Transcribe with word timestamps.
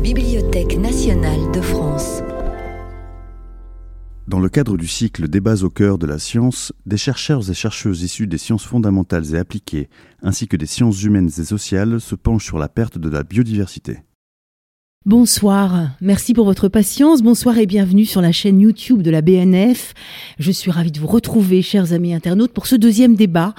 Bibliothèque 0.00 0.78
nationale 0.78 1.50
de 1.52 1.60
France. 1.60 2.22
Dans 4.28 4.38
le 4.38 4.48
cadre 4.48 4.76
du 4.76 4.86
cycle 4.86 5.26
Débats 5.26 5.64
au 5.64 5.70
cœur 5.70 5.98
de 5.98 6.06
la 6.06 6.18
science, 6.18 6.72
des 6.86 6.96
chercheurs 6.96 7.50
et 7.50 7.54
chercheuses 7.54 8.02
issus 8.02 8.28
des 8.28 8.38
sciences 8.38 8.64
fondamentales 8.64 9.34
et 9.34 9.38
appliquées, 9.38 9.88
ainsi 10.22 10.46
que 10.46 10.56
des 10.56 10.66
sciences 10.66 11.02
humaines 11.02 11.30
et 11.38 11.44
sociales, 11.44 12.00
se 12.00 12.14
penchent 12.14 12.44
sur 12.44 12.58
la 12.58 12.68
perte 12.68 12.98
de 12.98 13.08
la 13.08 13.24
biodiversité. 13.24 13.98
Bonsoir, 15.08 15.92
merci 16.02 16.34
pour 16.34 16.44
votre 16.44 16.68
patience. 16.68 17.22
Bonsoir 17.22 17.56
et 17.56 17.64
bienvenue 17.64 18.04
sur 18.04 18.20
la 18.20 18.30
chaîne 18.30 18.60
YouTube 18.60 19.00
de 19.00 19.10
la 19.10 19.22
BNF. 19.22 19.94
Je 20.38 20.52
suis 20.52 20.70
ravie 20.70 20.92
de 20.92 21.00
vous 21.00 21.06
retrouver, 21.06 21.62
chers 21.62 21.94
amis 21.94 22.12
internautes, 22.12 22.52
pour 22.52 22.66
ce 22.66 22.76
deuxième 22.76 23.14
débat 23.14 23.54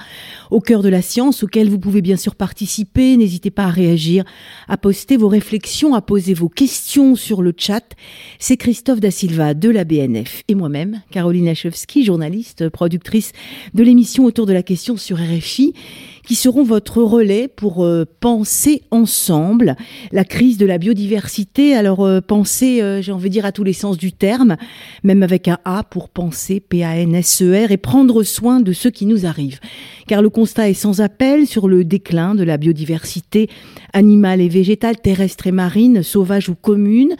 au 0.52 0.60
cœur 0.60 0.80
de 0.80 0.88
la 0.88 1.02
science 1.02 1.42
auquel 1.42 1.68
vous 1.68 1.80
pouvez 1.80 2.02
bien 2.02 2.16
sûr 2.16 2.36
participer. 2.36 3.16
N'hésitez 3.16 3.50
pas 3.50 3.64
à 3.64 3.70
réagir, 3.70 4.22
à 4.68 4.76
poster 4.76 5.16
vos 5.16 5.26
réflexions, 5.26 5.92
à 5.96 6.02
poser 6.02 6.34
vos 6.34 6.48
questions 6.48 7.16
sur 7.16 7.42
le 7.42 7.52
chat. 7.56 7.96
C'est 8.38 8.56
Christophe 8.56 9.00
Da 9.00 9.10
Silva 9.10 9.52
de 9.52 9.70
la 9.70 9.82
BNF 9.82 10.44
et 10.46 10.54
moi-même, 10.54 11.02
Caroline 11.10 11.48
Achevski, 11.48 12.04
journaliste, 12.04 12.68
productrice 12.68 13.32
de 13.74 13.82
l'émission 13.82 14.24
autour 14.24 14.46
de 14.46 14.52
la 14.52 14.62
question 14.62 14.96
sur 14.96 15.16
RFI 15.16 15.74
qui 16.30 16.36
seront 16.36 16.62
votre 16.62 17.02
relais 17.02 17.48
pour 17.48 17.82
euh, 17.82 18.04
penser 18.20 18.82
ensemble 18.92 19.74
la 20.12 20.22
crise 20.22 20.58
de 20.58 20.64
la 20.64 20.78
biodiversité. 20.78 21.74
Alors 21.74 22.06
euh, 22.06 22.20
penser, 22.20 22.80
euh, 22.80 23.02
j'ai 23.02 23.10
envie 23.10 23.30
de 23.30 23.32
dire 23.32 23.44
à 23.44 23.50
tous 23.50 23.64
les 23.64 23.72
sens 23.72 23.98
du 23.98 24.12
terme, 24.12 24.56
même 25.02 25.24
avec 25.24 25.48
un 25.48 25.58
A 25.64 25.82
pour 25.82 26.08
penser, 26.08 26.60
P-A-N-S-E-R, 26.60 27.72
et 27.72 27.76
prendre 27.78 28.22
soin 28.22 28.60
de 28.60 28.72
ce 28.72 28.86
qui 28.86 29.06
nous 29.06 29.26
arrive. 29.26 29.58
Car 30.06 30.22
le 30.22 30.30
constat 30.30 30.70
est 30.70 30.74
sans 30.74 31.00
appel 31.00 31.48
sur 31.48 31.66
le 31.66 31.82
déclin 31.82 32.36
de 32.36 32.44
la 32.44 32.58
biodiversité 32.58 33.50
animale 33.92 34.40
et 34.40 34.48
végétale, 34.48 35.00
terrestre 35.00 35.48
et 35.48 35.52
marine, 35.52 36.04
sauvage 36.04 36.48
ou 36.48 36.54
commune. 36.54 37.16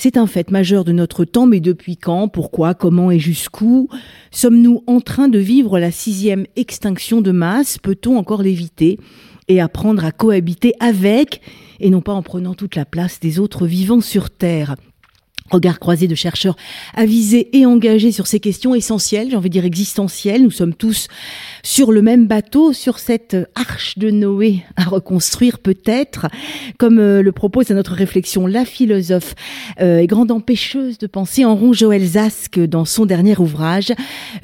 C'est 0.00 0.16
un 0.16 0.28
fait 0.28 0.52
majeur 0.52 0.84
de 0.84 0.92
notre 0.92 1.24
temps, 1.24 1.46
mais 1.46 1.58
depuis 1.58 1.96
quand, 1.96 2.28
pourquoi, 2.28 2.72
comment 2.72 3.10
et 3.10 3.18
jusqu'où 3.18 3.88
Sommes-nous 4.30 4.84
en 4.86 5.00
train 5.00 5.26
de 5.26 5.40
vivre 5.40 5.80
la 5.80 5.90
sixième 5.90 6.46
extinction 6.54 7.20
de 7.20 7.32
masse? 7.32 7.78
Peut-on 7.78 8.16
encore 8.16 8.42
l'éviter 8.42 9.00
et 9.48 9.60
apprendre 9.60 10.04
à 10.04 10.12
cohabiter 10.12 10.72
avec 10.78 11.40
et 11.80 11.90
non 11.90 12.00
pas 12.00 12.12
en 12.12 12.22
prenant 12.22 12.54
toute 12.54 12.76
la 12.76 12.84
place 12.84 13.18
des 13.18 13.40
autres 13.40 13.66
vivants 13.66 14.00
sur 14.00 14.30
Terre? 14.30 14.76
Regard 15.50 15.78
croisé 15.78 16.08
de 16.08 16.14
chercheurs 16.14 16.56
avisés 16.94 17.56
et 17.56 17.66
engagés 17.66 18.12
sur 18.12 18.26
ces 18.26 18.40
questions 18.40 18.74
essentielles, 18.74 19.28
j'ai 19.30 19.36
envie 19.36 19.48
de 19.48 19.54
dire 19.54 19.64
existentielles. 19.64 20.42
Nous 20.42 20.50
sommes 20.50 20.74
tous 20.74 21.08
sur 21.62 21.92
le 21.92 22.02
même 22.02 22.26
bateau, 22.26 22.72
sur 22.72 22.98
cette 22.98 23.36
arche 23.54 23.98
de 23.98 24.10
Noé 24.10 24.62
à 24.76 24.84
reconstruire 24.84 25.58
peut-être, 25.58 26.26
comme 26.78 26.98
euh, 26.98 27.22
le 27.22 27.32
propose 27.32 27.70
à 27.70 27.74
notre 27.74 27.92
réflexion 27.92 28.46
la 28.46 28.64
philosophe 28.64 29.34
euh, 29.80 29.98
et 29.98 30.06
grande 30.06 30.30
empêcheuse 30.30 30.98
de 30.98 31.06
penser 31.06 31.44
en 31.44 31.54
rond 31.54 31.72
Joël 31.72 32.04
Zask 32.04 32.58
dans 32.58 32.84
son 32.84 33.06
dernier 33.06 33.38
ouvrage 33.38 33.92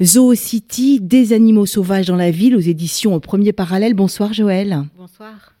Zoo 0.01 0.33
City, 0.33 0.99
des 1.01 1.33
animaux 1.33 1.65
sauvages 1.65 2.07
dans 2.07 2.15
la 2.15 2.31
ville 2.31 2.55
aux 2.55 2.59
éditions 2.59 3.13
au 3.13 3.19
premier 3.19 3.53
parallèle. 3.53 3.93
Bonsoir 3.93 4.33
Joël. 4.33 4.83
Bonsoir. 4.97 5.53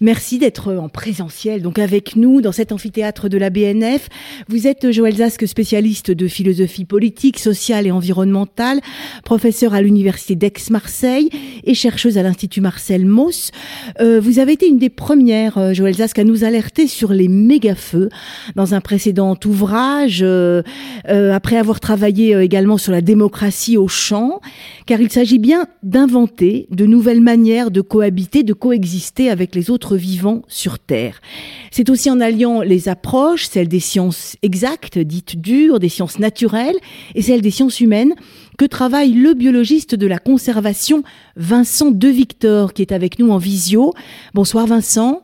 Merci 0.00 0.38
d'être 0.38 0.74
en 0.74 0.88
présentiel, 0.88 1.62
donc 1.62 1.78
avec 1.78 2.16
nous 2.16 2.40
dans 2.40 2.52
cet 2.52 2.72
amphithéâtre 2.72 3.28
de 3.28 3.38
la 3.38 3.50
BNF. 3.50 4.08
Vous 4.48 4.66
êtes 4.66 4.90
Joël 4.90 5.16
Zask, 5.16 5.46
spécialiste 5.46 6.10
de 6.10 6.26
philosophie 6.26 6.84
politique, 6.84 7.38
sociale 7.38 7.86
et 7.86 7.90
environnementale, 7.90 8.80
professeur 9.24 9.74
à 9.74 9.82
l'université 9.82 10.34
d'Aix-Marseille 10.34 11.30
et 11.64 11.74
chercheuse 11.74 12.18
à 12.18 12.22
l'Institut 12.22 12.60
Marcel 12.60 13.06
Mauss. 13.06 13.50
Euh, 14.00 14.20
vous 14.20 14.38
avez 14.38 14.52
été 14.52 14.66
une 14.66 14.78
des 14.78 14.90
premières, 14.90 15.58
euh, 15.58 15.72
Joël 15.74 15.94
Zask, 15.94 16.18
à 16.18 16.24
nous 16.24 16.44
alerter 16.44 16.86
sur 16.86 17.12
les 17.12 17.28
méga-feux 17.28 18.08
dans 18.56 18.74
un 18.74 18.80
précédent 18.80 19.38
ouvrage, 19.44 20.20
euh, 20.22 20.62
après 21.06 21.56
avoir 21.56 21.80
travaillé 21.80 22.36
également 22.38 22.78
sur 22.78 22.92
la 22.92 23.00
démocratie 23.00 23.76
au 23.76 23.88
champ, 23.88 24.40
car 24.86 25.00
il 25.00 25.10
s'agit 25.10 25.38
bien 25.38 25.66
d'inventer 25.82 26.66
de 26.70 26.86
nouvelles 26.86 27.20
manières 27.20 27.70
de 27.70 27.80
cohabiter, 27.80 28.42
de 28.42 28.52
coexister 28.52 29.30
avec 29.30 29.54
les 29.54 29.70
autres 29.70 29.83
vivants 29.92 30.42
sur 30.48 30.78
Terre. 30.78 31.20
C'est 31.70 31.90
aussi 31.90 32.10
en 32.10 32.20
alliant 32.20 32.62
les 32.62 32.88
approches, 32.88 33.46
celles 33.46 33.68
des 33.68 33.80
sciences 33.80 34.36
exactes, 34.42 34.98
dites 34.98 35.40
dures, 35.40 35.78
des 35.78 35.88
sciences 35.90 36.18
naturelles, 36.18 36.76
et 37.14 37.22
celles 37.22 37.42
des 37.42 37.50
sciences 37.50 37.80
humaines, 37.80 38.14
que 38.56 38.64
travaille 38.64 39.12
le 39.12 39.34
biologiste 39.34 39.94
de 39.94 40.06
la 40.06 40.18
conservation, 40.18 41.02
Vincent 41.36 41.90
De 41.90 42.08
Victor, 42.08 42.72
qui 42.72 42.82
est 42.82 42.92
avec 42.92 43.18
nous 43.18 43.30
en 43.30 43.38
visio. 43.38 43.92
Bonsoir 44.32 44.66
Vincent. 44.66 45.22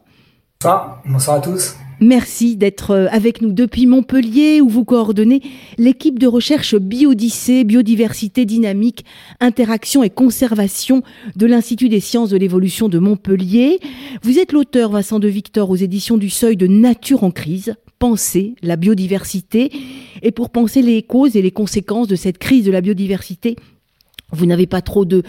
Bonsoir 1.07 1.39
à 1.39 1.41
tous. 1.41 1.75
Merci 2.01 2.57
d'être 2.57 2.93
euh, 2.93 3.09
avec 3.11 3.43
nous 3.43 3.53
depuis 3.53 3.87
Montpellier 3.87 4.63
où 4.63 4.71
vous 4.71 4.87
coordonnez 4.87 5.43
l'équipe 5.77 6.19
de 6.19 6.27
recherche 6.27 6.75
Biodyssée, 6.75 7.63
Biodiversité 7.65 8.47
dynamique, 8.47 9.05
Interaction 9.39 10.03
et 10.03 10.09
Conservation 10.09 11.03
de 11.37 11.45
l'Institut 11.47 11.91
des 11.91 12.01
sciences 12.01 12.31
de 12.31 12.39
l'évolution 12.39 12.89
de 12.89 12.99
Montpellier. 12.99 13.81
Vous 14.23 14.39
êtes 14.39 14.53
l'auteur, 14.53 14.93
Vincent 14.93 15.19
de 15.19 15.29
Victor, 15.29 15.69
aux 15.69 15.77
éditions 15.77 16.17
du 16.17 16.31
Seuil 16.31 16.57
de 16.57 16.67
Nature 16.67 17.23
en 17.23 17.31
crise, 17.31 17.75
penser 17.99 18.55
la 18.63 18.77
biodiversité. 18.77 19.71
Et 20.23 20.33
pour 20.33 20.49
penser 20.49 20.81
les 20.81 21.03
causes 21.03 21.37
et 21.37 21.43
les 21.43 21.51
conséquences 21.51 22.09
de 22.09 22.17
cette 22.17 22.39
crise 22.39 22.65
de 22.65 22.73
la 22.73 22.81
biodiversité, 22.81 23.57
vous 24.33 24.47
n'avez 24.47 24.67
pas 24.67 24.81
trop 24.81 25.05
de, 25.05 25.23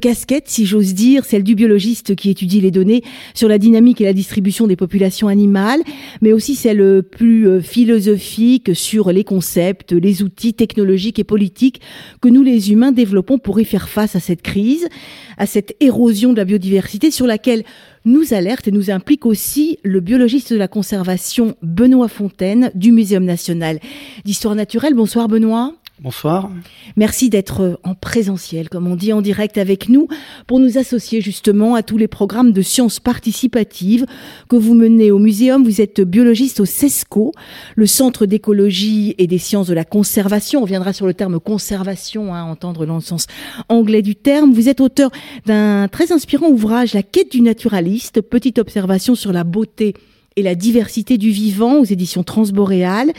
casquettes, 0.00 0.48
si 0.48 0.66
j'ose 0.66 0.94
dire, 0.94 1.24
celle 1.24 1.42
du 1.42 1.54
biologiste 1.54 2.14
qui 2.14 2.30
étudie 2.30 2.60
les 2.60 2.70
données 2.70 3.02
sur 3.34 3.48
la 3.48 3.58
dynamique 3.58 4.00
et 4.00 4.04
la 4.04 4.12
distribution 4.12 4.66
des 4.66 4.76
populations 4.76 5.28
animales, 5.28 5.80
mais 6.22 6.32
aussi 6.32 6.54
celle 6.54 7.02
plus 7.02 7.48
euh, 7.48 7.60
philosophique 7.60 8.74
sur 8.74 9.12
les 9.12 9.24
concepts, 9.24 9.92
les 9.92 10.22
outils 10.22 10.54
technologiques 10.54 11.18
et 11.18 11.24
politiques 11.24 11.80
que 12.20 12.28
nous 12.28 12.42
les 12.42 12.72
humains 12.72 12.92
développons 12.92 13.38
pour 13.38 13.60
y 13.60 13.64
faire 13.64 13.88
face 13.88 14.16
à 14.16 14.20
cette 14.20 14.42
crise, 14.42 14.88
à 15.36 15.46
cette 15.46 15.76
érosion 15.80 16.32
de 16.32 16.38
la 16.38 16.44
biodiversité 16.44 17.10
sur 17.10 17.26
laquelle 17.26 17.64
nous 18.04 18.32
alerte 18.32 18.68
et 18.68 18.70
nous 18.70 18.90
implique 18.90 19.26
aussi 19.26 19.78
le 19.82 20.00
biologiste 20.00 20.52
de 20.52 20.58
la 20.58 20.68
conservation 20.68 21.56
Benoît 21.62 22.08
Fontaine 22.08 22.70
du 22.74 22.92
Muséum 22.92 23.24
national 23.24 23.78
d'histoire 24.24 24.54
naturelle. 24.54 24.94
Bonsoir 24.94 25.28
Benoît. 25.28 25.74
Bonsoir. 26.00 26.48
Merci 26.96 27.28
d'être 27.28 27.80
en 27.82 27.96
présentiel, 27.96 28.68
comme 28.68 28.86
on 28.86 28.94
dit, 28.94 29.12
en 29.12 29.20
direct 29.20 29.58
avec 29.58 29.88
nous, 29.88 30.06
pour 30.46 30.60
nous 30.60 30.78
associer 30.78 31.20
justement 31.20 31.74
à 31.74 31.82
tous 31.82 31.96
les 31.96 32.06
programmes 32.06 32.52
de 32.52 32.62
sciences 32.62 33.00
participatives 33.00 34.06
que 34.48 34.54
vous 34.54 34.74
menez 34.74 35.10
au 35.10 35.18
Muséum. 35.18 35.64
Vous 35.64 35.80
êtes 35.80 36.00
biologiste 36.00 36.60
au 36.60 36.64
CESCO, 36.64 37.32
le 37.74 37.86
Centre 37.86 38.26
d'écologie 38.26 39.16
et 39.18 39.26
des 39.26 39.38
sciences 39.38 39.66
de 39.66 39.74
la 39.74 39.84
conservation. 39.84 40.62
On 40.62 40.66
viendra 40.66 40.92
sur 40.92 41.04
le 41.04 41.14
terme 41.14 41.40
conservation, 41.40 42.32
hein, 42.32 42.44
entendre 42.44 42.86
dans 42.86 42.96
le 42.96 43.00
sens 43.00 43.26
anglais 43.68 44.02
du 44.02 44.14
terme. 44.14 44.52
Vous 44.52 44.68
êtes 44.68 44.80
auteur 44.80 45.10
d'un 45.46 45.88
très 45.88 46.12
inspirant 46.12 46.48
ouvrage, 46.48 46.94
La 46.94 47.02
quête 47.02 47.32
du 47.32 47.40
naturaliste, 47.40 48.20
petite 48.20 48.60
observation 48.60 49.16
sur 49.16 49.32
la 49.32 49.42
beauté 49.42 49.94
et 50.38 50.42
la 50.42 50.54
diversité 50.54 51.18
du 51.18 51.30
vivant 51.30 51.80
aux 51.80 51.84
éditions 51.84 52.22
Transboréales. 52.22 53.12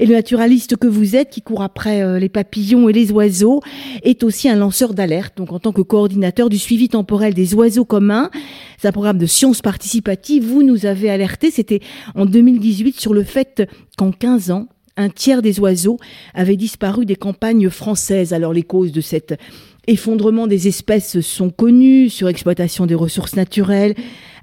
Et 0.00 0.06
le 0.06 0.14
naturaliste 0.14 0.76
que 0.76 0.88
vous 0.88 1.14
êtes, 1.14 1.30
qui 1.30 1.40
court 1.40 1.62
après 1.62 2.02
euh, 2.02 2.18
les 2.18 2.28
papillons 2.28 2.88
et 2.88 2.92
les 2.92 3.12
oiseaux, 3.12 3.60
est 4.02 4.24
aussi 4.24 4.48
un 4.48 4.56
lanceur 4.56 4.92
d'alerte. 4.92 5.36
Donc, 5.36 5.52
en 5.52 5.60
tant 5.60 5.70
que 5.70 5.80
coordinateur 5.80 6.48
du 6.48 6.58
suivi 6.58 6.88
temporel 6.88 7.34
des 7.34 7.54
oiseaux 7.54 7.84
communs, 7.84 8.30
c'est 8.78 8.88
un 8.88 8.92
programme 8.92 9.18
de 9.18 9.26
sciences 9.26 9.62
participatives. 9.62 10.44
Vous 10.44 10.64
nous 10.64 10.86
avez 10.86 11.08
alerté, 11.08 11.52
c'était 11.52 11.80
en 12.16 12.26
2018, 12.26 12.98
sur 12.98 13.14
le 13.14 13.22
fait 13.22 13.62
qu'en 13.96 14.10
15 14.10 14.50
ans, 14.50 14.66
un 14.96 15.08
tiers 15.08 15.42
des 15.42 15.60
oiseaux 15.60 15.98
avaient 16.34 16.56
disparu 16.56 17.06
des 17.06 17.16
campagnes 17.16 17.70
françaises. 17.70 18.32
Alors, 18.32 18.52
les 18.52 18.64
causes 18.64 18.90
de 18.90 19.00
cet 19.00 19.38
effondrement 19.86 20.46
des 20.46 20.68
espèces 20.68 21.20
sont 21.20 21.50
connues, 21.50 22.10
surexploitation 22.10 22.86
des 22.86 22.94
ressources 22.94 23.36
naturelles, 23.36 23.94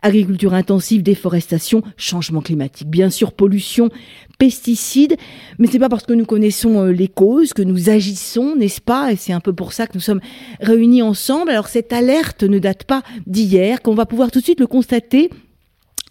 agriculture 0.01 0.53
intensive, 0.53 1.01
déforestation, 1.01 1.81
changement 1.97 2.41
climatique, 2.41 2.87
bien 2.87 3.09
sûr 3.09 3.31
pollution, 3.31 3.89
pesticides, 4.37 5.15
mais 5.57 5.67
c'est 5.67 5.79
pas 5.79 5.89
parce 5.89 6.05
que 6.05 6.13
nous 6.13 6.25
connaissons 6.25 6.79
euh, 6.79 6.91
les 6.91 7.07
causes 7.07 7.53
que 7.53 7.61
nous 7.61 7.89
agissons, 7.89 8.55
n'est-ce 8.55 8.81
pas? 8.81 9.11
Et 9.11 9.15
c'est 9.15 9.33
un 9.33 9.39
peu 9.39 9.53
pour 9.53 9.73
ça 9.73 9.87
que 9.87 9.93
nous 9.93 10.01
sommes 10.01 10.21
réunis 10.59 11.01
ensemble. 11.01 11.51
Alors 11.51 11.67
cette 11.67 11.93
alerte 11.93 12.43
ne 12.43 12.59
date 12.59 12.83
pas 12.83 13.01
d'hier, 13.25 13.81
qu'on 13.81 13.95
va 13.95 14.05
pouvoir 14.05 14.31
tout 14.31 14.39
de 14.39 14.43
suite 14.43 14.59
le 14.59 14.67
constater 14.67 15.29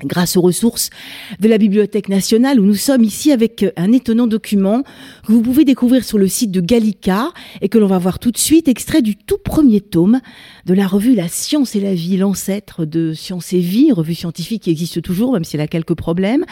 grâce 0.05 0.37
aux 0.37 0.41
ressources 0.41 0.91
de 1.41 1.49
la 1.49 1.59
Bibliothèque 1.59 2.09
nationale 2.09 2.61
où 2.61 2.65
nous 2.65 2.75
sommes 2.75 3.05
ici 3.05 3.33
avec 3.33 3.65
un 3.77 3.93
étonnant 3.93 4.27
document 4.27 4.83
que 5.27 5.33
vous 5.33 5.43
pouvez 5.43 5.65
découvrir 5.65 6.05
sur 6.05 6.19
le 6.19 6.29
site 6.29 6.51
de 6.51 6.61
Gallica 6.61 7.33
et 7.61 7.69
que 7.69 7.79
l'on 7.79 7.87
va 7.87 7.99
voir 7.99 8.19
tout 8.19 8.31
de 8.31 8.39
suite, 8.39 8.69
extrait 8.69 9.03
du 9.03 9.17
tout 9.17 9.39
premier 9.39 9.81
tome 9.81 10.21
de 10.67 10.75
la 10.75 10.87
revue 10.87 11.15
La 11.15 11.29
Science 11.29 11.75
et 11.77 11.81
la 11.81 11.95
Vie, 11.95 12.17
l'ancêtre 12.17 12.85
de 12.85 13.13
Science 13.13 13.53
et 13.53 13.61
Vie, 13.61 13.93
revue 13.93 14.15
scientifique 14.15 14.65
qui 14.65 14.71
existe 14.71 15.03
toujours, 15.03 15.33
même 15.33 15.45
si 15.45 15.57
elle 15.57 15.63
a 15.63 15.67
quelques 15.67 15.95
problèmes. 15.95 16.45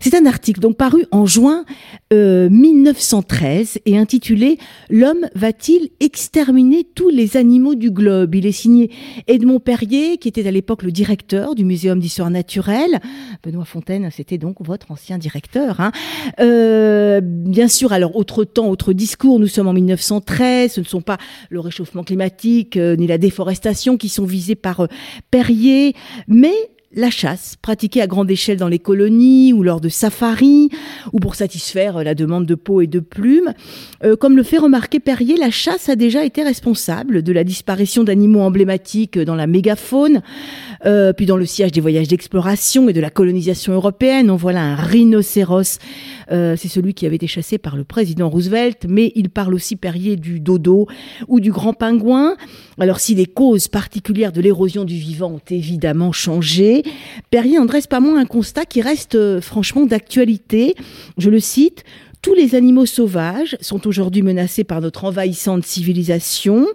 C'est 0.00 0.14
un 0.14 0.26
article 0.26 0.60
donc 0.60 0.76
paru 0.76 1.06
en 1.10 1.26
juin 1.26 1.64
1913 2.12 3.76
euh, 3.76 3.80
et 3.86 3.98
intitulé 3.98 4.58
L'homme 4.90 5.26
va-t-il 5.34 5.90
exterminer 6.00 6.84
tous 6.94 7.08
les 7.08 7.36
animaux 7.36 7.74
du 7.74 7.90
globe? 7.90 8.34
Il 8.34 8.46
est 8.46 8.52
signé 8.52 8.90
Edmond 9.26 9.60
Perrier, 9.60 10.18
qui 10.18 10.28
était 10.28 10.46
à 10.46 10.50
l'époque 10.50 10.82
le 10.82 10.92
directeur 10.92 11.54
du 11.54 11.64
Muséum 11.64 11.98
d'histoire 11.98 12.30
naturelle 12.30 12.85
Benoît 13.42 13.64
Fontaine, 13.64 14.10
c'était 14.10 14.38
donc 14.38 14.56
votre 14.60 14.90
ancien 14.90 15.18
directeur. 15.18 15.80
Hein. 15.80 15.92
Euh, 16.40 17.20
bien 17.22 17.68
sûr, 17.68 17.92
alors 17.92 18.16
autre 18.16 18.44
temps, 18.44 18.68
autre 18.68 18.92
discours, 18.92 19.38
nous 19.38 19.46
sommes 19.46 19.68
en 19.68 19.72
1913, 19.72 20.72
ce 20.72 20.80
ne 20.80 20.84
sont 20.84 21.00
pas 21.00 21.18
le 21.50 21.60
réchauffement 21.60 22.04
climatique 22.04 22.76
euh, 22.76 22.96
ni 22.96 23.06
la 23.06 23.18
déforestation 23.18 23.96
qui 23.96 24.08
sont 24.08 24.24
visés 24.24 24.54
par 24.54 24.80
euh, 24.80 24.86
Perrier, 25.30 25.94
mais 26.28 26.54
la 26.92 27.10
chasse, 27.10 27.56
pratiquée 27.60 28.00
à 28.00 28.06
grande 28.06 28.30
échelle 28.30 28.56
dans 28.56 28.68
les 28.68 28.78
colonies 28.78 29.52
ou 29.52 29.62
lors 29.62 29.80
de 29.80 29.88
safaris, 29.90 30.70
ou 31.12 31.18
pour 31.18 31.34
satisfaire 31.34 32.02
la 32.02 32.14
demande 32.14 32.46
de 32.46 32.54
peau 32.54 32.80
et 32.80 32.86
de 32.86 33.00
plumes. 33.00 33.52
Comme 34.18 34.36
le 34.36 34.42
fait 34.42 34.56
remarquer 34.56 34.98
Perrier, 34.98 35.36
la 35.36 35.50
chasse 35.50 35.90
a 35.90 35.96
déjà 35.96 36.24
été 36.24 36.42
responsable 36.42 37.22
de 37.22 37.32
la 37.32 37.44
disparition 37.44 38.02
d'animaux 38.02 38.40
emblématiques 38.40 39.18
dans 39.18 39.34
la 39.34 39.46
mégafaune, 39.46 40.22
euh, 40.86 41.12
puis 41.12 41.26
dans 41.26 41.36
le 41.36 41.46
siège 41.46 41.72
des 41.72 41.80
voyages 41.80 42.08
d'exploration 42.08 42.88
et 42.88 42.92
de 42.92 43.00
la 43.00 43.10
colonisation 43.10 43.72
européenne. 43.72 44.30
On 44.30 44.36
voit 44.36 44.52
là 44.52 44.62
un 44.62 44.74
rhinocéros, 44.76 45.78
euh, 46.30 46.56
c'est 46.56 46.68
celui 46.68 46.94
qui 46.94 47.06
avait 47.06 47.16
été 47.16 47.26
chassé 47.26 47.58
par 47.58 47.76
le 47.76 47.84
président 47.84 48.28
Roosevelt, 48.28 48.86
mais 48.88 49.12
il 49.14 49.30
parle 49.30 49.54
aussi 49.54 49.76
Perrier 49.76 50.16
du 50.16 50.40
dodo 50.40 50.86
ou 51.28 51.40
du 51.40 51.50
grand 51.50 51.72
pingouin. 51.72 52.36
Alors 52.78 53.00
si 53.00 53.14
les 53.14 53.26
causes 53.26 53.68
particulières 53.68 54.32
de 54.32 54.40
l'érosion 54.40 54.84
du 54.84 54.96
vivant 54.96 55.32
ont 55.32 55.40
évidemment 55.50 56.12
changé, 56.12 56.82
Perrier 57.30 57.58
en 57.58 57.66
dresse 57.66 57.86
pas 57.86 58.00
moins 58.00 58.20
un 58.20 58.26
constat 58.26 58.64
qui 58.64 58.80
reste 58.80 59.14
euh, 59.14 59.40
franchement 59.40 59.86
d'actualité. 59.86 60.74
Je 61.18 61.30
le 61.30 61.40
cite, 61.40 61.84
tous 62.26 62.34
les 62.34 62.56
animaux 62.56 62.86
sauvages 62.86 63.56
sont 63.60 63.86
aujourd'hui 63.86 64.22
menacés 64.22 64.64
par 64.64 64.80
notre 64.80 65.04
envahissante 65.04 65.64
civilisation. 65.64 66.66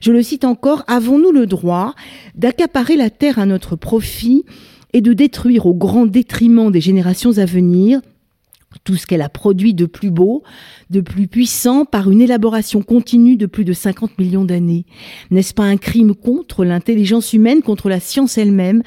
Je 0.00 0.12
le 0.12 0.22
cite 0.22 0.46
encore, 0.46 0.82
avons-nous 0.86 1.30
le 1.30 1.44
droit 1.44 1.94
d'accaparer 2.36 2.96
la 2.96 3.10
terre 3.10 3.38
à 3.38 3.44
notre 3.44 3.76
profit 3.76 4.46
et 4.94 5.02
de 5.02 5.12
détruire 5.12 5.66
au 5.66 5.74
grand 5.74 6.06
détriment 6.06 6.70
des 6.70 6.80
générations 6.80 7.36
à 7.36 7.44
venir? 7.44 8.00
Tout 8.82 8.96
ce 8.96 9.06
qu'elle 9.06 9.22
a 9.22 9.28
produit 9.28 9.74
de 9.74 9.86
plus 9.86 10.10
beau, 10.10 10.42
de 10.90 11.00
plus 11.00 11.28
puissant 11.28 11.84
par 11.84 12.10
une 12.10 12.20
élaboration 12.20 12.82
continue 12.82 13.36
de 13.36 13.46
plus 13.46 13.64
de 13.64 13.72
50 13.72 14.18
millions 14.18 14.44
d'années. 14.44 14.86
N'est-ce 15.30 15.54
pas 15.54 15.64
un 15.64 15.76
crime 15.76 16.14
contre 16.14 16.64
l'intelligence 16.64 17.32
humaine, 17.32 17.62
contre 17.62 17.88
la 17.88 18.00
science 18.00 18.38
elle-même, 18.38 18.82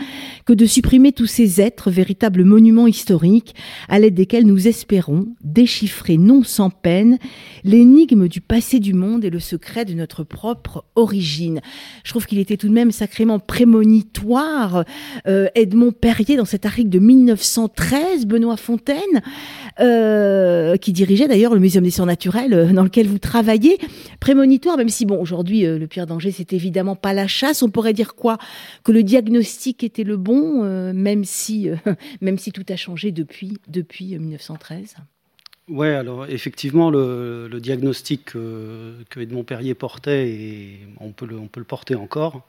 que 0.45 0.53
de 0.53 0.65
supprimer 0.65 1.11
tous 1.11 1.25
ces 1.25 1.61
êtres, 1.61 1.91
véritables 1.91 2.43
monuments 2.43 2.87
historiques, 2.87 3.55
à 3.89 3.99
l'aide 3.99 4.13
desquels 4.13 4.45
nous 4.45 4.67
espérons 4.67 5.27
déchiffrer 5.43 6.17
non 6.17 6.43
sans 6.43 6.69
peine 6.69 7.17
l'énigme 7.63 8.27
du 8.27 8.41
passé 8.41 8.79
du 8.79 8.93
monde 8.93 9.23
et 9.23 9.29
le 9.29 9.39
secret 9.39 9.85
de 9.85 9.93
notre 9.93 10.23
propre 10.23 10.85
origine? 10.95 11.61
Je 12.03 12.11
trouve 12.11 12.25
qu'il 12.25 12.39
était 12.39 12.57
tout 12.57 12.67
de 12.67 12.73
même 12.73 12.91
sacrément 12.91 13.39
prémonitoire, 13.39 14.83
euh, 15.27 15.47
Edmond 15.55 15.91
Perrier, 15.91 16.37
dans 16.37 16.45
cet 16.45 16.65
article 16.65 16.89
de 16.89 16.99
1913, 16.99 18.25
Benoît 18.25 18.57
Fontaine, 18.57 19.21
euh, 19.79 20.75
qui 20.77 20.91
dirigeait 20.91 21.27
d'ailleurs 21.27 21.53
le 21.53 21.59
Muséum 21.59 21.83
des 21.83 21.91
sciences 21.91 22.07
naturelles 22.07 22.53
euh, 22.53 22.73
dans 22.73 22.83
lequel 22.83 23.07
vous 23.07 23.19
travaillez. 23.19 23.77
Prémonitoire, 24.19 24.75
même 24.75 24.89
si, 24.89 25.05
bon, 25.05 25.19
aujourd'hui, 25.21 25.65
euh, 25.65 25.77
le 25.77 25.87
pire 25.87 26.07
danger, 26.07 26.31
c'est 26.31 26.53
évidemment 26.53 26.95
pas 26.95 27.13
la 27.13 27.27
chasse. 27.27 27.61
On 27.61 27.69
pourrait 27.69 27.93
dire 27.93 28.15
quoi? 28.15 28.37
Que 28.83 28.91
le 28.91 29.03
diagnostic 29.03 29.83
était 29.83 30.03
le 30.03 30.17
bon, 30.17 30.63
même, 30.93 31.23
si, 31.23 31.69
même 32.21 32.37
si 32.37 32.51
tout 32.51 32.65
a 32.69 32.75
changé 32.75 33.11
depuis, 33.11 33.57
depuis 33.67 34.17
1913 34.17 34.95
oui, 35.69 35.87
alors 35.89 36.25
effectivement, 36.27 36.89
le, 36.89 37.49
diagnostic 37.59 38.23
que, 38.23 38.95
Edmond 39.17 39.43
Perrier 39.43 39.73
portait, 39.73 40.29
et 40.29 40.79
on 41.01 41.11
peut 41.11 41.27
on 41.37 41.47
peut 41.47 41.59
le 41.59 41.65
porter 41.65 41.95
encore, 41.95 42.47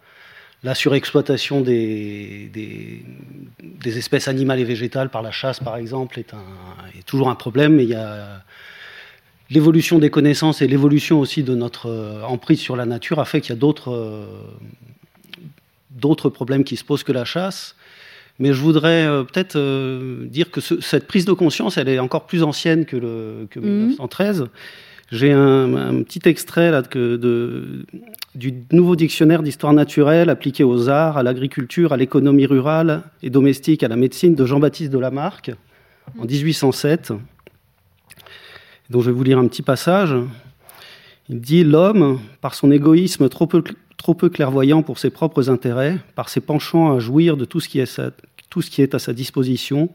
la 0.62 0.74
surexploitation 0.74 1.60
des, 1.60 2.50
des, 2.52 3.98
espèces 3.98 4.28
animales 4.28 4.58
et 4.58 4.64
végétales 4.64 5.08
par 5.08 5.22
la 5.22 5.30
chasse, 5.30 5.60
par 5.60 5.76
exemple, 5.76 6.18
est, 6.18 6.34
un, 6.34 6.44
est 6.98 7.04
toujours 7.04 7.30
un 7.30 7.34
problème, 7.34 7.76
mais 7.76 7.84
il 7.84 7.90
y 7.90 7.94
a 7.94 8.42
l'évolution 9.50 9.98
des 9.98 10.10
connaissances 10.10 10.60
et 10.60 10.66
l'évolution 10.66 11.20
aussi 11.20 11.42
de 11.42 11.54
notre 11.54 11.88
euh, 11.88 12.22
emprise 12.24 12.60
sur 12.60 12.76
la 12.76 12.86
nature 12.86 13.18
a 13.18 13.24
fait 13.24 13.40
qu'il 13.40 13.50
y 13.50 13.56
a 13.56 13.60
d'autres 13.60 13.92
euh, 13.92 14.26
d'autres 15.90 16.28
problèmes 16.28 16.64
qui 16.64 16.76
se 16.76 16.84
posent 16.84 17.02
que 17.02 17.12
la 17.12 17.24
chasse. 17.24 17.74
Mais 18.38 18.52
je 18.52 18.60
voudrais 18.60 19.04
euh, 19.04 19.24
peut-être 19.24 19.58
dire 20.26 20.50
que 20.50 20.60
cette 20.60 21.06
prise 21.06 21.24
de 21.24 21.32
conscience, 21.32 21.76
elle 21.76 21.88
est 21.88 21.98
encore 21.98 22.26
plus 22.26 22.42
ancienne 22.42 22.84
que, 22.84 22.96
le, 22.96 23.48
que 23.50 23.58
1913. 23.58 24.48
J'ai 25.10 25.32
un, 25.32 26.02
petit 26.02 26.20
extrait 26.28 26.70
là, 26.70 26.82
de, 26.82 27.86
du 28.34 28.54
nouveau 28.72 28.94
dictionnaire 28.94 29.42
d'histoire 29.42 29.72
naturelle 29.72 30.28
appliqué 30.28 30.64
aux 30.64 30.90
arts, 30.90 31.16
à 31.16 31.22
l'agriculture, 31.22 31.94
à 31.94 31.96
l'économie 31.96 32.44
rurale 32.44 33.02
et 33.22 33.30
domestique, 33.30 33.82
à 33.82 33.88
la 33.88 33.96
médecine 33.96 34.34
de 34.34 34.44
Jean-Baptiste 34.44 34.92
de 34.92 34.98
Lamarck 34.98 35.52
en 36.18 36.26
1807, 36.26 37.14
dont 38.90 39.00
je 39.00 39.10
vais 39.10 39.16
vous 39.16 39.24
lire 39.24 39.38
un 39.38 39.48
petit 39.48 39.62
passage. 39.62 40.14
Il 41.30 41.40
dit 41.40 41.64
L'homme, 41.64 42.20
par 42.42 42.54
son 42.54 42.70
égoïsme 42.70 43.30
trop 43.30 43.46
peu, 43.46 43.62
trop 43.96 44.12
peu 44.12 44.28
clairvoyant 44.28 44.82
pour 44.82 44.98
ses 44.98 45.08
propres 45.08 45.48
intérêts, 45.48 45.98
par 46.16 46.28
ses 46.28 46.40
penchants 46.40 46.94
à 46.94 46.98
jouir 46.98 47.38
de 47.38 47.46
tout 47.46 47.60
ce 47.60 47.68
qui 47.70 47.80
est, 47.80 48.00
tout 48.50 48.60
ce 48.60 48.70
qui 48.70 48.82
est 48.82 48.94
à 48.94 48.98
sa 48.98 49.14
disposition, 49.14 49.88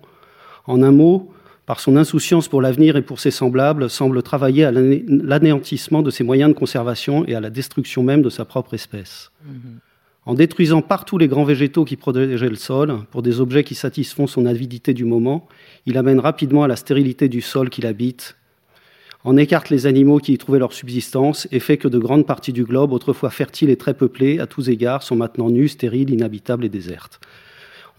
en 0.65 0.81
un 0.81 0.91
mot, 0.91 1.31
par 1.65 1.79
son 1.79 1.95
insouciance 1.95 2.47
pour 2.47 2.61
l'avenir 2.61 2.97
et 2.97 3.01
pour 3.01 3.19
ses 3.19 3.31
semblables, 3.31 3.89
semble 3.89 4.21
travailler 4.21 4.65
à 4.65 4.71
l'anéantissement 4.71 6.01
de 6.01 6.11
ses 6.11 6.23
moyens 6.23 6.53
de 6.53 6.57
conservation 6.57 7.25
et 7.25 7.35
à 7.35 7.39
la 7.39 7.49
destruction 7.49 8.03
même 8.03 8.21
de 8.21 8.29
sa 8.29 8.45
propre 8.45 8.73
espèce. 8.73 9.31
Mhm. 9.45 9.79
En 10.25 10.33
détruisant 10.35 10.81
partout 10.81 11.17
les 11.17 11.27
grands 11.27 11.43
végétaux 11.43 11.83
qui 11.83 11.97
protégeaient 11.97 12.49
le 12.49 12.55
sol, 12.55 12.99
pour 13.11 13.21
des 13.21 13.41
objets 13.41 13.63
qui 13.63 13.75
satisfont 13.75 14.25
son 14.25 14.45
avidité 14.45 14.93
du 14.93 15.03
moment, 15.03 15.47
il 15.85 15.97
amène 15.97 16.19
rapidement 16.19 16.63
à 16.63 16.67
la 16.67 16.77
stérilité 16.77 17.27
du 17.27 17.41
sol 17.41 17.69
qu'il 17.69 17.85
habite, 17.85 18.37
en 19.25 19.37
écarte 19.37 19.69
les 19.69 19.85
animaux 19.85 20.19
qui 20.19 20.33
y 20.33 20.37
trouvaient 20.37 20.59
leur 20.59 20.73
subsistance 20.73 21.47
et 21.51 21.59
fait 21.59 21.77
que 21.77 21.87
de 21.87 21.97
grandes 21.97 22.25
parties 22.25 22.51
du 22.51 22.65
globe, 22.65 22.91
autrefois 22.91 23.29
fertiles 23.29 23.69
et 23.69 23.77
très 23.77 23.93
peuplées 23.93 24.39
à 24.39 24.47
tous 24.47 24.69
égards, 24.69 25.03
sont 25.03 25.15
maintenant 25.15 25.49
nues, 25.49 25.69
stériles, 25.69 26.09
inhabitables 26.09 26.65
et 26.65 26.69
désertes 26.69 27.21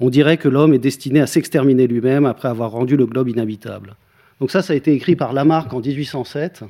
on 0.01 0.11
dirait 0.11 0.37
que 0.37 0.49
l'homme 0.49 0.75
est 0.75 0.79
destiné 0.79 1.21
à 1.21 1.27
s'exterminer 1.27 1.87
lui-même 1.87 2.27
après 2.27 2.49
avoir 2.49 2.71
rendu 2.73 2.97
le 2.97 3.07
globe 3.07 3.29
inhabitable. 3.29 3.97
Donc 4.41 4.51
ça, 4.51 4.63
ça 4.63 4.73
a 4.73 4.77
été 4.77 4.93
écrit 4.93 5.17
par 5.17 5.33
Lamarck 5.33 5.73
en 5.73 5.81
1807. 5.81 6.65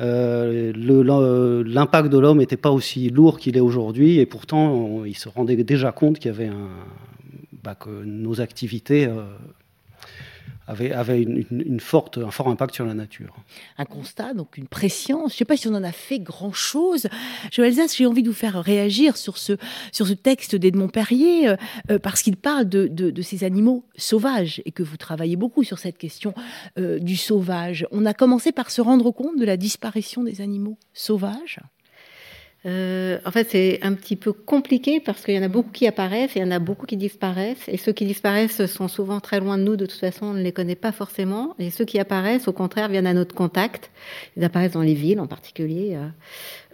Euh, 0.00 0.72
l'impact 1.64 2.08
de 2.08 2.18
l'homme 2.18 2.38
n'était 2.38 2.56
pas 2.56 2.70
aussi 2.70 3.10
lourd 3.10 3.38
qu'il 3.38 3.56
est 3.56 3.60
aujourd'hui, 3.60 4.18
et 4.18 4.26
pourtant, 4.26 5.04
il 5.04 5.16
se 5.16 5.28
rendait 5.28 5.56
déjà 5.56 5.92
compte 5.92 6.18
qu'il 6.18 6.30
y 6.30 6.34
avait 6.34 6.48
un, 6.48 6.68
bah, 7.62 7.76
nos 8.04 8.40
activités 8.40 9.06
euh, 9.06 9.24
avait, 10.68 11.22
une, 11.22 11.80
forte, 11.80 12.18
un 12.18 12.30
fort 12.30 12.48
impact 12.48 12.74
sur 12.74 12.84
la 12.84 12.94
nature. 12.94 13.34
Un 13.78 13.86
constat, 13.86 14.34
donc 14.34 14.58
une 14.58 14.68
pression. 14.68 15.20
Je 15.20 15.34
ne 15.34 15.38
sais 15.38 15.44
pas 15.46 15.56
si 15.56 15.66
on 15.66 15.74
en 15.74 15.82
a 15.82 15.92
fait 15.92 16.18
grand-chose. 16.18 17.08
Joël 17.50 17.72
Zas, 17.72 17.94
j'ai 17.96 18.04
envie 18.04 18.22
de 18.22 18.28
vous 18.28 18.34
faire 18.34 18.62
réagir 18.62 19.16
sur 19.16 19.38
ce, 19.38 19.54
sur 19.92 20.06
ce 20.06 20.12
texte 20.12 20.56
d'Edmond 20.56 20.88
Perrier, 20.88 21.48
euh, 21.48 21.56
euh, 21.90 21.98
parce 21.98 22.22
qu'il 22.22 22.36
parle 22.36 22.68
de, 22.68 22.86
de, 22.86 23.22
ces 23.22 23.44
animaux 23.44 23.84
sauvages, 23.96 24.62
et 24.66 24.72
que 24.72 24.82
vous 24.82 24.96
travaillez 24.96 25.36
beaucoup 25.36 25.64
sur 25.64 25.78
cette 25.78 25.96
question 25.96 26.34
euh, 26.78 26.98
du 26.98 27.16
sauvage. 27.16 27.86
On 27.90 28.04
a 28.04 28.12
commencé 28.12 28.52
par 28.52 28.70
se 28.70 28.80
rendre 28.80 29.10
compte 29.10 29.38
de 29.38 29.44
la 29.44 29.56
disparition 29.56 30.22
des 30.22 30.40
animaux 30.40 30.78
sauvages 30.92 31.60
euh, 32.66 33.18
en 33.24 33.30
fait, 33.30 33.48
c'est 33.50 33.78
un 33.82 33.94
petit 33.94 34.16
peu 34.16 34.32
compliqué 34.32 34.98
parce 35.00 35.24
qu'il 35.24 35.34
y 35.34 35.38
en 35.38 35.42
a 35.42 35.48
beaucoup 35.48 35.70
qui 35.70 35.86
apparaissent 35.86 36.34
et 36.36 36.40
il 36.40 36.42
y 36.42 36.44
en 36.44 36.50
a 36.50 36.58
beaucoup 36.58 36.86
qui 36.86 36.96
disparaissent. 36.96 37.68
Et 37.68 37.76
ceux 37.76 37.92
qui 37.92 38.04
disparaissent 38.04 38.66
sont 38.66 38.88
souvent 38.88 39.20
très 39.20 39.38
loin 39.38 39.58
de 39.58 39.62
nous. 39.62 39.76
De 39.76 39.86
toute 39.86 39.98
façon, 39.98 40.26
on 40.26 40.34
ne 40.34 40.42
les 40.42 40.52
connaît 40.52 40.74
pas 40.74 40.90
forcément. 40.90 41.54
Et 41.60 41.70
ceux 41.70 41.84
qui 41.84 42.00
apparaissent, 42.00 42.48
au 42.48 42.52
contraire, 42.52 42.88
viennent 42.88 43.06
à 43.06 43.14
notre 43.14 43.34
contact. 43.34 43.90
Ils 44.36 44.42
apparaissent 44.42 44.72
dans 44.72 44.82
les 44.82 44.94
villes 44.94 45.20
en 45.20 45.28
particulier. 45.28 45.96
Euh, 45.96 46.08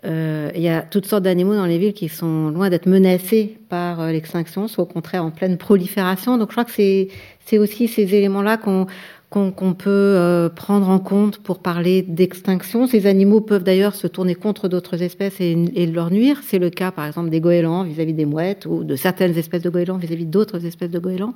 euh 0.06 0.50
il 0.54 0.62
y 0.62 0.68
a 0.68 0.82
toutes 0.82 1.06
sortes 1.06 1.22
d'animaux 1.22 1.54
dans 1.54 1.66
les 1.66 1.78
villes 1.78 1.92
qui 1.92 2.08
sont 2.08 2.48
loin 2.48 2.70
d'être 2.70 2.86
menacés 2.86 3.58
par 3.68 4.06
l'extinction, 4.10 4.68
soit 4.68 4.84
au 4.84 4.86
contraire 4.86 5.24
en 5.24 5.30
pleine 5.30 5.58
prolifération. 5.58 6.38
Donc 6.38 6.48
je 6.48 6.54
crois 6.54 6.64
que 6.64 6.72
c'est 6.72 7.58
aussi 7.58 7.88
ces 7.88 8.14
éléments-là 8.14 8.56
qu'on 8.56 8.86
qu'on 9.34 9.74
peut 9.74 9.90
euh, 9.90 10.48
prendre 10.48 10.88
en 10.88 11.00
compte 11.00 11.38
pour 11.38 11.58
parler 11.58 12.02
d'extinction. 12.02 12.86
Ces 12.86 13.06
animaux 13.06 13.40
peuvent 13.40 13.64
d'ailleurs 13.64 13.96
se 13.96 14.06
tourner 14.06 14.36
contre 14.36 14.68
d'autres 14.68 15.02
espèces 15.02 15.40
et, 15.40 15.86
leur 15.86 16.12
nuire. 16.12 16.40
C'est 16.44 16.60
le 16.60 16.70
cas, 16.70 16.92
par 16.92 17.04
exemple, 17.04 17.30
des 17.30 17.40
goélands 17.40 17.82
vis-à-vis 17.82 18.12
des 18.12 18.26
mouettes 18.26 18.64
ou 18.66 18.84
de 18.84 18.94
certaines 18.94 19.36
espèces 19.36 19.62
de 19.62 19.70
goélands 19.70 19.98
vis-à-vis 19.98 20.26
d'autres 20.26 20.64
espèces 20.66 20.92
de 20.92 21.00
goélands. 21.00 21.34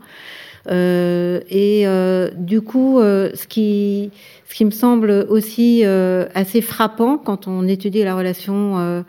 Euh, 0.70 1.40
et 1.50 1.88
euh, 1.88 2.30
du 2.36 2.60
coup, 2.60 3.00
ce, 3.00 3.46
qui, 3.48 4.12
me 4.60 4.70
semble 4.70 5.26
aussi 5.28 5.84
assez 5.84 6.60
frappant 6.60 7.18
quand 7.18 7.48
on 7.48 7.66
étudie 7.66 8.04
la 8.04 8.14
relation 8.14 9.04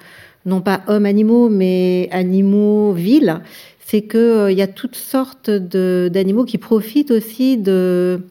non 0.46 0.62
pas 0.62 0.82
hommes-animaux, 0.88 1.50
mais 1.50 2.10
animaux-villes, 2.12 3.42
c'est 3.86 4.02
qu'il 4.02 4.58
y 4.58 4.62
a 4.62 4.68
toutes 4.68 4.96
sortes 4.96 5.52
d'animaux 5.52 6.46
qui 6.46 6.58
profitent 6.58 7.12
aussi 7.12 7.58
de 7.58 8.22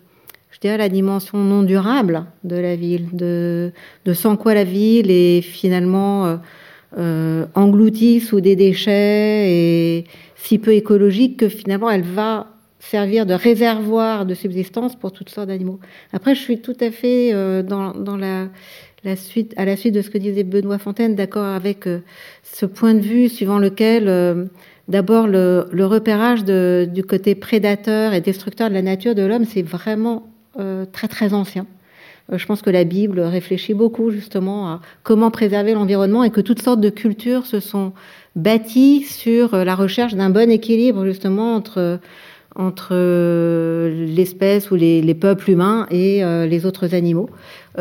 je 0.59 0.67
dirais, 0.67 0.79
la 0.79 0.89
dimension 0.89 1.39
non 1.39 1.63
durable 1.63 2.25
de 2.43 2.57
la 2.57 2.75
ville, 2.75 3.07
de, 3.13 3.73
sans 4.13 4.37
quoi 4.37 4.55
la 4.55 4.65
ville 4.65 5.09
est 5.09 5.41
finalement 5.41 6.27
euh, 6.27 6.37
euh, 6.99 7.47
engloutie 7.55 8.19
sous 8.19 8.41
des 8.41 8.57
déchets 8.57 9.53
et 9.53 10.05
si 10.35 10.59
peu 10.59 10.73
écologique 10.73 11.37
que 11.37 11.49
finalement 11.49 11.89
elle 11.89 12.03
va 12.03 12.49
servir 12.81 13.25
de 13.25 13.35
réservoir 13.35 14.27
de 14.27 14.35
subsistance 14.35 14.97
pour 14.97 15.13
toutes 15.13 15.29
sortes 15.29 15.47
d'animaux. 15.47 15.79
Après, 16.13 16.35
je 16.35 16.41
suis 16.41 16.61
tout 16.61 16.77
à 16.81 16.91
fait 16.91 17.33
dans, 17.65 17.93
dans 17.93 18.17
la, 18.17 18.49
suite, 19.17 19.53
à 19.57 19.65
la 19.65 19.77
suite 19.77 19.95
de 19.95 20.01
ce 20.01 20.11
que 20.11 20.19
disait 20.19 20.45
Benoît 20.45 20.79
Fontaine, 20.79 21.15
d'accord 21.15 21.45
avec 21.45 21.89
ce 22.43 22.67
point 22.67 22.95
de 22.95 23.01
vue 23.01 23.29
suivant 23.29 23.59
lequel 23.59 24.49
D'abord, 24.89 25.27
le, 25.27 25.85
repérage 25.85 26.45
du 26.45 27.05
côté 27.05 27.35
prédateur 27.35 28.15
et 28.15 28.23
destructeur 28.23 28.71
de 28.71 28.75
la 28.75 28.81
nature 28.81 29.15
de 29.15 29.23
l'homme, 29.23 29.45
c'est 29.45 29.63
vraiment 29.63 30.27
euh, 30.59 30.85
très 30.91 31.07
très 31.07 31.35
ancien. 31.35 31.67
Euh, 32.33 32.39
je 32.39 32.47
pense 32.47 32.63
que 32.63 32.71
la 32.71 32.83
Bible 32.83 33.21
réfléchit 33.21 33.75
beaucoup 33.75 34.11
justement 34.11 34.69
à 34.69 34.81
comment 35.05 35.31
préserver 35.31 35.73
l'environnement 35.75 36.25
et 36.25 36.31
que 36.31 36.41
toutes 36.41 36.63
sortes 36.63 36.81
de 36.81 36.91
cultures 36.91 37.47
se 37.47 37.61
sont 37.61 37.93
bâties 38.35 39.03
sur 39.03 39.55
euh, 39.55 39.63
la 39.63 39.77
recherche 39.77 40.15
d'un 40.15 40.31
bon 40.31 40.51
équilibre 40.51 41.05
justement 41.05 41.55
entre 41.55 42.01
entre 42.57 42.95
l'espèce 43.87 44.73
ou 44.73 44.75
les, 44.75 45.01
les, 45.01 45.15
peuples 45.15 45.49
humains 45.51 45.87
et 45.93 46.25
les 46.25 46.67
autres 46.67 46.93
animaux. 46.93 47.31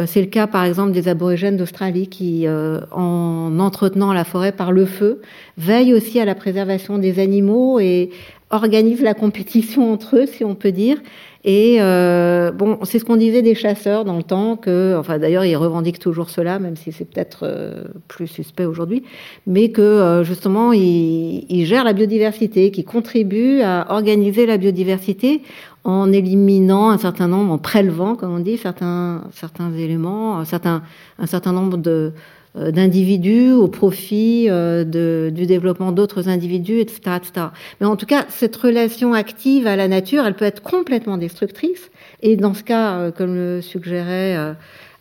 C'est 0.05 0.21
le 0.21 0.27
cas 0.27 0.45
par 0.45 0.65
exemple 0.65 0.91
des 0.91 1.07
aborigènes 1.07 1.57
d'Australie 1.57 2.07
qui, 2.09 2.45
en 2.47 3.59
entretenant 3.59 4.13
la 4.13 4.23
forêt 4.23 4.51
par 4.51 4.71
le 4.71 4.85
feu, 4.85 5.21
veillent 5.57 5.95
aussi 5.95 6.19
à 6.19 6.25
la 6.25 6.35
préservation 6.35 6.99
des 6.99 7.17
animaux 7.17 7.79
et 7.79 8.11
organisent 8.49 9.01
la 9.01 9.13
compétition 9.13 9.91
entre 9.91 10.17
eux, 10.17 10.25
si 10.25 10.43
on 10.43 10.55
peut 10.55 10.71
dire, 10.71 10.97
et 11.43 11.77
euh, 11.79 12.51
bon, 12.51 12.79
c'est 12.83 12.99
ce 12.99 13.05
qu'on 13.05 13.15
disait 13.15 13.41
des 13.41 13.55
chasseurs 13.55 14.03
dans 14.03 14.17
le 14.17 14.23
temps, 14.23 14.57
que, 14.57 14.97
enfin 14.97 15.17
d'ailleurs 15.17 15.45
ils 15.45 15.55
revendiquent 15.55 15.97
toujours 15.97 16.29
cela, 16.29 16.59
même 16.59 16.75
si 16.75 16.91
c'est 16.91 17.05
peut-être 17.05 17.39
euh, 17.43 17.85
plus 18.09 18.27
suspect 18.27 18.65
aujourd'hui, 18.65 19.03
mais 19.45 19.69
que 19.69 19.81
euh, 19.81 20.23
justement 20.25 20.73
ils, 20.73 21.65
gèrent 21.65 21.85
la 21.85 21.93
biodiversité, 21.93 22.69
qui 22.71 22.83
contribuent 22.83 23.61
à 23.61 23.93
organiser 23.93 24.45
la 24.45 24.57
biodiversité 24.57 25.41
en 25.85 26.11
éliminant 26.11 26.89
un 26.89 26.97
certain 26.97 27.29
nombre, 27.29 27.53
en 27.53 27.57
prélevant, 27.57 28.15
comme 28.15 28.33
on 28.35 28.39
dit, 28.39 28.57
certains 28.57 29.23
certains 29.31 29.71
éléments, 29.73 30.43
certains 30.43 30.83
un 31.17 31.27
certain 31.27 31.53
nombre 31.53 31.77
de 31.77 32.11
d'individus 32.57 33.51
au 33.51 33.67
profit 33.67 34.47
euh, 34.49 34.83
du 35.29 35.45
développement 35.45 35.91
d'autres 35.91 36.29
individus, 36.29 36.79
etc., 36.79 36.99
etc. 37.17 37.47
Mais 37.79 37.87
en 37.87 37.95
tout 37.95 38.05
cas, 38.05 38.25
cette 38.29 38.55
relation 38.55 39.13
active 39.13 39.67
à 39.67 39.75
la 39.75 39.87
nature, 39.87 40.25
elle 40.25 40.35
peut 40.35 40.45
être 40.45 40.61
complètement 40.61 41.17
destructrice. 41.17 41.91
Et 42.21 42.35
dans 42.35 42.53
ce 42.53 42.63
cas, 42.63 42.97
euh, 42.97 43.11
comme 43.11 43.35
le 43.35 43.61
suggérait 43.61 44.55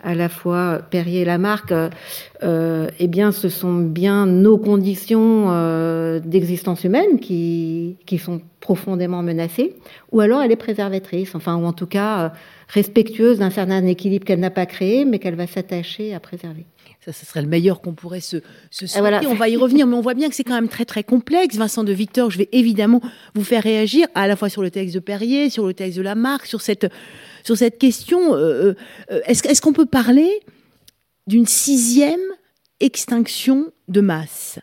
à 0.06 0.14
la 0.14 0.28
fois 0.28 0.82
Perrier 0.88 1.22
et 1.22 1.24
Lamarck, 1.24 1.74
euh, 2.44 2.88
eh 2.98 3.08
bien, 3.08 3.32
ce 3.32 3.48
sont 3.48 3.74
bien 3.74 4.24
nos 4.24 4.56
conditions 4.56 5.46
euh, 5.48 6.20
d'existence 6.20 6.84
humaine 6.84 7.18
qui, 7.18 7.96
qui 8.06 8.18
sont 8.18 8.40
profondément 8.60 9.24
menacées, 9.24 9.74
ou 10.12 10.20
alors 10.20 10.42
elle 10.42 10.52
est 10.52 10.56
préservatrice, 10.56 11.34
enfin, 11.34 11.56
ou 11.56 11.64
en 11.66 11.72
tout 11.72 11.88
cas 11.88 12.32
respectueuse 12.68 13.40
d'un 13.40 13.50
certain 13.50 13.84
équilibre 13.84 14.24
qu'elle 14.24 14.40
n'a 14.40 14.50
pas 14.50 14.66
créé, 14.66 15.04
mais 15.04 15.18
qu'elle 15.18 15.34
va 15.34 15.48
s'attacher 15.48 16.14
à 16.14 16.20
préserver. 16.20 16.66
Ça, 17.04 17.12
ce 17.12 17.26
serait 17.26 17.42
le 17.42 17.48
meilleur 17.48 17.80
qu'on 17.80 17.92
pourrait 17.92 18.20
se, 18.20 18.38
se 18.70 18.86
souhaiter. 18.86 19.26
On 19.28 19.34
va 19.34 19.48
y 19.48 19.56
revenir, 19.56 19.86
mais 19.86 19.94
on 19.94 20.00
voit 20.00 20.14
bien 20.14 20.28
que 20.28 20.34
c'est 20.34 20.42
quand 20.42 20.54
même 20.54 20.68
très 20.68 20.84
très 20.84 21.04
complexe. 21.04 21.56
Vincent 21.56 21.84
de 21.84 21.92
Victor, 21.92 22.30
je 22.30 22.38
vais 22.38 22.48
évidemment 22.50 23.00
vous 23.34 23.44
faire 23.44 23.62
réagir 23.62 24.08
à 24.14 24.26
la 24.26 24.34
fois 24.34 24.48
sur 24.48 24.62
le 24.62 24.70
texte 24.70 24.94
de 24.94 25.00
Perrier, 25.00 25.48
sur 25.48 25.66
le 25.66 25.74
texte 25.74 25.98
de 25.98 26.02
Lamarck, 26.02 26.46
sur 26.46 26.60
cette, 26.60 26.88
sur 27.46 27.56
cette 27.56 27.78
question. 27.78 28.34
Euh, 28.34 28.74
euh, 29.10 29.20
est-ce 29.26 29.48
est 29.48 29.60
qu'on 29.60 29.72
peut 29.72 29.86
parler 29.86 30.40
d'une 31.28 31.46
sixième 31.46 32.20
extinction 32.80 33.72
de 33.86 34.00
masse? 34.00 34.58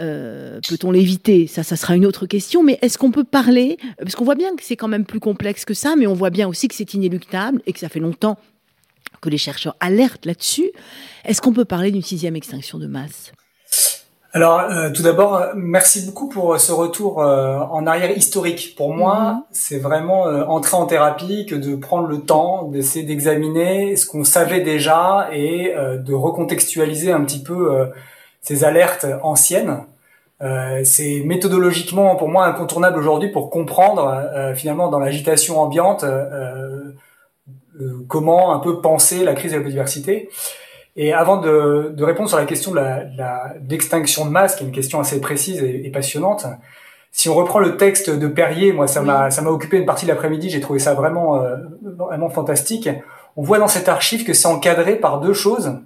Euh, 0.00 0.58
Peut-on 0.68 0.90
l'éviter? 0.90 1.46
Ça, 1.46 1.62
ça 1.62 1.76
sera 1.76 1.94
une 1.94 2.04
autre 2.04 2.26
question. 2.26 2.64
Mais 2.64 2.78
est-ce 2.82 2.98
qu'on 2.98 3.12
peut 3.12 3.22
parler 3.22 3.78
Parce 3.98 4.16
qu'on 4.16 4.24
voit 4.24 4.34
bien 4.34 4.56
que 4.56 4.64
c'est 4.64 4.76
quand 4.76 4.88
même 4.88 5.06
plus 5.06 5.20
complexe 5.20 5.64
que 5.64 5.74
ça, 5.74 5.94
mais 5.96 6.08
on 6.08 6.14
voit 6.14 6.30
bien 6.30 6.48
aussi 6.48 6.66
que 6.66 6.74
c'est 6.74 6.92
inéluctable 6.94 7.62
et 7.66 7.72
que 7.72 7.78
ça 7.78 7.88
fait 7.88 8.00
longtemps 8.00 8.36
que 9.20 9.30
les 9.30 9.38
chercheurs 9.38 9.76
alertent 9.78 10.26
là-dessus. 10.26 10.72
Est-ce 11.24 11.40
qu'on 11.40 11.52
peut 11.52 11.64
parler 11.64 11.92
d'une 11.92 12.02
sixième 12.02 12.34
extinction 12.34 12.78
de 12.78 12.88
masse? 12.88 13.32
Alors, 14.36 14.62
euh, 14.62 14.90
tout 14.90 15.04
d'abord, 15.04 15.50
merci 15.54 16.04
beaucoup 16.04 16.28
pour 16.28 16.58
ce 16.58 16.72
retour 16.72 17.22
euh, 17.22 17.60
en 17.70 17.86
arrière 17.86 18.10
historique. 18.10 18.74
Pour 18.76 18.92
moi, 18.92 19.34
mhm. 19.34 19.42
c'est 19.52 19.78
vraiment 19.78 20.26
euh, 20.26 20.42
entrer 20.46 20.76
en 20.76 20.86
thérapie 20.86 21.46
que 21.46 21.54
de 21.54 21.76
prendre 21.76 22.08
le 22.08 22.18
temps 22.18 22.64
d'essayer 22.64 23.04
d'examiner 23.04 23.94
ce 23.94 24.06
qu'on 24.06 24.24
savait 24.24 24.60
déjà 24.60 25.28
et 25.32 25.72
de 25.72 26.12
recontextualiser 26.12 27.12
un 27.12 27.24
petit 27.24 27.44
peu 27.44 27.92
ces 28.40 28.64
alertes 28.64 29.06
anciennes. 29.22 29.84
c'est 30.82 31.22
méthodologiquement 31.24 32.16
pour 32.16 32.28
moi 32.28 32.46
incontournable 32.46 32.98
aujourd'hui 32.98 33.30
pour 33.30 33.50
comprendre 33.50 34.52
finalement 34.56 34.88
dans 34.88 34.98
l'agitation 34.98 35.60
ambiante 35.60 36.04
comment 38.08 38.52
un 38.52 38.58
peu 38.58 38.80
penser 38.80 39.24
la 39.24 39.34
crise 39.34 39.52
de 39.52 39.58
la 39.58 39.62
biodiversité. 39.62 40.28
Et 40.96 41.12
avant 41.12 41.38
de, 41.38 41.92
de, 41.94 42.04
répondre 42.04 42.28
sur 42.28 42.38
la 42.38 42.44
question 42.44 42.70
de 42.70 42.80
l'extinction 43.68 44.22
la, 44.22 44.28
de 44.28 44.32
masse, 44.32 44.56
qui 44.56 44.62
est 44.62 44.66
une 44.66 44.72
question 44.72 45.00
assez 45.00 45.20
précise 45.20 45.62
et, 45.62 45.90
passionnante, 45.90 46.46
si 47.10 47.28
on 47.28 47.34
reprend 47.34 47.58
le 47.58 47.76
texte 47.76 48.10
de 48.10 48.26
Perrier, 48.28 48.72
moi 48.72 48.86
ça 48.86 49.00
m'a 49.02 49.30
ça 49.30 49.42
m'a 49.42 49.50
occupé 49.50 49.76
une 49.76 49.86
partie 49.86 50.04
de 50.04 50.10
l'après-midi, 50.10 50.50
j'ai 50.50 50.60
trouvé 50.60 50.78
ça 50.78 50.94
vraiment 50.94 51.36
euh, 51.36 51.56
vraiment 51.82 52.28
fantastique. 52.28 52.88
On 53.36 53.42
voit 53.42 53.58
dans 53.58 53.68
cet 53.68 53.88
archive 53.88 54.24
que 54.24 54.32
c'est 54.32 54.48
encadré 54.48 54.96
par 54.96 55.20
deux 55.20 55.32
choses, 55.32 55.78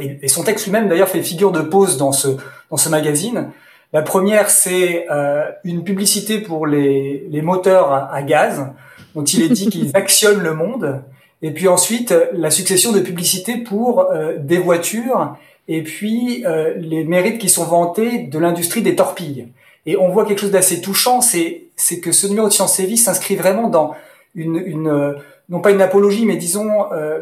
et, 0.00 0.18
et 0.22 0.28
son 0.28 0.42
texte 0.42 0.66
lui-même 0.66 0.88
d'ailleurs 0.88 1.08
fait 1.08 1.22
figure 1.22 1.52
de 1.52 1.60
pause 1.60 1.96
dans 1.96 2.12
ce 2.12 2.28
dans 2.70 2.76
ce 2.76 2.88
magazine. 2.88 3.50
La 3.92 4.02
première, 4.02 4.48
c'est 4.48 5.06
euh, 5.10 5.50
une 5.64 5.84
publicité 5.84 6.40
pour 6.40 6.66
les, 6.66 7.26
les 7.28 7.42
moteurs 7.42 7.92
à, 7.92 8.12
à 8.12 8.22
gaz, 8.22 8.66
dont 9.14 9.24
il 9.24 9.42
est 9.42 9.48
dit 9.48 9.66
qu'ils 9.70 9.94
actionnent 9.94 10.42
le 10.42 10.54
monde. 10.54 11.02
Et 11.42 11.50
puis 11.50 11.68
ensuite, 11.68 12.14
la 12.32 12.50
succession 12.50 12.92
de 12.92 13.00
publicités 13.00 13.58
pour 13.58 14.00
euh, 14.00 14.36
des 14.38 14.58
voitures 14.58 15.36
et 15.68 15.82
puis 15.82 16.44
euh, 16.46 16.74
les 16.76 17.04
mérites 17.04 17.38
qui 17.38 17.48
sont 17.48 17.64
vantés 17.64 18.20
de 18.20 18.38
l'industrie 18.38 18.82
des 18.82 18.96
torpilles. 18.96 19.48
Et 19.86 19.96
on 19.96 20.08
voit 20.08 20.24
quelque 20.24 20.40
chose 20.40 20.52
d'assez 20.52 20.80
touchant, 20.80 21.20
c'est 21.20 21.64
c'est 21.76 22.00
que 22.00 22.12
ce 22.12 22.26
numéro 22.28 22.46
de 22.46 22.52
Science 22.52 22.78
et 22.78 22.86
Vie 22.86 22.96
s'inscrit 22.96 23.34
vraiment 23.34 23.68
dans 23.68 23.94
une, 24.34 24.56
une 24.56 25.16
non 25.48 25.60
pas 25.60 25.72
une 25.72 25.82
apologie, 25.82 26.24
mais 26.24 26.36
disons 26.36 26.92
euh, 26.92 27.20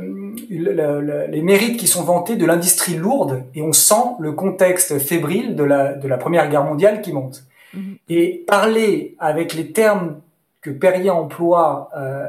les 0.48 1.42
mérites 1.42 1.78
qui 1.78 1.86
sont 1.86 2.02
vantés 2.02 2.36
de 2.36 2.44
l'industrie 2.44 2.94
lourde, 2.94 3.44
et 3.54 3.62
on 3.62 3.72
sent 3.72 4.16
le 4.20 4.32
contexte 4.32 4.98
fébrile 4.98 5.56
de 5.56 5.64
la 5.64 5.94
de 5.94 6.06
la 6.06 6.18
Première 6.18 6.48
Guerre 6.50 6.64
mondiale 6.64 7.00
qui 7.00 7.12
monte. 7.12 7.44
Mm-hmm. 7.74 7.96
Et 8.10 8.44
parler 8.46 9.16
avec 9.18 9.54
les 9.54 9.72
termes 9.72 10.20
que 10.60 10.70
Perrier 10.70 11.10
emploie 11.10 11.88
euh, 11.96 12.26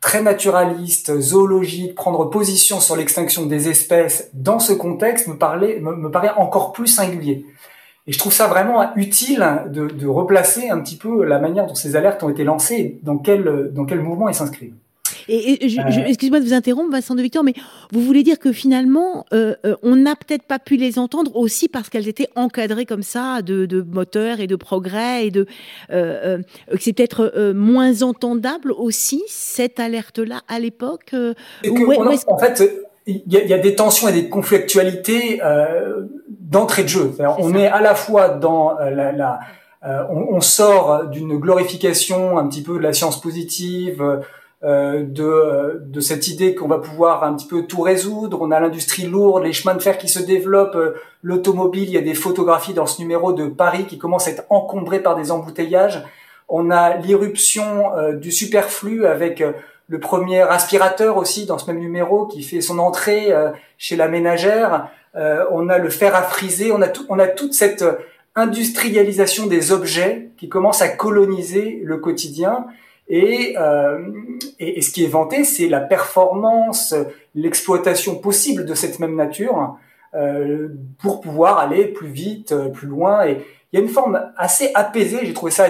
très 0.00 0.22
naturaliste, 0.22 1.18
zoologique, 1.20 1.94
prendre 1.94 2.30
position 2.30 2.80
sur 2.80 2.96
l'extinction 2.96 3.46
des 3.46 3.68
espèces 3.68 4.30
dans 4.34 4.58
ce 4.58 4.72
contexte 4.72 5.26
me, 5.26 5.34
me, 5.34 6.10
paraît 6.10 6.32
encore 6.36 6.72
plus 6.72 6.86
singulier. 6.86 7.44
Et 8.06 8.12
je 8.12 8.18
trouve 8.18 8.32
ça 8.32 8.46
vraiment 8.46 8.94
utile 8.94 9.44
de, 9.68 9.88
de, 9.88 10.06
replacer 10.06 10.70
un 10.70 10.78
petit 10.80 10.96
peu 10.96 11.24
la 11.24 11.40
manière 11.40 11.66
dont 11.66 11.74
ces 11.74 11.96
alertes 11.96 12.22
ont 12.22 12.28
été 12.28 12.44
lancées 12.44 13.00
dans 13.02 13.18
quel, 13.18 13.72
dans 13.72 13.84
quel 13.84 14.00
mouvement 14.00 14.28
elles 14.28 14.36
s'inscrivent. 14.36 14.76
Et, 15.28 15.58
euh. 15.78 16.04
excuse-moi 16.06 16.40
de 16.40 16.44
vous 16.44 16.54
interrompre, 16.54 16.90
Vincent 16.92 17.14
de 17.14 17.22
Victor, 17.22 17.42
mais 17.42 17.54
vous 17.92 18.00
voulez 18.00 18.22
dire 18.22 18.38
que 18.38 18.52
finalement, 18.52 19.26
euh, 19.32 19.54
euh, 19.64 19.76
on 19.82 19.96
n'a 19.96 20.14
peut-être 20.14 20.44
pas 20.44 20.58
pu 20.58 20.76
les 20.76 20.98
entendre 20.98 21.36
aussi 21.36 21.68
parce 21.68 21.88
qu'elles 21.88 22.08
étaient 22.08 22.28
encadrées 22.36 22.86
comme 22.86 23.02
ça 23.02 23.42
de, 23.42 23.66
de 23.66 23.82
moteurs 23.82 24.40
et 24.40 24.46
de 24.46 24.56
progrès 24.56 25.26
et 25.26 25.30
de 25.30 25.46
que 25.88 26.42
c'est 26.78 26.92
peut-être 26.92 27.52
moins 27.54 28.02
entendable 28.02 28.72
aussi 28.72 29.22
cette 29.28 29.80
alerte-là 29.80 30.42
à 30.48 30.58
l'époque. 30.58 31.14
en 31.14 32.38
fait, 32.38 32.62
il 33.06 33.22
y, 33.26 33.52
a, 33.52 33.58
des 33.58 33.74
tensions 33.74 34.08
et 34.08 34.12
des 34.12 34.28
conflictualités 34.28 35.40
d'entrée 36.28 36.82
de 36.82 36.88
jeu. 36.88 37.12
on 37.38 37.54
est 37.54 37.66
à 37.66 37.80
la 37.80 37.94
fois 37.94 38.28
dans 38.28 38.76
la, 38.78 39.12
la 39.12 39.40
on, 39.82 40.34
on, 40.36 40.40
sort 40.40 41.06
d'une 41.06 41.38
glorification 41.38 42.38
un 42.38 42.48
petit 42.48 42.62
peu 42.62 42.74
de 42.74 42.82
la 42.82 42.92
science 42.92 43.20
positive, 43.20 44.02
euh, 44.02 44.16
de, 44.62 45.82
de 45.84 46.00
cette 46.00 46.28
idée 46.28 46.54
qu'on 46.54 46.66
va 46.66 46.78
pouvoir 46.78 47.24
un 47.24 47.34
petit 47.34 47.46
peu 47.46 47.66
tout 47.66 47.82
résoudre. 47.82 48.38
On 48.40 48.50
a 48.50 48.58
l'industrie 48.58 49.04
lourde, 49.04 49.44
les 49.44 49.52
chemins 49.52 49.74
de 49.74 49.82
fer 49.82 49.98
qui 49.98 50.08
se 50.08 50.18
développent, 50.18 50.76
euh, 50.76 50.94
l'automobile. 51.22 51.84
Il 51.84 51.90
y 51.90 51.98
a 51.98 52.02
des 52.02 52.14
photographies 52.14 52.74
dans 52.74 52.86
ce 52.86 53.00
numéro 53.00 53.32
de 53.32 53.48
Paris 53.48 53.84
qui 53.86 53.98
commencent 53.98 54.28
à 54.28 54.30
être 54.30 54.44
encombrées 54.48 55.00
par 55.00 55.14
des 55.14 55.30
embouteillages. 55.30 56.02
On 56.48 56.70
a 56.70 56.96
l'irruption 56.96 57.94
euh, 57.96 58.12
du 58.12 58.32
superflu 58.32 59.06
avec 59.06 59.44
le 59.88 60.00
premier 60.00 60.40
aspirateur 60.40 61.16
aussi 61.16 61.46
dans 61.46 61.58
ce 61.58 61.70
même 61.70 61.80
numéro 61.80 62.26
qui 62.26 62.42
fait 62.42 62.60
son 62.60 62.78
entrée 62.78 63.32
chez 63.78 63.94
la 63.94 64.08
ménagère. 64.08 64.88
on 65.14 65.68
a 65.68 65.78
le 65.78 65.90
fer 65.90 66.16
à 66.16 66.22
friser. 66.22 66.72
On 66.72 66.82
a 66.82 66.88
tout, 66.88 67.06
on 67.08 67.20
a 67.20 67.28
toute 67.28 67.54
cette 67.54 67.84
industrialisation 68.34 69.46
des 69.46 69.70
objets 69.70 70.30
qui 70.38 70.48
commence 70.48 70.82
à 70.82 70.88
coloniser 70.88 71.80
le 71.84 71.98
quotidien 71.98 72.66
euh, 73.10 73.98
et, 74.58 74.78
et, 74.78 74.82
ce 74.82 74.90
qui 74.90 75.04
est 75.04 75.08
vanté, 75.08 75.44
c'est 75.44 75.68
la 75.68 75.80
performance, 75.80 76.94
l'exploitation 77.34 78.16
possible 78.16 78.64
de 78.64 78.74
cette 78.74 78.98
même 78.98 79.14
nature 79.14 79.76
euh, 80.14 80.68
pour 80.98 81.20
pouvoir 81.20 81.58
aller 81.58 81.86
plus 81.86 82.08
vite, 82.08 82.54
plus 82.72 82.88
loin. 82.88 83.26
Et 83.26 83.38
il 83.72 83.78
y 83.78 83.82
a 83.82 83.84
une 83.84 83.90
forme 83.90 84.20
assez 84.36 84.70
apaisée, 84.74 85.20
j'ai 85.22 85.34
trouvé 85.34 85.52
ça 85.52 85.66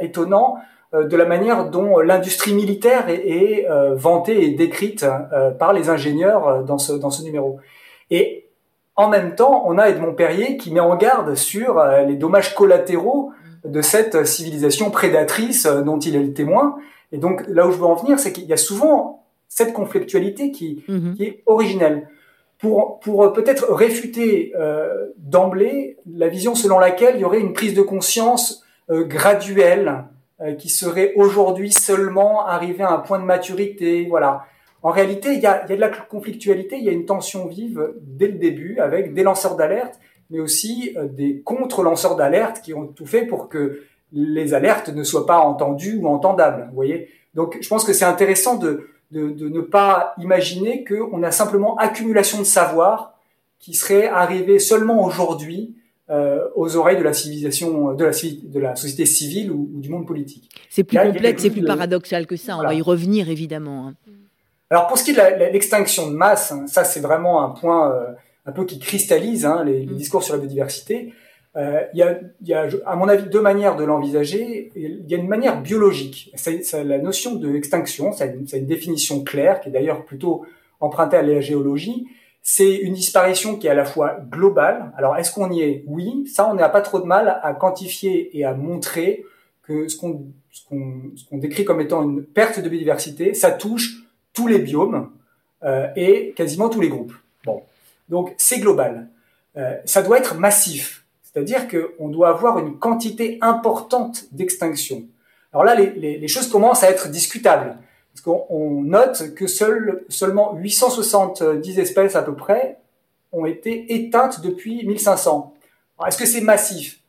étonnant, 0.00 0.58
de 0.92 1.16
la 1.16 1.24
manière 1.24 1.70
dont 1.70 2.00
l'industrie 2.00 2.52
militaire 2.52 3.08
est, 3.08 3.66
vantée 3.94 4.44
et 4.44 4.50
décrite 4.50 5.06
par 5.58 5.72
les 5.72 5.88
ingénieurs 5.88 6.64
dans 6.64 6.78
ce, 6.78 6.92
dans 6.92 7.10
ce 7.10 7.22
numéro. 7.22 7.60
Et 8.10 8.48
en 8.96 9.08
même 9.08 9.36
temps, 9.36 9.62
on 9.66 9.78
a 9.78 9.88
Edmond 9.88 10.14
Perrier 10.14 10.56
qui 10.56 10.72
met 10.72 10.80
en 10.80 10.96
garde 10.96 11.36
sur 11.36 11.80
les 12.06 12.16
dommages 12.16 12.54
collatéraux 12.56 13.32
de 13.64 13.82
cette 13.82 14.26
civilisation 14.26 14.90
prédatrice 14.90 15.66
dont 15.66 15.98
il 15.98 16.16
est 16.16 16.22
le 16.22 16.32
témoin. 16.32 16.76
Et 17.12 17.18
donc 17.18 17.42
là 17.48 17.66
où 17.66 17.72
je 17.72 17.76
veux 17.76 17.84
en 17.84 17.94
venir, 17.94 18.18
c'est 18.18 18.32
qu'il 18.32 18.44
y 18.44 18.52
a 18.52 18.56
souvent 18.56 19.26
cette 19.48 19.72
conflictualité 19.72 20.52
qui, 20.52 20.84
mhm. 20.88 21.14
qui 21.16 21.24
est 21.24 21.42
originelle. 21.46 22.08
Pour, 22.58 23.00
pour 23.00 23.32
peut-être 23.32 23.72
réfuter 23.72 24.52
euh, 24.54 25.06
d'emblée 25.16 25.96
la 26.06 26.28
vision 26.28 26.54
selon 26.54 26.78
laquelle 26.78 27.14
il 27.16 27.22
y 27.22 27.24
aurait 27.24 27.40
une 27.40 27.54
prise 27.54 27.72
de 27.72 27.80
conscience 27.80 28.62
euh, 28.90 29.04
graduelle 29.04 30.04
euh, 30.42 30.54
qui 30.54 30.68
serait 30.68 31.14
aujourd'hui 31.16 31.72
seulement 31.72 32.46
arrivée 32.46 32.84
à 32.84 32.92
un 32.92 32.98
point 32.98 33.18
de 33.18 33.24
maturité. 33.24 34.06
Voilà. 34.10 34.44
En 34.82 34.90
réalité, 34.90 35.32
il 35.32 35.40
y 35.40 35.46
a, 35.46 35.64
il 35.64 35.70
y 35.70 35.72
a 35.72 35.76
de 35.76 35.80
la 35.80 35.88
conflictualité, 35.88 36.76
il 36.76 36.84
y 36.84 36.90
a 36.90 36.92
une 36.92 37.06
tension 37.06 37.46
vive 37.46 37.94
dès 38.02 38.28
le 38.28 38.38
début 38.38 38.78
avec 38.78 39.14
des 39.14 39.22
lanceurs 39.22 39.56
d'alerte, 39.56 39.98
mais 40.30 40.40
aussi 40.40 40.92
euh, 40.96 41.06
des 41.08 41.40
contre-lanceurs 41.40 42.16
d'alerte 42.16 42.62
qui 42.62 42.74
ont 42.74 42.86
tout 42.86 43.06
fait 43.06 43.26
pour 43.26 43.48
que 43.48 43.82
les 44.12 44.54
alertes 44.54 44.88
ne 44.88 45.04
soient 45.04 45.26
pas 45.26 45.38
entendues 45.38 45.98
ou 46.00 46.08
entendables. 46.08 46.66
Vous 46.70 46.74
voyez. 46.74 47.08
Donc, 47.34 47.58
je 47.60 47.68
pense 47.68 47.84
que 47.84 47.92
c'est 47.92 48.04
intéressant 48.04 48.56
de 48.56 48.88
de, 49.10 49.48
ne 49.48 49.60
pas 49.60 50.14
imaginer 50.18 50.84
qu'on 50.84 51.22
a 51.22 51.30
simplement 51.30 51.76
accumulation 51.76 52.38
de 52.38 52.44
savoir 52.44 53.14
qui 53.58 53.74
serait 53.74 54.08
arrivé 54.08 54.58
seulement 54.58 55.04
aujourd'hui 55.04 55.74
euh, 56.08 56.48
aux 56.56 56.76
oreilles 56.76 56.96
de 56.96 57.02
la 57.02 57.12
civilisation, 57.12 57.92
de 57.92 58.04
la, 58.04 58.10
de 58.10 58.58
la 58.58 58.74
société 58.74 59.06
civile 59.06 59.52
ou, 59.52 59.68
du 59.74 59.88
monde 59.88 60.06
politique. 60.06 60.50
C'est 60.68 60.82
plus 60.82 60.98
complexe, 60.98 61.42
c'est 61.42 61.50
plus 61.50 61.64
paradoxal 61.64 62.26
que 62.26 62.36
ça. 62.36 62.56
On 62.56 62.62
va 62.62 62.74
y 62.74 62.82
revenir 62.82 63.28
évidemment. 63.28 63.88
Hein. 63.88 63.94
Alors 64.70 64.86
pour 64.86 64.98
ce 64.98 65.04
qui 65.04 65.10
est 65.10 65.14
de 65.14 65.52
l'extinction 65.52 66.10
de 66.10 66.16
masse, 66.16 66.52
hein, 66.52 66.66
ça 66.66 66.84
c'est 66.84 67.00
vraiment 67.00 67.44
un 67.44 67.50
point 67.50 67.92
euh, 67.92 68.06
un 68.50 68.52
peu 68.52 68.64
qui 68.64 68.78
cristallise 68.78 69.46
hein, 69.46 69.64
les, 69.64 69.86
mm. 69.86 69.94
discours 69.96 70.22
sur 70.22 70.34
la 70.34 70.40
biodiversité. 70.40 71.12
Euh, 71.56 71.82
il 71.94 71.98
y, 71.98 72.02
a, 72.02 72.20
y, 72.42 72.52
a, 72.52 72.68
à 72.84 72.96
mon 72.96 73.08
avis, 73.08 73.28
deux 73.28 73.40
manières 73.40 73.76
de 73.76 73.84
l'envisager. 73.84 74.70
Il 74.76 75.08
y 75.08 75.14
a 75.14 75.18
une 75.18 75.28
manière 75.28 75.62
biologique. 75.62 76.32
C'est, 76.34 76.84
la 76.84 76.98
notion 76.98 77.36
de 77.36 77.54
extinction, 77.54 78.12
c'est 78.12 78.34
une, 78.34 78.46
une, 78.52 78.66
définition 78.66 79.24
claire, 79.24 79.60
qui 79.60 79.68
est 79.68 79.72
d'ailleurs 79.72 80.04
plutôt 80.04 80.44
empruntée 80.80 81.16
à 81.16 81.22
la 81.22 81.40
géologie. 81.40 82.06
C'est 82.42 82.74
une 82.74 82.94
disparition 82.94 83.56
qui 83.56 83.66
est 83.66 83.70
à 83.70 83.74
la 83.74 83.84
fois 83.84 84.18
globale. 84.30 84.92
Alors, 84.96 85.16
est-ce 85.16 85.32
qu'on 85.32 85.50
y 85.50 85.60
est? 85.60 85.84
Oui. 85.86 86.26
Ça, 86.26 86.48
on 86.50 86.54
n'a 86.54 86.68
pas 86.68 86.80
trop 86.80 87.00
de 87.00 87.06
mal 87.06 87.40
à 87.42 87.54
quantifier 87.54 88.36
et 88.36 88.44
à 88.44 88.54
montrer 88.54 89.24
que 89.62 89.88
ce 89.88 89.96
qu'on, 89.96 90.26
ce 90.50 90.66
qu'on, 90.66 91.12
ce 91.16 91.28
qu'on 91.28 91.38
décrit 91.38 91.64
comme 91.64 91.80
étant 91.80 92.02
une 92.02 92.24
perte 92.24 92.60
de 92.60 92.68
biodiversité, 92.68 93.34
ça 93.34 93.50
touche 93.50 94.04
tous 94.32 94.46
les 94.46 94.58
biomes 94.58 95.10
euh, 95.62 95.88
et 95.96 96.32
quasiment 96.36 96.68
tous 96.68 96.80
les 96.80 96.88
groupes. 96.88 97.12
Donc 98.10 98.34
c'est 98.36 98.58
global. 98.58 99.08
Euh, 99.56 99.76
ça 99.86 100.02
doit 100.02 100.18
être 100.18 100.34
massif. 100.34 101.06
C'est-à-dire 101.22 101.68
qu'on 101.68 102.08
doit 102.08 102.28
avoir 102.28 102.58
une 102.58 102.78
quantité 102.78 103.38
importante 103.40 104.24
d'extinction. 104.32 105.04
Alors 105.52 105.64
là, 105.64 105.74
les, 105.74 106.28
choses 106.28 106.48
commencent 106.48 106.82
à 106.82 106.90
être 106.90 107.08
discutables. 107.08 107.76
Parce 108.12 108.22
qu'on 108.22 108.82
note 108.82 109.34
que 109.34 109.46
seul, 109.46 110.04
seulement 110.08 110.54
870 110.54 111.78
espèces 111.78 112.16
à 112.16 112.22
peu 112.22 112.34
près 112.34 112.78
ont 113.32 113.46
été 113.46 113.94
éteintes 113.94 114.40
depuis 114.40 114.84
1500. 114.84 115.54
Est-ce 116.06 116.18
que 116.18 116.26
c'est 116.26 116.40
massif? 116.40 117.00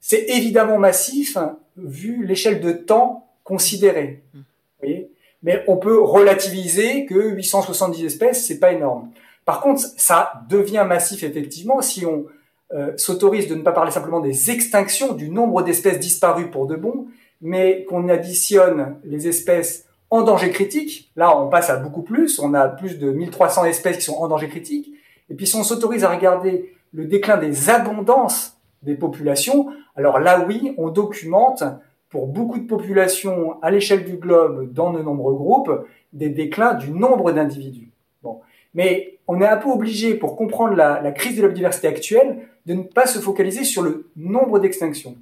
C'est 0.00 0.24
évidemment 0.28 0.78
massif 0.78 1.36
vu 1.76 2.24
l'échelle 2.24 2.60
de 2.60 2.72
temps 2.72 3.28
considérée. 3.44 4.22
Mais 5.42 5.64
on 5.68 5.76
peut 5.76 6.00
relativiser 6.00 7.04
que 7.04 7.30
870 7.30 8.04
espèces, 8.04 8.46
c'est 8.46 8.58
pas 8.58 8.72
énorme. 8.72 9.10
Par 9.46 9.60
contre, 9.60 9.80
ça 9.96 10.42
devient 10.50 10.84
massif 10.86 11.22
effectivement 11.22 11.80
si 11.80 12.04
on 12.04 12.26
euh, 12.74 12.92
s'autorise 12.96 13.46
de 13.46 13.54
ne 13.54 13.62
pas 13.62 13.70
parler 13.70 13.92
simplement 13.92 14.20
des 14.20 14.50
extinctions, 14.50 15.14
du 15.14 15.30
nombre 15.30 15.62
d'espèces 15.62 16.00
disparues 16.00 16.50
pour 16.50 16.66
de 16.66 16.74
bon, 16.74 17.06
mais 17.40 17.84
qu'on 17.84 18.08
additionne 18.08 18.96
les 19.04 19.28
espèces 19.28 19.86
en 20.10 20.22
danger 20.22 20.50
critique. 20.50 21.12
Là, 21.14 21.40
on 21.40 21.48
passe 21.48 21.70
à 21.70 21.76
beaucoup 21.76 22.02
plus. 22.02 22.40
On 22.40 22.54
a 22.54 22.68
plus 22.68 22.98
de 22.98 23.12
1300 23.12 23.66
espèces 23.66 23.98
qui 23.98 24.04
sont 24.04 24.16
en 24.16 24.26
danger 24.26 24.48
critique. 24.48 24.92
Et 25.30 25.34
puis, 25.34 25.46
si 25.46 25.54
on 25.54 25.62
s'autorise 25.62 26.02
à 26.02 26.10
regarder 26.10 26.74
le 26.92 27.04
déclin 27.04 27.36
des 27.36 27.70
abondances 27.70 28.58
des 28.82 28.96
populations, 28.96 29.68
alors 29.94 30.18
là, 30.18 30.44
oui, 30.46 30.74
on 30.76 30.88
documente 30.88 31.62
pour 32.08 32.26
beaucoup 32.26 32.58
de 32.58 32.66
populations 32.66 33.62
à 33.62 33.70
l'échelle 33.70 34.04
du 34.04 34.16
globe, 34.16 34.72
dans 34.72 34.92
de 34.92 35.02
nombreux 35.02 35.34
groupes, 35.34 35.70
des 36.12 36.30
déclins 36.30 36.74
du 36.74 36.90
nombre 36.90 37.30
d'individus. 37.30 37.92
Mais 38.76 39.18
on 39.26 39.40
est 39.40 39.46
un 39.46 39.56
peu 39.56 39.68
obligé, 39.68 40.14
pour 40.14 40.36
comprendre 40.36 40.76
la, 40.76 41.10
crise 41.10 41.36
de 41.36 41.42
la 41.42 41.48
biodiversité 41.48 41.88
actuelle, 41.88 42.38
de 42.66 42.74
ne 42.74 42.82
pas 42.82 43.06
se 43.06 43.18
focaliser 43.18 43.64
sur 43.64 43.82
le 43.82 44.08
nombre 44.16 44.60
d'extinctions. 44.60 45.16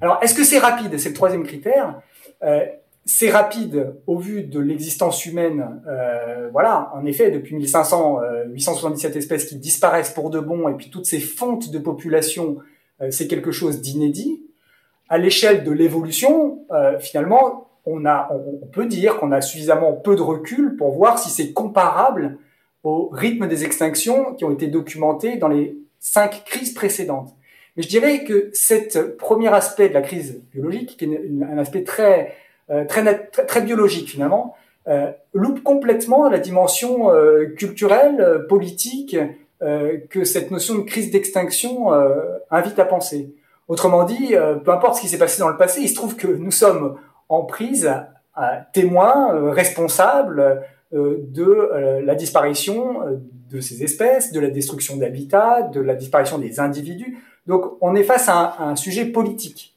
Alors, 0.00 0.18
est-ce 0.22 0.34
que 0.34 0.44
c'est 0.44 0.58
rapide? 0.58 0.96
C'est 0.98 1.08
le 1.08 1.14
troisième 1.14 1.42
critère. 1.42 2.00
Euh, 2.44 2.64
c'est 3.04 3.30
rapide 3.30 3.94
au 4.06 4.18
vu 4.18 4.44
de 4.44 4.60
l'existence 4.60 5.26
humaine. 5.26 5.82
Euh, 5.88 6.48
voilà, 6.52 6.92
en 6.94 7.04
effet, 7.06 7.30
depuis 7.30 7.56
1500, 7.56 8.20
877 8.52 9.14
euh, 9.14 9.18
espèces 9.18 9.44
qui 9.46 9.56
disparaissent 9.56 10.10
pour 10.12 10.30
de 10.30 10.38
bon, 10.38 10.68
et 10.68 10.74
puis 10.74 10.90
toutes 10.90 11.06
ces 11.06 11.18
fontes 11.18 11.70
de 11.70 11.78
population, 11.78 12.58
euh, 13.00 13.10
c'est 13.10 13.26
quelque 13.26 13.50
chose 13.50 13.80
d'inédit. 13.80 14.42
À 15.08 15.18
l'échelle 15.18 15.64
de 15.64 15.72
l'évolution, 15.72 16.64
euh, 16.70 16.98
finalement, 16.98 17.68
on, 17.86 18.04
a, 18.04 18.30
on 18.32 18.66
peut 18.66 18.86
dire 18.86 19.18
qu'on 19.18 19.32
a 19.32 19.40
suffisamment 19.40 19.92
peu 19.92 20.14
de 20.14 20.22
recul 20.22 20.76
pour 20.76 20.92
voir 20.92 21.18
si 21.18 21.30
c'est 21.30 21.52
comparable 21.52 22.38
au 22.84 23.08
rythme 23.12 23.46
des 23.46 23.64
extinctions 23.64 24.34
qui 24.34 24.44
ont 24.44 24.50
été 24.50 24.66
documentées 24.66 25.36
dans 25.36 25.48
les 25.48 25.76
cinq 25.98 26.44
crises 26.44 26.72
précédentes. 26.72 27.34
Mais 27.76 27.82
je 27.82 27.88
dirais 27.88 28.24
que 28.24 28.50
cet 28.52 29.16
premier 29.16 29.48
aspect 29.48 29.88
de 29.88 29.94
la 29.94 30.02
crise 30.02 30.42
biologique, 30.52 30.96
qui 30.96 31.04
est 31.04 31.44
un 31.44 31.58
aspect 31.58 31.84
très 31.84 32.34
euh, 32.70 32.84
très, 32.84 33.02
très, 33.26 33.62
biologique 33.62 34.10
finalement, 34.10 34.54
euh, 34.86 35.10
loupe 35.34 35.60
complètement 35.64 36.28
la 36.28 36.38
dimension 36.38 37.12
euh, 37.12 37.46
culturelle, 37.56 38.46
politique 38.48 39.16
que 40.08 40.24
cette 40.24 40.50
notion 40.50 40.76
de 40.76 40.80
crise 40.80 41.10
d'extinction 41.10 41.90
invite 42.50 42.78
à 42.78 42.86
penser. 42.86 43.34
Autrement 43.68 44.04
dit, 44.04 44.34
peu 44.64 44.70
importe 44.70 44.96
ce 44.96 45.02
qui 45.02 45.08
s'est 45.08 45.18
passé 45.18 45.38
dans 45.38 45.50
le 45.50 45.58
passé, 45.58 45.82
il 45.82 45.88
se 45.90 45.94
trouve 45.94 46.16
que 46.16 46.26
nous 46.26 46.50
sommes 46.50 46.96
en 47.28 47.42
prise 47.42 47.92
à 48.34 48.56
témoins, 48.72 49.52
responsables 49.52 50.62
de 50.92 52.00
la 52.04 52.14
disparition 52.14 53.20
de 53.50 53.60
ces 53.60 53.82
espèces, 53.82 54.32
de 54.32 54.40
la 54.40 54.50
destruction 54.50 54.96
d'habitats, 54.96 55.62
de 55.62 55.80
la 55.80 55.94
disparition 55.94 56.38
des 56.38 56.60
individus. 56.60 57.18
Donc 57.46 57.64
on 57.80 57.94
est 57.94 58.04
face 58.04 58.28
à 58.28 58.56
un, 58.60 58.76
sujet 58.76 59.06
politique. 59.06 59.76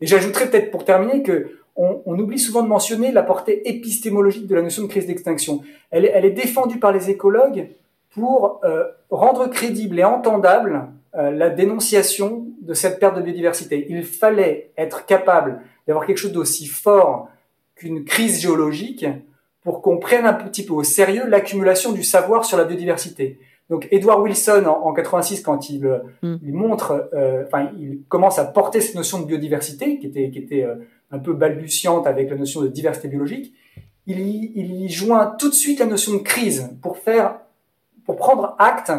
Et 0.00 0.06
j'ajouterais 0.06 0.50
peut-être 0.50 0.70
pour 0.70 0.84
terminer 0.84 1.22
que 1.22 1.58
on, 1.74 2.18
oublie 2.18 2.38
souvent 2.38 2.62
de 2.62 2.68
mentionner 2.68 3.12
la 3.12 3.22
portée 3.22 3.66
épistémologique 3.68 4.46
de 4.46 4.54
la 4.54 4.60
notion 4.60 4.82
de 4.82 4.88
crise 4.88 5.06
d'extinction. 5.06 5.62
Elle, 5.90 6.04
est 6.04 6.30
défendue 6.30 6.78
par 6.78 6.92
les 6.92 7.08
écologues 7.08 7.70
pour 8.10 8.60
euh, 8.64 8.84
rendre 9.10 9.46
crédible 9.48 9.98
et 9.98 10.04
entendable 10.04 10.88
euh, 11.14 11.30
la 11.30 11.48
dénonciation 11.48 12.46
de 12.60 12.74
cette 12.74 13.00
perte 13.00 13.16
de 13.16 13.22
biodiversité. 13.22 13.86
Il 13.88 14.04
fallait 14.04 14.70
être 14.76 15.06
capable 15.06 15.62
d'avoir 15.86 16.06
quelque 16.06 16.18
chose 16.18 16.32
d'aussi 16.32 16.66
fort 16.66 17.28
qu'une 17.74 18.04
crise 18.04 18.42
géologique 18.42 19.06
pour 19.64 19.80
qu'on 19.82 19.98
prenne 19.98 20.26
un 20.26 20.32
petit 20.32 20.64
peu 20.64 20.72
au 20.72 20.82
sérieux 20.82 21.26
l'accumulation 21.26 21.92
du 21.92 22.02
savoir 22.02 22.44
sur 22.44 22.56
la 22.56 22.64
biodiversité. 22.64 23.38
Donc 23.70 23.88
Edward 23.90 24.20
Wilson 24.20 24.64
en, 24.66 24.92
86 24.92 25.40
quand 25.40 25.70
il, 25.70 25.86
euh, 25.86 25.98
hmm. 26.22 26.36
il 26.42 26.52
montre, 26.52 27.08
euh, 27.14 27.44
enfin 27.46 27.70
il 27.78 28.02
commence 28.08 28.38
à 28.38 28.44
porter 28.44 28.80
cette 28.80 28.96
notion 28.96 29.20
de 29.20 29.24
biodiversité 29.24 29.98
qui 29.98 30.08
était 30.08 30.30
qui 30.30 30.38
était 30.38 30.64
euh, 30.64 30.74
un 31.10 31.18
peu 31.18 31.32
balbutiante 31.32 32.06
avec 32.06 32.28
la 32.28 32.36
notion 32.36 32.60
de 32.60 32.68
diversité 32.68 33.08
biologique, 33.08 33.54
il 34.06 34.20
y, 34.20 34.52
il 34.56 34.74
y 34.74 34.88
joint 34.88 35.36
tout 35.38 35.48
de 35.48 35.54
suite 35.54 35.78
la 35.78 35.86
notion 35.86 36.12
de 36.12 36.18
crise 36.18 36.70
pour 36.82 36.98
faire 36.98 37.36
pour 38.04 38.16
prendre 38.16 38.56
acte 38.58 38.92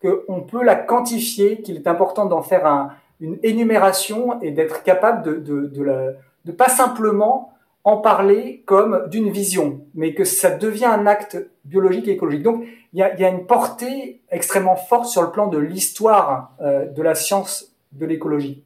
qu'on 0.00 0.42
peut 0.42 0.62
la 0.62 0.76
quantifier, 0.76 1.60
qu'il 1.62 1.76
est 1.76 1.88
important 1.88 2.26
d'en 2.26 2.42
faire 2.42 2.66
un, 2.66 2.92
une 3.20 3.38
énumération 3.42 4.40
et 4.42 4.52
d'être 4.52 4.84
capable 4.84 5.22
de 5.22 5.34
de, 5.34 5.66
de, 5.66 5.82
la, 5.82 6.12
de 6.44 6.52
pas 6.52 6.68
simplement 6.68 7.53
en 7.84 7.98
parler 7.98 8.62
comme 8.64 9.06
d'une 9.10 9.30
vision, 9.30 9.84
mais 9.94 10.14
que 10.14 10.24
ça 10.24 10.50
devient 10.50 10.86
un 10.86 11.06
acte 11.06 11.36
biologique 11.64 12.08
et 12.08 12.12
écologique. 12.12 12.42
Donc, 12.42 12.64
il 12.94 12.98
y 12.98 13.02
a, 13.02 13.28
une 13.28 13.46
portée 13.46 14.22
extrêmement 14.30 14.76
forte 14.76 15.06
sur 15.06 15.22
le 15.22 15.30
plan 15.30 15.48
de 15.48 15.58
l'histoire 15.58 16.54
euh, 16.62 16.86
de 16.86 17.02
la 17.02 17.14
science 17.14 17.74
de 17.92 18.06
l'écologie. 18.06 18.62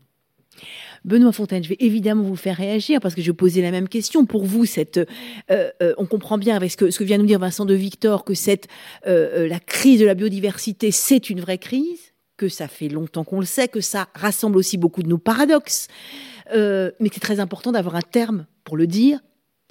Benoît 1.05 1.33
Fontaine, 1.33 1.65
je 1.65 1.71
vais 1.71 1.77
évidemment 1.81 2.23
vous 2.23 2.37
faire 2.37 2.57
réagir 2.57 3.01
parce 3.01 3.15
que 3.15 3.23
je 3.23 3.33
posais 3.33 3.63
la 3.63 3.71
même 3.71 3.89
question. 3.89 4.25
Pour 4.27 4.45
vous, 4.45 4.67
cette, 4.67 4.99
euh, 4.99 5.71
euh, 5.83 5.95
on 5.97 6.07
comprend 6.07 6.39
bien 6.39 6.55
avec 6.55 6.71
ce 6.71 6.77
que, 6.77 6.91
ce 6.91 6.99
que 6.99 7.05
vient 7.05 7.19
nous 7.19 7.27
dire 7.27 7.39
Vincent 7.39 7.65
de 7.65 7.75
Victor 7.75 8.25
que 8.25 8.35
cette, 8.35 8.69
la 9.05 9.61
crise 9.61 10.01
de 10.01 10.07
la 10.07 10.15
biodiversité, 10.15 10.91
c'est 10.91 11.31
une 11.31 11.41
vraie 11.41 11.59
crise 11.59 12.13
que 12.39 12.49
ça 12.49 12.69
fait 12.69 12.89
longtemps 12.89 13.25
qu'on 13.25 13.41
le 13.41 13.47
sait, 13.47 13.69
que 13.69 13.81
ça 13.81 14.09
rassemble 14.15 14.57
aussi 14.57 14.79
beaucoup 14.79 15.03
de 15.03 15.09
nos 15.09 15.19
paradoxes, 15.19 15.89
euh, 16.55 16.91
mais 17.01 17.09
c'est 17.13 17.21
très 17.21 17.41
important 17.41 17.73
d'avoir 17.73 17.97
un 17.97 18.03
terme 18.03 18.47
pour 18.65 18.77
le 18.77 18.87
dire 18.87 19.21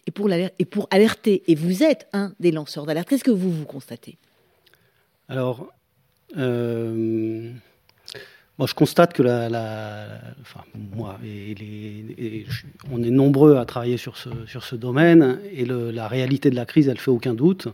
et 0.05 0.11
pour, 0.11 0.87
alerter. 0.89 1.43
Et 1.47 1.55
vous 1.55 1.83
êtes 1.83 2.07
un 2.13 2.33
des 2.39 2.51
lanceurs 2.51 2.85
d'alerte. 2.85 3.09
Qu'est-ce 3.09 3.23
que 3.23 3.31
vous 3.31 3.51
vous 3.51 3.65
constatez? 3.65 4.17
Alors, 5.27 5.67
euh, 6.37 7.51
moi, 8.57 8.67
je 8.67 8.73
constate 8.73 9.13
que 9.13 9.21
la, 9.21 10.07
enfin, 10.41 10.61
moi, 10.95 11.19
et 11.25 12.45
on 12.91 13.03
est 13.03 13.11
nombreux 13.11 13.57
à 13.57 13.65
travailler 13.65 13.97
sur 13.97 14.17
ce, 14.17 14.29
sur 14.47 14.63
ce 14.63 14.75
domaine, 14.75 15.39
et 15.51 15.65
la 15.65 16.07
réalité 16.07 16.49
de 16.49 16.55
la 16.55 16.65
crise, 16.65 16.87
elle 16.87 16.99
fait 16.99 17.11
aucun 17.11 17.33
doute. 17.33 17.67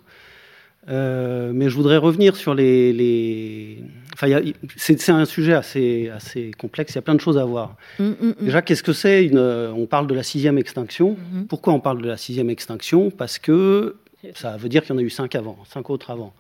Euh, 0.90 1.52
mais 1.54 1.70
je 1.70 1.76
voudrais 1.76 1.98
revenir 1.98 2.36
sur 2.36 2.54
les. 2.54 3.80
Enfin, 4.14 4.28
c'est 4.76 5.10
un 5.10 5.26
sujet 5.26 5.54
assez, 5.54 6.10
assez 6.10 6.52
complexe, 6.58 6.94
il 6.94 6.96
y 6.96 7.00
a 7.00 7.02
plein 7.02 7.16
de 7.16 7.22
choses 7.22 7.38
à 7.38 7.46
voir. 7.46 7.78
Mm, 8.00 8.04
mm, 8.04 8.14
mm. 8.22 8.36
Déjà, 8.42 8.62
qu'est-ce 8.62 8.84
que 8.84 8.94
c'est 8.94 9.26
une... 9.26 9.40
On 9.40 9.86
parle 9.88 10.08
de 10.08 10.14
la 10.14 10.24
sixième 10.24 10.58
extinction. 10.58 11.14
Mm-hmm. 11.14 11.48
Pourquoi 11.48 11.74
on 11.74 11.80
parle 11.80 12.02
de 12.02 12.08
la 12.08 12.18
sixième 12.18 12.50
extinction? 12.50 13.10
Parce 13.10 13.40
que 13.40 13.96
ça 14.36 14.56
veut 14.58 14.70
dire 14.70 14.84
qu'il 14.84 14.92
y 14.92 14.94
en 14.94 15.00
a 15.00 15.04
eu 15.04 15.10
cinq 15.10 15.36
avant, 15.36 15.58
cinq 15.66 15.90
autres 15.90 16.12
avant. 16.12 16.34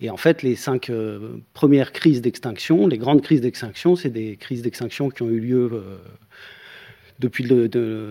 Et 0.00 0.10
en 0.10 0.16
fait, 0.16 0.42
les 0.42 0.56
cinq 0.56 0.90
euh, 0.90 1.38
premières 1.54 1.92
crises 1.92 2.20
d'extinction, 2.20 2.86
les 2.86 2.98
grandes 2.98 3.22
crises 3.22 3.40
d'extinction, 3.40 3.96
c'est 3.96 4.10
des 4.10 4.36
crises 4.36 4.62
d'extinction 4.62 5.08
qui 5.08 5.22
ont 5.22 5.30
eu 5.30 5.40
lieu 5.40 5.70
euh, 5.72 5.96
depuis 7.18 7.44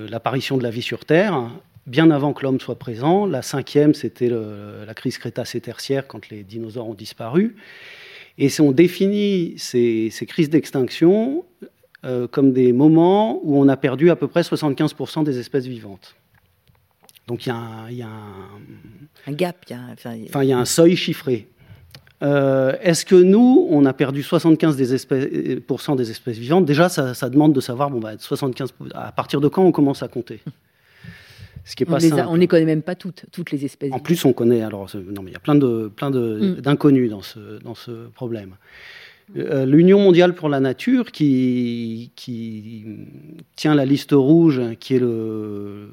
l'apparition 0.10 0.58
de 0.58 0.64
la 0.64 0.72
vie 0.72 0.82
sur 0.82 1.06
Terre 1.06 1.50
bien 1.88 2.12
avant 2.12 2.34
que 2.34 2.44
l'homme 2.44 2.60
soit 2.60 2.80
présent. 2.80 3.26
La 3.26 3.42
cinquième, 3.42 3.94
c'était 3.94 4.30
la 4.30 4.94
crise 4.94 5.18
crétacé-tertiaire 5.18 6.08
quand 6.08 6.30
les 6.30 6.44
dinosaures 6.44 6.90
ont 6.90 6.94
disparu. 6.94 7.56
Et 8.38 8.50
on 8.60 8.72
définit 8.72 9.56
ces, 9.58 10.12
crises 10.28 10.50
d'extinction 10.50 11.46
euh, 12.06 12.28
comme 12.28 12.52
des 12.52 12.74
moments 12.74 13.40
où 13.44 13.60
on 13.60 13.68
a 13.70 13.78
perdu 13.78 14.10
à 14.10 14.16
peu 14.16 14.28
près 14.28 14.42
75% 14.42 15.24
des 15.24 15.40
espèces 15.40 15.66
vivantes. 15.66 16.16
Donc 17.28 17.46
il 17.46 17.50
y 17.50 17.52
a 17.52 17.58
un, 17.58 19.32
gap, 19.32 19.66
y 19.70 19.74
a, 19.74 19.80
enfin, 19.94 20.44
il 20.44 20.50
y 20.50 20.54
a 20.54 20.60
un 20.60 20.66
seuil 20.66 20.96
chiffré. 20.96 21.48
Euh, 22.22 22.76
est-ce 22.82 23.06
que 23.06 23.16
nous, 23.16 23.68
on 23.70 23.86
a 23.86 23.94
perdu 23.94 24.22
75% 24.22 24.76
des 24.76 24.94
espèces, 24.94 25.28
des 25.30 26.12
espèces 26.12 26.38
vivantes? 26.38 26.66
Déjà, 26.66 26.90
ça, 26.90 27.30
demande 27.30 27.54
de 27.54 27.62
savoir, 27.62 27.90
bon, 27.90 28.00
bah, 28.00 28.14
75, 28.18 28.74
à 28.94 29.12
partir 29.12 29.42
de 29.42 29.48
quand 29.48 29.64
on 29.64 29.72
commence 29.72 30.04
à 30.04 30.08
compter? 30.08 30.42
Ce 31.66 31.76
qui 31.76 31.84
est 31.84 31.86
pas 31.86 31.98
on, 32.28 32.36
ne 32.36 32.40
les 32.40 32.48
connaît 32.48 32.66
même 32.66 32.84
pas 32.84 32.96
toutes, 32.96 33.26
toutes 33.32 33.52
les 33.52 33.66
espèces. 33.66 33.92
En 33.92 34.00
plus, 34.00 34.24
on 34.24 34.34
connaît. 34.34 34.62
Alors, 34.62 34.90
non, 34.96 35.24
mais 35.24 35.32
il 35.32 35.34
y 35.34 35.38
a 35.38 35.40
plein 35.40 35.56
de, 35.56 35.88
plein 35.94 36.12
de, 36.12 36.56
mm. 36.58 36.62
d'inconnus 36.62 37.10
dans 37.10 37.24
ce, 37.24 37.60
dans 37.64 37.76
ce 37.76 38.08
problème. 38.10 38.56
Euh, 39.36 39.66
L'Union 39.66 40.00
mondiale 40.00 40.36
pour 40.36 40.50
la 40.50 40.60
nature, 40.60 41.12
qui, 41.12 42.12
qui, 42.16 42.86
tient 43.56 43.74
la 43.74 43.86
liste 43.86 44.12
rouge, 44.12 44.62
qui 44.80 44.96
est 44.96 45.00
le, 45.00 45.90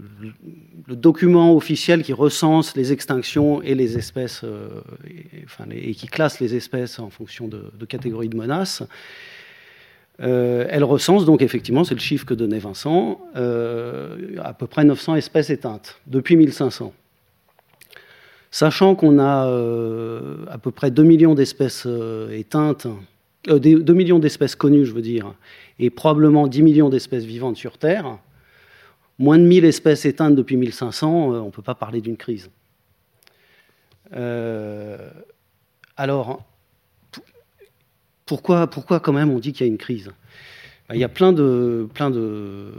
le, 0.86 0.96
document 0.96 1.56
officiel 1.56 2.02
qui 2.02 2.12
recense 2.12 2.76
les 2.76 2.92
extinctions 2.92 3.62
et 3.62 3.74
les 3.74 3.96
espèces, 3.96 4.42
euh, 4.44 4.68
et, 5.08 5.44
enfin, 5.44 5.64
et, 5.70 5.94
qui 5.94 6.08
classe 6.08 6.40
les 6.40 6.54
espèces 6.54 6.98
en 6.98 7.08
fonction 7.08 7.48
de, 7.48 7.72
de 7.78 7.86
catégories 7.86 8.28
de 8.28 8.36
menaces, 8.36 8.82
euh, 10.22 10.66
elle 10.68 10.84
recense 10.84 11.24
donc 11.24 11.42
effectivement, 11.42 11.82
c'est 11.84 11.94
le 11.94 12.00
chiffre 12.00 12.24
que 12.24 12.34
donnait 12.34 12.60
Vincent, 12.60 13.20
euh, 13.36 14.36
à 14.42 14.54
peu 14.54 14.66
près 14.66 14.84
900 14.84 15.16
espèces 15.16 15.50
éteintes 15.50 16.00
depuis 16.06 16.36
1500. 16.36 16.92
Sachant 18.50 18.94
qu'on 18.94 19.18
a 19.18 19.48
euh, 19.48 20.44
à 20.48 20.58
peu 20.58 20.70
près 20.70 20.90
2 20.90 21.02
millions 21.02 21.34
d'espèces 21.34 21.88
éteintes, 22.30 22.86
2 23.46 23.92
millions 23.94 24.20
d'espèces 24.20 24.54
connues, 24.54 24.84
je 24.84 24.92
veux 24.92 25.02
dire, 25.02 25.34
et 25.80 25.90
probablement 25.90 26.46
10 26.46 26.62
millions 26.62 26.88
d'espèces 26.88 27.24
vivantes 27.24 27.56
sur 27.56 27.78
Terre, 27.78 28.18
moins 29.18 29.38
de 29.38 29.44
1000 29.44 29.64
espèces 29.64 30.04
éteintes 30.04 30.36
depuis 30.36 30.56
1500, 30.56 31.10
on 31.10 31.46
ne 31.46 31.50
peut 31.50 31.62
pas 31.62 31.74
parler 31.74 32.00
d'une 32.00 32.16
crise. 32.16 32.50
alors, 35.96 36.44
pourquoi, 38.32 38.66
pourquoi 38.66 38.98
quand 38.98 39.12
même 39.12 39.28
on 39.28 39.38
dit 39.38 39.52
qu'il 39.52 39.66
y 39.66 39.68
a 39.68 39.70
une 39.70 39.76
crise? 39.76 40.10
Il 40.90 40.98
y 40.98 41.04
a 41.04 41.08
plein 41.10 41.34
de, 41.34 41.86
plein 41.92 42.08
de, 42.08 42.72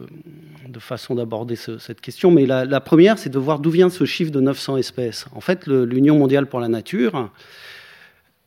façons 0.80 1.14
d'aborder 1.14 1.56
cette 1.56 2.02
question, 2.02 2.32
mais 2.32 2.48
la, 2.48 2.82
première, 2.82 3.20
c'est 3.20 3.30
de 3.30 3.38
voir 3.38 3.60
d'où 3.60 3.70
vient 3.70 3.92
ce 3.92 4.04
chiffre 4.04 4.32
de 4.32 4.42
900 4.42 4.78
espèces. 4.78 5.28
En 5.32 5.42
fait, 5.42 5.68
l'Union 5.68 6.18
mondiale 6.18 6.48
pour 6.48 6.60
la 6.60 6.70
nature, 6.70 7.30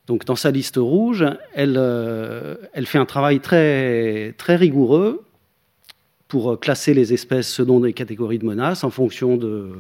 donc 0.09 0.25
dans 0.25 0.35
sa 0.35 0.51
liste 0.51 0.79
rouge, 0.79 1.25
elle, 1.55 1.77
euh, 1.79 2.57
fait 2.87 2.99
un 2.99 3.07
travail 3.07 3.39
très, 3.39 4.35
très 4.37 4.57
rigoureux 4.57 5.23
pour 6.27 6.59
classer 6.59 6.93
les 6.93 7.13
espèces 7.13 7.49
selon 7.49 7.79
des 7.79 7.93
catégories 7.93 8.41
de 8.41 8.47
menaces 8.47 8.83
en 8.83 8.91
fonction 8.91 9.37
de, 9.37 9.75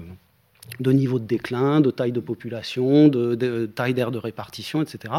de 0.79 0.93
niveau 0.93 1.19
de 1.19 1.27
déclin, 1.27 1.81
de 1.81 1.91
taille 1.91 2.13
de 2.13 2.21
population, 2.21 3.09
de, 3.09 3.35
de 3.35 3.67
taille 3.67 3.95
d'aire 3.95 4.13
de 4.13 4.19
répartition, 4.19 4.81
etc. 4.81 5.13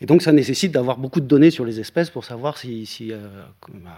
Et 0.00 0.06
donc 0.06 0.22
ça 0.22 0.32
nécessite 0.32 0.72
d'avoir 0.72 0.98
beaucoup 0.98 1.20
de 1.20 1.26
données 1.26 1.50
sur 1.50 1.64
les 1.64 1.80
espèces 1.80 2.10
pour 2.10 2.24
savoir 2.24 2.56
euh, 2.64 3.42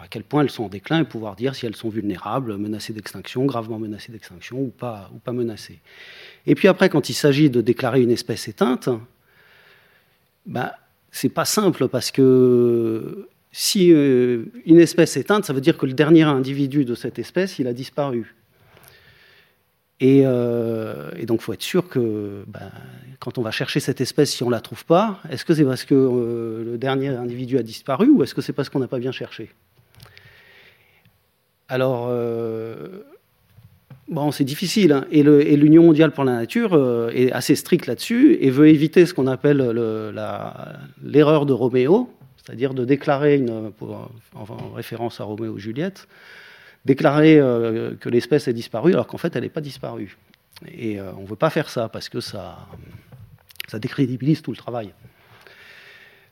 à 0.03 0.09
quel 0.09 0.25
point 0.25 0.43
elles 0.43 0.51
sont 0.51 0.65
en 0.65 0.69
déclin 0.69 1.01
et 1.01 1.05
pouvoir 1.05 1.37
dire 1.37 1.55
si 1.55 1.67
elles 1.67 1.77
sont 1.77 1.91
vulnérables, 1.91 2.57
menacées 2.57 2.93
d'extinction, 2.93 3.45
gravement 3.45 3.79
menacées 3.79 4.13
d'extinction 4.13 4.59
ou 4.59 4.69
pas, 4.69 5.11
ou 5.15 5.19
pas 5.19 5.33
menacées. 5.33 5.79
Et 6.47 6.55
puis 6.55 6.69
après, 6.69 6.89
quand 6.89 7.11
il 7.11 7.15
s'agit 7.15 7.51
de 7.51 7.61
déclarer 7.61 8.01
une 8.01 8.11
espèce 8.11 8.49
éteinte, 8.49 8.89
bah, 10.47 10.75
c'est 11.11 11.29
pas 11.29 11.45
simple 11.45 11.89
parce 11.89 12.11
que 12.11 13.29
si 13.53 13.93
euh, 13.93 14.45
une 14.65 14.79
espèce 14.79 15.17
éteinte, 15.17 15.45
ça 15.45 15.53
veut 15.53 15.61
dire 15.61 15.77
que 15.77 15.85
le 15.85 15.93
dernier 15.93 16.23
individu 16.23 16.85
de 16.85 16.95
cette 16.95 17.19
espèce, 17.19 17.59
il 17.59 17.67
a 17.67 17.73
disparu. 17.75 18.35
Euh, 20.03 21.11
et, 21.17 21.27
donc, 21.27 21.41
il 21.41 21.45
faut 21.45 21.53
être 21.53 21.63
sûr 21.63 21.89
que 21.89 22.45
ben, 22.47 22.71
quand 23.19 23.39
on 23.39 23.43
va 23.43 23.51
chercher 23.51 23.81
cette 23.81 24.01
espèce, 24.01 24.33
si 24.33 24.43
on 24.43 24.47
ne 24.47 24.53
la 24.53 24.61
trouve 24.61 24.85
pas, 24.85 25.21
est-ce 25.31 25.45
que 25.45 25.55
c'est 25.55 25.65
parce 25.65 25.85
que 25.85 25.95
euh, 25.95 26.65
le 26.65 26.79
dernier 26.79 27.09
individu 27.09 27.59
a 27.59 27.63
disparu 27.63 28.09
ou 28.09 28.23
est-ce 28.23 28.35
que 28.35 28.41
c'est 28.41 28.53
parce 28.53 28.69
qu'on 28.69 28.79
n'a 28.79 28.89
pas 28.89 28.99
bien 28.99 29.13
cherché? 29.13 29.51
Alors, 31.69 32.09
euh, 32.11 33.05
bon, 34.09 34.33
c'est 34.33 34.45
difficile. 34.45 34.93
Hein. 34.93 35.05
et 35.11 35.23
l'Union 35.57 35.85
mondiale 35.85 36.13
pour 36.13 36.25
la 36.25 36.33
nature 36.33 37.11
est 37.15 37.31
assez 37.33 37.55
stricte 37.55 37.87
là-dessus 37.87 38.39
et 38.41 38.51
veut 38.51 38.69
éviter 38.69 39.05
ce 39.07 39.15
qu'on 39.15 39.27
appelle 39.27 39.59
l'erreur 41.03 41.47
de 41.47 41.53
Roméo, 41.53 42.11
c'est-à-dire 42.43 42.73
de 42.73 42.85
déclarer, 42.87 43.37
une, 43.37 43.71
en 44.35 44.73
référence 44.75 45.21
à 45.21 45.25
Roméo 45.25 45.59
et 45.59 45.61
Juliette, 45.61 46.09
déclarer 46.85 47.39
euh, 47.39 47.95
que 47.97 48.09
l'espèce 48.09 48.49
est 48.49 48.53
disparue 48.53 48.93
alors 48.93 49.07
qu'en 49.07 49.19
fait 49.19 49.35
elle 49.37 49.43
n'est 49.43 49.49
pas 49.49 49.61
disparue. 49.61 50.17
Et 50.67 51.01
euh, 51.01 51.13
on 51.17 51.23
ne 51.23 51.27
veut 51.27 51.37
pas 51.37 51.51
faire 51.51 51.69
ça 51.69 51.89
parce 51.89 52.09
que 52.09 52.21
ça, 52.21 52.67
ça 53.69 53.79
décrédibilise 53.79 54.43
tout 54.43 54.51
le 54.51 54.57
travail. 54.57 54.93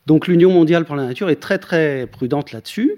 Donc 0.06 0.26
l'Union 0.26 0.50
mondiale 0.50 0.84
pour 0.84 0.96
la 0.96 1.04
nature 1.04 1.30
est 1.30 1.36
très 1.36 1.58
très 1.58 2.06
prudente 2.06 2.52
là-dessus. 2.52 2.96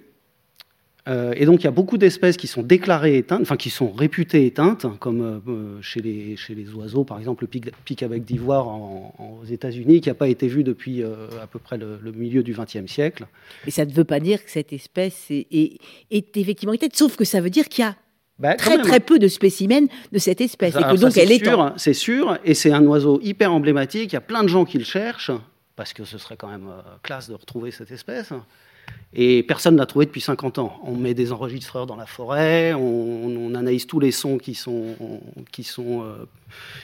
Euh, 1.09 1.33
et 1.37 1.47
donc 1.47 1.61
il 1.61 1.65
y 1.65 1.69
a 1.69 1.73
beaucoup 1.73 1.99
d'espèces 1.99 2.37
qui 2.37 2.47
sont 2.47 2.63
déclarées 2.63 3.17
éteintes, 3.17 3.41
enfin 3.41 3.57
qui 3.57 3.71
sont 3.71 3.91
réputées 3.91 4.47
éteintes, 4.47 4.87
comme 4.99 5.41
euh, 5.49 5.83
chez, 5.83 6.01
les, 6.01 6.37
chez 6.37 6.55
les 6.55 6.71
oiseaux, 6.73 7.05
par 7.05 7.19
exemple 7.19 7.45
le 7.45 7.49
pic, 7.49 7.71
pic 7.85 8.03
avec 8.03 8.25
d'ivoire 8.25 8.69
aux 8.69 9.45
États-Unis, 9.49 10.01
qui 10.01 10.09
n'a 10.09 10.15
pas 10.15 10.29
été 10.29 10.47
vu 10.47 10.63
depuis 10.63 11.03
euh, 11.03 11.27
à 11.43 11.47
peu 11.47 11.59
près 11.59 11.79
le, 11.79 11.99
milieu 12.13 12.43
du 12.43 12.53
XXe 12.53 12.91
siècle. 12.91 13.27
Et 13.67 13.71
ça 13.71 13.87
ne 13.87 13.93
veut 13.93 14.05
pas 14.05 14.21
dire 14.21 14.45
que 14.45 14.51
cette 14.51 14.73
espèce 14.73 15.31
est, 15.31 15.79
est, 16.11 16.37
effectivement 16.37 16.75
éteinte, 16.75 16.95
sauf 16.95 17.17
que 17.17 17.25
ça 17.25 17.41
veut 17.41 17.51
dire 17.51 17.69
qu'il 17.69 17.85
y 17.85 17.89
a 17.89 17.97
bah, 18.39 18.55
très 18.55 18.79
très 18.79 19.01
peu 19.01 19.19
de 19.19 19.29
spécimens 19.29 19.89
de 20.13 20.19
cette 20.19 20.41
espèce, 20.41 20.75
et 20.77 20.83
que 20.83 20.97
donc 20.97 21.17
elle 21.17 21.33
est 21.33 21.45
sûr, 21.45 21.73
C'est 21.77 21.95
sûr, 21.95 22.39
et 22.45 22.55
c'est 22.55 22.73
un 22.73 22.85
oiseau 22.85 23.21
hyper 23.23 23.53
emblématique. 23.53 24.13
Il 24.13 24.15
y 24.15 24.19
a 24.19 24.23
plein 24.23 24.43
de 24.43 24.49
gens 24.49 24.65
qui 24.65 24.79
le 24.79 24.85
cherchent 24.85 25.33
parce 25.77 25.95
que 25.95 26.05
ce 26.05 26.19
serait 26.19 26.37
quand 26.37 26.49
même 26.49 26.71
classe 27.03 27.31
de 27.31 27.35
retrouver 27.35 27.71
cette 27.71 27.91
espèce. 27.91 28.35
Et 29.13 29.43
personne 29.43 29.75
ne 29.75 29.81
l'a 29.81 29.87
trouvé 29.87 30.07
depuis 30.07 30.21
50 30.21 30.59
ans. 30.59 30.81
On 30.85 30.95
met 30.95 31.15
des 31.15 31.33
enregistreurs 31.33 31.87
dans 31.87 31.97
la 31.97 32.07
forêt, 32.07 32.75
on, 32.75 33.55
analyse 33.55 33.87
tous 33.87 33.99
les 33.99 34.13
sons 34.13 34.39
qui 34.39 34.55
sont, 34.55 34.95
qui 35.51 35.65
sont 35.65 36.03
euh, 36.03 36.27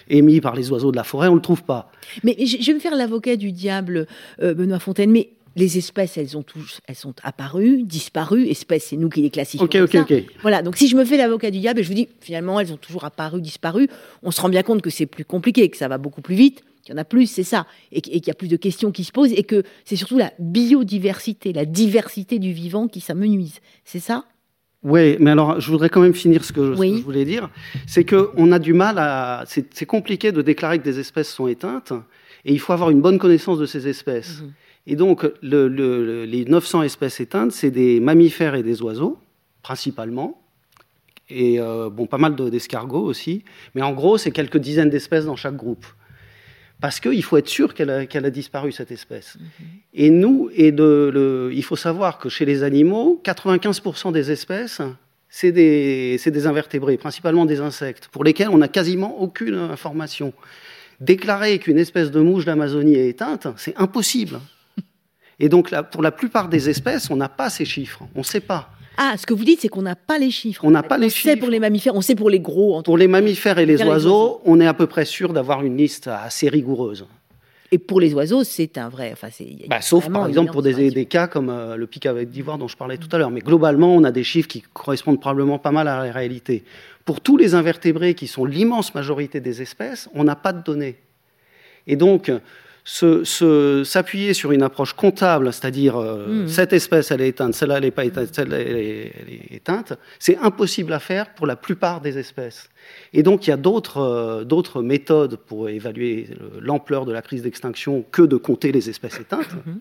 émis 0.08 0.40
par 0.40 0.56
les 0.56 0.72
oiseaux 0.72 0.90
de 0.90 0.96
la 0.96 1.04
forêt, 1.04 1.28
on 1.28 1.32
ne 1.32 1.36
le 1.36 1.42
trouve 1.42 1.62
pas. 1.62 1.92
Mais 2.24 2.36
je 2.44 2.66
vais 2.66 2.74
me 2.74 2.80
faire 2.80 2.96
l'avocat 2.96 3.36
du 3.36 3.52
diable, 3.52 4.08
euh, 4.42 4.52
Benoît 4.52 4.80
Fontaine, 4.80 5.12
mais 5.12 5.30
les 5.56 5.78
espèces, 5.78 6.18
elles, 6.18 6.36
ont 6.36 6.42
tous, 6.42 6.80
elles 6.86 6.94
sont 6.94 7.14
apparues, 7.22 7.82
disparues. 7.82 8.46
Espèces, 8.46 8.88
c'est 8.90 8.96
nous 8.96 9.08
qui 9.08 9.22
les 9.22 9.30
classifions. 9.30 9.64
Ok, 9.64 9.76
ok, 9.76 9.94
ok. 10.02 10.24
Voilà, 10.42 10.62
donc 10.62 10.76
si 10.76 10.86
je 10.86 10.96
me 10.96 11.04
fais 11.04 11.16
l'avocat 11.16 11.50
du 11.50 11.58
diable, 11.58 11.82
je 11.82 11.88
vous 11.88 11.94
dis, 11.94 12.08
finalement, 12.20 12.60
elles 12.60 12.72
ont 12.72 12.76
toujours 12.76 13.04
apparu, 13.04 13.40
disparu, 13.40 13.88
on 14.22 14.30
se 14.30 14.40
rend 14.40 14.50
bien 14.50 14.62
compte 14.62 14.82
que 14.82 14.90
c'est 14.90 15.06
plus 15.06 15.24
compliqué, 15.24 15.68
que 15.70 15.76
ça 15.76 15.88
va 15.88 15.98
beaucoup 15.98 16.20
plus 16.20 16.36
vite 16.36 16.62
qu'il 16.84 16.94
y 16.94 16.98
en 16.98 17.00
a 17.00 17.04
plus, 17.04 17.26
c'est 17.26 17.42
ça, 17.42 17.66
et, 17.90 18.00
qu'il 18.00 18.24
y 18.24 18.30
a 18.30 18.34
plus 18.34 18.46
de 18.46 18.56
questions 18.56 18.92
qui 18.92 19.02
se 19.02 19.10
posent, 19.10 19.32
et 19.32 19.42
que 19.42 19.64
c'est 19.84 19.96
surtout 19.96 20.18
la 20.18 20.32
biodiversité, 20.38 21.52
la 21.52 21.64
diversité 21.64 22.38
du 22.38 22.52
vivant 22.52 22.86
qui 22.86 23.00
s'amenuise. 23.00 23.58
C'est 23.84 23.98
ça? 23.98 24.24
Oui, 24.84 25.16
mais 25.18 25.32
alors 25.32 25.58
je 25.58 25.68
voudrais 25.68 25.88
quand 25.88 26.00
même 26.00 26.14
finir 26.14 26.44
ce 26.44 26.52
que, 26.52 26.74
je 26.74 27.02
voulais 27.02 27.24
dire. 27.24 27.50
C'est 27.88 28.04
qu'on 28.04 28.52
a 28.52 28.60
du 28.60 28.72
mal 28.72 28.98
à. 28.98 29.42
C'est 29.48 29.86
compliqué 29.86 30.30
de 30.30 30.42
déclarer 30.42 30.78
que 30.78 30.84
des 30.84 31.00
espèces 31.00 31.28
sont 31.28 31.48
éteintes, 31.48 31.92
et 32.44 32.52
il 32.52 32.60
faut 32.60 32.72
avoir 32.72 32.90
une 32.90 33.00
bonne 33.00 33.18
connaissance 33.18 33.58
de 33.58 33.66
ces 33.66 33.88
espèces. 33.88 34.42
Mhm. 34.42 34.52
Et 34.86 34.96
donc, 34.96 35.26
les 35.42 36.44
900 36.44 36.82
espèces 36.82 37.20
éteintes, 37.20 37.52
c'est 37.52 37.70
des 37.70 38.00
mammifères 38.00 38.54
et 38.54 38.62
des 38.62 38.82
oiseaux, 38.82 39.18
principalement, 39.62 40.40
et 41.28 41.58
euh, 41.60 41.90
bon, 41.90 42.06
pas 42.06 42.18
mal 42.18 42.36
d'escargots 42.36 43.02
aussi, 43.02 43.42
mais 43.74 43.82
en 43.82 43.92
gros, 43.92 44.16
c'est 44.16 44.30
quelques 44.30 44.58
dizaines 44.58 44.90
d'espèces 44.90 45.24
dans 45.24 45.36
chaque 45.36 45.56
groupe. 45.56 45.84
Parce 46.80 47.00
qu'il 47.00 47.22
faut 47.22 47.38
être 47.38 47.48
sûr 47.48 47.74
qu'elle 47.74 47.90
a, 47.90 48.30
disparu, 48.30 48.70
cette 48.70 48.90
espèce. 48.92 49.36
Mm-hmm. 49.36 49.64
Et 49.94 50.10
nous, 50.10 50.50
et 50.54 50.72
de, 50.72 51.50
il 51.52 51.64
faut 51.64 51.74
savoir 51.76 52.18
que 52.18 52.28
chez 52.28 52.44
les 52.44 52.62
animaux, 52.62 53.20
95% 53.24 54.12
des 54.12 54.30
espèces, 54.30 54.82
c'est 55.28 55.52
des, 55.52 56.20
des, 56.24 56.46
invertébrés, 56.46 56.96
principalement 56.98 57.46
des 57.46 57.60
insectes, 57.60 58.08
pour 58.08 58.24
lesquels 58.24 58.50
on 58.50 58.58
n'a 58.58 58.68
quasiment 58.68 59.20
aucune 59.20 59.54
information. 59.54 60.32
Déclarer 61.00 61.58
qu'une 61.58 61.78
espèce 61.78 62.10
de 62.10 62.20
mouche 62.20 62.44
d'Amazonie 62.44 62.94
est 62.94 63.08
éteinte, 63.08 63.48
c'est 63.56 63.76
impossible. 63.76 64.38
Et 65.38 65.48
donc, 65.48 65.74
pour 65.90 66.02
la 66.02 66.10
plupart 66.10 66.48
des 66.48 66.68
espèces, 66.68 67.10
on 67.10 67.16
n'a 67.16 67.28
pas 67.28 67.50
ces 67.50 67.64
chiffres. 67.64 68.02
On 68.14 68.20
ne 68.20 68.24
sait 68.24 68.40
pas. 68.40 68.70
Ah, 68.96 69.14
ce 69.18 69.26
que 69.26 69.34
vous 69.34 69.44
dites, 69.44 69.60
c'est 69.60 69.68
qu'on 69.68 69.82
n'a 69.82 69.96
pas 69.96 70.18
les 70.18 70.30
chiffres. 70.30 70.64
On 70.64 70.70
n'a 70.70 70.82
pas 70.82 70.96
les 70.96 71.10
chiffres. 71.10 71.28
On 71.28 71.34
sait 71.34 71.36
pour 71.36 71.50
les 71.50 71.60
mammifères, 71.60 71.94
on 71.94 72.00
sait 72.00 72.14
pour 72.14 72.30
les 72.30 72.40
gros. 72.40 72.82
pour 72.82 72.96
les 72.96 73.08
mammifères 73.08 73.58
et 73.58 73.66
les 73.66 73.82
oiseaux, 73.82 74.40
on 74.44 74.60
est 74.60 74.66
à 74.66 74.74
peu 74.74 74.86
près 74.86 75.04
sûr 75.04 75.32
d'avoir 75.32 75.62
une 75.62 75.76
liste 75.76 76.08
assez 76.08 76.48
rigoureuse. 76.48 77.06
Et 77.72 77.78
pour 77.78 78.00
les 78.00 78.14
oiseaux, 78.14 78.44
c'est 78.44 78.78
un 78.78 78.88
vrai. 78.88 79.10
Enfin, 79.12 79.28
bah, 79.68 79.80
sauf 79.80 80.08
par 80.08 80.26
exemple 80.26 80.52
pour 80.52 80.62
des, 80.62 80.90
des, 80.90 81.06
cas 81.06 81.26
comme 81.26 81.50
euh, 81.50 81.76
le 81.76 81.86
pic 81.88 82.06
avec 82.06 82.30
d'ivoire 82.30 82.58
dont 82.58 82.68
je 82.68 82.76
parlais 82.76 82.96
tout 82.96 83.08
à 83.10 83.18
l'heure. 83.18 83.30
Mais 83.30 83.40
globalement, 83.40 83.94
on 83.94 84.04
a 84.04 84.12
des 84.12 84.22
chiffres 84.22 84.48
qui 84.48 84.62
correspondent 84.72 85.20
probablement 85.20 85.58
pas 85.58 85.72
mal 85.72 85.88
à 85.88 86.04
la 86.04 86.12
réalité. 86.12 86.64
Pour 87.04 87.20
tous 87.20 87.36
les 87.36 87.54
invertébrés 87.54 88.14
qui 88.14 88.28
sont 88.28 88.44
l'immense 88.44 88.94
majorité 88.94 89.40
des 89.40 89.62
espèces, 89.62 90.08
on 90.14 90.24
n'a 90.24 90.36
pas 90.36 90.52
de 90.52 90.62
données. 90.62 90.96
Et 91.88 91.96
donc, 91.96 92.30
s'appuyer 92.86 94.32
sur 94.32 94.52
une 94.52 94.62
approche 94.62 94.92
comptable, 94.92 95.52
c'est-à-dire 95.52 95.96
euh, 95.96 96.44
hmm. 96.44 96.48
cette 96.48 96.72
espèce 96.72 97.10
elle 97.10 97.20
est 97.20 97.28
éteinte, 97.28 97.54
celle-là 97.54 97.78
elle 97.78 97.82
n'est 97.82 97.90
pas 97.90 98.04
éteinte, 98.04 98.32
celle-là 98.32 98.58
elle, 98.58 98.76
est 98.76 99.12
éteinte, 99.50 99.94
c'est 100.20 100.38
impossible 100.38 100.92
à 100.92 101.00
faire 101.00 101.34
pour 101.34 101.48
la 101.48 101.56
plupart 101.56 102.00
des 102.00 102.16
espèces. 102.16 102.70
Et 103.12 103.24
donc 103.24 103.46
il 103.46 103.50
y 103.50 103.52
a 103.52 103.56
d'autres 103.56 103.98
euh, 103.98 104.82
méthodes 104.82 105.36
pour 105.36 105.68
évaluer 105.68 106.28
l'ampleur 106.60 107.06
de 107.06 107.12
la 107.12 107.22
crise 107.22 107.42
d'extinction 107.42 108.04
que 108.12 108.22
de 108.22 108.36
compter 108.36 108.70
les 108.70 108.88
espèces 108.88 109.18
éteintes. 109.18 109.52
Hmm 109.66 109.78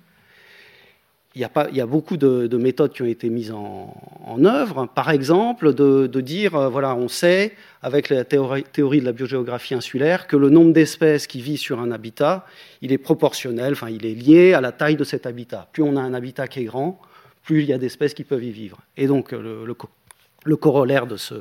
il 1.35 1.41
y, 1.41 1.81
a 1.81 1.85
beaucoup 1.85 2.15
de, 2.15 2.57
méthodes 2.57 2.93
qui 2.93 3.01
ont 3.01 3.07
été 3.07 3.29
mises 3.29 3.51
en, 3.51 4.45
œuvre. 4.45 4.87
Par 4.95 5.09
exemple, 5.09 5.73
de, 5.73 6.21
dire, 6.21 6.55
euh, 6.55 6.69
voilà, 6.69 6.95
on 6.95 7.09
sait, 7.09 7.51
avec 7.81 8.07
la 8.07 8.23
théorie, 8.23 8.63
de 8.73 9.05
la 9.05 9.11
biogéographie 9.11 9.73
insulaire, 9.73 10.27
que 10.27 10.37
le 10.37 10.49
nombre 10.49 10.71
d'espèces 10.71 11.27
qui 11.27 11.41
vivent 11.41 11.59
sur 11.59 11.81
un 11.81 11.91
habitat, 11.91 12.45
il 12.81 12.93
est 12.93 12.97
proportionnel, 12.97 13.73
enfin, 13.73 13.89
il 13.89 14.05
est 14.05 14.13
lié 14.13 14.53
à 14.53 14.61
la 14.61 14.71
taille 14.71 14.95
de 14.95 15.03
cet 15.03 15.25
habitat. 15.25 15.67
Plus 15.73 15.83
on 15.83 15.97
a 15.97 16.01
un 16.01 16.13
habitat 16.13 16.47
qui 16.47 16.61
est 16.61 16.65
grand, 16.65 17.01
plus 17.43 17.63
il 17.63 17.67
y 17.67 17.73
a 17.73 17.77
d'espèces 17.77 18.13
qui 18.13 18.23
peuvent 18.23 18.43
y 18.43 18.51
vivre. 18.51 18.79
Et 18.95 19.07
donc, 19.07 19.33
le, 19.33 19.65
le, 19.65 20.55
corollaire 20.55 21.05
de 21.05 21.17
ce, 21.17 21.35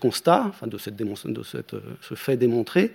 constat, 0.00 0.46
enfin 0.48 0.66
de, 0.66 0.78
cette 0.78 1.00
cette, 1.44 1.76
ce 2.00 2.14
fait 2.14 2.36
démontré, 2.36 2.90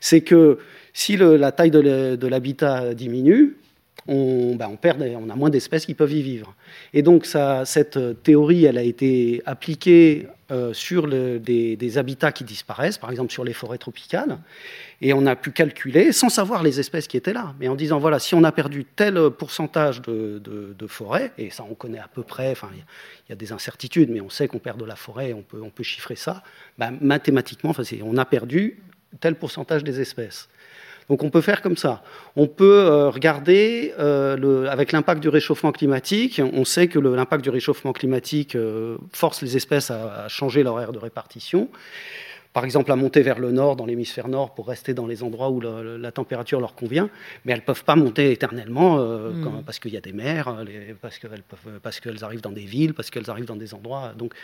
c'est 0.00 0.20
que 0.20 0.58
si 0.92 1.16
la 1.16 1.50
taille 1.50 1.70
de 1.70 2.26
l'habitat 2.26 2.92
diminue, 2.92 3.56
on, 4.06 4.54
ben, 4.56 4.68
on, 4.70 4.76
perd, 4.76 5.02
on 5.02 5.28
a 5.28 5.36
moins 5.36 5.50
d'espèces 5.50 5.86
qui 5.86 5.94
peuvent 5.94 6.12
y 6.12 6.22
vivre. 6.22 6.54
Et 6.94 7.02
donc 7.02 7.26
cette 7.64 8.22
théorie, 8.22 8.64
elle 8.64 8.78
a 8.78 8.82
été 8.82 9.42
appliquée 9.46 10.26
euh, 10.50 10.72
sur 10.72 11.06
des, 11.06 11.92
habitats 11.96 12.32
qui 12.32 12.42
disparaissent, 12.42 12.98
par 12.98 13.12
exemple 13.12 13.32
sur 13.32 13.44
les 13.44 13.52
forêts 13.52 13.78
tropicales, 13.78 14.38
et 15.00 15.12
on 15.12 15.24
a 15.26 15.36
pu 15.36 15.52
calculer, 15.52 16.10
sans 16.10 16.28
savoir 16.28 16.64
les 16.64 16.80
espèces 16.80 17.06
qui 17.06 17.16
étaient 17.16 17.32
là, 17.32 17.54
mais 17.60 17.68
en 17.68 17.76
disant, 17.76 18.00
voilà, 18.00 18.18
si 18.18 18.34
on 18.34 18.42
a 18.42 18.50
perdu 18.50 18.84
tel 18.84 19.30
pourcentage 19.30 20.02
de, 20.02 20.86
forêt, 20.88 21.30
et 21.38 21.50
ça 21.50 21.64
on 21.70 21.74
connaît 21.74 22.00
à 22.00 22.08
peu 22.12 22.24
près, 22.24 22.50
enfin 22.50 22.68
il 22.74 23.30
y, 23.30 23.32
a 23.32 23.36
des 23.36 23.52
incertitudes, 23.52 24.10
mais 24.10 24.20
on 24.20 24.28
sait 24.28 24.48
qu'on 24.48 24.58
perd 24.58 24.80
de 24.80 24.84
la 24.84 24.96
forêt, 24.96 25.32
on 25.32 25.42
peut, 25.70 25.84
chiffrer 25.84 26.16
ça, 26.16 26.42
ben, 26.78 26.98
mathématiquement, 27.00 27.72
on 28.02 28.16
a 28.16 28.24
perdu 28.24 28.82
tel 29.20 29.36
pourcentage 29.36 29.84
des 29.84 30.00
espèces. 30.00 30.48
Donc 31.10 31.24
on 31.24 31.30
peut 31.30 31.40
faire 31.40 31.60
comme 31.60 31.76
ça. 31.76 32.04
On 32.36 32.46
peut 32.46 32.84
euh, 32.84 33.10
regarder 33.10 33.92
euh, 33.98 34.68
avec 34.68 34.92
l'impact 34.92 35.20
du 35.20 35.28
réchauffement 35.28 35.72
climatique. 35.72 36.40
On 36.52 36.64
sait 36.64 36.86
que 36.86 37.00
l'impact 37.00 37.42
du 37.42 37.50
réchauffement 37.50 37.92
climatique 37.92 38.54
euh, 38.54 38.96
force 39.12 39.42
les 39.42 39.56
espèces 39.56 39.90
à, 39.90 40.28
changer 40.28 40.62
leur 40.62 40.80
aire 40.80 40.92
de 40.92 41.00
répartition 41.00 41.68
par 42.52 42.64
exemple 42.64 42.90
à 42.90 42.96
monter 42.96 43.22
vers 43.22 43.38
le 43.38 43.52
nord, 43.52 43.76
dans 43.76 43.86
l'hémisphère 43.86 44.26
nord, 44.26 44.54
pour 44.54 44.66
rester 44.66 44.92
dans 44.92 45.06
les 45.06 45.22
endroits 45.22 45.50
où 45.50 45.60
la, 45.60 46.10
température 46.10 46.60
leur 46.60 46.74
convient, 46.74 47.08
mais 47.44 47.52
elles 47.52 47.60
ne 47.60 47.64
peuvent 47.64 47.84
pas 47.84 47.94
monter 47.94 48.32
éternellement 48.32 48.98
euh, 48.98 49.30
hmm. 49.30 49.62
parce 49.64 49.78
qu'il 49.78 49.92
y 49.92 49.96
a 49.96 50.00
des 50.00 50.12
mers, 50.12 50.48
euh, 50.48 50.64
parce 51.00 51.18
qu'elles, 51.18 51.42
parce 51.80 52.00
qu'elles 52.00 52.24
arrivent 52.24 52.40
dans 52.40 52.50
des 52.50 52.64
villes, 52.64 52.92
parce 52.92 53.10
qu'elles 53.10 53.30
arrivent 53.30 53.46
dans 53.46 53.56
des 53.56 53.72
endroits. 53.72 54.12
Donc, 54.16 54.34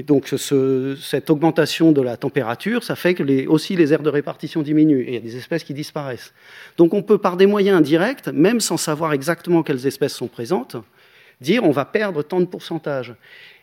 donc 0.00 0.26
ce, 0.26 0.96
cette 1.00 1.30
augmentation 1.30 1.92
de 1.92 2.00
la 2.00 2.16
température, 2.16 2.82
ça 2.82 2.96
fait 2.96 3.14
que 3.14 3.22
les, 3.22 3.46
aussi 3.46 3.76
les 3.76 3.92
aires 3.92 4.02
de 4.02 4.10
répartition 4.10 4.62
diminuent 4.62 5.02
et 5.02 5.08
il 5.08 5.14
y 5.14 5.18
a 5.18 5.20
des 5.20 5.36
espèces 5.36 5.62
qui 5.62 5.74
disparaissent. 5.74 6.34
Donc 6.76 6.94
on 6.94 7.02
peut, 7.02 7.18
par 7.18 7.36
des 7.36 7.46
moyens 7.46 7.78
indirects, 7.78 8.26
même 8.26 8.60
sans 8.60 8.76
savoir 8.76 9.12
exactement 9.12 9.62
quelles 9.62 9.86
espèces 9.86 10.14
sont 10.14 10.28
présentes, 10.28 10.76
dire 11.40 11.62
on 11.62 11.70
va 11.70 11.84
perdre 11.84 12.24
tant 12.24 12.40
de 12.40 12.46
pourcentage. 12.46 13.14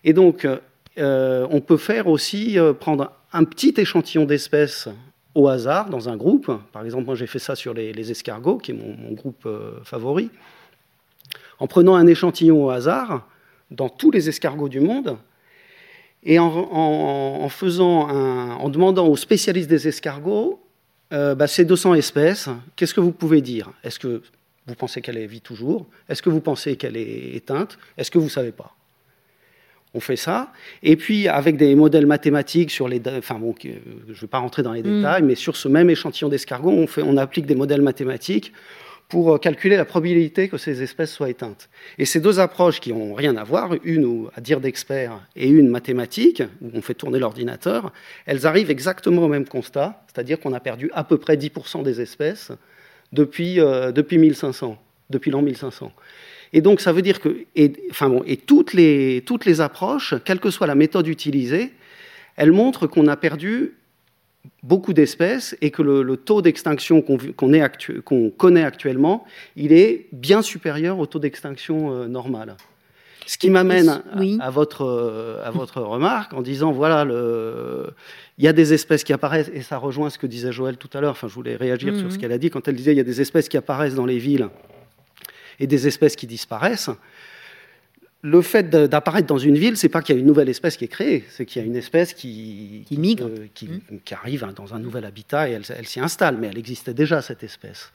Et 0.06 0.14
donc, 0.14 0.48
euh, 0.98 1.48
on 1.50 1.62
peut 1.62 1.78
faire 1.78 2.08
aussi 2.08 2.58
prendre 2.80 3.12
un 3.32 3.44
petit 3.44 3.74
échantillon 3.78 4.26
d'espèces 4.26 4.90
au 5.36 5.48
hasard 5.48 5.90
dans 5.90 6.10
un 6.10 6.18
groupe. 6.18 6.52
Par 6.72 6.84
exemple, 6.84 7.06
moi 7.06 7.16
j'ai 7.16 7.28
fait 7.28 7.40
ça 7.40 7.56
sur 7.56 7.74
les, 7.74 8.12
escargots, 8.12 8.58
qui 8.58 8.72
est 8.72 8.74
mon, 8.74 9.14
groupe 9.14 9.46
euh, 9.46 9.80
favori. 9.84 10.30
En 11.60 11.68
prenant 11.68 11.96
un 11.96 12.08
échantillon 12.08 12.66
au 12.66 12.70
hasard 12.70 13.28
dans 13.72 13.90
tous 13.90 14.12
les 14.12 14.30
escargots 14.30 14.70
du 14.70 14.80
monde 14.80 15.18
et 16.24 16.40
en, 16.40 17.48
faisant 17.50 18.10
en 18.10 18.70
demandant 18.70 19.08
aux 19.08 19.16
spécialistes 19.16 19.70
des 19.70 19.88
escargots 19.88 20.60
euh, 21.12 21.34
bah, 21.34 21.48
ces 21.48 21.66
200 21.66 21.96
espèces, 21.96 22.50
qu'est-ce 22.76 22.94
que 22.94 23.00
vous 23.00 23.12
pouvez 23.12 23.42
dire? 23.42 23.72
Est-ce 23.84 24.00
que 24.00 24.22
vous 24.68 24.76
pensez 24.76 25.02
qu'elle 25.02 25.18
vit 25.26 25.42
toujours? 25.42 25.88
Est-ce 26.08 26.22
que 26.22 26.30
vous 26.30 26.42
pensez 26.42 26.76
qu'elle 26.76 26.98
est 26.98 27.36
éteinte? 27.36 27.80
Est-ce 27.98 28.12
que 28.12 28.20
vous 28.20 28.26
ne 28.26 28.30
savez 28.30 28.52
pas? 28.52 28.76
On 29.94 30.00
fait 30.00 30.16
ça. 30.16 30.52
Et 30.84 30.96
puis, 30.96 31.28
avec 31.28 31.58
des 31.58 31.74
modèles 31.76 32.06
mathématiques 32.06 32.72
sur 32.72 32.88
les. 32.88 33.02
Enfin, 33.18 33.40
bon, 33.40 33.56
je 33.62 33.70
ne 33.70 34.14
vais 34.14 34.28
pas 34.28 34.38
rentrer 34.40 34.64
dans 34.64 34.74
les 34.74 34.84
mm. 34.84 34.98
détails, 34.98 35.24
mais 35.24 35.36
sur 35.36 35.56
ce 35.56 35.68
même 35.68 35.90
échantillon 35.90 36.30
d'escargots, 36.30 36.72
on, 36.72 36.88
on 37.04 37.18
applique 37.18 37.46
des 37.46 37.56
modèles 37.56 37.82
mathématiques 37.82 38.54
pour 39.10 39.34
euh, 39.34 39.38
calculer 39.40 39.76
la 39.76 39.86
probabilité 39.86 40.48
que 40.48 40.58
ces 40.58 40.82
espèces 40.84 41.12
soient 41.12 41.30
éteintes. 41.30 41.70
Et 41.98 42.06
ces 42.06 42.22
deux 42.22 42.40
approches 42.40 42.80
qui 42.80 42.94
n'ont 42.94 43.16
rien 43.16 43.36
à 43.36 43.44
voir, 43.44 43.74
une 43.84 44.28
à 44.36 44.42
dire 44.42 44.62
d'experts 44.62 45.20
et 45.36 45.50
une 45.50 45.68
mathématique, 45.68 46.44
où 46.62 46.70
on 46.74 46.82
fait 46.82 46.94
tourner 46.94 47.20
l'ordinateur, 47.20 47.92
elles 48.28 48.46
arrivent 48.46 48.72
exactement 48.72 49.24
au 49.24 49.28
même 49.28 49.48
constat, 49.48 50.04
c'est-à-dire 50.08 50.40
qu'on 50.40 50.54
a 50.54 50.60
perdu 50.60 50.92
à 50.94 51.04
peu 51.04 51.18
près 51.18 51.36
10% 51.36 51.84
des 51.84 52.00
espèces 52.00 52.52
depuis, 53.12 53.60
euh, 53.60 53.92
depuis 53.92 54.20
1500, 54.20 54.78
depuis 55.10 55.32
l'an 55.32 55.42
1500. 55.42 55.92
Et 56.54 56.62
donc, 56.62 56.82
ça 56.82 56.92
veut 56.92 57.02
dire 57.02 57.20
que, 57.20 57.46
et, 57.56 57.74
enfin 57.92 58.10
bon, 58.10 58.24
et 58.26 58.38
toutes 58.38 58.74
les, 58.74 59.24
toutes 59.26 59.46
les 59.46 59.62
approches, 59.62 60.16
quelle 60.26 60.40
que 60.40 60.50
soit 60.50 60.68
la 60.68 60.76
méthode 60.76 61.08
utilisée, 61.08 61.74
elles 62.36 62.52
montrent 62.52 62.88
qu'on 62.88 63.08
a 63.08 63.16
perdu 63.16 63.74
beaucoup 64.64 64.94
d'espèces 64.94 65.56
et 65.62 65.72
que 65.72 65.82
le, 65.82 66.18
taux 66.18 66.42
d'extinction 66.42 67.02
qu'on 67.02 67.18
qu'on 68.06 68.30
connaît 68.30 68.64
actuellement, 68.64 69.26
il 69.56 69.74
est 69.74 70.08
bien 70.12 70.42
supérieur 70.42 71.00
au 71.00 71.06
taux 71.06 71.20
d'extinction 71.20 71.94
euh, 71.94 72.08
normal. 72.08 72.56
Ce 73.26 73.38
qui 73.38 73.52
m'amène 73.52 74.02
à, 74.42 74.50
votre, 74.50 74.84
euh, 74.84 75.46
à 75.46 75.52
votre 75.52 75.82
remarque 75.82 76.34
en 76.34 76.42
disant, 76.42 76.72
voilà, 76.72 77.06
le, 77.06 77.92
il 78.40 78.46
y 78.46 78.48
a 78.48 78.54
des 78.54 78.74
espèces 78.74 79.04
qui 79.04 79.14
apparaissent, 79.14 79.52
et 79.54 79.62
ça 79.62 79.78
rejoint 79.78 80.10
ce 80.10 80.18
que 80.18 80.26
disait 80.26 80.52
Joël 80.52 80.78
tout 80.78 80.90
à 80.98 81.02
l'heure, 81.02 81.12
enfin 81.12 81.28
je 81.28 81.36
voulais 81.36 81.56
réagir 81.56 81.96
sur 81.96 82.10
ce 82.10 82.16
mhm. 82.16 82.22
qu'elle 82.22 82.32
a 82.32 82.40
dit, 82.40 82.50
quand 82.50 82.68
elle 82.68 82.76
disait, 82.76 82.94
il 82.94 82.98
y 82.98 83.02
a 83.02 83.04
des 83.04 83.22
espèces 83.22 83.48
qui 83.48 83.58
apparaissent 83.58 83.94
dans 83.94 84.08
les 84.08 84.18
villes 84.18 84.50
et 85.60 85.68
des 85.68 85.88
espèces 85.88 86.16
qui 86.16 86.28
disparaissent, 86.28 86.90
le 88.22 88.42
fait 88.42 88.70
d'apparaître 88.70 89.28
dans 89.28 89.38
une 89.38 89.58
ville, 89.58 89.78
c'est 89.78 89.90
pas 89.90 90.02
qu'il 90.02 90.16
y 90.16 90.18
a 90.18 90.22
une 90.22 90.28
nouvelle 90.28 90.50
espèce 90.50 90.76
qui 90.76 90.86
est 90.86 90.90
créée, 90.90 91.24
c'est 91.30 91.46
qu'il 91.46 91.62
y 91.62 91.64
a 91.64 91.68
une 91.68 91.78
espèce 91.78 92.14
qui, 92.14 92.84
qui 92.86 92.98
migre, 92.98 93.28
euh, 93.28 93.48
mmh. 93.62 93.98
qui, 94.04 94.14
arrive 94.14 94.46
dans 94.56 94.74
un 94.74 94.80
nouvel 94.80 95.06
habitat 95.06 95.50
et 95.50 95.54
elle, 95.54 95.88
s'y 95.88 96.00
installe, 96.02 96.38
mais 96.38 96.48
elle 96.48 96.58
existait 96.58 96.94
déjà 96.94 97.22
cette 97.22 97.44
espèce. 97.44 97.92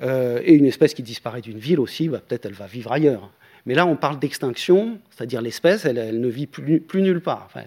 Euh, 0.00 0.40
et 0.44 0.54
une 0.54 0.64
espèce 0.64 0.94
qui 0.94 1.02
disparaît 1.02 1.42
d'une 1.42 1.58
ville 1.58 1.80
aussi, 1.80 2.08
bah, 2.08 2.22
peut-être 2.26 2.46
elle 2.46 2.54
va 2.54 2.66
vivre 2.66 2.90
ailleurs. 2.90 3.30
Mais 3.66 3.74
là, 3.74 3.84
on 3.84 3.96
parle 3.96 4.18
d'extinction, 4.18 4.98
c'est-à-dire 5.10 5.42
l'espèce, 5.42 5.84
elle, 5.84 6.18
ne 6.18 6.28
vit 6.28 6.46
plus, 6.46 6.80
plus 6.80 7.02
nulle 7.02 7.20
part. 7.20 7.44
Enfin, 7.46 7.66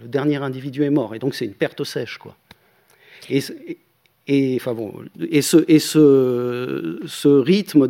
le 0.00 0.06
dernier 0.06 0.36
individu 0.36 0.84
est 0.84 0.90
mort, 0.90 1.16
et 1.16 1.18
donc 1.18 1.34
c'est 1.34 1.46
une 1.46 1.54
perte 1.54 1.82
sèche, 1.82 2.18
quoi. 2.18 2.36
Et, 3.28 3.38
et, 3.38 3.78
enfin 4.28 4.74
bon, 4.74 4.94
et, 5.30 5.42
ce, 5.42 5.64
et 5.68 5.78
ce, 5.78 7.00
ce 7.06 7.28
rythme 7.28 7.88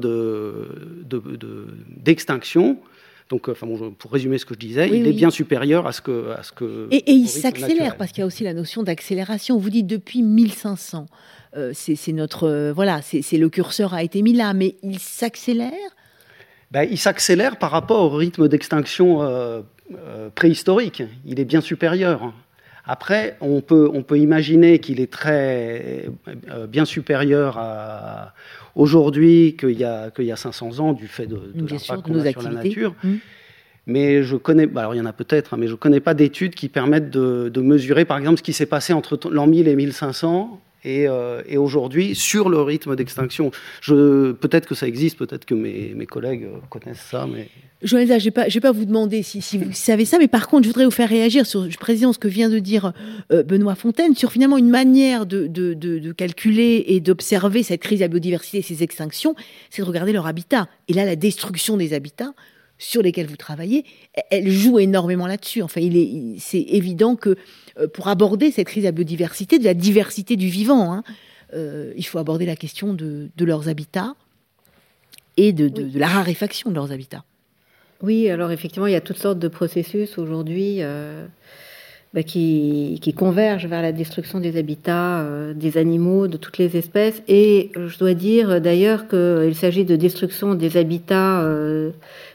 d'extinction, 2.05 2.69
de, 2.69 2.75
de, 2.75 2.77
donc, 3.29 3.49
enfin 3.49 3.67
bon, 3.67 3.91
pour 3.93 4.13
résumer 4.13 4.39
ce 4.39 4.47
que 4.47 4.55
je 4.55 4.59
disais, 4.59 4.89
il 4.89 5.07
est 5.07 5.13
bien 5.13 5.31
supérieur 5.31 5.87
à 5.87 5.93
ce 5.93 6.01
que. 6.01 6.31
À 6.31 6.43
ce 6.43 6.53
que 6.53 6.89
et, 6.91 7.11
et 7.11 7.13
il 7.13 7.29
s'accélère, 7.29 7.97
parce 7.97 8.13
qu'il 8.13 8.21
y 8.21 8.25
a 8.25 8.27
aussi 8.27 8.45
la 8.45 8.55
notion 8.55 8.83
d'accélération. 8.83 9.59
Vous 9.59 9.71
dites 9.71 9.87
depuis 9.87 10.23
1500. 10.23 11.07
c'est 11.73 12.13
notre 12.13 12.73
voilà, 12.73 13.01
c'est 13.03 13.39
le 13.39 13.49
curseur 13.49 13.95
a 13.95 14.03
été 14.03 14.23
mis 14.23 14.33
là, 14.33 14.55
mais 14.55 14.77
il 14.83 14.99
s'accélère? 14.99 15.71
Ben, 16.71 16.89
il 16.91 16.99
s'accélère 16.99 17.59
par 17.59 17.71
rapport 17.71 18.13
au 18.13 18.17
rythme 18.17 18.49
d'extinction 18.49 19.21
préhistorique. 20.35 21.03
Il 21.27 21.41
est 21.41 21.45
bien 21.45 21.61
supérieur. 21.61 22.33
Après, 22.85 23.37
on 23.41 23.61
peut, 23.61 23.89
on 23.93 24.03
peut 24.03 24.19
imaginer 24.19 24.81
qu'il 24.81 25.01
est 25.01 25.11
très 25.11 26.07
euh, 26.51 26.67
bien 26.67 26.85
supérieur 26.85 27.57
à 27.59 28.35
aujourd'hui 28.75 29.57
qu'il 29.59 29.79
y, 29.79 29.85
a, 29.85 30.11
qu'il 30.11 30.25
y 30.25 30.33
a 30.33 30.37
500 30.37 30.81
ans 30.81 30.93
du 30.93 31.07
fait 31.07 31.27
de, 31.27 31.53
de 31.55 31.61
l'impact 31.61 32.03
qu'on 32.03 32.31
sur 32.31 32.43
la 32.43 32.51
nature. 32.51 32.95
Mmh. 33.05 33.15
Mais 33.87 34.23
je 34.23 34.37
connais, 34.37 34.67
bah, 34.67 34.83
alors 34.83 34.95
il 34.95 34.99
y 34.99 35.01
en 35.01 35.07
a 35.07 35.13
peut-être, 35.13 35.55
hein, 35.55 35.57
mais 35.59 35.67
je 35.67 35.73
ne 35.73 35.77
connais 35.77 36.01
pas 36.01 36.15
d'études 36.15 36.55
qui 36.55 36.69
permettent 36.69 37.11
de, 37.11 37.49
de, 37.49 37.61
mesurer, 37.61 38.05
par 38.05 38.19
exemple, 38.19 38.39
ce 38.39 38.43
qui 38.43 38.53
s'est 38.53 38.67
passé 38.67 38.93
entre 38.93 39.19
l'an 39.31 39.47
1000 39.47 39.69
et 39.69 39.77
1500 39.77 40.61
et, 40.85 41.07
euh, 41.09 41.43
et 41.47 41.57
aujourd'hui 41.57 42.15
sur 42.15 42.49
le 42.49 42.61
rythme 42.61 42.97
d'extinction. 42.97 43.51
Peut-être 43.87 44.67
que 44.67 44.75
ça 44.75 44.87
existe, 44.87 45.19
peut-être 45.19 45.45
que 45.45 45.55
mes, 45.55 46.07
collègues 46.07 46.49
connaissent 46.71 47.07
ça, 47.11 47.27
mais... 47.33 47.49
Je 47.83 47.97
ne 47.97 48.05
vais, 48.05 48.61
pas 48.61 48.71
vous 48.71 48.85
demander 48.85 49.25
si, 49.25 49.59
vous 49.59 49.73
savez 49.73 50.05
ça, 50.05 50.19
mais 50.19 50.29
par 50.29 50.47
contre, 50.47 50.63
je 50.63 50.69
voudrais 50.69 50.85
vous 50.85 50.93
faire 50.93 51.09
réagir 51.09 51.47
sur, 51.47 51.67
président, 51.81 52.13
ce 52.13 52.19
que 52.19 52.29
vient 52.29 52.49
de 52.49 52.61
dire 52.61 52.93
euh, 53.33 53.43
Benoît 53.43 53.75
Fontaine, 53.75 54.15
sur 54.15 54.31
finalement 54.31 54.57
une 54.57 54.71
manière 54.71 55.27
de, 55.27 55.49
de, 55.49 56.13
calculer 56.13 56.85
et 56.87 57.01
d'observer 57.01 57.65
cette 57.65 57.81
crise 57.81 57.99
de 57.99 58.05
la 58.05 58.09
biodiversité 58.09 58.59
et 58.59 58.63
ces 58.63 58.85
extinctions, 58.85 59.35
c'est 59.69 59.83
de 59.83 59.87
regarder 59.87 60.13
leur 60.13 60.29
habitat. 60.29 60.69
Et 60.87 60.93
là, 60.93 61.05
la 61.05 61.17
destruction 61.17 61.77
des 61.77 61.93
habitats, 61.93 62.35
sur 62.83 63.01
lesquels 63.01 63.27
vous 63.27 63.37
travaillez, 63.37 63.85
elle 64.31 64.51
joue 64.51 64.81
énormément 64.81 65.29
là-dessus. 65.29 65.63
Enfin, 65.63 65.81
il 65.81 65.97
est, 65.97 66.39
c'est 66.39 66.61
évident 66.61 67.15
que 67.15 67.37
euh, 67.79 67.87
pour 67.87 68.09
aborder 68.09 68.51
cette 68.51 68.67
crise 68.67 68.83
de 68.83 68.89
la 68.89 68.93
biodiversité, 68.93 69.61
de 69.61 69.65
la 69.65 69.75
diversité 69.75 70.35
du 70.35 70.49
vivant, 70.49 70.93
hein, 70.93 71.05
euh, 71.55 71.93
il 71.97 72.05
faut 72.05 72.19
aborder 72.19 72.45
la 72.45 72.57
question 72.57 72.93
de, 72.93 73.31
leurs 73.39 73.69
habitats 73.69 74.15
et 75.37 75.53
de, 75.53 75.97
la 75.97 76.09
raréfaction 76.09 76.71
de 76.71 76.75
leurs 76.75 76.91
habitats. 76.91 77.25
Oui, 78.03 78.29
alors 78.29 78.51
effectivement, 78.51 78.89
il 78.89 78.93
y 78.93 78.97
a 78.97 79.01
toutes 79.01 79.19
sortes 79.19 79.39
de 79.39 79.49
processus 79.49 80.19
aujourd'hui 80.19 80.79
euh, 80.81 81.25
bah, 82.15 82.25
qui, 82.25 83.15
convergent 83.17 83.67
vers 83.67 83.81
la 83.81 83.93
destruction 83.93 84.41
des 84.41 84.57
habitats, 84.57 85.25
des 85.55 85.79
animaux, 85.79 86.27
de 86.27 86.37
toutes 86.37 86.59
les 86.59 86.77
espèces. 86.77 87.23
Et 87.29 87.71
je 87.77 87.97
dois 87.97 88.15
dire 88.15 88.61
d'ailleurs 88.61 89.07
qu'il 89.07 89.55
s'agit 89.55 89.85
de 89.85 89.95
destruction 89.95 90.57
des 90.57 90.77
habitats 90.77 91.47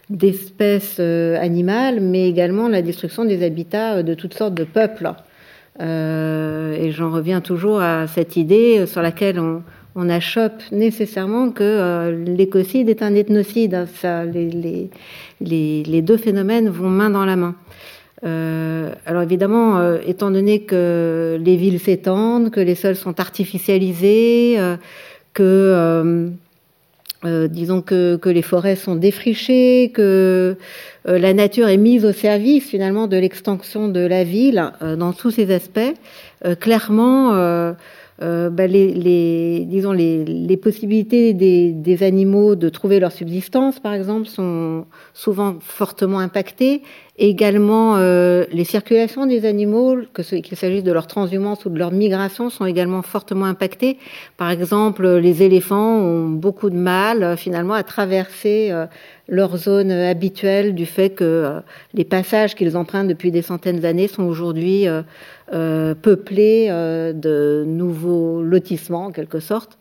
d'espèces 0.10 1.00
animales, 1.00 2.00
mais 2.00 2.30
également 2.30 2.68
la 2.68 2.82
destruction 2.82 3.26
des 3.26 3.44
habitats 3.44 4.04
de 4.04 4.14
toutes 4.14 4.34
sortes 4.34 4.54
de 4.54 4.64
peuples. 4.64 5.12
Euh, 5.80 6.76
et 6.82 6.92
j'en 6.92 7.12
reviens 7.12 7.42
toujours 7.42 7.82
à 7.82 8.08
cette 8.08 8.36
idée 8.36 8.86
sur 8.88 9.02
laquelle 9.02 9.40
on, 9.40 9.62
on 9.98 10.10
achoppe 10.10 10.62
nécessairement 10.72 11.50
que 11.50 11.64
euh, 11.64 12.24
l'écocide 12.24 12.88
est 12.88 13.02
un 13.02 13.16
ethnocide. 13.16 13.88
Ça, 13.96 14.26
les, 14.26 14.92
deux 15.42 16.18
phénomènes 16.18 16.70
vont 16.70 16.90
main 16.90 17.10
dans 17.10 17.26
la 17.26 17.36
main. 17.36 17.56
Euh, 18.24 18.94
alors 19.08 19.24
évidemment, 19.24 19.80
euh, 19.80 19.98
étant 20.06 20.30
donné 20.30 20.62
que 20.62 21.40
les 21.44 21.56
villes 21.56 21.80
s'étendent, 21.80 22.52
que 22.52 22.60
les 22.60 22.76
sols 22.76 22.96
sont 22.96 23.20
artificialisés, 23.20 24.56
euh, 24.60 24.78
que 25.34 26.32
euh, 27.26 27.48
disons 27.48 27.82
que, 27.82 28.16
que, 28.16 28.30
les 28.30 28.44
forêts 28.44 28.76
sont 28.76 28.96
défrichées, 28.96 29.92
que 29.92 30.56
euh, 31.08 31.18
la 31.18 31.34
nature 31.34 31.68
est 31.68 31.78
mise 31.78 32.06
au 32.06 32.12
service 32.12 32.70
finalement 32.70 33.08
de 33.08 33.18
l'extension 33.18 33.88
de 33.88 34.02
la 34.02 34.24
ville 34.24 34.72
euh, 34.84 34.96
dans 34.96 35.14
tous 35.14 35.32
ses 35.32 35.52
aspects. 35.52 35.94
clairement, 36.60 37.32
bah, 38.20 38.68
les, 38.68 38.94
les, 38.94 39.66
disons 39.66 39.92
les, 39.92 40.26
les 40.26 40.58
possibilités 40.58 41.34
des, 41.34 41.72
des, 41.72 42.04
animaux 42.04 42.56
de 42.56 42.70
trouver 42.70 43.00
leur 43.00 43.12
subsistance, 43.12 43.80
par 43.80 43.94
exemple, 43.94 44.28
sont 44.28 44.86
souvent 45.14 45.56
fortement 45.60 46.20
impactées 46.20 46.84
Également, 47.20 47.96
euh, 47.98 48.46
les 48.52 48.64
circulations 48.64 49.26
des 49.26 49.46
animaux, 49.46 49.98
que 50.14 50.22
qu'il 50.22 50.56
s'agisse 50.56 50.84
de 50.84 50.92
leur 50.92 51.08
transhumance 51.08 51.66
ou 51.66 51.70
de 51.72 51.80
leur 51.80 51.92
migration, 51.92 52.52
sont 52.52 52.66
également 52.66 53.02
fortement 53.02 53.46
impactées. 53.46 53.98
Par 54.38 54.52
exemple, 54.52 55.08
les 55.08 55.42
éléphants 55.42 55.98
ont 55.98 56.30
beaucoup 56.30 56.70
de 56.70 56.76
mal 56.76 57.24
euh, 57.24 57.36
finalement 57.36 57.74
à 57.74 57.82
traverser 57.82 58.68
euh, 58.70 58.86
leur 59.28 59.58
zone 59.58 59.90
habituelle 59.90 60.76
du 60.76 60.86
fait 60.86 61.10
que 61.10 61.60
les 61.96 62.06
passages 62.06 62.54
qu'ils 62.54 62.78
empruntent 62.78 63.08
depuis 63.08 63.32
des 63.32 63.42
centaines 63.42 63.80
d'années 63.80 64.08
sont 64.08 64.24
aujourd'hui 64.24 64.86
peuplés 65.52 66.70
de 66.70 67.66
nouveaux 67.68 68.42
lotissements 68.42 69.08
en 69.08 69.12
quelque 69.12 69.42
sorte 69.42 69.78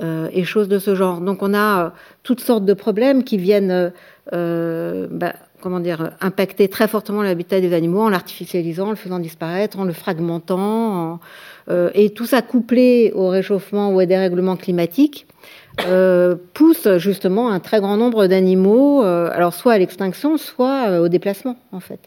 et 0.00 0.44
choses 0.44 0.68
de 0.68 0.78
ce 0.78 0.94
genre. 0.94 1.20
Donc 1.20 1.42
on 1.42 1.52
a 1.52 1.92
toutes 2.22 2.40
sortes 2.40 2.64
de 2.64 2.72
problèmes 2.72 3.22
qui 3.22 3.36
viennent 3.36 3.92
bah, 4.32 5.34
comment 5.60 5.80
dire, 5.80 6.12
impacter 6.20 6.68
très 6.68 6.88
fortement 6.88 7.22
l'habitat 7.22 7.60
des 7.60 7.72
animaux 7.74 8.02
en 8.02 8.08
l'artificialisant, 8.08 8.88
en 8.88 8.90
le 8.90 8.96
faisant 8.96 9.18
disparaître, 9.18 9.78
en 9.78 9.84
le 9.84 9.92
fragmentant, 9.92 11.20
euh, 11.68 11.90
et 11.94 12.10
tout 12.10 12.26
ça 12.26 12.42
couplé 12.42 13.12
au 13.14 13.28
réchauffement 13.28 13.90
ou 13.90 14.00
au 14.00 14.04
dérèglement 14.04 14.56
climatique. 14.56 15.26
Euh, 15.84 16.36
pousse 16.54 16.88
justement 16.96 17.50
un 17.50 17.60
très 17.60 17.80
grand 17.80 17.96
nombre 17.96 18.26
d'animaux, 18.26 19.04
euh, 19.04 19.28
alors 19.32 19.52
soit 19.52 19.74
à 19.74 19.78
l'extinction, 19.78 20.38
soit 20.38 21.00
au 21.00 21.08
déplacement 21.08 21.56
en 21.70 21.80
fait. 21.80 22.00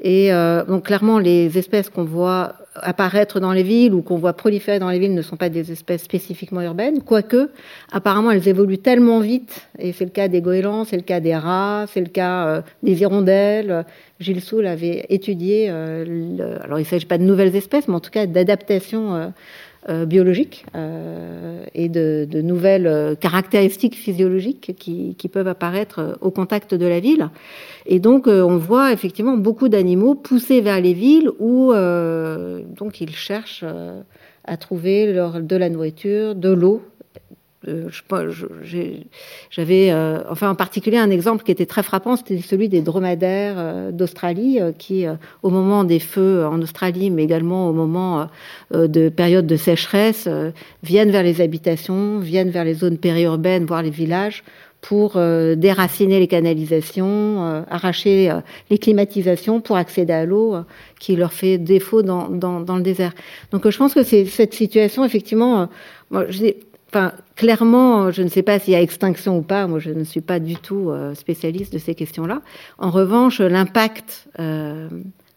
Et 0.00 0.32
euh, 0.32 0.64
donc 0.64 0.86
clairement, 0.86 1.18
les 1.18 1.58
espèces 1.58 1.88
qu'on 1.88 2.04
voit 2.04 2.54
apparaître 2.74 3.38
dans 3.38 3.52
les 3.52 3.62
villes 3.62 3.94
ou 3.94 4.02
qu'on 4.02 4.16
voit 4.16 4.32
proliférer 4.32 4.78
dans 4.78 4.88
les 4.88 4.98
villes 4.98 5.14
ne 5.14 5.22
sont 5.22 5.36
pas 5.36 5.48
des 5.48 5.70
espèces 5.70 6.02
spécifiquement 6.02 6.60
urbaines, 6.62 7.02
quoique 7.02 7.50
apparemment 7.92 8.30
elles 8.30 8.48
évoluent 8.48 8.78
tellement 8.78 9.20
vite, 9.20 9.68
et 9.78 9.92
c'est 9.92 10.04
le 10.04 10.10
cas 10.10 10.26
des 10.26 10.40
goélands, 10.40 10.84
c'est 10.84 10.96
le 10.96 11.02
cas 11.02 11.20
des 11.20 11.36
rats, 11.36 11.84
c'est 11.88 12.00
le 12.00 12.08
cas 12.08 12.46
euh, 12.46 12.62
des 12.82 13.00
hirondelles. 13.02 13.84
Gilles 14.18 14.40
Soul 14.40 14.66
avait 14.66 15.06
étudié, 15.08 15.66
euh, 15.68 16.58
alors 16.64 16.78
il 16.78 16.82
ne 16.82 16.86
s'agit 16.86 17.06
pas 17.06 17.18
de 17.18 17.24
nouvelles 17.24 17.54
espèces, 17.54 17.86
mais 17.86 17.94
en 17.94 18.00
tout 18.00 18.10
cas 18.10 18.26
d'adaptation 18.26 19.14
euh, 19.14 19.26
biologiques 19.88 20.64
euh, 20.74 21.64
et 21.74 21.88
de, 21.88 22.26
de, 22.30 22.40
nouvelles 22.40 22.86
euh, 22.86 23.14
caractéristiques 23.14 23.96
physiologiques 23.96 24.74
qui, 24.78 25.16
qui, 25.16 25.28
peuvent 25.28 25.48
apparaître 25.48 26.18
au 26.20 26.30
contact 26.30 26.74
de 26.74 26.86
la 26.86 27.00
ville. 27.00 27.30
Et 27.86 27.98
donc, 27.98 28.26
on 28.26 28.56
voit 28.58 28.92
effectivement 28.92 29.36
beaucoup 29.36 29.68
d'animaux 29.68 30.14
pousser 30.14 30.60
vers 30.60 30.80
les 30.80 30.92
villes 30.92 31.30
où 31.40 31.72
donc 31.72 33.00
ils 33.00 33.14
cherchent 33.14 33.64
à 34.44 34.56
trouver 34.56 35.12
leur, 35.12 35.40
de 35.40 35.56
la 35.56 35.68
nourriture, 35.68 36.34
de 36.34 36.50
l'eau 36.50 36.82
euh, 36.82 36.91
j'avais, 39.50 39.92
euh, 39.92 40.18
enfin 40.30 40.50
en 40.50 40.54
particulier 40.54 40.96
un 40.98 41.10
exemple 41.10 41.44
qui 41.44 41.52
était 41.52 41.66
très 41.66 41.82
frappant, 41.82 42.16
c'était 42.16 42.38
celui 42.38 42.68
des 42.68 42.80
dromadaires 42.82 43.54
euh, 43.56 43.92
d'Australie, 43.92 44.58
qui 44.78 45.04
au 45.42 45.50
moment 45.50 45.84
des 45.84 46.00
feux 46.00 46.44
en 46.44 46.60
Australie, 46.60 47.10
mais 47.10 47.24
également 47.24 47.68
au 47.68 47.72
moment 47.72 48.28
de 48.72 49.08
période 49.08 49.46
de 49.46 49.56
sécheresse, 49.56 50.28
viennent 50.82 51.10
vers 51.10 51.22
les 51.22 51.40
habitations, 51.40 52.18
viennent 52.18 52.50
vers 52.50 52.64
les 52.64 52.74
zones 52.74 52.98
périurbaines, 52.98 53.64
voire 53.64 53.82
les 53.82 53.90
villages, 53.90 54.42
pour 54.80 55.12
déraciner 55.12 56.18
les 56.18 56.26
canalisations, 56.26 57.64
arracher 57.70 58.32
les 58.70 58.78
climatisations 58.78 59.60
pour 59.60 59.76
accéder 59.76 60.12
à 60.12 60.24
l'eau 60.24 60.56
qui 60.98 61.16
leur 61.16 61.32
fait 61.32 61.58
défaut 61.58 62.02
dans, 62.02 62.28
le 62.28 62.82
désert. 62.82 63.12
Donc 63.52 63.68
je 63.68 63.76
pense 63.76 63.94
que 63.94 64.02
c'est 64.02 64.24
cette 64.24 64.54
situation, 64.54 65.04
effectivement, 65.04 65.68
Enfin, 66.94 67.14
clairement, 67.36 68.10
je 68.10 68.22
ne 68.22 68.28
sais 68.28 68.42
pas 68.42 68.58
s'il 68.58 68.74
y 68.74 68.76
a 68.76 68.82
extinction 68.82 69.38
ou 69.38 69.42
pas. 69.42 69.66
Moi, 69.66 69.78
je 69.78 69.90
ne 69.90 70.04
suis 70.04 70.20
pas 70.20 70.38
du 70.38 70.56
tout 70.56 70.90
euh, 70.90 71.14
spécialiste 71.14 71.72
de 71.72 71.78
ces 71.78 71.94
questions-là. 71.94 72.42
En 72.76 72.90
revanche, 72.90 73.40
l'impact 73.40 74.28
euh, 74.38 74.90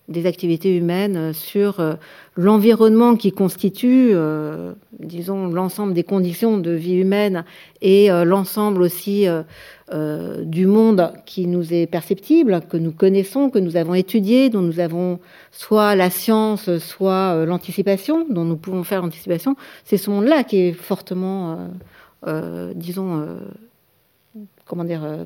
des 0.08 0.28
activités 0.28 0.76
humaines 0.76 1.34
sur 1.34 1.80
euh, 1.80 1.96
l'environnement 2.36 3.16
qui 3.16 3.32
constitue, 3.32 4.10
euh, 4.14 4.74
disons, 5.00 5.48
l'ensemble 5.48 5.94
des 5.94 6.04
conditions 6.04 6.60
de 6.60 6.72
vie 6.72 6.96
humaine 6.96 7.44
et 7.82 8.12
euh, 8.12 8.24
l'ensemble 8.24 8.82
aussi 8.82 9.28
du 10.42 10.66
monde 10.66 11.14
qui 11.28 11.46
nous 11.46 11.72
est 11.72 11.86
perceptible, 11.86 12.62
que 12.68 12.76
nous 12.76 12.92
connaissons, 12.92 13.52
que 13.52 13.60
nous 13.60 13.78
avons 13.78 13.94
étudié, 13.94 14.50
dont 14.50 14.62
nous 14.62 14.80
avons 14.80 15.20
soit 15.52 15.94
la 15.96 16.10
science, 16.10 16.80
soit 16.80 17.46
l'anticipation, 17.46 18.26
dont 18.28 18.46
nous 18.46 18.58
pouvons 18.58 18.84
faire 18.84 19.04
l'anticipation, 19.04 19.56
c'est 19.84 19.98
ce 19.98 20.10
monde-là 20.10 20.44
qui 20.44 20.58
est 20.58 20.74
fortement, 20.74 21.70
disons, 22.74 23.28
comment 24.66 24.86
dire, 24.86 25.24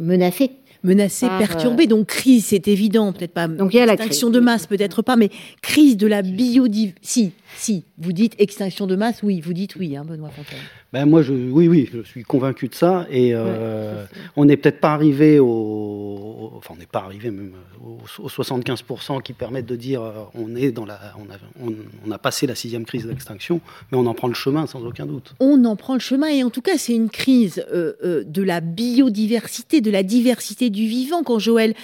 menacée 0.84 1.26
menacée, 1.26 1.46
perturbée. 1.48 1.88
Donc 1.88 2.08
crise, 2.08 2.46
c'est 2.48 2.68
évident, 2.68 3.12
peut-être 3.14 3.34
pas. 3.34 3.48
Donc 3.48 3.74
il 3.74 3.78
y 3.78 3.80
a 3.80 3.86
l'extinction 3.86 4.30
de 4.30 4.40
masse, 4.40 4.68
peut-être 4.68 5.02
pas, 5.02 5.16
mais 5.16 5.30
crise 5.62 5.98
de 5.98 6.08
la 6.08 6.22
biodiversité. 6.22 7.00
Si, 7.02 7.32
si, 7.56 7.86
vous 7.98 8.14
dites 8.14 8.36
extinction 8.40 8.88
de 8.88 8.96
masse, 8.96 9.22
oui, 9.24 9.42
vous 9.42 9.54
dites 9.54 9.76
oui, 9.76 9.96
hein, 9.96 10.06
Benoît 10.06 10.30
Fontaine. 10.30 10.60
Ben 10.92 11.06
moi, 11.06 11.22
je, 11.22 11.34
oui, 11.34 11.68
oui, 11.68 11.88
je 11.94 12.02
suis 12.02 12.24
convaincu 12.24 12.68
de 12.68 12.74
ça. 12.74 13.06
Et 13.12 13.36
euh, 13.36 14.06
on 14.36 14.46
n'est 14.46 14.58
peut-être 14.58 14.80
pas 14.80 14.94
arrivé 14.94 15.38
au, 15.38 16.52
enfin, 16.58 16.74
on 16.76 16.80
n'est 16.80 16.88
pas 16.88 17.02
arrivé 17.02 17.30
même 17.30 17.52
aux, 17.84 18.00
75% 18.28 19.22
qui 19.22 19.34
permettent 19.34 19.68
de 19.68 19.76
dire 19.76 20.02
euh, 20.02 20.24
on 20.34 20.56
est 20.56 20.72
dans 20.72 20.86
la, 20.86 21.00
on 21.20 21.32
a, 21.32 21.74
on, 22.08 22.12
a 22.12 22.18
passé 22.18 22.48
la 22.48 22.56
sixième 22.56 22.86
crise 22.86 23.06
d'extinction, 23.06 23.62
mais 23.92 24.00
on 24.00 24.08
en 24.08 24.16
prend 24.16 24.28
le 24.28 24.34
chemin 24.34 24.66
sans 24.66 24.84
aucun 24.84 25.06
doute. 25.06 25.36
On 25.40 25.64
en 25.66 25.76
prend 25.76 25.94
le 25.94 26.00
chemin 26.00 26.28
et 26.30 26.44
en 26.44 26.50
tout 26.50 26.64
cas, 26.64 26.78
c'est 26.78 26.96
une 26.96 27.12
crise 27.12 27.64
euh, 27.72 28.24
de 28.26 28.42
la 28.42 28.60
biodiversité, 28.60 29.82
de 29.82 29.92
la 29.92 30.02
diversité 30.02 30.72
du 30.72 30.88
vivant. 30.88 31.22
Quand 31.22 31.38
Joël 31.38 31.76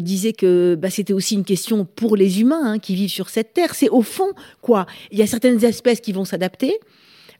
disait 0.00 0.34
que 0.34 0.74
bah, 0.74 0.90
c'était 0.90 1.14
aussi 1.14 1.34
une 1.34 1.44
question 1.44 1.86
pour 1.86 2.14
les 2.14 2.42
humains 2.42 2.72
hein, 2.72 2.78
qui 2.78 2.94
vivent 2.94 3.08
sur 3.08 3.30
cette 3.30 3.54
terre, 3.54 3.74
c'est 3.74 3.88
au 3.88 4.02
fond 4.02 4.32
quoi 4.60 4.77
Il 5.10 5.18
y 5.18 5.22
a 5.22 5.26
certaines 5.26 5.64
espèces 5.64 6.00
qui 6.00 6.12
vont 6.12 6.24
s'adapter. 6.24 6.78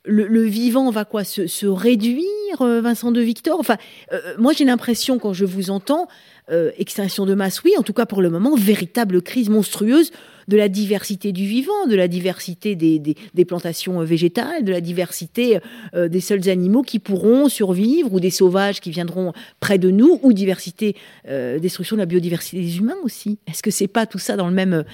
Le, 0.04 0.42
vivant 0.44 0.90
va 0.90 1.04
quoi 1.04 1.22
se, 1.24 1.66
réduire, 1.66 2.62
euh, 2.62 2.80
Vincent 2.80 3.12
de 3.12 3.20
Victor? 3.20 3.58
Enfin, 3.60 3.76
euh, 4.12 4.34
moi 4.38 4.52
j'ai 4.54 4.64
l'impression 4.64 5.18
quand 5.18 5.34
je 5.34 5.44
vous 5.44 5.70
entends, 5.70 6.08
euh, 6.50 6.70
extinction 6.78 7.26
de 7.26 7.34
masse, 7.34 7.62
oui, 7.62 7.72
en 7.78 7.82
tout 7.82 7.92
cas 7.92 8.06
pour 8.06 8.22
le 8.22 8.30
moment, 8.30 8.54
véritable 8.56 9.22
crise 9.22 9.48
monstrueuse 9.48 10.10
de 10.48 10.56
la 10.56 10.68
diversité 10.68 11.32
du 11.32 11.44
vivant, 11.44 11.86
de 11.86 11.94
la 11.94 12.08
diversité 12.08 12.74
des, 12.74 13.44
plantations 13.44 14.00
végétales, 14.02 14.64
de 14.64 14.72
la 14.72 14.80
diversité 14.80 15.58
des 15.94 16.20
seuls 16.20 16.48
animaux 16.48 16.80
qui 16.80 17.00
pourront 17.00 17.50
survivre, 17.50 18.14
ou 18.14 18.18
des 18.18 18.30
sauvages 18.30 18.80
qui 18.80 18.90
viendront 18.90 19.34
près 19.60 19.76
de 19.76 19.90
nous, 19.90 20.18
ou 20.22 20.32
diversité, 20.32 20.96
destruction 21.28 21.96
de 21.96 22.00
la 22.00 22.06
biodiversité 22.06 22.62
des 22.62 22.78
humains 22.78 22.96
aussi. 23.02 23.38
Est-ce 23.46 23.62
que 23.62 23.70
c'est 23.70 23.88
pas 23.88 24.06
tout 24.06 24.18
ça 24.18 24.36
dans 24.36 24.48
le 24.48 24.54
même 24.54 24.84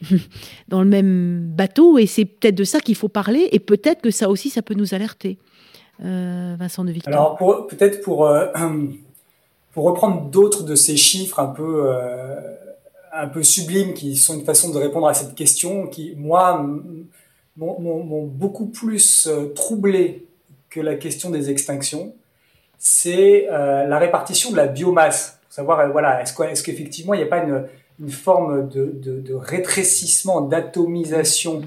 dans 0.68 0.82
le 0.82 0.88
même 0.88 1.40
bateau 1.54 1.98
et 1.98 2.06
c'est 2.06 2.24
peut-être 2.24 2.54
de 2.54 2.64
ça 2.64 2.80
qu'il 2.80 2.94
faut 2.94 3.08
parler 3.08 3.48
et 3.52 3.58
peut-être 3.58 4.00
que 4.02 4.10
ça 4.10 4.28
aussi 4.28 4.50
ça 4.50 4.62
peut 4.62 4.74
nous 4.74 4.94
alerter. 4.94 5.38
Euh, 6.04 6.54
Vincent 6.58 6.84
de. 6.84 6.92
Alors 7.06 7.36
peut-être 7.68 8.02
pour 8.02 8.26
euh, 8.26 8.46
pour 9.72 9.84
reprendre 9.84 10.22
d'autres 10.22 10.64
de 10.64 10.74
ces 10.74 10.96
chiffres 10.96 11.38
un 11.38 11.46
peu 11.46 11.86
euh, 11.86 12.36
un 13.12 13.28
peu 13.28 13.42
sublimes 13.42 13.94
qui 13.94 14.16
sont 14.16 14.34
une 14.34 14.44
façon 14.44 14.70
de 14.70 14.78
répondre 14.78 15.08
à 15.08 15.14
cette 15.14 15.34
question 15.34 15.86
qui 15.86 16.14
moi 16.16 16.64
m'ont 17.56 18.24
beaucoup 18.26 18.66
plus 18.66 19.28
troublé 19.54 20.26
que 20.70 20.80
la 20.80 20.94
question 20.94 21.30
des 21.30 21.50
extinctions, 21.50 22.14
c'est 22.78 23.48
la 23.50 23.98
répartition 23.98 24.52
de 24.52 24.56
la 24.56 24.68
biomasse. 24.68 25.40
Pour 25.42 25.52
savoir 25.52 25.90
voilà 25.90 26.22
est-ce 26.22 26.62
qu'effectivement 26.62 27.14
il 27.14 27.16
n'y 27.16 27.24
a 27.24 27.28
pas 27.28 27.42
une 27.42 27.66
une 28.00 28.10
forme 28.10 28.68
de, 28.68 28.92
de, 28.94 29.34
rétrécissement, 29.34 30.40
d'atomisation 30.40 31.62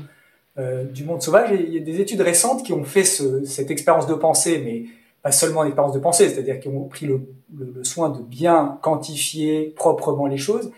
euh, 0.57 0.83
du 0.85 1.03
monde 1.03 1.21
sauvage? 1.21 1.49
Il 1.51 1.73
y 1.73 1.77
a 1.77 1.81
des 1.81 1.99
études 1.99 2.21
récentes 2.21 2.65
qui 2.65 2.73
ont 2.73 2.83
fait 2.83 3.03
ce, 3.03 3.43
cette 3.43 3.71
expérience 3.71 4.07
de 4.07 4.13
pensée, 4.13 4.61
mais 4.63 4.85
pas 5.21 5.31
seulement 5.31 5.63
une 5.63 5.69
expérience 5.69 5.93
de 5.93 5.99
pensée, 5.99 6.29
c'est-à-dire 6.29 6.59
qui 6.59 6.67
ont 6.67 6.85
pris 6.85 7.05
le, 7.05 7.21
le, 7.55 7.83
soin 7.83 8.09
de 8.09 8.21
bien 8.21 8.79
quantifier 8.81 9.73
proprement 9.75 10.25
les 10.25 10.37
choses, 10.37 10.71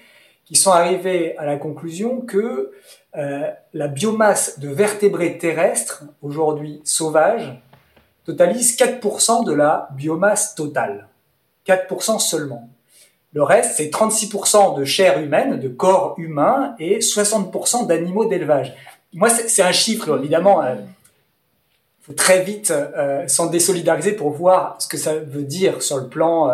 qui 0.45 0.55
sont 0.55 0.71
arrivés 0.71 1.37
à 1.37 1.45
la 1.45 1.57
conclusion 1.57 2.21
que 2.21 2.71
euh, 3.15 3.49
la 3.73 3.87
biomasse 3.87 4.59
de 4.59 4.69
vertébrés 4.69 5.37
terrestres, 5.37 6.03
aujourd'hui 6.21 6.81
sauvages, 6.83 7.61
totalise 8.25 8.75
4% 8.77 9.45
de 9.45 9.53
la 9.53 9.89
biomasse 9.95 10.55
totale. 10.55 11.07
4% 11.67 12.19
seulement. 12.19 12.69
Le 13.33 13.43
reste, 13.43 13.77
c'est 13.77 13.89
36% 13.89 14.77
de 14.77 14.85
chair 14.85 15.19
humaine, 15.19 15.59
de 15.59 15.67
corps 15.67 16.15
humain 16.17 16.75
et 16.79 16.99
60% 16.99 17.87
d'animaux 17.87 18.25
d'élevage. 18.25 18.75
Moi, 19.13 19.29
c'est 19.29 19.63
un 19.63 19.71
chiffre, 19.71 20.17
évidemment. 20.19 20.63
Euh, 22.03 22.07
faut 22.07 22.13
très 22.13 22.43
vite 22.43 22.71
euh, 22.71 23.27
s'en 23.27 23.47
désolidariser 23.47 24.13
pour 24.13 24.31
voir 24.31 24.75
ce 24.79 24.87
que 24.87 24.97
ça 24.97 25.15
veut 25.15 25.43
dire 25.43 25.81
sur 25.81 25.97
le 25.97 26.07
plan 26.07 26.51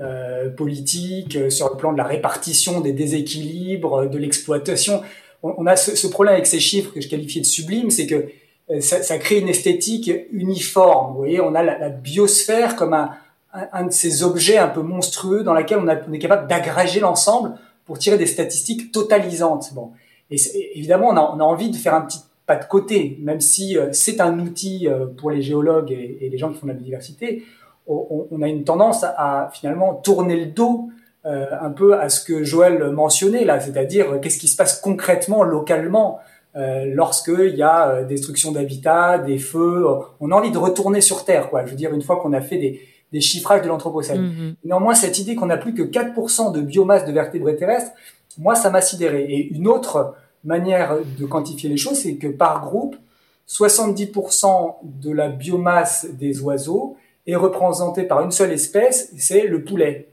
euh, 0.00 0.50
politique, 0.50 1.50
sur 1.50 1.70
le 1.70 1.76
plan 1.76 1.92
de 1.92 1.98
la 1.98 2.04
répartition 2.04 2.80
des 2.80 2.92
déséquilibres, 2.92 4.08
de 4.08 4.18
l'exploitation. 4.18 5.02
On, 5.42 5.66
a 5.66 5.76
ce, 5.76 6.06
problème 6.08 6.34
avec 6.34 6.46
ces 6.46 6.60
chiffres 6.60 6.92
que 6.92 7.00
je 7.00 7.08
qualifiais 7.08 7.40
de 7.40 7.46
sublimes, 7.46 7.90
c'est 7.90 8.06
que 8.06 8.28
ça, 8.80 9.18
crée 9.18 9.38
une 9.38 9.48
esthétique 9.48 10.10
uniforme. 10.32 11.12
Vous 11.12 11.18
voyez, 11.18 11.40
on 11.40 11.54
a 11.54 11.62
la 11.62 11.88
biosphère 11.88 12.76
comme 12.76 12.92
un, 12.92 13.10
un, 13.52 13.84
de 13.84 13.92
ces 13.92 14.22
objets 14.22 14.58
un 14.58 14.68
peu 14.68 14.82
monstrueux 14.82 15.42
dans 15.42 15.54
lequel 15.54 15.78
on, 15.78 15.88
on 15.88 16.12
est 16.12 16.18
capable 16.18 16.46
d'agréger 16.46 17.00
l'ensemble 17.00 17.54
pour 17.86 17.98
tirer 17.98 18.18
des 18.18 18.26
statistiques 18.26 18.92
totalisantes. 18.92 19.72
Bon, 19.72 19.92
et 20.30 20.36
évidemment, 20.78 21.08
on 21.08 21.16
a, 21.16 21.32
on 21.34 21.40
a, 21.40 21.44
envie 21.44 21.70
de 21.70 21.76
faire 21.76 21.94
un 21.94 22.02
petit 22.02 22.20
pas 22.50 22.56
de 22.56 22.64
côté, 22.64 23.16
même 23.22 23.40
si 23.40 23.78
euh, 23.78 23.90
c'est 23.92 24.20
un 24.20 24.40
outil 24.40 24.88
euh, 24.88 25.06
pour 25.06 25.30
les 25.30 25.40
géologues 25.40 25.92
et, 25.92 26.28
les 26.28 26.36
gens 26.36 26.50
qui 26.50 26.58
font 26.58 26.66
de 26.66 26.72
la 26.72 26.76
biodiversité. 26.76 27.44
On, 27.86 28.42
a 28.42 28.48
une 28.48 28.64
tendance 28.64 29.04
à, 29.04 29.50
finalement 29.52 29.94
tourner 29.94 30.36
le 30.36 30.46
dos 30.46 30.90
euh, 31.26 31.46
un 31.60 31.70
peu 31.70 31.98
à 31.98 32.08
ce 32.08 32.24
que 32.24 32.42
Joël 32.42 32.90
mentionnait 32.90 33.44
là, 33.44 33.58
c'est-à-dire 33.60 34.20
qu'est-ce 34.20 34.38
qui 34.38 34.48
se 34.48 34.56
passe 34.56 34.80
concrètement, 34.80 35.42
localement, 35.42 36.18
lorsqu'il 36.54 37.56
y 37.56 37.62
a 37.62 38.02
destruction 38.02 38.52
d'habitat, 38.52 39.18
des 39.18 39.38
feux. 39.38 39.84
On 40.20 40.30
a 40.30 40.34
envie 40.34 40.52
de 40.52 40.58
retourner 40.58 41.00
sur 41.00 41.24
Terre, 41.24 41.50
quoi. 41.50 41.64
Je 41.64 41.70
veux 41.70 41.76
dire, 41.76 41.92
une 41.92 42.02
fois 42.02 42.20
qu'on 42.20 42.32
a 42.32 42.40
fait 42.40 42.58
des, 42.58 42.80
des 43.12 43.20
chiffrages 43.20 43.62
de 43.62 43.68
l'Anthropocène. 43.68 44.22
Mhm. 44.22 44.54
Néanmoins, 44.64 44.94
cette 44.94 45.18
idée 45.18 45.34
qu'on 45.34 45.46
n'a 45.46 45.56
plus 45.56 45.74
que 45.74 45.82
4% 45.82 46.52
de 46.52 46.60
biomasse 46.60 47.04
de 47.06 47.12
vertébrés 47.12 47.56
terrestres, 47.56 47.92
moi, 48.38 48.54
ça 48.54 48.70
m'a 48.70 48.80
sidéré. 48.80 49.24
Et 49.28 49.52
une 49.52 49.66
autre 49.66 50.14
manière 50.44 50.98
de 51.18 51.26
quantifier 51.26 51.68
les 51.68 51.76
choses, 51.76 51.98
c'est 51.98 52.16
que 52.16 52.28
par 52.28 52.60
groupe, 52.62 52.96
70% 53.48 54.76
de 54.82 55.10
la 55.10 55.28
biomasse 55.28 56.06
des 56.12 56.40
oiseaux 56.40 56.96
est 57.26 57.34
représentée 57.34 58.04
par 58.04 58.22
une 58.22 58.30
seule 58.30 58.52
espèce, 58.52 59.12
c'est 59.18 59.46
le 59.46 59.64
poulet. 59.64 60.08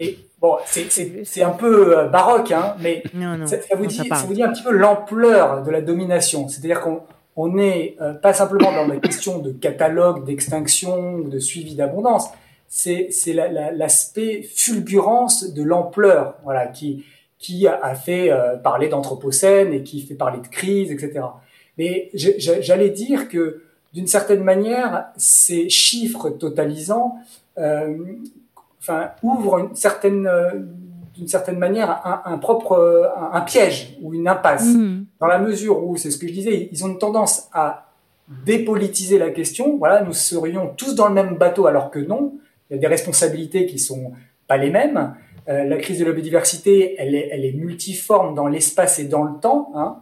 Et 0.00 0.18
bon, 0.40 0.56
c'est 0.66 1.42
un 1.42 1.50
peu 1.50 1.98
euh, 1.98 2.08
baroque, 2.08 2.50
hein, 2.50 2.74
mais 2.80 3.02
ça, 3.46 3.58
vous 3.76 3.86
dit, 3.86 4.08
ça 4.08 4.24
vous 4.26 4.34
dit 4.34 4.42
un 4.42 4.52
petit 4.52 4.62
peu 4.62 4.72
l'ampleur 4.72 5.62
de 5.62 5.70
la 5.70 5.80
domination. 5.80 6.48
C'est-à-dire 6.48 6.80
qu'on 6.80 7.02
on 7.36 7.48
n'est 7.48 7.96
euh, 8.00 8.14
pas 8.14 8.32
simplement 8.32 8.72
dans 8.72 8.86
la 8.86 8.96
question 9.00 9.38
de 9.38 9.52
catalogue, 9.52 10.24
d'extinction 10.24 11.18
de 11.20 11.38
suivi 11.38 11.74
d'abondance. 11.74 12.28
C'est 12.68 13.10
l'aspect 13.74 14.42
fulgurance 14.42 15.52
de 15.52 15.62
l'ampleur, 15.62 16.36
voilà, 16.42 16.66
qui 16.66 17.04
qui 17.42 17.66
a 17.66 17.94
fait 17.96 18.30
euh, 18.30 18.56
parler 18.56 18.88
d'anthropocène 18.88 19.72
et 19.72 19.82
qui 19.82 20.00
fait 20.00 20.14
parler 20.14 20.40
de 20.40 20.46
crise, 20.46 20.92
etc. 20.92 21.26
Mais 21.76 22.10
j'allais 22.14 22.90
dire 22.90 23.28
que 23.28 23.62
d'une 23.92 24.06
certaine 24.06 24.44
manière, 24.44 25.06
ces 25.16 25.68
chiffres 25.68 26.30
totalisants, 26.30 27.16
euh, 27.58 27.98
enfin, 28.80 29.10
ouvrent 29.22 29.58
une 29.58 29.74
certaine 29.74 30.30
d'une 31.14 31.28
certaine 31.28 31.58
manière 31.58 32.06
un, 32.06 32.22
un 32.24 32.38
propre 32.38 33.12
un, 33.34 33.40
piège 33.42 33.98
ou 34.00 34.14
une 34.14 34.28
impasse 34.28 34.64
mm. 34.64 35.04
dans 35.20 35.26
la 35.26 35.38
mesure 35.38 35.84
où 35.84 35.98
c'est 35.98 36.10
ce 36.10 36.16
que 36.16 36.26
je 36.26 36.32
disais 36.32 36.70
ils 36.72 36.84
ont 36.86 36.88
une 36.88 36.96
tendance 36.96 37.50
à 37.52 37.92
dépolitiser 38.46 39.18
la 39.18 39.28
question 39.28 39.76
voilà 39.76 40.02
nous 40.02 40.14
serions 40.14 40.72
tous 40.74 40.94
dans 40.94 41.08
le 41.08 41.12
même 41.12 41.36
bateau 41.36 41.66
alors 41.66 41.90
que 41.90 41.98
non 41.98 42.32
il 42.70 42.76
y 42.76 42.78
a 42.78 42.80
des 42.80 42.86
responsabilités 42.86 43.66
qui 43.66 43.78
sont 43.78 44.12
pas 44.46 44.56
les 44.56 44.70
mêmes 44.70 45.14
euh, 45.48 45.64
la 45.64 45.76
crise 45.76 45.98
de 45.98 46.04
la 46.04 46.12
biodiversité 46.12 46.94
elle 46.98 47.14
est, 47.14 47.28
elle 47.32 47.44
est 47.44 47.52
multiforme 47.52 48.34
dans 48.34 48.46
l'espace 48.46 48.98
et 48.98 49.04
dans 49.04 49.24
le 49.24 49.38
temps 49.40 49.70
hein, 49.74 49.96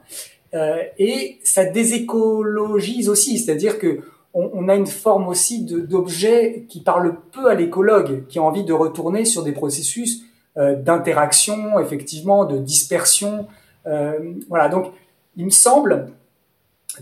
euh, 0.54 0.82
et 0.98 1.38
ça 1.42 1.64
désécologise 1.64 3.08
aussi 3.08 3.38
c'est-à-dire 3.38 3.78
que 3.78 4.00
on, 4.32 4.48
on, 4.54 4.68
a 4.68 4.76
une 4.76 4.86
forme 4.86 5.26
aussi 5.26 5.64
d'objet 5.64 6.64
qui 6.68 6.82
parle 6.82 7.16
peu 7.32 7.50
à 7.50 7.54
l'écologue 7.54 8.26
qui 8.28 8.38
a 8.38 8.42
envie 8.42 8.62
de 8.62 8.72
retourner 8.72 9.24
sur 9.24 9.42
des 9.42 9.50
processus 9.50 10.22
euh, 10.56 10.74
d'interaction, 10.74 11.78
effectivement, 11.78 12.44
de 12.44 12.58
dispersion. 12.58 13.46
Euh, 13.86 14.34
voilà, 14.48 14.68
donc 14.68 14.92
il 15.36 15.44
me 15.44 15.50
semble, 15.50 16.10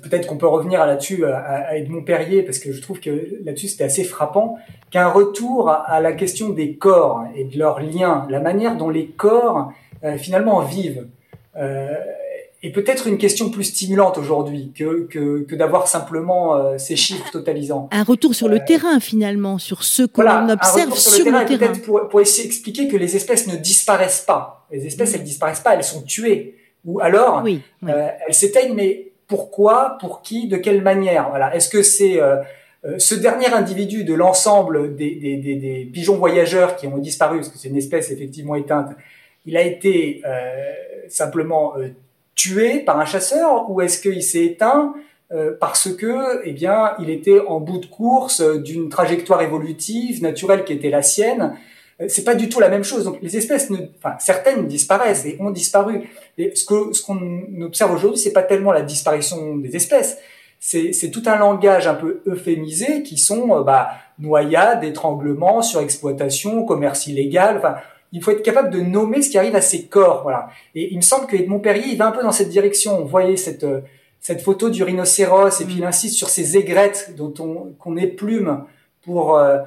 peut-être 0.02 0.26
qu'on 0.26 0.36
peut 0.36 0.46
revenir 0.46 0.84
là-dessus 0.86 1.24
à, 1.24 1.76
Edmond 1.76 2.02
Perrier, 2.02 2.42
parce 2.42 2.58
que 2.58 2.72
je 2.72 2.80
trouve 2.80 3.00
que 3.00 3.38
là-dessus 3.44 3.68
c'était 3.68 3.84
assez 3.84 4.04
frappant, 4.04 4.56
qu'un 4.90 5.08
retour 5.08 5.70
à, 5.70 6.00
la 6.00 6.12
question 6.12 6.50
des 6.50 6.76
corps 6.76 7.24
et 7.34 7.44
de 7.44 7.58
leurs 7.58 7.80
liens, 7.80 8.26
la 8.30 8.40
manière 8.40 8.76
dont 8.76 8.90
les 8.90 9.06
corps 9.06 9.72
euh, 10.04 10.16
finalement 10.16 10.60
vivent, 10.60 11.06
et 12.62 12.72
peut-être 12.72 13.06
une 13.06 13.18
question 13.18 13.50
plus 13.50 13.64
stimulante 13.64 14.18
aujourd'hui 14.18 14.72
que, 14.74 15.06
que, 15.06 15.44
que 15.44 15.54
d'avoir 15.54 15.86
simplement 15.86 16.56
euh, 16.56 16.76
ces 16.76 16.96
chiffres 16.96 17.30
totalisants. 17.30 17.88
Un 17.92 18.02
retour 18.02 18.34
sur 18.34 18.48
le 18.48 18.56
euh, 18.56 18.64
terrain 18.66 18.98
finalement, 18.98 19.58
sur 19.58 19.84
ce 19.84 20.02
que 20.02 20.20
l'on 20.20 20.48
observe 20.48 20.92
sur, 20.96 21.24
le 21.24 21.30
terrain. 21.30 21.44
Peut-être 21.44 21.82
pour, 21.82 22.08
pour 22.08 22.20
essayer 22.20 22.48
d'expliquer 22.48 22.88
que 22.88 22.96
les 22.96 23.14
espèces 23.14 23.46
ne 23.46 23.56
disparaissent 23.56 24.24
pas. 24.26 24.66
Les 24.72 24.86
espèces, 24.86 25.14
elles 25.14 25.22
disparaissent 25.22 25.60
pas, 25.60 25.74
elles 25.74 25.84
sont 25.84 26.02
tuées. 26.02 26.56
Ou 26.84 27.00
alors, 27.00 27.42
oui, 27.44 27.60
Euh, 27.86 28.08
elles 28.26 28.34
s'éteignent, 28.34 28.74
mais 28.74 29.07
pourquoi, 29.28 29.98
pour 30.00 30.22
qui, 30.22 30.48
de 30.48 30.56
quelle 30.56 30.82
manière 30.82 31.28
Voilà. 31.30 31.54
Est-ce 31.54 31.68
que 31.68 31.82
c'est 31.82 32.18
ce 32.96 33.14
dernier 33.14 33.52
individu 33.52 34.04
de 34.04 34.14
l'ensemble 34.14 34.96
des, 34.96 35.88
pigeons 35.92 36.16
voyageurs 36.16 36.76
qui 36.76 36.86
ont 36.86 36.98
disparu, 36.98 37.36
parce 37.38 37.50
que 37.50 37.58
c'est 37.58 37.68
une 37.68 37.76
espèce 37.76 38.10
effectivement 38.10 38.54
éteinte, 38.54 38.90
il 39.46 39.56
a 39.56 39.62
été 39.62 40.22
simplement 41.08 41.74
tué 42.34 42.80
par 42.80 42.98
un 42.98 43.04
chasseur 43.04 43.70
ou 43.70 43.80
est-ce 43.82 44.00
qu'il 44.00 44.22
s'est 44.22 44.44
éteint 44.44 44.94
parce 45.60 45.94
que, 45.94 46.40
eh 46.44 46.52
bien, 46.52 46.94
il 46.98 47.10
était 47.10 47.40
en 47.40 47.60
bout 47.60 47.78
de 47.78 47.86
course 47.86 48.40
d'une 48.40 48.88
trajectoire 48.88 49.42
évolutive 49.42 50.22
naturelle 50.22 50.64
qui 50.64 50.72
était 50.72 50.90
la 50.90 51.02
sienne 51.02 51.42
euh, 51.42 51.56
c'est 52.06 52.24
pas 52.24 52.34
du 52.34 52.48
tout 52.48 52.60
la 52.60 52.68
même 52.68 52.84
chose. 52.84 53.04
Donc 53.04 53.18
les 53.22 53.36
espèces, 53.36 53.70
ne, 53.70 53.78
enfin 53.98 54.14
certaines 54.20 54.66
disparaissent 54.66 55.24
et 55.24 55.36
ont 55.40 55.50
disparu. 55.50 56.08
Et 56.36 56.54
ce 56.54 56.64
que 56.64 56.92
ce 56.92 57.02
qu'on 57.02 57.62
observe 57.62 57.92
aujourd'hui, 57.92 58.20
c'est 58.20 58.32
pas 58.32 58.42
tellement 58.42 58.72
la 58.72 58.82
disparition 58.82 59.56
des 59.56 59.74
espèces, 59.74 60.18
c'est 60.60 61.10
tout 61.10 61.22
un 61.26 61.36
langage 61.36 61.86
un 61.86 61.94
peu 61.94 62.20
euphémisé 62.26 63.02
qui 63.02 63.16
sont 63.16 63.56
euh, 63.56 63.62
bah, 63.62 63.90
noyades, 64.18 64.84
étranglements, 64.84 65.62
surexploitation, 65.62 66.64
commerce 66.64 67.06
illégal. 67.06 67.58
Enfin, 67.58 67.76
il 68.12 68.22
faut 68.22 68.30
être 68.30 68.42
capable 68.42 68.70
de 68.70 68.80
nommer 68.80 69.22
ce 69.22 69.30
qui 69.30 69.38
arrive 69.38 69.54
à 69.54 69.60
ces 69.60 69.86
corps. 69.86 70.22
Voilà. 70.22 70.48
Et 70.74 70.92
il 70.92 70.96
me 70.96 71.02
semble 71.02 71.26
que 71.26 71.36
Edmond 71.36 71.60
Perrier, 71.60 71.92
il 71.92 71.98
va 71.98 72.06
un 72.06 72.12
peu 72.12 72.22
dans 72.22 72.32
cette 72.32 72.48
direction. 72.48 73.00
Vous 73.00 73.08
voyez 73.08 73.36
cette 73.36 73.64
euh, 73.64 73.80
cette 74.20 74.42
photo 74.42 74.68
du 74.68 74.82
rhinocéros 74.82 75.60
et 75.60 75.64
puis 75.64 75.76
il 75.78 75.84
insiste 75.84 76.16
sur 76.16 76.28
ces 76.28 76.56
aigrettes 76.56 77.14
dont 77.16 77.32
on 77.38 77.72
qu'on 77.78 77.96
éplume 77.96 78.64
pour 79.02 79.38
euh, 79.38 79.58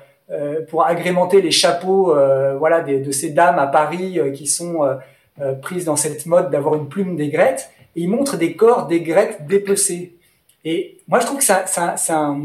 pour 0.70 0.86
agrémenter 0.86 1.42
les 1.42 1.52
chapeaux 1.52 2.16
euh, 2.16 2.56
voilà 2.58 2.82
de 2.82 3.12
ces 3.12 3.32
dames 3.32 3.60
à 3.60 3.68
Paris 3.68 4.20
euh, 4.20 4.32
qui 4.32 4.48
sont 4.48 4.80
prises 5.62 5.86
dans 5.86 5.96
cette 5.96 6.26
mode 6.26 6.52
d'avoir 6.52 6.76
une 6.76 6.88
plume 6.88 7.16
d'aigrette. 7.16 7.72
Et 7.96 8.02
il 8.02 8.10
montre 8.10 8.38
des 8.38 8.56
corps 8.56 8.88
d'aigrettes 8.88 9.46
dépecés 9.48 10.16
et 10.64 11.00
moi 11.08 11.20
je 11.20 11.26
trouve 11.26 11.40
que 11.40 11.44
c'est 11.44 12.14
un, 12.14 12.40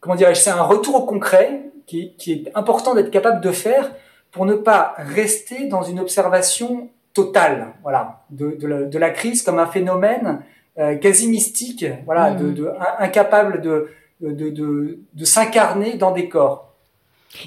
comment 0.00 0.14
dirais-je 0.14 0.40
c'est 0.40 0.50
un 0.50 0.62
retour 0.62 0.94
au 0.94 1.02
concret 1.04 1.62
qui, 1.86 2.14
qui 2.16 2.32
est 2.32 2.44
important 2.54 2.94
d'être 2.94 3.10
capable 3.10 3.40
de 3.40 3.50
faire 3.50 3.90
pour 4.30 4.46
ne 4.46 4.54
pas 4.54 4.94
rester 4.96 5.66
dans 5.66 5.82
une 5.82 5.98
observation 5.98 6.88
totale 7.12 7.74
voilà 7.82 8.22
de, 8.30 8.52
de, 8.52 8.66
la, 8.66 8.82
de 8.82 8.98
la 8.98 9.10
crise 9.10 9.42
comme 9.42 9.58
un 9.58 9.66
phénomène 9.66 10.40
quasi 11.00 11.28
mystique 11.28 11.84
voilà 12.04 12.30
de, 12.30 12.44
mmh. 12.44 12.54
de, 12.54 12.72
incapable 12.98 13.60
de 13.60 13.90
de, 14.20 14.50
de, 14.50 14.98
de 15.12 15.24
s'incarner 15.24 15.94
dans 15.94 16.12
des 16.12 16.28
corps 16.28 16.65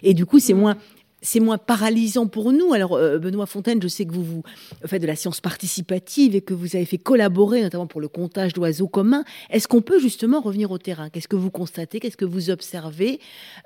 et 0.03 0.13
du 0.13 0.25
coup, 0.25 0.39
c'est 0.39 0.53
moins 0.53 0.77
c'est 1.21 1.39
moins 1.39 1.57
paralysant 1.57 2.27
pour 2.27 2.51
nous. 2.51 2.73
Alors, 2.73 2.93
euh, 2.93 3.17
Benoît 3.17 3.45
Fontaine, 3.45 3.81
je 3.81 3.87
sais 3.87 4.05
que 4.05 4.13
vous, 4.13 4.23
vous 4.23 4.43
faites 4.85 5.01
de 5.01 5.07
la 5.07 5.15
science 5.15 5.41
participative 5.41 6.35
et 6.35 6.41
que 6.41 6.53
vous 6.53 6.75
avez 6.75 6.85
fait 6.85 6.97
collaborer, 6.97 7.61
notamment 7.61 7.87
pour 7.87 8.01
le 8.01 8.07
comptage 8.07 8.53
d'oiseaux 8.53 8.87
communs. 8.87 9.23
Est-ce 9.49 9.67
qu'on 9.67 9.81
peut 9.81 9.99
justement 9.99 10.41
revenir 10.41 10.71
au 10.71 10.77
terrain? 10.77 11.09
Qu'est-ce 11.09 11.27
que 11.27 11.35
vous 11.35 11.51
constatez? 11.51 11.99
Qu'est-ce 11.99 12.17
que 12.17 12.25
vous 12.25 12.49
observez 12.49 13.19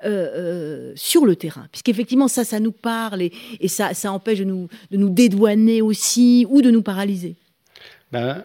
euh, 0.04 0.08
euh, 0.08 0.92
sur 0.96 1.26
le 1.26 1.36
terrain? 1.36 1.66
Puisqu'effectivement, 1.70 2.28
ça, 2.28 2.44
ça 2.44 2.60
nous 2.60 2.72
parle 2.72 3.22
et, 3.22 3.32
ça, 3.68 3.94
ça 3.94 4.12
empêche 4.12 4.38
de 4.38 4.44
nous, 4.44 4.68
de 4.90 4.96
nous 4.96 5.10
dédouaner 5.10 5.82
aussi 5.82 6.46
ou 6.48 6.62
de 6.62 6.70
nous 6.70 6.82
paralyser. 6.82 7.36
Ben, 8.12 8.44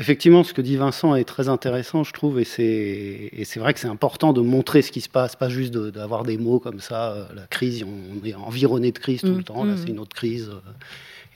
Effectivement, 0.00 0.44
ce 0.44 0.54
que 0.54 0.62
dit 0.62 0.76
Vincent 0.76 1.14
est 1.14 1.24
très 1.24 1.50
intéressant, 1.50 2.04
je 2.04 2.12
trouve, 2.14 2.40
et 2.40 2.44
c'est 2.44 3.58
vrai 3.58 3.74
que 3.74 3.80
c'est 3.80 3.86
important 3.86 4.32
de 4.32 4.40
montrer 4.40 4.80
ce 4.80 4.90
qui 4.90 5.02
se 5.02 5.10
passe, 5.10 5.36
pas 5.36 5.50
juste 5.50 5.76
d'avoir 5.76 6.22
des 6.22 6.38
mots 6.38 6.58
comme 6.58 6.80
ça. 6.80 7.12
Euh, 7.12 7.24
la 7.36 7.42
crise, 7.42 7.84
on 7.84 8.26
est 8.26 8.32
environné 8.32 8.92
de 8.92 8.98
crise 8.98 9.20
tout 9.20 9.26
le 9.26 9.34
mm, 9.34 9.44
temps. 9.44 9.62
Là, 9.62 9.74
mm. 9.74 9.76
c'est 9.76 9.90
une 9.90 9.98
autre 9.98 10.16
crise. 10.16 10.48
Euh, 10.48 10.70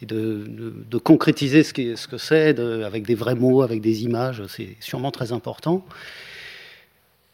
et 0.01 0.07
de, 0.07 0.47
de, 0.91 0.99
concrétiser 0.99 1.63
ce, 1.63 1.73
ce 1.95 2.09
que 2.09 2.17
c'est 2.17 2.59
avec 2.59 3.05
des 3.07 3.15
vrais 3.15 3.35
mots, 3.35 3.61
avec 3.61 3.83
des 3.83 4.05
images, 4.05 4.43
c'est 4.49 4.77
sûrement 4.81 5.11
très 5.11 5.33
important. 5.33 5.85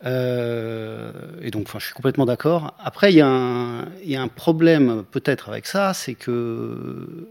Euh, 0.05 1.13
et 1.43 1.53
donc, 1.53 1.69
enfin, 1.69 1.79
je 1.79 1.87
suis 1.87 1.95
complètement 1.95 2.27
d'accord. 2.27 2.75
Après, 2.83 3.13
il 3.13 3.15
y, 3.15 3.19
y, 3.19 4.17
a 4.17 4.23
un 4.23 4.29
problème 4.29 5.05
peut-être 5.11 5.49
avec 5.49 5.67
ça, 5.67 5.95
c'est 5.95 6.15
que 6.15 7.29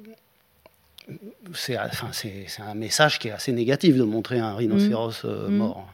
c'est 1.53 1.77
enfin, 1.77 2.09
un 2.67 2.75
message 2.75 3.19
qui 3.19 3.27
est 3.29 3.31
assez 3.31 3.51
négatif 3.51 3.95
de 3.95 4.03
montrer 4.03 4.39
un 4.39 4.55
rhinocéros. 4.55 5.23
Euh, 5.25 5.49
mmh. 5.49 5.55
mort. 5.55 5.87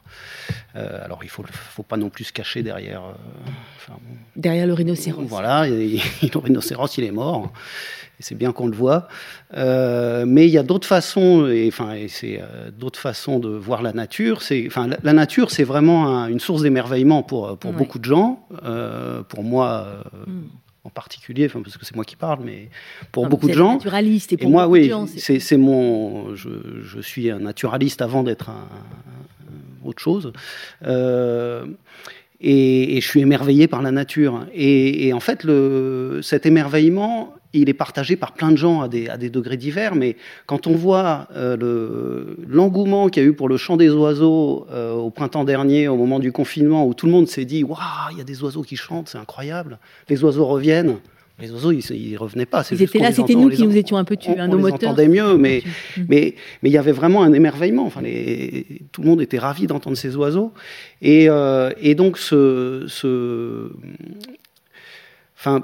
Euh, 0.76 1.04
alors 1.04 1.20
il 1.22 1.26
ne 1.26 1.30
faut, 1.30 1.44
faut, 1.48 1.82
pas 1.82 1.96
non 1.96 2.10
plus 2.10 2.24
se 2.24 2.32
cacher 2.32 2.62
derrière. 2.62 3.02
Euh, 3.02 3.92
derrière 4.34 4.66
le 4.66 4.74
rhinocéros. 4.74 5.24
Voilà, 5.26 5.66
le 5.68 6.38
rhinocéros 6.38 6.98
il 6.98 7.04
est 7.04 7.12
mort. 7.12 7.52
C'est 8.18 8.34
bien 8.34 8.52
qu'on 8.52 8.66
le 8.66 8.76
voit. 8.76 9.08
mais 9.54 10.46
il 10.46 10.50
y 10.50 10.56
a 10.56 10.62
d'autres 10.62 10.88
façons, 10.88 11.46
et, 11.48 11.68
enfin, 11.68 11.92
et 11.92 12.08
c'est 12.08 12.40
d'autres 12.72 12.98
façons 12.98 13.38
de 13.38 13.50
voir 13.50 13.82
la 13.82 13.92
nature. 13.92 14.40
Enfin, 14.66 14.88
la, 15.02 15.12
nature, 15.12 15.50
c'est 15.50 15.64
vraiment 15.64 16.26
une 16.26 16.40
source 16.40 16.62
d'émerveillement 16.62 17.22
pour, 17.22 17.58
pour 17.58 17.72
beaucoup 17.74 17.98
de 17.98 18.04
gens. 18.04 18.46
pour 19.28 19.42
moi. 19.44 20.02
Mmh 20.26 20.44
en 20.86 20.90
particulier, 20.90 21.46
enfin, 21.46 21.60
parce 21.62 21.76
que 21.76 21.84
c'est 21.84 21.96
moi 21.96 22.04
qui 22.04 22.16
parle, 22.16 22.40
mais 22.44 22.68
pour 23.12 23.26
beaucoup 23.28 23.48
de 23.48 23.52
gens. 23.52 23.74
Naturaliste 23.74 24.32
et, 24.32 24.36
pour 24.36 24.50
moi, 24.50 24.68
oui, 24.68 24.90
c'est 25.16 25.56
mon. 25.56 26.34
Je, 26.34 26.48
je, 26.82 27.00
suis 27.00 27.30
un 27.30 27.40
naturaliste 27.40 28.00
avant 28.02 28.22
d'être 28.22 28.50
un, 28.50 28.68
autre 29.84 30.02
chose. 30.02 30.32
Euh, 30.84 31.66
et, 32.40 33.00
je 33.00 33.06
suis 33.06 33.20
émerveillé 33.20 33.66
par 33.66 33.82
la 33.82 33.90
nature. 33.90 34.46
Et, 34.54 35.12
en 35.12 35.20
fait, 35.20 35.44
le, 35.44 36.20
cet 36.22 36.46
émerveillement, 36.46 37.34
il 37.60 37.68
est 37.68 37.74
partagé 37.74 38.16
par 38.16 38.32
plein 38.32 38.50
de 38.50 38.56
gens 38.56 38.80
à 38.80 38.88
des, 38.88 39.08
à 39.08 39.16
des 39.16 39.30
degrés 39.30 39.56
divers, 39.56 39.94
mais 39.94 40.16
quand 40.46 40.66
on 40.66 40.72
voit 40.72 41.28
euh, 41.34 42.36
l'engouement 42.46 43.08
qu'il 43.08 43.22
y 43.22 43.26
a 43.26 43.28
eu 43.28 43.32
pour 43.32 43.48
le 43.48 43.56
chant 43.56 43.76
des 43.76 43.90
oiseaux 43.90 44.66
euh, 44.70 44.92
au 44.92 45.10
printemps 45.10 45.44
dernier, 45.44 45.88
au 45.88 45.96
moment 45.96 46.18
du 46.18 46.32
confinement, 46.32 46.86
où 46.86 46.94
tout 46.94 47.06
le 47.06 47.12
monde 47.12 47.28
s'est 47.28 47.44
dit 47.44 47.64
Waouh, 47.64 47.78
il 48.12 48.18
y 48.18 48.20
a 48.20 48.24
des 48.24 48.42
oiseaux 48.42 48.62
qui 48.62 48.76
chantent, 48.76 49.08
c'est 49.08 49.18
incroyable, 49.18 49.78
les 50.08 50.22
oiseaux 50.22 50.46
reviennent. 50.46 50.96
Les 51.38 51.50
oiseaux, 51.50 51.70
ils 51.70 52.12
ne 52.12 52.16
revenaient 52.16 52.46
pas. 52.46 52.64
Ils 52.70 52.80
étaient 52.80 52.98
là, 52.98 53.12
c'était 53.12 53.34
nous 53.34 53.50
qui 53.50 53.62
nous 53.62 53.76
étions 53.76 53.98
un 53.98 54.04
peu 54.04 54.16
tués, 54.16 54.36
on, 54.38 54.48
nos 54.48 54.70
on 54.70 54.72
entendait 54.72 55.06
mieux, 55.06 55.36
mais 55.36 55.62
mais 56.08 56.34
mais 56.62 56.70
il 56.70 56.72
y 56.72 56.78
avait 56.78 56.92
vraiment 56.92 57.24
un 57.24 57.34
émerveillement. 57.34 57.84
Enfin, 57.84 58.00
les, 58.00 58.64
tout 58.90 59.02
le 59.02 59.08
monde 59.08 59.20
était 59.20 59.38
ravi 59.38 59.66
d'entendre 59.66 59.98
ces 59.98 60.16
oiseaux, 60.16 60.54
et, 61.02 61.28
euh, 61.28 61.72
et 61.78 61.94
donc 61.94 62.16
ce, 62.16 62.86
ce 62.88 63.70
enfin, 65.36 65.62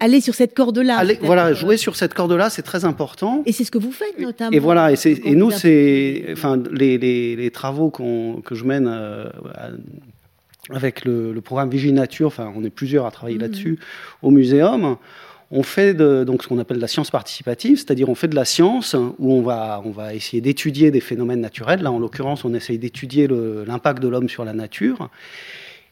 aller 0.00 0.20
sur 0.20 0.34
cette 0.34 0.54
corde-là. 0.54 1.04
Voilà, 1.22 1.52
jouer 1.52 1.76
sur 1.76 1.96
cette 1.96 2.14
corde-là, 2.14 2.50
c'est 2.50 2.62
très 2.62 2.84
important. 2.84 3.42
Et 3.46 3.52
c'est 3.52 3.64
ce 3.64 3.70
que 3.70 3.78
vous 3.78 3.92
faites 3.92 4.18
notamment. 4.18 4.50
Et 4.50 4.58
voilà, 4.58 4.92
et, 4.92 4.96
et 5.24 5.34
nous, 5.34 5.50
c'est, 5.50 6.26
enfin, 6.32 6.60
les, 6.70 6.98
les, 6.98 7.36
les 7.36 7.50
travaux 7.50 7.90
que 7.90 8.54
je 8.54 8.64
mène 8.64 8.88
euh, 8.88 9.28
avec 10.70 11.04
le, 11.04 11.40
programme 11.40 11.70
Vigile 11.70 11.94
Nature, 11.94 12.28
enfin, 12.28 12.52
on 12.56 12.64
est 12.64 12.70
plusieurs 12.70 13.06
à 13.06 13.10
travailler 13.10 13.38
mmh. 13.38 13.42
là-dessus 13.42 13.78
au 14.22 14.30
muséum. 14.30 14.96
On 15.54 15.62
fait 15.62 15.92
de, 15.92 16.24
donc 16.24 16.42
ce 16.42 16.48
qu'on 16.48 16.58
appelle 16.58 16.78
la 16.78 16.88
science 16.88 17.10
participative, 17.10 17.76
c'est-à-dire 17.76 18.08
on 18.08 18.14
fait 18.14 18.28
de 18.28 18.34
la 18.34 18.46
science 18.46 18.96
où 19.18 19.34
on 19.34 19.42
va, 19.42 19.82
on 19.84 19.90
va 19.90 20.14
essayer 20.14 20.40
d'étudier 20.40 20.90
des 20.90 21.00
phénomènes 21.00 21.40
naturels. 21.40 21.82
Là, 21.82 21.92
en 21.92 21.98
l'occurrence, 21.98 22.46
on 22.46 22.54
essaye 22.54 22.78
d'étudier 22.78 23.28
l'impact 23.28 24.02
de 24.02 24.08
l'homme 24.08 24.30
sur 24.30 24.46
la 24.46 24.54
nature. 24.54 25.10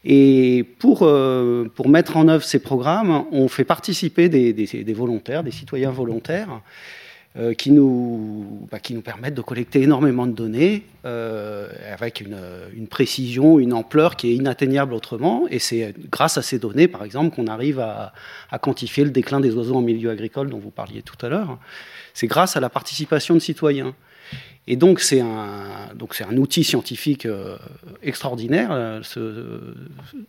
Et 0.05 0.64
pour, 0.78 1.01
euh, 1.03 1.70
pour 1.74 1.88
mettre 1.88 2.16
en 2.16 2.28
œuvre 2.28 2.44
ces 2.44 2.59
programmes, 2.59 3.24
on 3.32 3.48
fait 3.48 3.64
participer 3.64 4.28
des, 4.28 4.94
volontaires, 4.94 5.42
des 5.42 5.51
citoyens 5.51 5.90
volontaires, 5.90 6.62
euh, 7.36 7.55
qui, 7.55 7.70
nous, 7.70 8.66
bah, 8.72 8.80
qui 8.80 8.92
nous 8.92 9.03
permettent 9.03 9.34
de 9.34 9.42
collecter 9.42 9.82
énormément 9.82 10.26
de 10.26 10.32
données 10.32 10.82
euh, 11.05 11.68
avec 11.92 12.20
une, 12.20 12.86
précision, 12.88 13.61
une 13.61 13.72
ampleur 13.72 14.16
qui 14.16 14.30
est 14.30 14.34
inatteignable 14.34 14.94
autrement. 14.94 15.46
Et 15.51 15.59
c'est 15.59 15.94
grâce 16.11 16.38
à 16.38 16.42
ces 16.42 16.59
données, 16.59 16.88
par 16.88 17.05
exemple, 17.05 17.36
qu'on 17.36 17.46
arrive 17.46 17.78
à, 17.78 18.12
quantifier 18.61 19.05
le 19.05 19.11
déclin 19.11 19.38
des 19.38 19.55
oiseaux 19.55 19.76
en 19.76 19.82
milieu 19.82 20.11
agricole 20.11 20.48
dont 20.51 20.59
vous 20.59 20.70
parliez 20.70 21.03
tout 21.03 21.24
à 21.24 21.28
l'heure. 21.28 21.59
C'est 22.14 22.26
grâce 22.26 22.57
à 22.57 22.61
la 22.61 22.70
participation 22.70 23.34
de 23.34 23.40
citoyens. 23.40 23.94
Et 24.71 24.77
donc 24.77 25.01
c'est 25.01 25.21
un, 25.21 25.91
donc 25.97 26.14
c'est 26.14 26.23
un 26.23 26.37
outil 26.37 26.62
scientifique 26.62 27.27
euh, 27.27 27.57
extraordinaire 28.05 28.68
euh, 28.71 29.01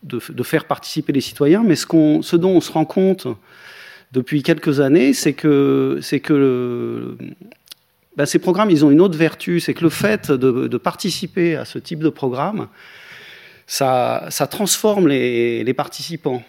de, 0.01 0.43
faire 0.43 0.65
participer 0.65 1.13
les 1.13 1.21
citoyens. 1.21 1.61
Mais 1.63 1.75
ce, 1.75 1.85
qu'on, 1.85 2.23
ce 2.23 2.35
dont 2.35 2.49
on 2.49 2.59
se 2.59 2.71
rend 2.71 2.85
compte 2.85 3.27
depuis 4.13 4.41
quelques 4.41 4.79
années, 4.79 5.13
c'est 5.13 5.33
que, 5.33 5.99
c'est 6.01 6.21
que 6.21 7.15
ben, 8.17 8.25
ces 8.25 8.39
programmes, 8.39 8.71
ils 8.71 8.83
ont 8.83 8.89
une 8.89 9.01
autre 9.01 9.15
vertu, 9.15 9.59
c'est 9.59 9.75
que 9.75 9.83
le 9.83 9.91
fait 9.91 10.31
de, 10.31 10.77
participer 10.77 11.55
à 11.55 11.63
ce 11.63 11.77
type 11.77 11.99
de 11.99 12.09
programme, 12.09 12.67
ça, 13.67 14.27
transforme 14.49 15.07
les 15.07 15.73
participants. 15.75 16.41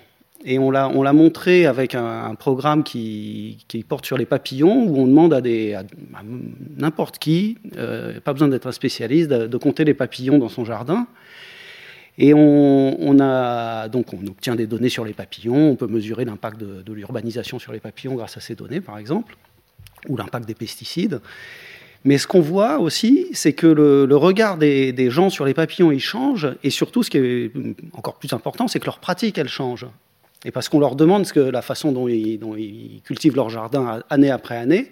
Et 0.44 0.58
on 0.58 0.70
l'a, 0.70 0.88
on 0.88 1.02
l'a 1.02 1.12
montré 1.12 1.66
avec 1.66 1.94
un, 1.94 2.34
programme 2.34 2.82
qui, 2.82 3.64
porte 3.88 4.06
sur 4.06 4.18
les 4.18 4.26
papillons, 4.26 4.86
où 4.88 4.98
on 4.98 5.06
demande 5.06 5.32
à, 5.34 5.40
des, 5.40 5.78
n'importe 6.76 7.18
qui, 7.18 7.58
euh, 7.76 8.20
pas 8.20 8.32
besoin 8.32 8.48
d'être 8.48 8.66
un 8.66 8.72
spécialiste, 8.72 9.30
de, 9.30 9.56
compter 9.56 9.84
les 9.84 9.94
papillons 9.94 10.38
dans 10.38 10.48
son 10.48 10.64
jardin. 10.64 11.06
Et 12.18 12.34
on, 12.34 13.14
donc 13.90 14.12
on 14.12 14.26
obtient 14.26 14.54
des 14.54 14.66
données 14.66 14.88
sur 14.90 15.04
les 15.04 15.14
papillons, 15.14 15.70
on 15.70 15.76
peut 15.76 15.86
mesurer 15.86 16.24
l'impact 16.24 16.60
de, 16.60 16.82
de 16.82 16.92
l'urbanisation 16.92 17.58
sur 17.58 17.72
les 17.72 17.80
papillons 17.80 18.14
grâce 18.14 18.36
à 18.36 18.40
ces 18.40 18.54
données, 18.54 18.80
par 18.80 18.98
exemple, 18.98 19.36
ou 20.08 20.16
l'impact 20.16 20.46
des 20.46 20.54
pesticides. 20.54 21.20
Mais 22.04 22.18
ce 22.18 22.26
qu'on 22.26 22.40
voit 22.40 22.78
aussi, 22.78 23.28
c'est 23.32 23.52
que 23.52 23.66
le, 23.66 24.16
regard 24.16 24.58
des, 24.58 25.10
gens 25.10 25.30
sur 25.30 25.44
les 25.44 25.54
papillons, 25.54 25.92
il 25.92 26.00
change. 26.00 26.48
Et 26.64 26.70
surtout, 26.70 27.02
ce 27.02 27.10
qui 27.10 27.18
est 27.18 27.52
encore 27.92 28.16
plus 28.16 28.32
important, 28.32 28.66
c'est 28.66 28.80
que 28.80 28.86
leur 28.86 28.98
pratique, 28.98 29.38
elle 29.38 29.48
change. 29.48 29.86
Et 30.44 30.50
parce 30.50 30.68
qu'on 30.68 30.80
leur 30.80 30.96
demande 30.96 31.26
ce 31.26 31.32
que, 31.32 31.40
la 31.40 31.62
façon 31.62 31.92
dont 31.92 32.08
ils, 32.08 32.38
dont 32.38 32.56
ils, 32.56 33.00
cultivent 33.04 33.36
leur 33.36 33.48
jardin 33.48 34.02
année 34.10 34.30
après 34.30 34.56
année. 34.56 34.90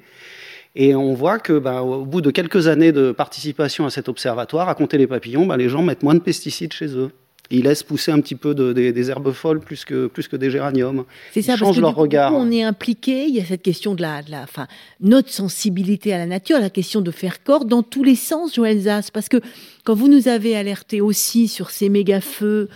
Et 0.76 0.94
on 0.94 1.14
voit 1.14 1.40
que, 1.40 1.58
bah, 1.58 1.82
au 1.82 2.04
bout 2.04 2.20
de 2.20 2.30
quelques 2.30 2.68
années 2.68 2.92
de 2.92 3.10
participation 3.10 3.86
à 3.86 3.90
cet 3.90 4.08
observatoire, 4.08 4.68
à 4.68 4.74
compter 4.74 4.98
les 4.98 5.08
papillons, 5.08 5.46
bah, 5.46 5.56
les 5.56 5.68
gens 5.68 5.82
mettent 5.82 6.04
moins 6.04 6.14
de 6.14 6.20
pesticides 6.20 6.72
chez 6.72 6.96
eux. 6.96 7.10
Ils 7.52 7.64
laissent 7.64 7.82
pousser 7.82 8.12
un 8.12 8.20
petit 8.20 8.36
peu 8.36 8.54
de, 8.54 8.72
des, 8.72 9.10
herbes 9.10 9.32
folles 9.32 9.58
plus 9.58 9.84
que, 9.84 10.06
plus 10.06 10.28
que 10.28 10.36
des 10.36 10.52
géraniums. 10.52 11.04
C'est 11.32 11.42
ça, 11.42 11.56
parce 11.58 11.74
que 11.74 11.80
leur 11.80 11.96
regard. 11.96 12.32
on 12.32 12.48
est 12.52 12.62
impliqué. 12.62 13.26
Il 13.26 13.34
y 13.34 13.40
a 13.40 13.44
cette 13.44 13.62
question 13.62 13.96
de 13.96 14.02
la, 14.02 14.22
de 14.22 14.30
la 14.30 14.42
enfin, 14.42 14.68
notre 15.00 15.30
sensibilité 15.30 16.12
à 16.12 16.18
la 16.18 16.26
nature, 16.26 16.60
la 16.60 16.70
question 16.70 17.00
de 17.00 17.10
faire 17.10 17.42
corps 17.42 17.64
dans 17.64 17.82
tous 17.82 18.04
les 18.04 18.14
sens, 18.14 18.54
Joël 18.54 18.78
Zas. 18.82 19.10
Parce 19.12 19.28
que 19.28 19.38
quand 19.82 19.94
vous 19.94 20.06
nous 20.06 20.28
avez 20.28 20.54
alerté 20.54 21.00
aussi 21.00 21.48
sur 21.48 21.70
ces 21.70 21.88
méga 21.88 22.20
feux, 22.20 22.68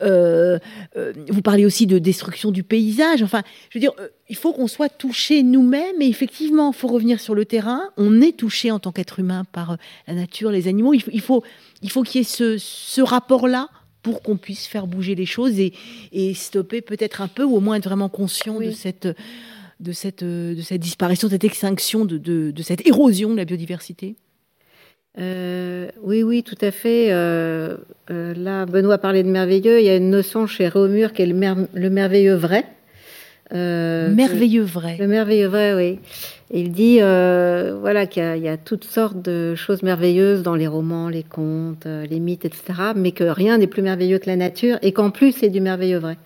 euh, 0.00 0.58
euh, 0.96 1.12
vous 1.28 1.42
parlez 1.42 1.64
aussi 1.64 1.86
de 1.86 1.98
destruction 1.98 2.50
du 2.50 2.62
paysage. 2.62 3.22
Enfin, 3.22 3.42
je 3.70 3.78
veux 3.78 3.80
dire, 3.80 3.92
euh, 3.98 4.08
il 4.28 4.36
faut 4.36 4.52
qu'on 4.52 4.66
soit 4.66 4.88
touché 4.88 5.42
nous-mêmes. 5.42 6.00
Et 6.00 6.06
effectivement, 6.06 6.72
il 6.72 6.76
faut 6.76 6.88
revenir 6.88 7.20
sur 7.20 7.34
le 7.34 7.44
terrain. 7.44 7.82
On 7.96 8.20
est 8.20 8.36
touché 8.36 8.70
en 8.70 8.78
tant 8.78 8.92
qu'être 8.92 9.18
humain 9.18 9.44
par 9.50 9.76
la 10.06 10.14
nature, 10.14 10.50
les 10.50 10.68
animaux. 10.68 10.94
Il 10.94 11.02
faut, 11.02 11.10
il 11.12 11.20
faut, 11.20 11.44
il 11.82 11.90
faut 11.90 12.02
qu'il 12.02 12.20
y 12.20 12.22
ait 12.22 12.24
ce, 12.24 12.58
ce 12.58 13.00
rapport-là 13.00 13.68
pour 14.02 14.22
qu'on 14.22 14.36
puisse 14.36 14.66
faire 14.66 14.86
bouger 14.86 15.14
les 15.14 15.26
choses 15.26 15.58
et, 15.58 15.72
et 16.12 16.32
stopper 16.32 16.80
peut-être 16.80 17.20
un 17.20 17.28
peu, 17.28 17.42
ou 17.42 17.56
au 17.56 17.60
moins 17.60 17.76
être 17.76 17.84
vraiment 17.88 18.08
conscient 18.08 18.60
de 18.60 18.70
cette 18.70 19.08
de 19.80 19.92
cette, 19.92 20.24
de 20.24 20.60
cette 20.60 20.80
disparition, 20.80 21.28
de 21.28 21.32
cette 21.34 21.44
extinction, 21.44 22.04
de, 22.04 22.18
de, 22.18 22.50
de 22.50 22.62
cette 22.62 22.84
érosion 22.84 23.30
de 23.30 23.36
la 23.36 23.44
biodiversité 23.44 24.16
euh, 25.18 25.88
oui, 26.02 26.22
oui, 26.22 26.42
tout 26.42 26.58
à 26.60 26.70
fait. 26.70 27.08
Euh, 27.10 27.76
euh, 28.10 28.34
là, 28.34 28.66
Benoît 28.66 28.98
parlait 28.98 29.22
de 29.22 29.28
merveilleux. 29.28 29.80
Il 29.80 29.84
y 29.84 29.88
a 29.88 29.96
une 29.96 30.10
notion 30.10 30.46
chez 30.46 30.68
Réaumur 30.68 31.12
qui 31.12 31.22
est 31.22 31.26
le, 31.26 31.90
merveilleux 31.90 32.34
vrai. 32.34 32.64
merveilleux 33.52 34.62
vrai. 34.62 34.96
Le 34.98 35.08
merveilleux 35.08 35.48
vrai, 35.48 35.74
oui. 35.74 35.98
il 36.52 36.70
dit 36.70 37.00
voilà 37.00 38.06
qu'il 38.06 38.38
y, 38.38 38.48
a 38.48 38.56
toutes 38.56 38.84
sortes 38.84 39.20
de 39.20 39.54
choses 39.56 39.82
merveilleuses 39.82 40.42
dans 40.42 40.54
les 40.54 40.68
romans, 40.68 41.08
les 41.08 41.24
contes, 41.24 41.86
les 41.86 42.20
mythes, 42.20 42.44
etc. 42.44 42.92
Mais 42.94 43.10
que 43.10 43.24
rien 43.24 43.58
n'est 43.58 43.66
plus 43.66 43.82
merveilleux 43.82 44.18
que 44.18 44.26
la 44.26 44.36
nature 44.36 44.78
et 44.82 44.92
qu'en 44.92 45.10
plus 45.10 45.32
c'est 45.32 45.50
du 45.50 45.60
merveilleux 45.60 45.98
vrai. 45.98 46.16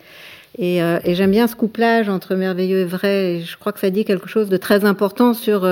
Et, 0.59 0.81
et 0.81 1.15
j'aime 1.15 1.31
bien 1.31 1.47
ce 1.47 1.57
couplage 1.57 2.11
entre 2.11 2.35
merveilleux 2.35 2.81
et 2.81 2.85
vrai. 2.85 3.37
Et 3.37 3.41
je 3.41 3.57
crois 3.57 3.73
que 3.73 3.81
ça 3.81 3.89
dit 3.89 4.05
quelque 4.05 4.29
chose 4.29 4.51
de 4.51 4.59
très 4.59 4.85
important 4.85 5.33
sur 5.33 5.65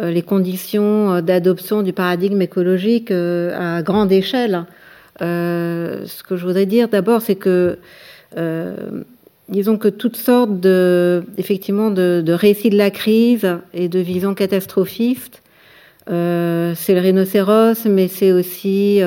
les 0.00 0.22
conditions 0.22 1.14
euh, 1.14 1.20
d'adoption 1.20 1.82
du 1.82 1.92
paradigme 1.92 2.42
écologique 2.42 3.10
euh, 3.10 3.78
à 3.78 3.82
grande 3.82 4.12
échelle. 4.12 4.64
ce 5.20 6.22
que 6.22 6.36
je 6.36 6.44
voudrais 6.44 6.66
dire 6.66 6.88
d'abord, 6.88 7.22
c'est 7.22 7.36
que 7.36 7.78
disons 9.48 9.76
que 9.76 9.88
toutes 9.88 10.16
sortes 10.16 10.58
de, 10.60 11.22
effectivement, 11.38 11.90
de, 11.90 12.24
récits 12.32 12.70
de 12.70 12.78
la 12.78 12.90
crise 12.90 13.58
et 13.72 13.88
de 13.88 13.98
visions 14.00 14.34
catastrophistes, 14.34 15.42
euh, 16.10 16.74
c'est 16.76 16.94
le 16.94 17.00
rhinocéros, 17.00 17.86
mais 17.86 18.08
c'est 18.08 18.32
aussi 18.32 19.00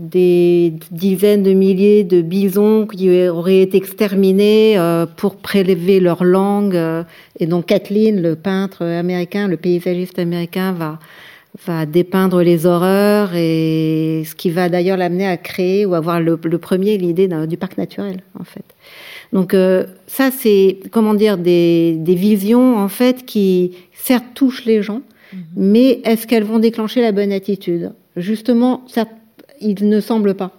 des 0.00 0.72
dizaines 0.90 1.42
de 1.42 1.52
milliers 1.52 2.04
de 2.04 2.22
bisons 2.22 2.86
qui 2.86 3.28
auraient 3.28 3.60
été 3.60 3.76
exterminés 3.76 4.78
euh, 4.78 5.04
pour 5.04 5.36
prélever 5.36 6.00
leur 6.00 6.24
langue. 6.24 6.74
Euh, 6.74 7.02
et 7.38 7.46
donc 7.46 7.66
Kathleen, 7.66 8.22
le 8.22 8.34
peintre 8.34 8.84
américain, 8.84 9.46
le 9.46 9.58
paysagiste 9.58 10.18
américain, 10.18 10.72
va, 10.72 10.98
va 11.66 11.84
dépeindre 11.84 12.42
les 12.42 12.64
horreurs 12.64 13.34
et 13.34 14.22
ce 14.24 14.34
qui 14.34 14.50
va 14.50 14.70
d'ailleurs 14.70 14.96
l'amener 14.96 15.26
à 15.26 15.36
créer 15.36 15.84
ou 15.84 15.92
avoir 15.92 16.18
le, 16.18 16.36
premier 16.36 16.96
l'idée 16.96 17.28
du 17.46 17.58
parc 17.58 17.76
naturel, 17.76 18.22
en 18.38 18.44
fait. 18.44 18.64
Donc 19.34 19.52
euh, 19.52 19.84
ça, 20.06 20.30
c'est 20.30 20.78
comment 20.90 21.12
dire 21.12 21.36
des, 21.36 21.96
des 21.98 22.14
visions 22.14 22.78
en 22.78 22.88
fait 22.88 23.26
qui 23.26 23.72
certes 23.92 24.24
touchent 24.34 24.64
les 24.64 24.82
gens, 24.82 25.02
mm-hmm. 25.34 25.38
mais 25.56 26.00
est-ce 26.04 26.26
qu'elles 26.26 26.44
vont 26.44 26.58
déclencher 26.58 27.02
la 27.02 27.12
bonne 27.12 27.32
attitude? 27.32 27.92
Justement, 28.16 28.82
certes, 28.88 29.10
il 29.60 29.88
ne 29.88 30.00
semble 30.00 30.34
pas. 30.34 30.52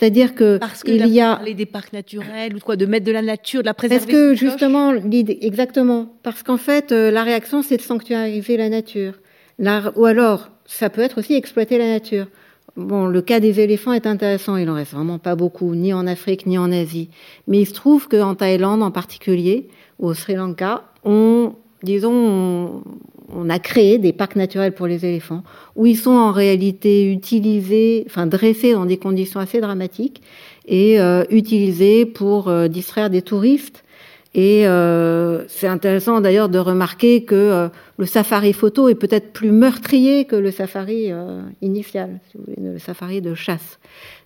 C'est-à-dire 0.00 0.34
que 0.34 0.56
parce 0.56 0.82
il 0.86 1.06
y 1.08 1.20
a 1.20 1.36
parler 1.36 1.52
des 1.52 1.66
parcs 1.66 1.92
naturels 1.92 2.56
ou 2.56 2.60
quoi, 2.60 2.76
de 2.76 2.86
mettre 2.86 3.04
de 3.04 3.12
la 3.12 3.20
nature, 3.20 3.60
de 3.60 3.66
la 3.66 3.74
préserver. 3.74 4.06
Parce 4.06 4.12
que 4.12 4.34
justement, 4.34 4.92
l'idée, 4.92 5.38
exactement, 5.42 6.14
parce 6.22 6.42
qu'en 6.42 6.56
fait, 6.56 6.90
euh, 6.90 7.10
la 7.10 7.22
réaction, 7.22 7.62
c'est 7.62 7.76
de 7.76 7.82
sanctuariser 7.82 8.56
la 8.56 8.70
nature. 8.70 9.14
ou 9.58 10.04
alors, 10.06 10.48
ça 10.64 10.88
peut 10.88 11.02
être 11.02 11.18
aussi 11.18 11.34
exploiter 11.34 11.76
la 11.76 11.86
nature. 11.86 12.28
Bon, 12.76 13.06
le 13.06 13.20
cas 13.20 13.40
des 13.40 13.60
éléphants 13.60 13.92
est 13.92 14.06
intéressant. 14.06 14.56
Il 14.56 14.70
en 14.70 14.74
reste 14.74 14.92
vraiment 14.92 15.18
pas 15.18 15.34
beaucoup, 15.34 15.74
ni 15.74 15.92
en 15.92 16.06
Afrique 16.06 16.46
ni 16.46 16.56
en 16.56 16.72
Asie. 16.72 17.10
Mais 17.46 17.60
il 17.60 17.66
se 17.66 17.74
trouve 17.74 18.08
qu'en 18.08 18.34
Thaïlande, 18.34 18.82
en 18.82 18.90
particulier, 18.90 19.68
ou 19.98 20.06
au 20.06 20.14
Sri 20.14 20.34
Lanka, 20.34 20.84
on, 21.04 21.54
disons, 21.82 22.12
on 22.12 22.82
a 23.48 23.58
créé 23.58 23.98
des 23.98 24.12
parcs 24.12 24.36
naturels 24.36 24.72
pour 24.72 24.86
les 24.86 25.04
éléphants, 25.04 25.42
où 25.76 25.86
ils 25.86 25.96
sont 25.96 26.10
en 26.10 26.32
réalité 26.32 27.10
utilisés, 27.10 28.04
enfin 28.06 28.26
dressés 28.26 28.72
dans 28.72 28.86
des 28.86 28.96
conditions 28.96 29.40
assez 29.40 29.60
dramatiques, 29.60 30.22
et 30.66 31.00
euh, 31.00 31.24
utilisés 31.30 32.06
pour 32.06 32.48
euh, 32.48 32.68
distraire 32.68 33.10
des 33.10 33.22
touristes. 33.22 33.84
Et 34.32 34.66
euh, 34.66 35.44
c'est 35.48 35.66
intéressant 35.66 36.20
d'ailleurs 36.20 36.48
de 36.48 36.58
remarquer 36.58 37.24
que 37.24 37.68
le 37.98 38.06
safari 38.06 38.52
photo 38.52 38.88
est 38.88 38.94
peut-être 38.94 39.32
plus 39.32 39.50
meurtrier 39.50 40.24
que 40.24 40.36
le 40.36 40.52
safari 40.52 41.10
initial, 41.62 42.20
vous 42.34 42.44
voulez, 42.46 42.72
le 42.74 42.78
safari 42.78 43.20
de 43.20 43.34
chasse. 43.34 43.80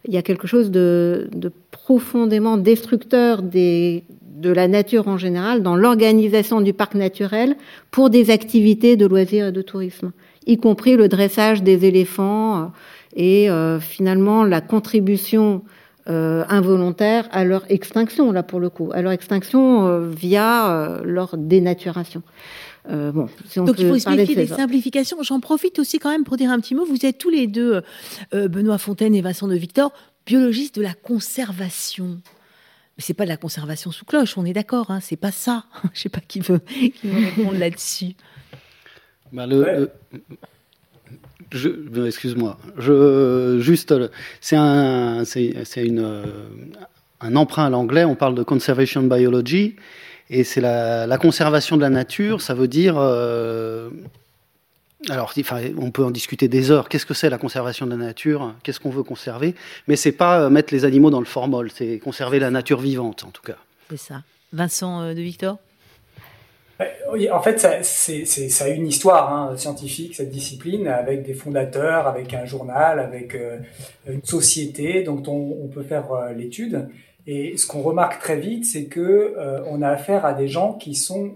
Il 0.07 0.13
y 0.13 0.19
a 0.19 0.23
quelque 0.23 0.47
chose 0.47 0.71
de, 0.71 1.31
de 1.35 1.51
profondément 1.71 2.59
destructeur 2.59 3.41
des, 3.41 4.05
de 4.35 4.51
la 4.51 4.69
nature 4.69 5.09
en 5.09 5.17
général 5.17 5.63
dans 5.63 5.77
l'organisation 5.77 6.61
du 6.61 6.73
parc 6.73 6.95
naturel 6.95 7.57
pour 7.91 8.11
des 8.11 8.31
activités 8.31 8.97
de 8.97 9.07
loisirs 9.07 9.49
et 9.49 9.53
de 9.53 9.63
tourisme, 9.63 10.13
y 10.47 10.59
compris 10.59 10.97
le 10.97 11.09
dressage 11.09 11.63
des 11.63 11.87
éléphants 11.87 12.59
euh, 12.59 12.67
et 13.17 13.49
euh, 13.49 13.79
finalement 13.81 14.45
la 14.45 14.61
contribution 14.61 15.63
euh, 16.09 16.45
involontaire 16.49 17.29
à 17.33 17.45
leur 17.45 17.65
extinction, 17.71 18.33
là 18.33 18.43
pour 18.43 18.61
le 18.61 18.71
coup, 18.71 18.91
à 18.93 19.03
leur 19.03 19.13
extinction 19.13 20.01
via 20.09 21.01
leur 21.05 21.37
dénaturation. 21.37 22.23
bon, 22.89 23.29
Donc 23.57 23.79
il 23.79 23.89
faut 23.89 23.95
expliquer 23.95 24.35
des 24.35 24.47
simplifications. 24.47 25.23
J'en 25.23 25.41
profite 25.41 25.79
aussi 25.79 25.99
quand 25.99 26.11
même 26.11 26.25
pour 26.25 26.37
dire 26.37 26.51
un 26.51 26.61
petit 26.61 26.75
mot. 26.75 26.85
Vous 26.85 27.07
êtes 27.07 27.19
tous 27.19 27.31
les 27.31 27.47
deux, 27.47 27.83
Benoît 28.33 28.79
Fontaine 28.79 29.15
et 29.15 29.23
Vincent 29.23 29.49
de 29.49 29.57
Victor, 29.57 29.93
biologistes 30.27 30.77
de 30.77 30.83
la 30.83 30.95
conservation. 30.95 32.21
Mais 32.97 33.03
c'est 33.03 33.15
pas 33.15 33.25
de 33.25 33.31
la 33.31 33.37
conservation 33.37 33.91
sous 33.91 34.05
cloche, 34.05 34.39
on 34.39 34.45
est 34.45 34.53
d'accord, 34.53 34.91
hein, 34.91 35.01
c'est 35.01 35.17
pas 35.17 35.33
ça. 35.33 35.65
Je 35.95 36.03
sais 36.03 36.09
pas 36.09 36.21
qui 36.21 36.41
veut, 36.41 36.61
qui 36.61 36.93
veut 37.05 37.25
répondre 37.25 37.59
là-dessus. 37.59 38.15
Bah 39.33 39.47
le, 39.47 39.91
excuse-moi, 42.07 42.59
je, 42.79 43.59
juste, 43.61 43.95
c'est 44.41 44.57
un, 44.57 45.25
c'est, 45.25 45.55
un 47.21 47.37
emprunt 47.37 47.67
à 47.67 47.71
l'anglais. 47.71 48.05
On 48.05 48.15
parle 48.15 48.35
de 48.35 48.43
conservation 48.43 49.03
biology, 49.03 49.77
et 50.31 50.45
c'est 50.45 50.61
la, 50.61 51.19
conservation 51.19 51.77
de 51.77 51.83
la 51.83 51.91
nature. 51.91 52.41
Ça 52.41 52.55
veut 52.55 52.69
dire 52.69 52.97
euh, 52.99 53.91
alors, 55.11 55.35
on 55.79 55.91
peut 55.91 56.05
en 56.05 56.11
discuter 56.11 56.49
des 56.49 56.71
heures. 56.71 56.89
Qu'est-ce 56.89 57.07
que 57.07 57.15
c'est 57.15 57.29
la 57.29 57.39
conservation 57.39 57.87
de 57.87 57.91
la 57.91 57.97
nature? 57.97 58.55
Qu'est-ce 58.63 58.81
qu'on 58.81 58.91
veut 58.91 59.03
conserver? 59.03 59.55
Mais 59.87 59.97
c'est 59.97 60.13
pas 60.13 60.41
euh, 60.41 60.51
mettre 60.51 60.73
les 60.73 60.85
animaux 60.85 61.11
dans 61.11 61.21
le 61.21 61.27
formol, 61.27 61.71
c'est 61.75 61.99
conserver 61.99 62.39
la 62.39 62.51
nature 62.51 62.81
vivante, 62.81 63.25
en 63.25 63.31
tout 63.31 63.43
cas. 63.43 63.57
C'est 63.91 63.99
ça. 63.99 64.23
Vincent 64.53 65.03
euh, 65.03 65.15
de 65.15 65.21
Victor? 65.21 65.59
En 66.81 67.43
fait, 67.43 67.59
ça, 67.61 68.65
a 68.65 68.69
une 68.69 68.87
histoire 68.87 69.33
hein, 69.33 69.57
scientifique, 69.57 70.15
cette 70.15 70.31
discipline, 70.31 70.89
avec 70.89 71.25
des 71.25 71.35
fondateurs, 71.35 72.07
avec 72.07 72.35
un 72.35 72.45
journal, 72.45 72.99
avec 72.99 73.35
euh, 73.35 73.59
une 74.09 74.25
société 74.25 75.03
dont 75.03 75.23
on, 75.27 75.69
peut 75.69 75.83
faire 75.83 76.07
l'étude. 76.37 76.89
Et 77.27 77.57
ce 77.57 77.67
qu'on 77.67 77.83
remarque 77.83 78.21
très 78.21 78.39
vite, 78.39 78.65
c'est 78.65 78.85
que 78.85 79.35
on 79.67 79.81
a 79.83 79.89
affaire 79.89 80.27
à 80.27 80.35
des 80.35 80.47
gens 80.47 80.75
qui 80.75 80.95
sont 80.95 81.35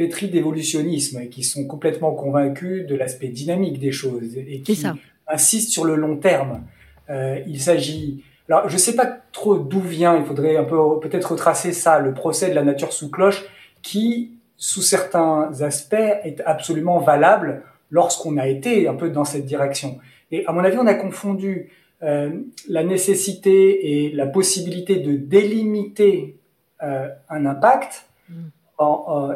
pétris 0.00 0.28
d'évolutionnisme 0.28 1.20
et 1.20 1.28
qui 1.28 1.42
sont 1.42 1.66
complètement 1.66 2.14
convaincus 2.14 2.86
de 2.86 2.94
l'aspect 2.94 3.28
dynamique 3.28 3.78
des 3.78 3.92
choses 3.92 4.34
et 4.34 4.62
qui 4.62 4.82
insistent 5.28 5.70
sur 5.70 5.84
le 5.84 5.94
long 5.94 6.16
terme. 6.16 6.62
Euh, 7.10 7.38
il 7.46 7.60
s'agit 7.60 8.22
alors, 8.48 8.68
je 8.68 8.72
ne 8.72 8.78
sais 8.78 8.96
pas 8.96 9.06
trop 9.30 9.58
d'où 9.58 9.80
vient, 9.80 10.16
il 10.16 10.24
faudrait 10.24 10.56
un 10.56 10.64
peu 10.64 10.76
peut-être 11.00 11.32
retracer 11.32 11.72
ça, 11.72 12.00
le 12.00 12.14
procès 12.14 12.48
de 12.50 12.54
la 12.54 12.64
nature 12.64 12.92
sous 12.92 13.08
cloche, 13.08 13.44
qui, 13.80 14.32
sous 14.60 14.82
certains 14.82 15.50
aspects, 15.62 15.94
est 15.94 16.42
absolument 16.44 16.98
valable 16.98 17.62
lorsqu'on 17.90 18.36
a 18.36 18.46
été 18.46 18.86
un 18.86 18.94
peu 18.94 19.08
dans 19.08 19.24
cette 19.24 19.46
direction. 19.46 19.98
Et 20.30 20.46
à 20.46 20.52
mon 20.52 20.60
avis, 20.60 20.76
on 20.76 20.86
a 20.86 20.94
confondu 20.94 21.70
euh, 22.02 22.30
la 22.68 22.84
nécessité 22.84 24.04
et 24.04 24.12
la 24.12 24.26
possibilité 24.26 24.96
de 24.96 25.16
délimiter 25.16 26.36
euh, 26.82 27.08
un 27.28 27.46
impact 27.46 28.06
mm 28.28 28.34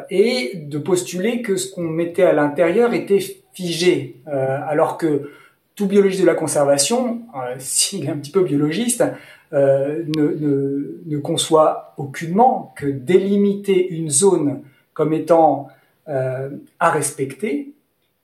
et 0.09 0.53
de 0.55 0.79
postuler 0.79 1.43
que 1.43 1.55
ce 1.55 1.71
qu'on 1.71 1.83
mettait 1.83 2.23
à 2.23 2.33
l'intérieur 2.33 2.95
était 2.95 3.19
figé, 3.53 4.19
alors 4.25 4.97
que 4.97 5.29
tout 5.75 5.85
biologiste 5.85 6.21
de 6.23 6.25
la 6.25 6.33
conservation, 6.33 7.21
s'il 7.59 8.05
est 8.05 8.09
un 8.09 8.17
petit 8.17 8.31
peu 8.31 8.41
biologiste, 8.41 9.03
ne, 9.51 10.07
ne, 10.17 11.17
conçoit 11.19 11.93
aucunement 11.97 12.73
que 12.75 12.87
délimiter 12.87 13.87
une 13.87 14.09
zone 14.09 14.63
comme 14.95 15.13
étant 15.13 15.67
à 16.07 16.89
respecter 16.91 17.75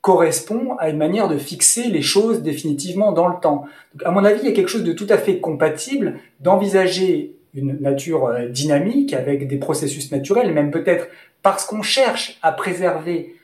correspond 0.02 0.76
à 0.80 0.90
une 0.90 0.98
manière 0.98 1.28
de 1.28 1.38
fixer 1.38 1.84
les 1.84 2.02
choses 2.02 2.42
définitivement 2.42 3.12
dans 3.12 3.28
le 3.28 3.40
temps. 3.40 3.66
À 4.04 4.12
mon 4.12 4.26
avis, 4.26 4.42
il 4.42 4.50
y 4.50 4.52
a 4.52 4.56
quelque 4.56 4.68
chose 4.68 4.84
de 4.84 4.94
tout 4.94 5.08
à 5.10 5.18
fait 5.18 5.40
compatible 5.40 6.20
d'envisager 6.40 7.36
une 7.54 7.80
nature 7.80 8.26
euh, 8.26 8.48
dynamique 8.48 9.14
avec 9.14 9.48
des 9.48 9.58
processus 9.58 10.12
naturels, 10.12 10.54
même 10.54 10.72
peut-être 10.72 11.08
parce 11.42 11.66
qu'on 11.66 11.82
cherche 11.82 12.40
à 12.42 12.52
préserver 12.52 13.36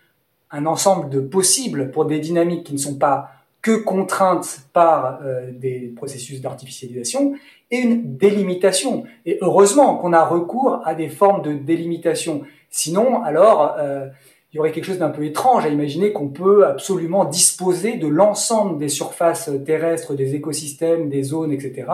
un 0.50 0.66
ensemble 0.66 1.10
de 1.10 1.20
possibles 1.20 1.92
pour 1.92 2.06
des 2.06 2.20
dynamiques 2.20 2.64
qui 2.64 2.74
ne 2.74 2.80
sont 2.80 2.96
pas 2.96 3.32
que 3.68 3.76
contraintes 3.76 4.62
par 4.72 5.20
euh, 5.22 5.52
des 5.52 5.92
processus 5.94 6.40
d'artificialisation, 6.40 7.34
et 7.70 7.80
une 7.80 8.16
délimitation. 8.16 9.04
Et 9.26 9.40
heureusement 9.42 9.98
qu'on 9.98 10.14
a 10.14 10.24
recours 10.24 10.80
à 10.86 10.96
des 10.96 11.10
formes 11.10 11.42
de 11.42 11.52
délimitation. 11.52 12.44
Sinon, 12.70 13.22
alors, 13.24 13.76
euh, 13.78 14.08
il 14.54 14.56
y 14.56 14.60
aurait 14.62 14.72
quelque 14.72 14.86
chose 14.86 15.00
d'un 15.00 15.10
peu 15.10 15.26
étrange 15.26 15.66
à 15.66 15.68
imaginer 15.68 16.14
qu'on 16.14 16.30
peut 16.30 16.66
absolument 16.66 17.26
disposer 17.26 17.98
de 17.98 18.08
l'ensemble 18.08 18.78
des 18.78 18.88
surfaces 18.88 19.52
terrestres, 19.66 20.14
des 20.14 20.34
écosystèmes, 20.34 21.10
des 21.10 21.24
zones, 21.24 21.52
etc., 21.52 21.88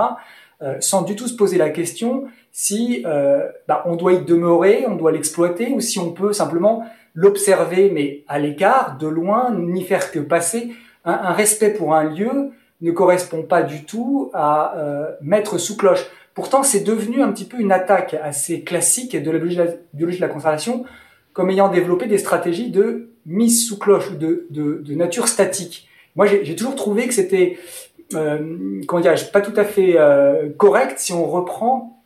euh, 0.62 0.76
sans 0.80 1.02
du 1.02 1.16
tout 1.16 1.28
se 1.28 1.36
poser 1.36 1.58
la 1.58 1.72
question 1.72 2.26
si 2.52 3.04
bah, 3.04 3.82
on 3.88 3.96
doit 3.96 4.14
y 4.14 4.24
demeurer, 4.24 4.86
on 4.88 4.96
doit 4.96 5.12
l'exploiter, 5.12 5.72
ou 5.74 5.82
si 5.82 5.98
on 5.98 6.12
peut 6.12 6.34
simplement 6.34 6.84
l'observer, 7.16 7.90
mais 7.92 8.24
à 8.28 8.38
l'écart, 8.38 9.00
de 9.00 9.08
loin, 9.08 9.52
n'y 9.56 9.84
faire 9.84 10.12
que 10.12 10.20
passer. 10.20 10.72
Un, 11.06 11.34
respect 11.34 11.72
pour 11.72 11.94
un 11.94 12.04
lieu 12.04 12.52
ne 12.82 12.92
correspond 12.92 13.44
pas 13.44 13.62
du 13.64 13.84
tout 13.84 14.32
à 14.34 14.78
euh, 14.78 15.12
mettre 15.22 15.58
sous 15.58 15.76
cloche. 15.76 16.06
Pourtant, 16.34 16.64
c'est 16.64 16.82
devenu 16.82 17.22
un 17.22 17.32
petit 17.32 17.46
peu 17.46 17.60
une 17.60 17.72
attaque 17.72 18.16
assez 18.22 18.62
classique 18.62 19.16
de 19.22 19.32
la 19.32 19.40
biologie 19.94 20.18
de 20.18 20.22
la 20.22 20.30
conservation 20.30 20.86
comme 21.34 21.50
ayant 21.50 21.70
développé 21.70 22.06
des 22.06 22.18
stratégies 22.18 22.70
de 22.70 23.10
mise 23.26 23.68
sous 23.68 23.78
cloche 23.78 24.12
ou 24.12 24.16
de, 24.16 24.48
de, 24.50 24.82
de 24.86 24.96
nature 24.96 25.28
statique. 25.28 25.90
Moi, 26.16 26.28
j'ai 26.28 26.56
toujours 26.56 26.76
trouvé 26.76 27.08
que 27.08 27.14
c'était, 27.14 27.58
euh, 28.14 28.82
comment 28.88 29.02
dirais-je, 29.02 29.26
pas 29.26 29.42
tout 29.42 29.54
à 29.56 29.64
fait 29.64 29.98
euh, 29.98 30.50
correct 30.58 31.00
si 31.00 31.12
on 31.12 31.26
reprend 31.26 32.04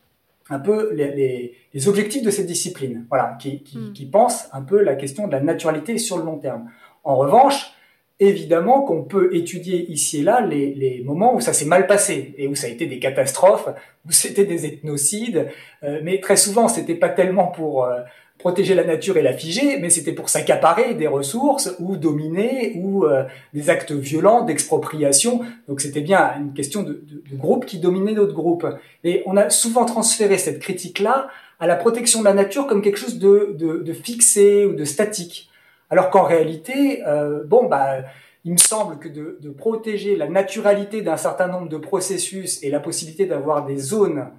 un 0.49 0.59
peu 0.59 0.93
les, 0.93 1.11
les, 1.13 1.55
les, 1.73 1.87
objectifs 1.89 2.23
de 2.23 2.31
cette 2.31 2.45
discipline, 2.45 3.05
voilà, 3.09 3.35
qui, 3.37 3.63
qui, 3.63 3.77
hmm. 3.77 3.93
qui 3.93 4.05
pense 4.05 4.47
un 4.53 4.61
peu 4.61 4.81
la 4.81 4.95
question 4.95 5.27
de 5.27 5.33
la 5.33 5.41
naturalité 5.41 5.97
sur 5.97 6.17
le 6.17 6.23
long 6.23 6.37
terme. 6.37 6.69
En 7.03 7.17
revanche, 7.17 7.73
évidemment 8.19 8.81
qu'on 8.81 9.03
peut 9.03 9.35
étudier 9.35 9.89
ici 9.91 10.19
et 10.19 10.23
là 10.23 10.41
les, 10.41 10.73
les 10.73 11.03
moments 11.03 11.35
où 11.35 11.39
ça 11.39 11.53
s'est 11.53 11.65
mal 11.65 11.85
passé 11.85 12.33
et 12.37 12.47
où 12.47 12.55
ça 12.55 12.67
a 12.67 12.69
été 12.69 12.87
des 12.87 12.99
catastrophes, 12.99 13.69
où 14.07 14.11
c'était 14.11 14.45
des 14.45 14.65
ethnocides, 14.65 15.47
euh, 15.83 15.99
mais 16.03 16.19
très 16.19 16.35
souvent 16.35 16.67
c'était 16.67 16.95
pas 16.95 17.09
tellement 17.09 17.47
pour 17.47 17.85
euh, 17.85 18.01
protéger 18.39 18.73
la 18.73 18.83
nature 18.83 19.17
et 19.17 19.21
la 19.21 19.33
figer, 19.33 19.77
mais 19.79 19.89
c'était 19.91 20.13
pour 20.13 20.29
s'accaparer 20.29 20.95
des 20.95 21.07
ressources 21.07 21.75
ou 21.79 21.95
dominer 21.95 22.73
ou 22.75 23.05
euh, 23.05 23.23
des 23.53 23.69
actes 23.69 23.91
violents 23.91 24.43
d'expropriation. 24.43 25.41
Donc 25.67 25.81
c'était 25.81 26.01
bien 26.01 26.33
une 26.39 26.53
question 26.53 26.81
de, 26.81 26.93
de, 26.93 27.23
de, 27.29 27.35
groupe 27.35 27.65
qui 27.65 27.77
dominait 27.77 28.13
d'autres 28.13 28.33
groupes. 28.33 28.67
Et 29.03 29.21
on 29.27 29.37
a 29.37 29.49
souvent 29.51 29.85
transféré 29.85 30.39
cette 30.39 30.59
critique-là 30.59 31.29
à 31.59 31.67
la 31.67 31.75
protection 31.75 32.19
de 32.19 32.25
la 32.25 32.33
nature 32.33 32.67
comme 32.67 32.81
quelque 32.81 32.99
chose 32.99 33.17
de, 33.17 33.55
de 33.57 33.93
fixé 33.93 34.65
ou 34.65 34.73
de 34.73 34.85
statique. 34.85 35.49
Alors 35.89 36.09
qu'en 36.09 36.23
réalité, 36.23 37.03
euh, 37.05 37.43
bon, 37.45 37.67
bah, 37.67 37.99
il 38.43 38.53
me 38.53 38.57
semble 38.57 38.97
que 38.97 39.07
de, 39.07 39.37
de 39.41 39.49
protéger 39.49 40.15
la 40.15 40.27
naturalité 40.27 41.01
d'un 41.01 41.17
certain 41.17 41.47
nombre 41.47 41.69
de 41.69 41.77
processus 41.77 42.63
et 42.63 42.69
la 42.69 42.79
possibilité 42.79 43.25
d'avoir 43.25 43.65
des 43.65 43.77
zones 43.77 44.29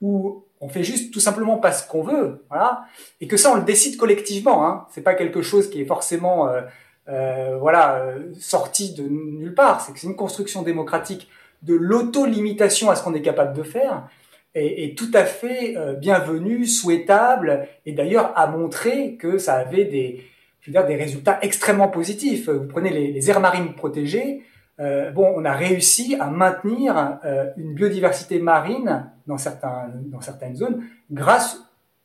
où 0.00 0.44
on 0.60 0.68
fait 0.68 0.82
juste 0.82 1.12
tout 1.12 1.20
simplement 1.20 1.58
pas 1.58 1.72
ce 1.72 1.86
qu'on 1.86 2.02
veut, 2.02 2.44
voilà, 2.48 2.84
et 3.20 3.26
que 3.26 3.36
ça 3.36 3.52
on 3.52 3.56
le 3.56 3.64
décide 3.64 3.96
collectivement. 3.96 4.66
Hein. 4.66 4.86
C'est 4.90 5.02
pas 5.02 5.14
quelque 5.14 5.42
chose 5.42 5.68
qui 5.68 5.80
est 5.80 5.86
forcément 5.86 6.48
euh, 6.48 6.62
euh, 7.08 7.56
voilà 7.58 7.96
euh, 7.96 8.32
sorti 8.38 8.94
de 8.94 9.02
nulle 9.02 9.54
part. 9.54 9.80
C'est 9.80 9.92
que 9.92 9.98
c'est 9.98 10.06
une 10.06 10.16
construction 10.16 10.62
démocratique 10.62 11.28
de 11.62 11.74
l'auto-limitation 11.74 12.90
à 12.90 12.96
ce 12.96 13.02
qu'on 13.02 13.14
est 13.14 13.22
capable 13.22 13.56
de 13.56 13.62
faire, 13.62 14.08
et, 14.54 14.84
et 14.84 14.94
tout 14.94 15.10
à 15.14 15.24
fait 15.24 15.76
euh, 15.76 15.94
bienvenue, 15.94 16.66
souhaitable, 16.66 17.66
et 17.86 17.92
d'ailleurs 17.92 18.32
a 18.36 18.46
montré 18.46 19.16
que 19.16 19.38
ça 19.38 19.54
avait 19.54 19.84
des, 19.84 20.24
je 20.64 20.70
veux 20.70 20.72
dire, 20.72 20.86
des 20.86 20.96
résultats 20.96 21.38
extrêmement 21.42 21.88
positifs. 21.88 22.48
Vous 22.48 22.66
prenez 22.66 22.88
les, 22.88 23.30
aires 23.30 23.40
marines 23.40 23.74
protégées, 23.74 24.42
euh, 24.80 25.10
bon, 25.10 25.30
on 25.36 25.44
a 25.44 25.52
réussi 25.52 26.16
à 26.18 26.30
maintenir 26.30 27.18
euh, 27.24 27.50
une 27.58 27.74
biodiversité 27.74 28.38
marine 28.38 29.10
dans, 29.26 29.36
certains, 29.36 29.90
dans 30.06 30.22
certaines 30.22 30.56
zones 30.56 30.82
grâce 31.12 31.60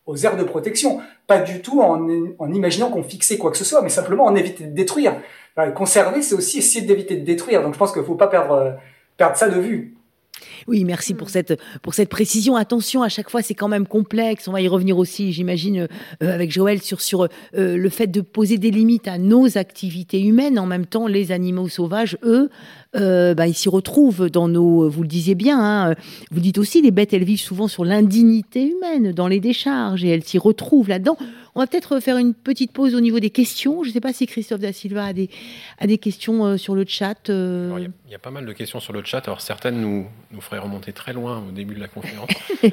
aux 0.05 0.18
aires 0.18 0.36
de 0.36 0.43
protection. 0.43 0.99
Pas 1.26 1.39
du 1.39 1.62
tout 1.62 1.82
en, 1.82 2.05
en 2.38 2.53
imaginant 2.53 2.91
qu'on 2.91 3.01
fixait 3.01 3.38
quoi 3.38 3.49
que 3.49 3.57
ce 3.57 3.64
soit, 3.64 3.82
mais 3.82 3.89
simplement 3.89 4.26
en 4.26 4.36
éviter 4.36 4.66
de 4.66 4.74
détruire. 4.74 5.16
conserver, 5.74 6.22
c'est 6.22 6.36
aussi 6.36 6.57
essayer 6.57 6.86
d'éviter 6.86 7.16
de 7.16 7.24
détruire. 7.24 7.64
Donc 7.64 7.76
je 7.76 7.80
pense 7.80 7.93
qu'il 7.93 8.01
ne 8.01 8.07
faut 8.07 8.16
pas 8.16 8.28
perdre, 8.28 8.78
perdre 9.16 9.38
ça 9.38 9.47
de 9.47 9.60
vue. 9.60 9.95
Oui, 10.70 10.84
merci 10.84 11.15
pour 11.15 11.32
cette 11.32 12.09
précision. 12.09 12.55
Attention, 12.55 13.01
à 13.01 13.09
chaque 13.09 13.32
fois, 13.32 13.41
c'est 13.41 13.55
quand 13.55 13.67
même 13.67 13.88
complexe. 13.88 14.47
On 14.47 14.51
va 14.51 14.61
y 14.61 14.67
revenir 14.67 14.99
aussi, 14.99 15.34
j'imagine, 15.34 15.88
euh, 16.22 16.34
avec 16.36 16.51
Joël 16.51 16.80
sur 16.80 17.24
euh, 17.24 17.28
le 17.76 17.89
fait 17.89 18.05
de 18.05 18.22
poser 18.22 18.59
des 18.59 18.70
limites 18.70 19.07
à 19.07 19.17
nos 19.17 19.57
activités 19.57 20.22
humaines. 20.22 20.59
En 20.59 20.67
même 20.67 20.86
temps, 20.86 21.07
les 21.07 21.32
animaux 21.32 21.70
sauvages, 21.70 22.20
eux, 22.22 22.51
euh, 22.95 23.34
bah, 23.34 23.47
ils 23.47 23.55
s'y 23.55 23.67
retrouvent 23.67 24.30
dans 24.30 24.47
nos. 24.47 24.88
Vous 24.88 25.01
le 25.01 25.07
disiez 25.07 25.34
bien. 25.34 25.59
Hein, 25.59 25.95
vous 26.30 26.39
dites 26.39 26.59
aussi, 26.59 26.84
les 26.84 26.91
bêtes, 26.91 27.13
elles 27.13 27.24
vivent 27.24 27.41
souvent 27.41 27.67
sur 27.67 27.84
l'indignité 27.84 28.72
humaine 28.72 29.11
dans 29.11 29.28
les 29.28 29.39
décharges 29.39 30.03
et 30.03 30.09
elles 30.09 30.24
s'y 30.24 30.38
retrouvent 30.38 30.89
là-dedans. 30.89 31.17
On 31.60 31.62
va 31.62 31.68
peut-être 31.68 31.99
faire 31.99 32.16
une 32.16 32.34
petite 32.34 32.72
pause 32.72 32.95
au 32.95 33.01
niveau 33.01 33.20
des 33.20 33.32
questions. 33.32 33.84
Je 33.84 33.89
ne 33.89 33.93
sais 33.93 33.99
pas 33.99 34.14
si 34.14 34.26
Christophe 34.28 34.62
Da 34.62 34.72
Silva 34.72 35.03
a 35.03 35.12
des, 35.12 35.30
a 35.78 35.88
des 35.88 35.97
questions 35.97 36.45
euh, 36.45 36.55
sur 36.55 36.74
le 36.74 36.86
chat. 36.88 37.30
Euh. 37.30 37.86
Il 38.05 38.12
y, 38.14 38.16
a 38.16 38.18
pas 38.18 38.32
mal 38.32 38.45
de 38.45 38.53
questions 38.53 38.80
sur 38.80 38.93
le 38.93 39.03
chat. 39.03 39.28
Alors 39.28 39.41
certaines 39.41 39.82
nous, 39.82 40.07
nous 40.32 40.39
feraient 40.39 40.60
remonter 40.60 40.93
très 40.93 41.12
loin 41.12 41.43
au 41.45 41.51
début 41.51 41.76
de 41.76 41.82
la 41.82 41.89
conférence. 41.89 42.30
Donc 42.64 42.72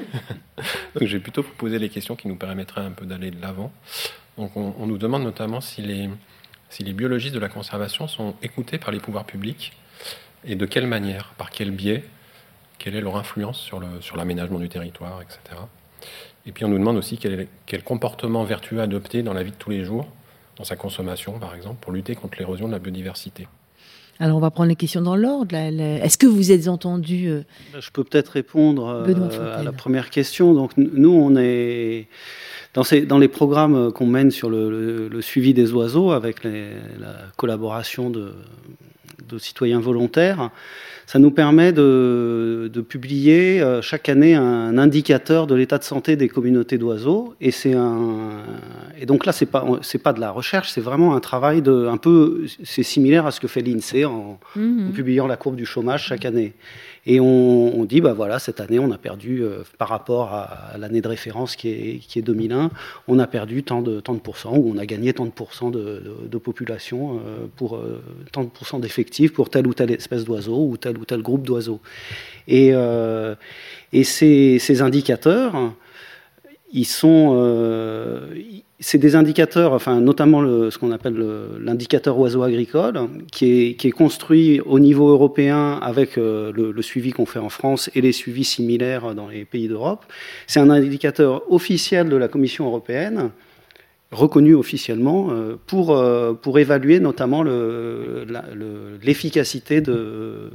je 1.01 1.17
vais 1.17 1.19
plutôt 1.19 1.43
vous 1.43 1.53
poser 1.59 1.81
les 1.81 1.89
questions 1.89 2.15
qui 2.15 2.29
nous 2.29 2.37
permettraient 2.37 2.83
un 2.83 2.93
peu 2.93 3.07
d'aller 3.07 3.33
de 3.33 3.43
l'avant. 3.43 3.73
Donc 4.39 4.57
on, 4.57 4.87
nous 4.87 4.99
demande 4.99 5.25
notamment 5.25 5.61
si 5.61 5.83
les, 5.83 6.09
si 6.71 6.85
les 6.85 6.93
biologistes 6.93 7.35
de 7.35 7.41
la 7.41 7.49
conservation 7.49 8.07
sont 8.07 8.37
écoutés 8.41 8.79
par 8.79 8.93
les 8.93 9.01
pouvoirs 9.01 9.27
publics 9.27 9.73
et 10.45 10.55
de 10.55 10.65
quelle 10.65 10.87
manière, 10.87 11.35
par 11.39 11.51
quel 11.51 11.73
biais, 11.73 12.05
quelle 12.79 12.95
est 12.95 13.01
leur 13.01 13.17
influence 13.17 13.59
sur 13.59 14.17
l'aménagement 14.17 14.59
sur 14.59 14.63
du 14.63 14.69
territoire, 14.69 15.23
etc. 15.23 15.63
Et 16.47 16.53
puis 16.53 16.65
on 16.65 16.69
nous 16.69 16.79
demande 16.79 16.97
aussi 16.97 17.19
quel, 17.19 17.49
quel, 17.67 17.83
comportement 17.83 18.45
vertueux 18.45 18.81
adopter 18.81 19.23
dans 19.23 19.35
la 19.35 19.43
vie 19.43 19.51
de 19.51 19.57
tous 19.57 19.71
les 19.71 19.85
jours, 19.85 20.07
dans 20.57 20.65
sa 20.65 20.77
consommation 20.77 21.39
par 21.39 21.55
exemple, 21.55 21.77
pour 21.81 21.93
lutter 21.93 22.15
contre 22.15 22.39
l'érosion 22.39 22.69
de 22.69 22.73
la 22.73 22.79
biodiversité. 22.79 23.49
Alors 24.19 24.39
on 24.39 24.41
va 24.41 24.51
prendre 24.51 24.69
les 24.69 24.77
questions 24.77 25.03
dans 25.03 25.17
l'ordre. 25.17 25.55
Est-ce 25.55 26.17
que 26.17 26.27
vous 26.27 26.51
êtes 26.51 26.69
entendu 26.69 27.29
euh, 27.29 27.43
Je 27.79 27.91
peux 27.91 28.03
peut-être 28.03 28.31
répondre 28.31 28.87
euh, 28.87 29.59
à 29.59 29.63
la 29.63 29.73
première 29.73 30.09
question. 30.09 30.55
Donc 30.55 30.73
nous, 30.77 31.13
on 31.13 31.37
est 31.37 32.09
dans, 32.73 32.83
ces, 32.83 33.03
dans 33.03 33.19
les 33.19 33.29
programmes 33.29 33.93
qu'on 33.93 34.07
mène 34.07 34.31
sur 34.31 34.49
le, 34.49 35.09
le, 35.09 35.23
suivi 35.23 35.53
des 35.53 35.73
oiseaux 35.73 36.13
avec 36.13 36.45
les, 36.45 36.71
la 36.99 37.15
collaboration 37.37 38.09
de, 38.09 38.33
de 39.29 39.39
citoyens 39.39 39.81
volontaires 39.81 40.51
ça 41.07 41.21
nous 41.21 41.31
permet 41.31 41.73
de, 41.73 42.69
de 42.73 42.81
publier 42.81 43.61
euh, 43.61 43.81
chaque 43.81 44.09
année 44.09 44.35
un 44.35 44.77
indicateur 44.77 45.47
de 45.47 45.55
l'état 45.55 45.79
de 45.79 45.85
santé 45.85 46.17
des 46.17 46.29
communautés 46.29 46.79
d'oiseaux. 46.79 47.35
Et 47.41 47.53
c'est 47.53 47.75
un, 47.75 48.43
et 48.99 49.07
donc 49.07 49.25
là, 49.25 49.33
c'est 49.33 49.47
pas, 49.47 49.65
c'est 49.83 50.03
pas 50.03 50.13
de 50.13 50.21
la 50.21 50.33
recherche, 50.33 50.71
c'est 50.71 50.81
vraiment 50.81 51.15
un 51.15 51.21
travail 51.21 51.63
de, 51.63 51.87
un 51.87 51.97
peu, 51.97 52.47
c'est 52.65 52.83
similaire 52.83 53.25
à 53.25 53.31
ce 53.31 53.39
que 53.39 53.47
fait 53.47 53.61
l'INSEE 53.61 54.05
en, 54.05 54.41
mhm. 54.57 54.89
en 54.89 54.93
publiant 54.93 55.29
la 55.29 55.37
courbe 55.37 55.57
du 55.57 55.65
chômage 55.65 56.07
chaque 56.07 56.25
année. 56.25 56.55
Et 57.07 57.21
on, 57.21 57.79
on, 57.79 57.85
dit, 57.85 58.01
bah 58.01 58.13
voilà, 58.13 58.41
cette 58.41 58.61
année, 58.61 58.81
on 58.81 58.91
a 58.91 58.99
perdu, 58.99 59.43
euh, 59.43 59.63
par 59.79 59.89
rapport 59.89 60.33
à, 60.33 60.77
l'année 60.77 61.01
de 61.01 61.07
référence 61.07 61.55
qui 61.55 61.69
est, 61.69 61.99
qui 61.99 62.19
est 62.19 62.23
2001, 62.23 62.71
on 63.07 63.19
a 63.21 63.27
perdu 63.29 63.63
tant 63.63 63.81
de, 63.81 64.01
tant 64.01 64.15
de 64.15 64.19
pourcents, 64.19 64.57
ou 64.57 64.73
on 64.75 64.77
a 64.77 64.87
gagné 64.87 65.13
tant 65.13 65.25
de 65.25 65.31
pourcents 65.31 65.71
de, 65.71 65.79
de, 65.79 66.29
de 66.29 66.39
population 66.39 67.21
euh, 67.25 67.47
pour 67.57 67.77
euh, 67.77 68.03
tant 68.33 68.43
de 68.43 68.49
pourcents 68.49 68.81
d'effectifs 68.81 69.33
pour 69.33 69.51
telle 69.51 69.69
ou 69.69 69.75
telle 69.75 69.93
espèce 69.93 70.25
d'oiseau 70.25 70.67
ou 70.69 70.77
tel 70.77 70.99
ou 70.99 71.05
tel 71.05 71.23
groupe 71.23 71.47
d'oiseaux. 71.47 71.81
Et, 72.49 72.71
euh, 72.73 73.35
et 73.93 74.03
ces, 74.03 74.59
ces, 74.59 74.83
indicateurs, 74.83 75.73
ils 76.77 76.85
sont, 76.85 77.33
euh, 77.35 78.21
c'est 78.81 78.99
des 78.99 79.17
indicateurs, 79.17 79.73
enfin 79.73 79.99
notamment 80.01 80.43
ce 80.71 80.77
qu'on 80.77 80.93
appelle 80.93 81.17
l'indicateur 81.59 82.19
oiseau 82.19 82.43
agricole, 82.43 83.01
qui 83.33 83.77
est, 83.83 83.91
construit 83.91 84.61
au 84.61 84.79
niveau 84.79 85.09
européen 85.09 85.81
avec 85.83 86.19
euh, 86.19 86.53
le, 86.53 86.83
suivi 86.83 87.13
qu'on 87.13 87.25
fait 87.25 87.39
en 87.39 87.49
France 87.49 87.91
et 87.95 88.03
les 88.03 88.13
suivis 88.13 88.45
similaires 88.45 89.15
dans 89.15 89.29
les 89.29 89.47
pays 89.47 89.69
d'Europe. 89.69 90.05
C'est 90.47 90.61
un 90.61 90.69
indicateur 90.69 91.51
officiel 91.51 92.11
de 92.11 92.17
la 92.17 92.29
Commission 92.29 92.67
européenne 92.67 93.31
reconnu 94.13 94.55
officiellement 94.55 95.29
euh, 95.31 95.59
pour, 95.67 95.91
euh, 95.91 96.33
pour 96.33 96.59
évaluer 96.59 97.01
notamment 97.01 97.43
l'efficacité 99.03 99.81
de, 99.81 100.51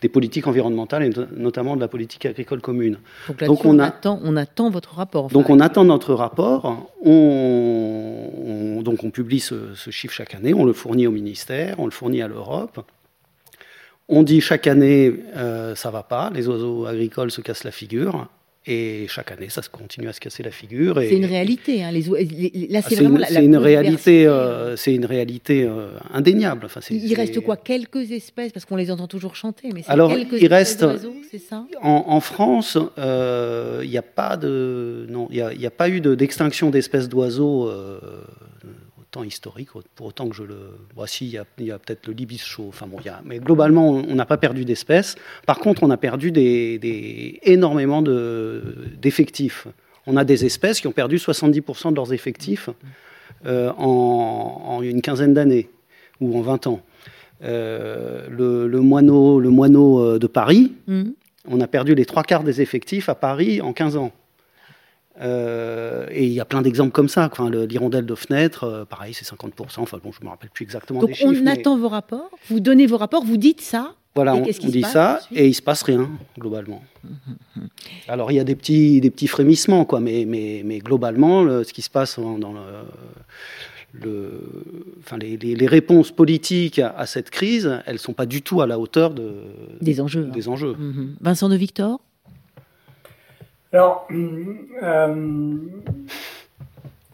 des 0.00 0.08
politiques 0.08 0.46
environnementales 0.46 1.02
et 1.04 1.10
notamment 1.36 1.74
de 1.74 1.80
la 1.80 1.88
politique 1.88 2.26
agricole 2.26 2.60
commune. 2.60 2.98
Donc, 3.40 3.64
on, 3.64 3.78
attend, 3.78 4.20
on 4.22 4.36
attend 4.36 4.68
votre 4.70 4.94
rapport. 4.94 5.28
donc 5.28 5.48
on 5.48 5.60
attend 5.60 5.84
notre 5.84 6.12
rapport, 6.14 6.90
on, 7.02 8.82
donc 8.82 9.04
on 9.04 9.10
publie 9.10 9.40
ce, 9.40 9.74
ce, 9.74 9.90
chiffre 9.90 10.14
chaque 10.14 10.34
année, 10.34 10.52
on 10.52 10.64
le 10.64 10.72
fournit 10.72 11.06
au 11.06 11.12
ministère, 11.12 11.76
on 11.78 11.86
le 11.86 11.90
fournit 11.92 12.20
à 12.22 12.28
l'Europe. 12.28 12.84
On 14.08 14.22
dit 14.22 14.40
chaque 14.40 14.66
année, 14.66 15.14
euh, 15.36 15.74
ça 15.74 15.90
va 15.90 16.02
pas, 16.02 16.30
les 16.34 16.48
oiseaux 16.48 16.86
agricoles 16.86 17.30
se 17.30 17.40
cassent 17.40 17.64
la 17.64 17.70
figure. 17.70 18.28
Et 18.64 19.06
chaque 19.08 19.32
année, 19.32 19.48
ça 19.48 19.60
se 19.60 19.68
continue 19.68 20.08
à 20.08 20.12
se 20.12 20.20
casser 20.20 20.44
la 20.44 20.52
figure. 20.52 20.94
C'est 21.00 21.16
une 21.16 21.24
réalité. 21.24 21.82
Hein, 21.82 21.90
les, 21.90 22.02
là, 22.70 22.80
c'est 22.80 22.94
une, 22.94 23.24
une, 23.42 23.56
réalité, 23.56 24.24
euh, 24.26 24.76
c'est 24.76 24.94
une 24.94 25.04
réalité 25.04 25.64
euh, 25.64 25.88
indéniable. 26.12 26.66
Enfin, 26.66 26.80
il 26.90 27.12
reste 27.14 27.40
quoi 27.40 27.56
Quelques 27.56 28.12
espèces, 28.12 28.52
parce 28.52 28.64
qu'on 28.64 28.76
les 28.76 28.92
entend 28.92 29.08
toujours 29.08 29.34
chanter. 29.34 29.70
Mais 29.74 29.82
Alors, 29.88 30.14
quelques 30.14 30.40
il 30.40 30.46
reste. 30.46 30.86
c'est 31.28 31.38
ça? 31.38 31.66
en, 31.82 32.04
en, 32.06 32.20
France, 32.20 32.78
euh, 32.98 33.80
il 33.82 33.90
n'y 33.90 33.98
a 33.98 34.02
pas 34.02 34.36
de, 34.36 35.06
non, 35.08 35.26
il 35.30 35.44
n'y 35.58 35.64
a, 35.64 35.68
a, 35.68 35.70
pas 35.70 35.88
eu 35.88 36.00
d'extinction 36.00 36.70
d'espèces 36.70 37.08
d'oiseaux 37.08 37.68
temps 39.12 39.22
historique, 39.22 39.68
pour 39.94 40.06
autant 40.06 40.28
que 40.28 40.34
je 40.34 40.42
le. 40.42 40.58
Voici, 40.96 41.26
il 41.26 41.64
y 41.64 41.70
a, 41.70 41.78
peut-être 41.78 42.06
le 42.06 42.14
libis 42.14 42.38
chaud, 42.38 42.66
enfin 42.68 42.86
bon, 42.86 42.96
il 43.00 43.06
y 43.06 43.08
a, 43.08 43.20
mais 43.24 43.38
globalement, 43.38 43.90
on 43.90 44.14
n'a 44.14 44.26
pas 44.26 44.38
perdu 44.38 44.64
d'espèces. 44.64 45.14
Par 45.46 45.58
contre, 45.58 45.82
on 45.82 45.90
a 45.90 45.96
perdu 45.96 46.32
des, 46.32 46.78
des 46.78 47.38
énormément 47.44 48.02
d'effectifs. 48.02 49.68
on 50.06 50.16
a 50.16 50.24
des 50.24 50.44
espèces 50.44 50.80
qui 50.80 50.88
ont 50.88 50.92
perdu 50.92 51.16
70% 51.16 51.90
de 51.90 51.96
leurs 51.96 52.12
effectifs 52.12 52.70
euh, 53.46 53.70
en, 53.76 54.80
une 54.82 55.02
quinzaine 55.02 55.34
d'années 55.34 55.68
ou 56.20 56.38
en 56.38 56.40
20 56.40 56.66
ans. 56.68 56.80
Euh, 57.44 58.26
le, 58.30 58.80
moineau, 58.80 59.40
le 59.40 59.50
moineau 59.50 60.00
euh, 60.00 60.18
de 60.18 60.26
Paris, 60.26 60.72
mmh. 60.86 61.02
on 61.48 61.60
a 61.60 61.66
perdu 61.66 61.94
les 61.94 62.04
trois 62.04 62.22
quarts 62.22 62.44
des 62.44 62.60
effectifs 62.60 63.08
à 63.08 63.14
Paris 63.14 63.60
en 63.60 63.72
15 63.72 63.96
ans. 63.96 64.12
Euh, 65.22 66.06
et 66.10 66.26
il 66.26 66.32
y 66.32 66.40
a 66.40 66.44
plein 66.44 66.62
d'exemples 66.62 66.92
comme 66.92 67.08
ça. 67.08 67.28
Enfin, 67.30 67.50
l'hirondelle 67.50 68.06
de 68.06 68.14
fenêtre, 68.14 68.64
euh, 68.64 68.84
pareil, 68.84 69.14
c'est 69.14 69.24
50%. 69.24 69.78
Enfin, 69.78 69.98
bon, 70.02 70.12
je 70.12 70.20
ne 70.20 70.26
me 70.26 70.30
rappelle 70.30 70.50
plus 70.50 70.64
exactement 70.64 71.00
Donc 71.00 71.10
des 71.10 71.14
chiffres. 71.14 71.32
on 71.42 71.46
attend 71.46 71.76
vos 71.76 71.88
rapports, 71.88 72.30
vous 72.48 72.60
donnez 72.60 72.86
vos 72.86 72.96
rapports, 72.96 73.24
vous 73.24 73.36
dites 73.36 73.60
ça. 73.60 73.94
Voilà, 74.14 74.34
on, 74.34 74.42
dit 74.42 74.82
ça 74.82 75.20
et 75.34 75.48
il 75.48 75.54
se 75.54 75.62
passe 75.62 75.82
rien 75.82 76.10
globalement. 76.38 76.82
Alors 78.08 78.30
il 78.30 78.34
y 78.34 78.40
a 78.40 78.44
des 78.44 78.54
petits, 78.54 79.00
des 79.00 79.08
petits 79.08 79.26
frémissements, 79.26 79.86
quoi, 79.86 80.00
mais, 80.00 80.26
mais, 80.28 80.60
mais 80.66 80.80
globalement, 80.80 81.46
ce 81.64 81.72
qui 81.72 81.80
se 81.80 81.88
passe 81.88 82.18
dans, 82.18 82.54
le, 83.94 84.40
enfin, 85.00 85.16
les, 85.16 85.38
les, 85.38 85.66
réponses 85.66 86.10
politiques 86.10 86.78
à, 86.78 87.06
cette 87.06 87.30
crise, 87.30 87.80
elles 87.86 87.98
sont 87.98 88.12
pas 88.12 88.26
du 88.26 88.42
tout 88.42 88.60
à 88.60 88.66
la 88.66 88.78
hauteur 88.78 89.12
de, 89.12 89.32
des 89.80 89.98
enjeux. 89.98 90.24
Des 90.24 90.46
enjeux. 90.48 90.74
Mhm. 90.74 91.16
Vincent 91.22 91.48
de 91.48 91.56
Victor? 91.56 92.00
Alors, 93.72 94.06
euh, 94.82 95.56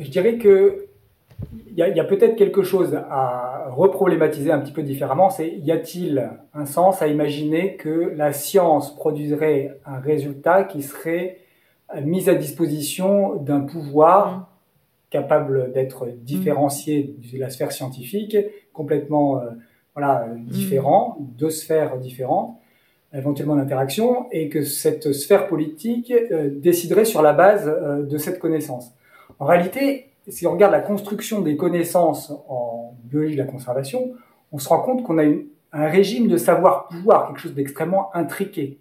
je 0.01 0.09
dirais 0.09 0.39
que 0.39 0.85
il 1.71 1.77
y 1.77 2.01
a, 2.01 2.05
peut-être 2.05 2.35
quelque 2.35 2.65
chose 2.65 2.97
à 3.09 3.69
reproblématiser 3.71 4.51
un 4.51 4.59
petit 4.59 4.73
peu 4.73 4.83
différemment. 4.83 5.31
C'est 5.31 5.49
y 5.49 5.71
a-t-il 5.71 6.29
un 6.53 6.67
sens 6.67 7.01
à 7.03 7.07
imaginer 7.07 7.77
que 7.77 8.13
la 8.17 8.33
science 8.33 8.97
produirait 8.97 9.79
un 9.87 10.01
résultat 10.01 10.65
qui 10.65 10.83
serait 10.83 11.39
mis 12.03 12.29
à 12.29 12.35
disposition 12.35 13.37
d'un 13.37 13.61
pouvoir 13.61 14.39
mmh. 14.39 14.47
capable 15.11 15.73
d'être 15.73 16.09
différencié 16.09 17.15
de 17.33 17.39
la 17.39 17.51
sphère 17.51 17.71
scientifique, 17.71 18.37
complètement 18.73 19.39
euh, 19.39 19.51
voilà, 19.95 20.27
mmh. 20.27 20.45
différent, 20.47 21.17
deux 21.21 21.51
sphères 21.51 21.99
différentes 21.99 22.58
éventuellement 23.15 23.57
d'interaction, 23.57 24.27
et 24.33 24.49
que 24.49 24.63
cette 24.63 25.13
sphère 25.13 25.49
politique 25.49 26.13
euh, 26.13 26.51
déciderait 26.53 27.07
sur 27.07 27.23
la 27.23 27.33
base 27.33 27.67
euh, 27.67 28.03
de 28.03 28.19
cette 28.19 28.39
connaissance. 28.39 28.93
En 29.39 29.47
réalité, 29.47 30.11
si 30.29 30.47
on 30.47 30.53
regarde 30.53 30.73
la 30.73 30.81
construction 30.81 31.41
des 31.41 31.57
connaissances 31.57 32.33
en 32.49 32.95
biologie 33.05 33.35
de 33.35 33.39
la 33.39 33.47
conservation, 33.47 34.13
on 34.53 34.59
se 34.59 34.69
rend 34.69 34.81
compte 34.81 35.05
qu'on 35.05 35.19
a 35.19 35.25
un 35.25 35.89
régime 35.89 36.29
de 36.29 36.37
savoir-pouvoir, 36.37 37.29
quelque 37.29 37.41
chose 37.41 37.55
d'extrêmement 37.55 38.15
intriqué, 38.15 38.79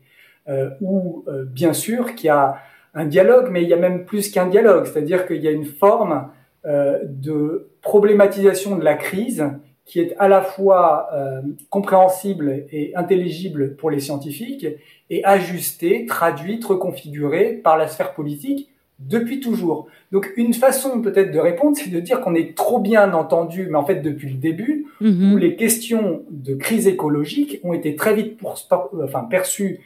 euh, 0.50 0.70
où 0.82 1.24
euh, 1.28 1.46
bien 1.46 1.74
sûr 1.74 2.16
qu'il 2.16 2.28
y 2.28 2.30
a 2.30 2.58
un 2.94 3.06
dialogue, 3.06 3.50
mais 3.52 3.64
il 3.64 3.70
y 3.70 3.74
a 3.74 3.78
même 3.78 4.06
plus 4.06 4.30
qu'un 4.30 4.48
dialogue, 4.48 4.86
c'est-à-dire 4.86 5.26
qu'il 5.26 5.42
y 5.42 5.48
a 5.48 5.52
une 5.52 5.66
forme 5.66 6.30
de 6.66 7.70
problématisation 7.82 8.76
de 8.76 8.84
la 8.84 8.96
crise 8.96 9.52
qui 9.88 10.02
est 10.02 10.16
à 10.20 10.28
la 10.28 10.42
fois 10.42 11.08
euh, 11.14 11.42
compréhensible 11.70 12.66
et 12.72 12.94
intelligible 12.96 13.76
pour 13.78 13.90
les 13.90 14.02
scientifiques 14.02 14.68
et 15.10 15.24
ajustée, 15.24 16.06
traduite, 16.06 16.66
reconfigurée 16.66 17.54
par 17.54 17.78
la 17.78 17.88
sphère 17.88 18.14
politique 18.14 18.70
depuis 19.00 19.40
toujours. 19.40 19.88
Donc 20.12 20.32
une 20.36 20.54
façon 20.54 21.02
peut-être 21.02 21.32
de 21.32 21.40
répondre, 21.40 21.78
c'est 21.78 21.90
de 21.90 22.00
dire 22.02 22.20
qu'on 22.20 22.36
est 22.36 22.56
trop 22.56 22.80
bien 22.80 23.14
entendu, 23.14 23.68
mais 23.70 23.78
en 23.78 23.86
fait 23.86 24.02
depuis 24.02 24.30
le 24.30 24.38
début, 24.38 24.88
mm-hmm. 25.02 25.34
où 25.34 25.38
les 25.38 25.56
questions 25.56 26.24
de 26.30 26.54
crise 26.56 26.88
écologique 26.88 27.60
ont 27.64 27.74
été 27.74 27.96
très 27.96 28.14
vite 28.14 28.38
pour, 28.38 28.56
enfin, 29.02 29.24
perçues 29.24 29.80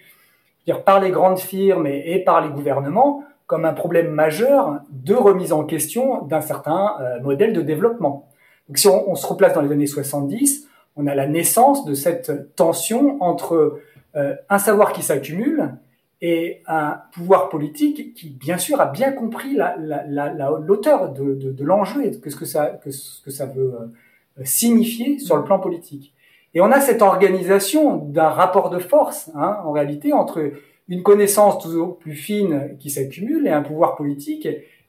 dire, 0.66 0.84
par 0.84 1.00
les 1.00 1.12
grandes 1.12 1.40
firmes 1.40 1.86
et, 1.86 2.04
et, 2.14 2.20
par 2.24 2.42
les 2.42 2.50
gouvernements 2.50 3.24
comme 3.46 3.66
un 3.66 3.74
problème 3.74 4.12
majeur 4.12 4.80
de 4.92 5.14
remise 5.14 5.52
en 5.52 5.66
question 5.66 6.24
d'un 6.24 6.40
certain 6.40 6.94
euh, 7.02 7.20
modèle 7.20 7.52
de 7.52 7.62
développement. 7.62 8.31
Donc 8.72 8.78
si 8.78 8.88
on, 8.88 9.16
se 9.16 9.28
replace 9.28 9.54
dans 9.54 9.60
les 9.60 9.72
années 9.74 9.86
70, 9.86 10.66
on 10.96 11.06
a 11.06 11.14
la 11.14 11.28
naissance 11.28 11.84
de 11.84 11.94
cette 11.94 12.56
tension 12.56 13.22
entre 13.22 13.82
euh, 14.16 14.34
un 14.48 14.60
savoir 14.60 14.94
qui 14.94 15.02
s'accumule 15.02 15.74
et 16.22 16.62
un 16.68 17.02
pouvoir 17.12 17.50
politique 17.50 18.14
qui, 18.14 18.30
bien 18.30 18.58
sûr, 18.58 18.80
a 18.80 18.86
bien 18.86 19.12
compris 19.12 19.58
l'auteur 19.58 21.12
de, 21.12 21.64
l'enjeu 21.66 22.06
et 22.06 22.14
ce 22.14 22.38
que 22.38 22.46
ça, 22.46 22.80
ce 22.90 23.22
que 23.22 23.30
ça 23.30 23.46
veut 23.46 23.74
euh, 24.40 24.44
signifier 24.46 25.20
sur 25.20 25.36
le 25.36 25.44
plan 25.44 25.60
politique. 25.60 26.14
Et 26.54 26.62
on 26.62 26.72
a 26.72 26.80
cette 26.80 27.02
organisation 27.02 27.98
d'un 27.98 28.30
rapport 28.30 28.70
de 28.70 28.80
force, 28.80 29.32
hein, 29.36 29.58
en 29.66 29.74
réalité, 29.74 30.14
entre 30.14 30.50
une 30.88 31.04
connaissance 31.04 31.62
toujours 31.62 32.00
plus 32.00 32.16
fine 32.16 32.78
qui 32.80 32.90
s'accumule 32.90 33.46
et 33.48 33.52
un 33.52 33.64
pouvoir 33.64 33.98
politique 33.98 34.48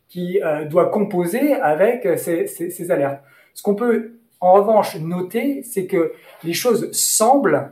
qui 0.09 0.41
euh, 0.41 0.67
doit 0.67 0.89
composer 0.89 1.55
avec 1.55 2.07
ces, 2.17 2.47
ces 2.47 2.91
alertes. 2.93 3.25
Ce 3.55 3.63
qu'on 3.63 3.75
peut 3.75 4.13
en 4.41 4.55
revanche 4.55 4.97
noter, 5.01 5.63
c'est 5.63 5.87
que 5.87 6.13
les 6.43 6.53
choses 6.53 6.91
semblent, 6.93 7.71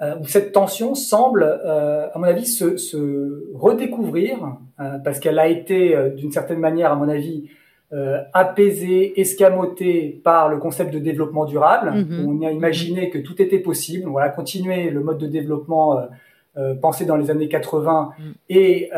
euh, 0.00 0.16
ou 0.18 0.26
cette 0.26 0.52
tension 0.52 0.94
semble, 0.94 1.42
euh, 1.44 2.08
à 2.12 2.18
mon 2.18 2.24
avis, 2.24 2.46
se, 2.46 2.76
se 2.78 3.44
redécouvrir, 3.54 4.56
euh, 4.80 4.98
parce 5.04 5.20
qu'elle 5.20 5.38
a 5.38 5.48
été, 5.48 5.94
d'une 6.16 6.32
certaine 6.32 6.58
manière, 6.58 6.90
à 6.92 6.96
mon 6.96 7.08
avis, 7.08 7.48
apaisée, 8.32 9.20
escamotée 9.20 10.22
par 10.24 10.48
le 10.48 10.56
concept 10.56 10.94
de 10.94 10.98
développement 10.98 11.44
durable. 11.44 11.90
Mm-hmm. 11.90 12.26
On 12.26 12.46
a 12.46 12.50
imaginé 12.50 13.10
que 13.10 13.18
tout 13.18 13.42
était 13.42 13.58
possible. 13.58 14.08
Voilà, 14.08 14.30
continuer 14.30 14.88
le 14.88 15.00
mode 15.00 15.18
de 15.18 15.26
développement 15.26 16.00
pensé 16.80 17.04
dans 17.04 17.16
les 17.16 17.30
années 17.30 17.50
80 17.50 18.12
mm. 18.18 18.22
et 18.48 18.88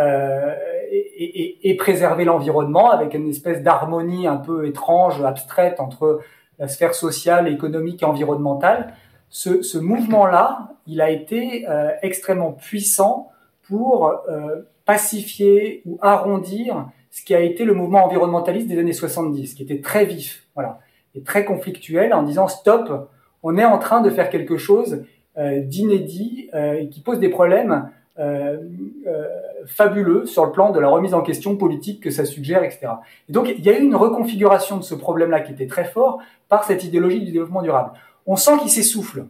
et, 0.95 1.04
et, 1.17 1.77
préserver 1.77 2.25
l'environnement 2.25 2.91
avec 2.91 3.15
une 3.15 3.29
espèce 3.29 3.63
d'harmonie 3.63 4.27
un 4.27 4.37
peu 4.37 4.67
étrange, 4.67 5.23
abstraite 5.23 5.81
entre 5.81 6.21
la 6.59 6.69
sphère 6.69 6.95
sociale, 6.95 7.49
économique 7.49 8.03
et 8.03 8.07
environnementale. 8.07 8.95
Ce, 9.29 9.63
ce 9.63 9.79
mouvement-là, 9.79 10.75
il 10.87 11.01
a 11.01 11.11
été 11.11 11.69
euh, 11.69 11.91
extrêmement 12.03 12.53
puissant 12.53 13.31
pour 13.63 14.09
euh, 14.29 14.63
pacifier 14.85 15.83
ou 15.87 15.99
arrondir 16.01 16.89
ce 17.11 17.25
qui 17.25 17.35
a 17.35 17.41
été 17.41 17.65
le 17.65 17.75
mouvement 17.75 18.05
environnementaliste 18.05 18.69
des 18.69 18.79
années 18.79 18.93
70, 18.93 19.55
qui 19.55 19.63
était 19.63 19.81
très 19.81 20.05
vif, 20.05 20.47
voilà, 20.55 20.81
et 21.15 21.23
très 21.23 21.45
conflictuel, 21.45 22.13
en 22.13 22.23
disant 22.23 22.49
stop, 22.49 23.09
on 23.43 23.57
est 23.57 23.65
en 23.65 23.79
train 23.79 24.01
de 24.01 24.11
faire 24.11 24.31
quelque 24.31 24.57
chose 24.57 25.05
euh, 25.37 25.61
d'inédit 25.61 26.51
et 26.55 26.89
qui 26.89 27.01
pose 27.01 27.19
des 27.19 27.29
problèmes 27.29 27.91
euh, 28.19 28.59
euh, 29.07 29.29
fabuleux 29.67 30.27
sur 30.27 30.45
le 30.45 30.53
plan 30.53 30.71
de 30.71 30.79
la 30.79 30.89
remise 30.89 31.15
en 31.15 31.23
question 31.23 31.57
politique 31.57 32.01
que 32.01 32.11
ça 32.11 32.25
suggère, 32.25 32.63
etc. 32.63 32.89
Et 33.29 33.33
donc 33.33 33.49
il 33.49 33.65
y 33.65 33.69
a 33.69 33.79
eu 33.79 33.83
une 33.83 33.97
reconfiguration 33.97 34.77
de 34.77 34.83
ce 34.83 34.95
problème-là 34.95 35.41
qui 35.41 35.53
était 35.53 35.67
très 35.67 35.85
fort 35.85 36.21
par 36.49 36.65
cette 36.65 36.85
idéologie 36.85 37.21
du 37.21 37.33
développement 37.33 37.63
durable. 37.63 37.93
On 38.27 38.37
sent 38.37 38.59
qu'il 38.61 38.71
s'essouffle. 38.71 39.27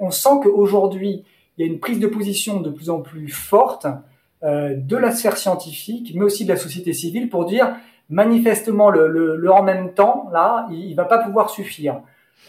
On 0.00 0.10
sent 0.10 0.40
qu'aujourd'hui, 0.42 1.24
il 1.56 1.66
y 1.66 1.68
a 1.68 1.72
une 1.72 1.80
prise 1.80 1.98
de 1.98 2.06
position 2.06 2.60
de 2.60 2.70
plus 2.70 2.90
en 2.90 3.00
plus 3.00 3.28
forte 3.28 3.86
euh, 4.44 4.74
de 4.76 4.96
la 4.96 5.10
sphère 5.10 5.36
scientifique, 5.36 6.12
mais 6.14 6.24
aussi 6.24 6.44
de 6.44 6.50
la 6.50 6.56
société 6.56 6.92
civile, 6.92 7.28
pour 7.28 7.44
dire 7.44 7.74
manifestement 8.08 8.88
le, 8.88 9.08
le, 9.08 9.36
le 9.36 9.50
en 9.50 9.64
même 9.64 9.92
temps, 9.94 10.28
là, 10.32 10.68
il, 10.70 10.90
il 10.90 10.94
va 10.94 11.04
pas 11.04 11.18
pouvoir 11.18 11.50
suffire. 11.50 12.00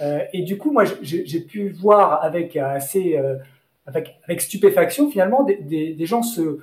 Euh, 0.01 0.19
et 0.31 0.43
du 0.43 0.59
coup, 0.59 0.71
moi, 0.71 0.83
j'ai 1.01 1.39
pu 1.41 1.69
voir 1.69 2.23
avec 2.23 2.55
assez 2.55 3.17
euh, 3.17 3.37
avec, 3.93 4.41
stupéfaction 4.41 5.09
finalement 5.09 5.43
des, 5.43 6.05
gens 6.05 6.21
se, 6.23 6.59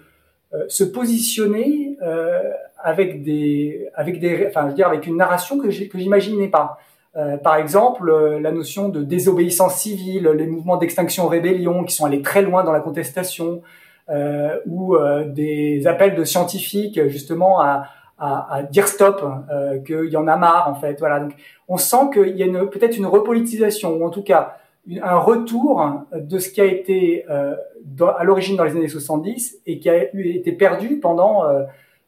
euh, 0.55 0.93
positionner 0.93 1.97
euh, 2.03 2.43
avec 2.83 3.23
des, 3.23 3.89
avec 3.95 4.21
des, 4.21 4.47
enfin, 4.49 4.63
je 4.65 4.69
veux 4.69 4.75
dire, 4.75 4.89
avec 4.89 5.07
une 5.07 5.17
narration 5.17 5.59
que 5.59 5.71
j'imaginais 5.71 6.49
pas. 6.49 6.79
Euh, 7.17 7.37
par 7.39 7.57
exemple, 7.57 8.11
euh, 8.11 8.39
la 8.39 8.53
notion 8.53 8.89
de 8.91 9.03
désobéissance 9.03 9.77
civile, 9.77 10.29
les 10.37 10.47
mouvements 10.47 10.77
d'extinction-rébellion 10.77 11.85
qui 11.85 11.95
sont 11.95 12.05
allés 12.05 12.21
très 12.21 12.43
loin 12.43 12.63
dans 12.63 12.73
la 12.73 12.81
contestation, 12.81 13.63
ou 14.67 14.97
des 15.27 15.89
appels 15.89 16.15
de 16.15 16.23
scientifiques 16.23 17.09
justement 17.09 17.61
à, 17.61 18.63
dire 18.71 18.87
stop, 18.87 19.25
qu'il 19.85 20.09
y 20.11 20.17
en 20.17 20.29
a 20.29 20.37
marre 20.37 20.69
en 20.69 20.77
fait. 20.77 21.01
Voilà. 21.01 21.19
Donc, 21.19 21.33
on 21.67 21.77
sent 21.77 22.11
qu'il 22.13 22.37
y 22.37 22.45
a 22.45 22.67
peut-être 22.67 22.97
une 22.97 23.07
repolitisation, 23.07 23.97
ou 23.97 24.07
en 24.07 24.11
tout 24.11 24.23
cas 24.23 24.59
un 25.03 25.19
retour 25.19 26.05
de 26.13 26.39
ce 26.39 26.49
qui 26.51 26.61
a 26.61 26.65
été 26.65 27.27
à 27.29 28.25
l'origine 28.25 28.57
dans 28.57 28.65
les 28.65 28.73
années 28.73 28.89
70 28.89 29.63
et 29.67 29.79
qui 29.79 29.91
a 29.91 30.05
été 30.15 30.53
perdu 30.53 31.01
pendant 31.01 31.43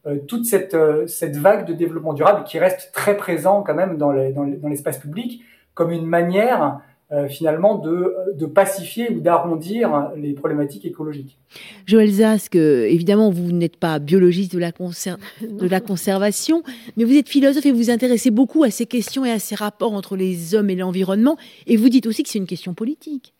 euh, 0.08 0.16
toute 0.28 0.46
cette, 0.46 0.74
euh, 0.74 1.06
cette 1.08 1.36
vague 1.36 1.66
de 1.66 1.72
développement 1.72 2.12
durable 2.12 2.44
qui 2.44 2.58
reste 2.58 2.92
très 2.94 3.16
présent 3.16 3.62
quand 3.62 3.74
même 3.74 3.98
dans 3.98 4.12
l'espace 4.12 4.98
public 4.98 5.42
comme 5.74 5.90
une 5.90 6.06
manière 6.06 6.80
euh, 7.10 7.26
finalement 7.28 7.76
de, 7.76 8.14
de, 8.34 8.46
pacifier 8.46 9.10
ou 9.10 9.20
d'arrondir 9.20 10.10
les 10.16 10.34
problématiques 10.34 10.84
écologiques. 10.84 11.38
Joël 11.86 12.10
Zask, 12.10 12.54
évidemment, 12.54 13.30
vous 13.30 13.52
n'êtes 13.52 13.76
pas 13.76 13.98
biologiste 13.98 14.52
de 14.52 14.58
la, 14.58 14.72
de 15.40 15.68
la 15.68 15.80
conservation, 15.80 16.62
mais 16.96 17.04
vous 17.04 17.16
êtes 17.16 17.28
philosophe 17.28 17.64
et 17.64 17.72
vous 17.72 17.78
vous 17.78 17.90
intéressez 17.90 18.30
beaucoup 18.30 18.62
à 18.62 18.70
ces 18.70 18.86
questions 18.86 19.24
et 19.24 19.30
à 19.30 19.38
ces 19.38 19.54
rapports 19.54 19.94
entre 19.94 20.16
les 20.16 20.54
hommes 20.54 20.70
et 20.70 20.76
l'environnement, 20.76 21.38
et 21.66 21.76
vous 21.76 21.88
dites 21.88 22.06
aussi 22.06 22.22
que 22.22 22.28
c'est 22.28 22.38
une 22.38 22.46
question 22.46 22.74
politique. 22.74 23.32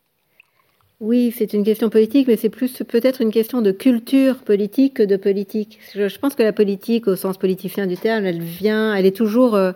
Oui, 0.99 1.33
c'est 1.37 1.53
une 1.53 1.63
question 1.63 1.89
politique, 1.89 2.27
mais 2.27 2.35
c'est 2.35 2.49
plus 2.49 2.83
peut-être 2.85 3.21
une 3.21 3.31
question 3.31 3.61
de 3.61 3.71
culture 3.71 4.39
politique 4.39 4.95
que 4.95 5.03
de 5.03 5.15
politique. 5.15 5.79
Je, 5.95 6.17
pense 6.19 6.35
que 6.35 6.43
la 6.43 6.51
politique, 6.51 7.07
au 7.07 7.15
sens 7.15 7.37
politicien 7.37 7.87
du 7.87 7.95
terme, 7.95 8.25
elle 8.25 8.41
vient, 8.41 8.93
elle 8.93 9.05
est 9.05 9.15
toujours 9.15 9.55
euh, 9.55 9.71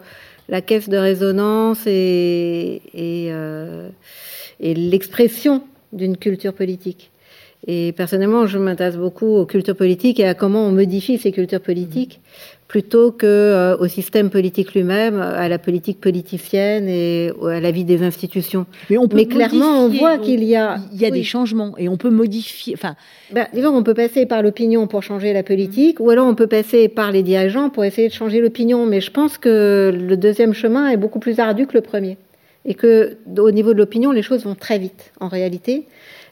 la 0.50 0.62
caisse 0.62 0.89
de 0.89 0.98
résonance 0.98 1.84
euh, 1.88 2.80
et 4.60 4.74
l'expression 4.74 5.64
d'une 5.91 6.18
culture 6.18 6.54
politique. 6.54 7.12
Et 7.66 7.94
personnellement, 7.94 8.46
je 8.46 8.58
m'intéresse 8.58 8.98
beaucoup 8.98 9.28
aux 9.28 9.46
cultures 9.46 9.76
politiques 9.76 10.20
et 10.20 10.28
à 10.28 10.34
comment 10.34 10.68
on 10.68 10.72
modifie 10.72 11.18
ces 11.18 11.32
cultures 11.32 11.62
politiques 11.62 12.20
plutôt 12.74 13.11
que 13.11 13.28
euh, 13.28 13.78
au 13.78 13.88
système 13.88 14.32
politique 14.32 14.74
lui-même, 14.74 15.21
à 15.21 15.47
la 15.47 15.59
politique 15.59 16.01
politicienne 16.01 16.88
et 16.89 17.32
à 17.43 17.59
la 17.59 17.69
vie 17.69 17.84
des 17.84 18.01
institutions. 18.01 18.65
Mais, 18.89 18.97
on 18.97 19.07
peut 19.07 19.15
Mais 19.15 19.28
clairement, 19.28 19.86
on 19.86 19.89
voit 19.89 20.17
qu'il 20.17 20.43
y 20.43 20.55
a 20.55 20.80
il 20.91 20.99
y 20.99 21.05
a 21.05 21.11
des 21.11 21.21
changements 21.21 21.76
et 21.78 21.88
on 21.88 21.97
peut 21.97 22.09
modifier. 22.09 22.74
Enfin, 22.74 22.95
ben, 23.32 23.45
disons, 23.53 23.78
on 23.78 23.84
peut 23.84 23.93
passer 23.93 24.26
par 24.26 24.41
l'opinion 24.41 24.88
pour 24.88 25.03
changer 25.03 25.34
la 25.34 25.43
politique, 25.43 25.99
ou 25.99 26.09
alors 26.09 26.26
on 26.26 26.34
peut 26.34 26.47
passer 26.47 26.88
par 26.88 27.11
les 27.11 27.21
dirigeants 27.21 27.69
pour 27.69 27.84
essayer 27.84 28.07
de 28.07 28.13
changer 28.13 28.41
l'opinion. 28.41 28.88
Mais 28.88 29.01
je 29.01 29.11
pense 29.11 29.38
que 29.38 29.95
le 29.95 30.17
deuxième 30.17 30.55
chemin 30.55 30.89
est 30.89 30.97
beaucoup 30.97 31.19
plus 31.19 31.38
ardu 31.38 31.67
que 31.67 31.76
le 31.76 31.82
premier, 31.82 32.17
et 32.65 32.74
que 32.74 33.17
au 33.38 33.51
niveau 33.51 33.74
de 33.74 33.78
l'opinion, 33.78 34.11
les 34.11 34.24
choses 34.24 34.45
vont 34.45 34.55
très 34.55 34.80
vite 34.80 35.11
en 35.19 35.28
réalité 35.28 35.86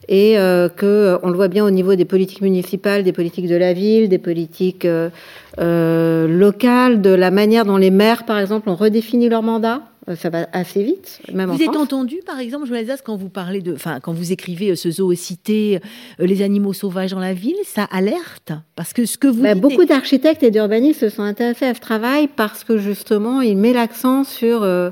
et 0.08 0.38
euh, 0.38 0.68
que 0.68 1.18
on 1.22 1.28
le 1.28 1.36
voit 1.36 1.48
bien 1.48 1.64
au 1.64 1.70
niveau 1.70 1.94
des 1.94 2.04
politiques 2.04 2.40
municipales, 2.40 3.04
des 3.04 3.12
politiques 3.12 3.48
de 3.48 3.56
la 3.56 3.72
ville, 3.72 4.08
des 4.08 4.18
politiques 4.18 4.84
euh, 4.84 5.10
euh, 5.58 6.96
de 6.96 7.10
la 7.10 7.30
manière 7.30 7.64
dont 7.64 7.76
les 7.76 7.90
maires, 7.90 8.24
par 8.24 8.38
exemple, 8.38 8.68
ont 8.68 8.74
redéfini 8.74 9.28
leur 9.28 9.42
mandat. 9.42 9.82
Euh, 10.08 10.16
ça 10.16 10.30
va 10.30 10.48
assez 10.52 10.82
vite, 10.82 11.20
même 11.32 11.48
vous 11.50 11.62
en 11.62 11.70
êtes 11.70 11.76
entendu, 11.76 12.16
par 12.26 12.40
exemple, 12.40 12.66
Joël 12.66 12.86
Zas, 12.86 13.02
quand 13.04 13.14
vous 13.14 13.28
parlez 13.28 13.60
de, 13.60 13.72
enfin, 13.72 14.00
quand 14.00 14.12
vous 14.12 14.32
écrivez 14.32 14.74
ce 14.74 14.90
zoocité, 14.90 15.78
les 16.18 16.42
animaux 16.42 16.72
sauvages 16.72 17.12
dans 17.12 17.20
la 17.20 17.34
ville, 17.34 17.54
ça 17.64 17.84
alerte 17.84 18.52
parce 18.74 18.92
que 18.92 19.06
ce 19.06 19.16
que 19.16 19.28
vous 19.28 19.42
bah, 19.42 19.54
beaucoup 19.54 19.84
d'architectes 19.84 20.42
et 20.42 20.50
d'urbanistes 20.50 20.98
se 20.98 21.08
sont 21.08 21.22
intéressés 21.22 21.66
à 21.66 21.74
ce 21.74 21.80
travail 21.80 22.28
parce 22.34 22.64
que 22.64 22.78
justement, 22.78 23.42
il 23.42 23.56
met 23.56 23.72
l'accent 23.72 24.24
sur 24.24 24.64
euh, 24.64 24.90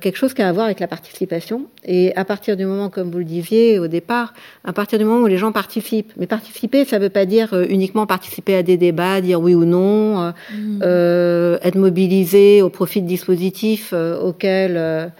quelque 0.00 0.16
chose 0.16 0.32
qui 0.32 0.42
a 0.42 0.48
à 0.48 0.52
voir 0.52 0.66
avec 0.66 0.80
la 0.80 0.86
participation. 0.86 1.66
Et 1.84 2.14
à 2.14 2.24
partir 2.24 2.56
du 2.56 2.64
moment, 2.66 2.88
comme 2.88 3.10
vous 3.10 3.18
le 3.18 3.24
disiez 3.24 3.78
au 3.78 3.88
départ, 3.88 4.32
à 4.64 4.72
partir 4.72 4.98
du 4.98 5.04
moment 5.04 5.24
où 5.24 5.26
les 5.26 5.38
gens 5.38 5.52
participent, 5.52 6.12
mais 6.16 6.26
participer, 6.26 6.84
ça 6.84 6.98
ne 6.98 7.04
veut 7.04 7.10
pas 7.10 7.26
dire 7.26 7.52
euh, 7.52 7.66
uniquement 7.68 8.06
participer 8.06 8.54
à 8.54 8.62
des 8.62 8.76
débats, 8.76 9.20
dire 9.20 9.40
oui 9.40 9.54
ou 9.54 9.64
non, 9.64 10.20
euh, 10.20 10.30
mmh. 10.52 10.80
euh 10.82 11.58
être 11.62 11.76
mobilisé 11.76 12.62
au 12.62 12.70
profit 12.70 13.02
de 13.02 13.06
dispositifs 13.06 13.92
auxquels 13.92 15.12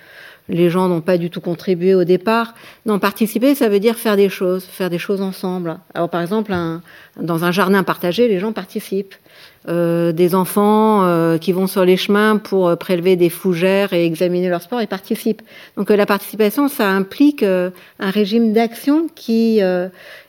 les 0.48 0.70
gens 0.70 0.88
n'ont 0.88 1.00
pas 1.00 1.18
du 1.18 1.30
tout 1.30 1.40
contribué 1.40 1.94
au 1.94 2.04
départ. 2.04 2.54
Non, 2.86 2.98
participer, 2.98 3.54
ça 3.54 3.68
veut 3.68 3.80
dire 3.80 3.96
faire 3.96 4.16
des 4.16 4.28
choses, 4.28 4.64
faire 4.64 4.90
des 4.90 4.98
choses 4.98 5.22
ensemble. 5.22 5.78
Alors 5.94 6.08
par 6.08 6.20
exemple, 6.20 6.52
un, 6.52 6.82
dans 7.20 7.44
un 7.44 7.52
jardin 7.52 7.82
partagé, 7.82 8.28
les 8.28 8.38
gens 8.38 8.52
participent. 8.52 9.14
Euh, 9.68 10.10
des 10.10 10.34
enfants 10.34 11.04
euh, 11.04 11.38
qui 11.38 11.52
vont 11.52 11.68
sur 11.68 11.84
les 11.84 11.96
chemins 11.96 12.36
pour 12.36 12.66
euh, 12.66 12.74
prélever 12.74 13.14
des 13.14 13.30
fougères 13.30 13.92
et 13.92 14.04
examiner 14.04 14.48
leur 14.48 14.60
sport 14.60 14.80
et 14.80 14.88
participent. 14.88 15.42
Donc 15.76 15.90
la 15.90 16.04
participation, 16.04 16.66
ça 16.66 16.88
implique 16.88 17.44
un 17.44 17.70
régime 18.10 18.52
d'action 18.52 19.06
qui 19.14 19.60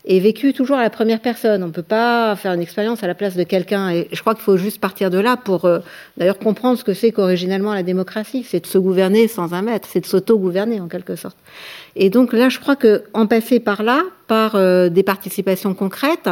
est 0.06 0.20
vécu 0.20 0.54
toujours 0.54 0.78
à 0.78 0.82
la 0.82 0.90
première 0.90 1.20
personne. 1.20 1.64
On 1.64 1.68
ne 1.68 1.72
peut 1.72 1.82
pas 1.82 2.36
faire 2.36 2.54
une 2.54 2.62
expérience 2.62 3.04
à 3.04 3.08
la 3.08 3.16
place 3.16 3.36
de 3.36 3.44
quelqu'un. 3.44 3.90
Et 3.90 4.08
je 4.12 4.20
crois 4.22 4.34
qu'il 4.36 4.44
faut 4.44 4.58
juste 4.58 4.80
partir 4.82 5.10
de 5.10 5.18
là 5.18 5.38
pour 5.38 5.70
d'ailleurs 6.18 6.40
comprendre 6.40 6.78
ce 6.78 6.84
que 6.84 6.94
c'est 6.94 7.12
qu'originellement 7.12 7.74
la 7.74 7.84
démocratie. 7.84 8.46
C'est 8.48 8.60
de 8.60 8.68
se 8.68 8.78
gouverner 8.78 9.28
sans 9.28 9.54
un 9.54 9.62
maître, 9.62 9.88
c'est 9.92 10.02
de 10.02 10.06
s'auto-gouverner 10.06 10.82
en 10.82 10.88
quelque 10.88 11.16
sorte. 11.16 11.38
Et 11.96 12.10
donc 12.10 12.34
là, 12.34 12.50
je 12.50 12.60
crois 12.60 12.76
que 12.76 13.04
en 13.14 13.28
passer 13.28 13.60
par 13.60 13.84
là, 13.84 14.02
par 14.28 14.60
des 14.90 15.04
participations 15.04 15.74
concrètes, 15.74 16.30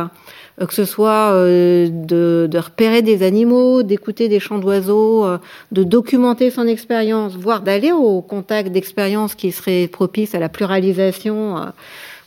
euh, 0.60 0.66
que 0.66 0.74
ce 0.74 0.86
soit 0.86 1.32
euh, 1.34 1.88
de, 1.90 2.58
repérer 2.58 3.02
des 3.02 3.24
animaux, 3.24 3.84
d'écouter 3.84 4.28
des 4.28 4.40
chants 4.40 4.60
d'oiseaux, 4.60 5.26
euh, 5.26 5.38
de 5.72 5.84
documenter 5.84 6.52
son 6.52 6.68
expérience, 6.68 7.36
voire 7.36 7.62
d'aller 7.62 7.92
au 7.92 8.22
contact 8.22 8.72
d'expériences 8.72 9.36
qui 9.36 9.52
seraient 9.52 9.88
propices 9.88 10.36
à 10.36 10.40
la 10.40 10.50
pluralisation. 10.50 11.56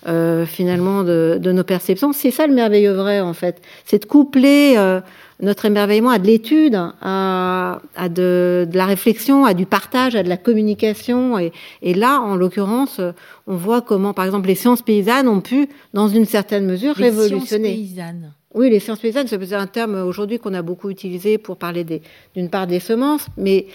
Euh, 0.06 0.44
finalement 0.44 1.02
de, 1.02 1.38
de, 1.40 1.50
nos 1.50 1.64
perceptions. 1.64 2.12
C'est 2.12 2.30
ça 2.30 2.46
le 2.46 2.52
merveilleux 2.52 2.92
vrai 2.92 3.20
en 3.20 3.32
fait, 3.32 3.62
c'est 3.86 4.00
de 4.00 4.04
coupler 4.04 4.74
euh, 4.76 5.00
notre 5.40 5.64
émerveillement 5.64 6.10
à 6.10 6.18
de 6.18 6.26
l'étude, 6.26 6.78
à, 7.00 7.80
à 7.96 8.08
de, 8.10 8.68
de, 8.70 8.76
la 8.76 8.84
réflexion, 8.84 9.46
à 9.46 9.54
du 9.54 9.64
partage, 9.64 10.14
à 10.14 10.22
de 10.22 10.28
la 10.28 10.36
communication. 10.36 11.38
Et, 11.38 11.52
et 11.80 11.94
là, 11.94 12.20
en 12.20 12.36
l'occurrence, 12.36 13.00
on 13.46 13.56
voit 13.56 13.80
comment, 13.80 14.12
par 14.12 14.26
exemple, 14.26 14.48
les 14.48 14.56
sciences 14.56 14.82
paysannes 14.82 15.26
ont 15.26 15.40
pu, 15.40 15.70
dans 15.94 16.08
une 16.08 16.26
certaine 16.26 16.66
mesure, 16.66 16.92
les 16.98 17.04
révolutionner. 17.04 17.74
Sciences 17.74 17.88
paysannes. 17.88 18.32
Oui, 18.52 18.68
les 18.68 18.80
sciences 18.80 19.00
paysannes, 19.00 19.26
c'est 19.26 19.52
un 19.54 19.66
terme 19.66 19.94
aujourd'hui 20.06 20.38
qu'on 20.38 20.54
a 20.54 20.62
beaucoup 20.62 20.90
utilisé 20.90 21.38
pour 21.38 21.56
parler 21.56 21.84
d'une 22.36 22.50
part 22.50 22.66
des 22.66 22.78
semences, 22.78 23.26
mais 23.38 23.66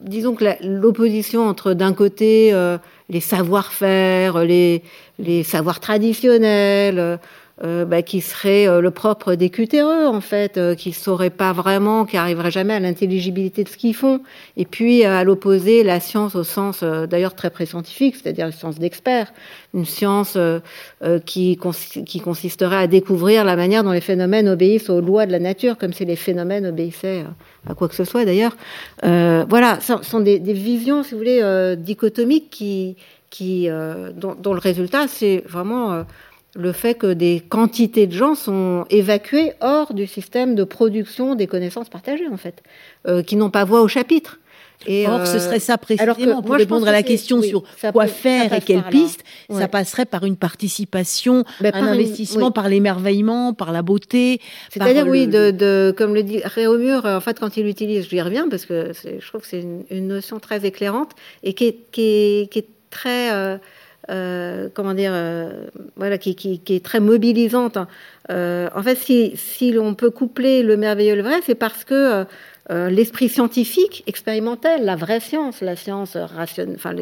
disons 0.00 0.34
que 0.34 0.44
l'opposition 0.62 1.46
entre 1.48 1.72
d'un 1.72 1.92
côté 1.92 2.52
euh, 2.52 2.78
les 3.08 3.20
savoir-faire, 3.20 4.44
les, 4.44 4.82
les 5.18 5.42
savoirs 5.42 5.80
traditionnels, 5.80 7.18
euh, 7.64 7.86
bah, 7.86 8.02
qui 8.02 8.20
serait 8.20 8.68
euh, 8.68 8.82
le 8.82 8.90
propre 8.90 9.34
des 9.34 9.48
cutéreux 9.48 10.04
en 10.04 10.20
fait, 10.20 10.58
euh, 10.58 10.74
qui 10.74 10.92
sauraient 10.92 11.30
pas 11.30 11.54
vraiment, 11.54 12.04
qui 12.04 12.18
arriveraient 12.18 12.50
jamais 12.50 12.74
à 12.74 12.80
l'intelligibilité 12.80 13.64
de 13.64 13.68
ce 13.70 13.78
qu'ils 13.78 13.94
font. 13.94 14.20
Et 14.58 14.66
puis 14.66 15.04
à 15.04 15.24
l'opposé, 15.24 15.82
la 15.82 15.98
science 15.98 16.34
au 16.34 16.44
sens 16.44 16.82
d'ailleurs 16.82 17.34
très 17.34 17.48
pré-scientifique, 17.48 18.16
c'est-à-dire 18.16 18.44
une 18.44 18.52
science 18.52 18.78
d'expert, 18.78 19.32
une 19.72 19.86
science 19.86 20.36
qui, 21.24 21.56
consisterait 21.56 22.76
à 22.76 22.86
découvrir 22.86 23.42
la 23.42 23.56
manière 23.56 23.84
dont 23.84 23.92
les 23.92 24.02
phénomènes 24.02 24.50
obéissent 24.50 24.90
aux 24.90 25.00
lois 25.00 25.24
de 25.24 25.32
la 25.32 25.38
nature, 25.38 25.78
comme 25.78 25.94
si 25.94 26.04
les 26.04 26.16
phénomènes 26.16 26.66
obéissaient 26.66 27.24
à 27.66 27.74
quoi 27.74 27.88
que 27.88 27.94
ce 27.94 28.04
soit 28.04 28.26
d'ailleurs. 28.26 28.54
voilà, 29.02 29.78
ce 29.80 30.02
sont 30.02 30.20
des, 30.20 30.38
visions, 30.38 31.02
si 31.02 31.12
vous 31.12 31.18
voulez, 31.18 31.76
dichotomiques 31.78 32.50
qui, 32.50 33.68
dont, 33.70 34.52
le 34.52 34.60
résultat, 34.60 35.08
c'est 35.08 35.42
vraiment 35.48 36.04
le 36.56 36.72
fait 36.72 36.94
que 36.94 37.12
des 37.12 37.42
quantités 37.46 38.06
de 38.06 38.12
gens 38.12 38.34
sont 38.34 38.86
évacués 38.90 39.52
hors 39.60 39.92
du 39.92 40.06
système 40.06 40.54
de 40.54 40.64
production 40.64 41.34
des 41.34 41.46
connaissances 41.46 41.88
partagées, 41.88 42.28
en 42.28 42.36
fait, 42.36 42.62
euh, 43.06 43.22
qui 43.22 43.36
n'ont 43.36 43.50
pas 43.50 43.64
voix 43.64 43.82
au 43.82 43.88
chapitre. 43.88 44.38
Et 44.86 45.06
Or, 45.06 45.26
ce 45.26 45.36
euh, 45.36 45.40
serait 45.40 45.58
ça 45.58 45.78
précisément 45.78 46.42
pour 46.42 46.54
répondre 46.54 46.86
à 46.86 46.92
la 46.92 47.02
question 47.02 47.40
sur 47.40 47.62
quoi 47.92 48.06
faire 48.06 48.52
et 48.52 48.60
quelles 48.60 48.84
pistes. 48.84 49.24
Ça 49.50 49.68
passerait 49.68 50.04
par 50.04 50.24
une 50.24 50.36
participation, 50.36 51.44
ben, 51.60 51.74
un 51.74 51.86
investissement, 51.86 52.50
par 52.50 52.68
l'émerveillement, 52.68 53.54
par 53.54 53.72
la 53.72 53.82
beauté. 53.82 54.40
C'est-à-dire, 54.70 55.06
oui, 55.08 55.26
de, 55.26 55.50
de, 55.50 55.94
comme 55.96 56.14
le 56.14 56.22
dit 56.22 56.40
Réaumur, 56.44 57.06
en 57.06 57.20
fait, 57.20 57.40
quand 57.40 57.56
il 57.56 57.64
l'utilise, 57.64 58.06
je 58.08 58.16
y 58.16 58.20
reviens 58.20 58.48
parce 58.48 58.66
que 58.66 58.92
je 59.04 59.26
trouve 59.26 59.40
que 59.40 59.46
c'est 59.46 59.60
une, 59.60 59.84
une, 59.90 60.08
notion 60.08 60.38
très 60.40 60.64
éclairante 60.66 61.12
et 61.42 61.54
qui 61.54 61.64
est, 61.64 61.78
qui 61.90 62.02
est, 62.02 62.52
qui 62.52 62.58
est 62.60 62.68
très. 62.90 63.32
Euh, 63.32 63.58
euh, 64.10 64.68
comment 64.72 64.94
dire, 64.94 65.12
euh, 65.12 65.66
voilà, 65.96 66.18
qui, 66.18 66.34
qui, 66.34 66.60
qui, 66.60 66.76
est 66.76 66.84
très 66.84 67.00
mobilisante. 67.00 67.78
Euh, 68.30 68.68
en 68.74 68.82
fait, 68.82 68.96
si, 68.96 69.32
si 69.36 69.72
l'on 69.72 69.94
peut 69.94 70.10
coupler 70.10 70.62
le 70.62 70.76
merveilleux 70.76 71.12
et 71.12 71.16
le 71.16 71.22
vrai, 71.22 71.40
c'est 71.44 71.54
parce 71.54 71.84
que 71.84 72.26
euh, 72.68 72.90
l'esprit 72.90 73.28
scientifique, 73.28 74.02
expérimental, 74.08 74.84
la 74.84 74.96
vraie 74.96 75.20
science, 75.20 75.60
la 75.60 75.76
science 75.76 76.16
rationnelle, 76.16 76.74
enfin, 76.74 76.92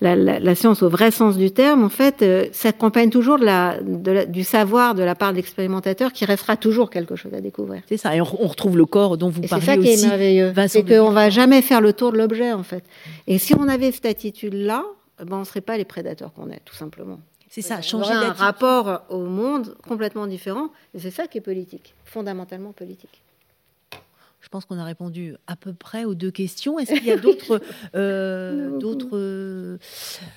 la, 0.00 0.54
science 0.54 0.82
au 0.82 0.88
vrai 0.88 1.10
sens 1.10 1.36
du 1.36 1.50
terme, 1.50 1.84
en 1.84 1.90
fait, 1.90 2.22
euh, 2.22 2.46
s'accompagne 2.52 3.10
toujours 3.10 3.38
de 3.38 3.44
la, 3.44 3.76
du 4.24 4.44
savoir 4.44 4.94
de 4.94 5.02
la 5.02 5.14
part 5.14 5.32
de 5.32 5.36
l'expérimentateur 5.36 6.14
qui 6.14 6.24
restera 6.24 6.56
toujours 6.56 6.88
quelque 6.88 7.14
chose 7.14 7.34
à 7.34 7.42
découvrir. 7.42 7.82
C'est 7.90 7.98
ça, 7.98 8.16
et 8.16 8.22
on, 8.22 8.24
retrouve 8.24 8.78
le 8.78 8.86
corps 8.86 9.18
dont 9.18 9.28
vous 9.28 9.42
parlez 9.42 9.64
C'est 9.66 9.70
ça 9.70 9.76
qui 9.76 9.92
est 9.92 10.08
merveilleux, 10.08 10.54
c'est 10.68 10.82
qu'on 10.82 11.10
va 11.10 11.28
jamais 11.28 11.60
faire 11.60 11.82
le 11.82 11.92
tour 11.92 12.12
de 12.12 12.16
l'objet, 12.16 12.52
en 12.52 12.62
fait. 12.62 12.84
Et 13.26 13.36
si 13.36 13.54
on 13.54 13.68
avait 13.68 13.92
cette 13.92 14.06
attitude-là, 14.06 14.82
ben, 15.24 15.36
on 15.36 15.40
ne 15.40 15.44
serait 15.44 15.60
pas 15.60 15.76
les 15.76 15.84
prédateurs 15.84 16.32
qu'on 16.32 16.50
est, 16.50 16.60
tout 16.64 16.74
simplement. 16.74 17.20
C'est 17.50 17.62
ça, 17.62 17.80
changer 17.80 18.12
un 18.12 18.32
rapport 18.32 19.04
au 19.08 19.24
monde 19.24 19.74
complètement 19.86 20.26
différent. 20.26 20.70
Et 20.94 20.98
c'est 20.98 21.10
ça 21.10 21.26
qui 21.26 21.38
est 21.38 21.42
politique, 21.42 21.94
fondamentalement 22.04 22.72
politique. 22.72 23.22
Je 24.40 24.48
pense 24.48 24.64
qu'on 24.64 24.78
a 24.78 24.84
répondu 24.84 25.34
à 25.46 25.56
peu 25.56 25.72
près 25.72 26.04
aux 26.04 26.14
deux 26.14 26.30
questions. 26.30 26.78
Est-ce 26.78 26.94
qu'il 26.94 27.06
y 27.06 27.10
a 27.10 27.16
d'autres, 27.16 27.60
euh, 27.96 28.78
d'autres, 28.78 29.08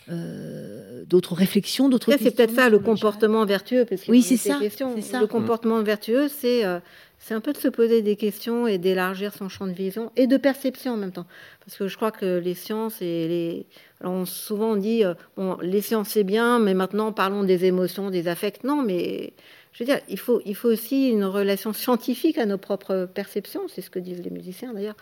euh, 0.10 1.04
d'autres 1.06 1.36
réflexions, 1.36 1.88
d'autres 1.88 2.12
C'est 2.18 2.36
peut-être 2.36 2.56
ça 2.56 2.70
le 2.70 2.80
comportement 2.80 3.46
vertueux, 3.46 3.86
parce 3.86 4.08
oui, 4.08 4.22
c'est 4.22 4.38
ça, 4.38 4.60
ça, 5.02 5.22
Le 5.22 5.28
comportement 5.28 5.84
vertueux, 5.84 6.30
c'est 6.30 6.66
euh, 6.66 6.80
c'est 7.24 7.34
un 7.36 7.40
peu 7.40 7.54
de 7.54 7.58
se 7.58 7.68
poser 7.68 8.02
des 8.02 8.16
questions 8.16 8.68
et 8.68 8.78
d'élargir 8.78 9.34
son 9.34 9.48
champ 9.48 9.68
de 9.68 9.72
vision 9.72 10.12
et 10.16 10.28
de 10.28 10.38
perception 10.38 10.94
en 10.94 10.98
même 10.98 11.12
temps. 11.12 11.28
Parce 11.64 11.78
que 11.78 11.88
je 11.88 11.96
crois 11.96 12.12
que 12.12 12.40
les 12.40 12.56
sciences 12.56 13.02
et 13.02 13.28
les. 13.28 13.66
Alors 14.02 14.28
souvent 14.28 14.72
on 14.72 14.76
dit, 14.76 15.04
bon, 15.38 15.58
les 15.62 15.82
sciences 15.82 16.10
c'est 16.10 16.24
bien, 16.24 16.60
mais 16.60 16.74
maintenant 16.74 17.12
parlons 17.14 17.44
des 17.44 17.66
émotions, 17.66 18.10
des 18.10 18.28
affects. 18.28 18.64
Non, 18.64 18.82
mais 18.82 19.34
je 19.74 19.84
veux 19.84 19.86
dire, 19.86 20.00
il 20.10 20.20
faut, 20.20 20.42
il 20.46 20.56
faut 20.56 20.70
aussi 20.70 21.10
une 21.10 21.24
relation 21.24 21.74
scientifique 21.74 22.38
à 22.38 22.46
nos 22.46 22.58
propres 22.58 23.08
perceptions, 23.14 23.68
c'est 23.68 23.82
ce 23.82 23.90
que 23.90 24.00
disent 24.00 24.24
les 24.24 24.32
musiciens 24.32 24.74
d'ailleurs. 24.74 24.98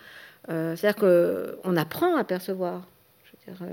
Euh, 0.49 0.75
c'est-à-dire 0.75 1.53
qu'on 1.63 1.77
apprend 1.77 2.15
à 2.15 2.23
percevoir. 2.23 2.83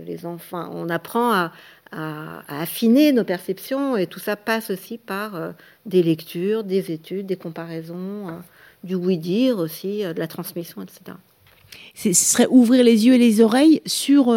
Les 0.06 0.24
enfants, 0.24 0.70
on 0.72 0.88
apprend 0.88 1.50
à, 1.92 2.42
affiner 2.60 3.12
nos 3.12 3.24
perceptions 3.24 3.96
et 3.96 4.06
tout 4.06 4.20
ça 4.20 4.36
passe 4.36 4.70
aussi 4.70 4.98
par 4.98 5.34
euh, 5.34 5.52
des 5.84 6.02
lectures, 6.02 6.64
des 6.64 6.92
études, 6.92 7.26
des 7.26 7.36
comparaisons, 7.36 8.28
euh, 8.28 8.32
du 8.84 8.94
oui-dire 8.94 9.58
aussi, 9.58 10.02
de 10.02 10.18
la 10.18 10.28
transmission, 10.28 10.82
etc. 10.82 11.16
Ce 11.94 12.12
serait 12.12 12.46
ouvrir 12.50 12.84
les 12.84 13.06
yeux 13.06 13.14
et 13.14 13.18
les 13.18 13.40
oreilles 13.40 13.82
sur 13.86 14.32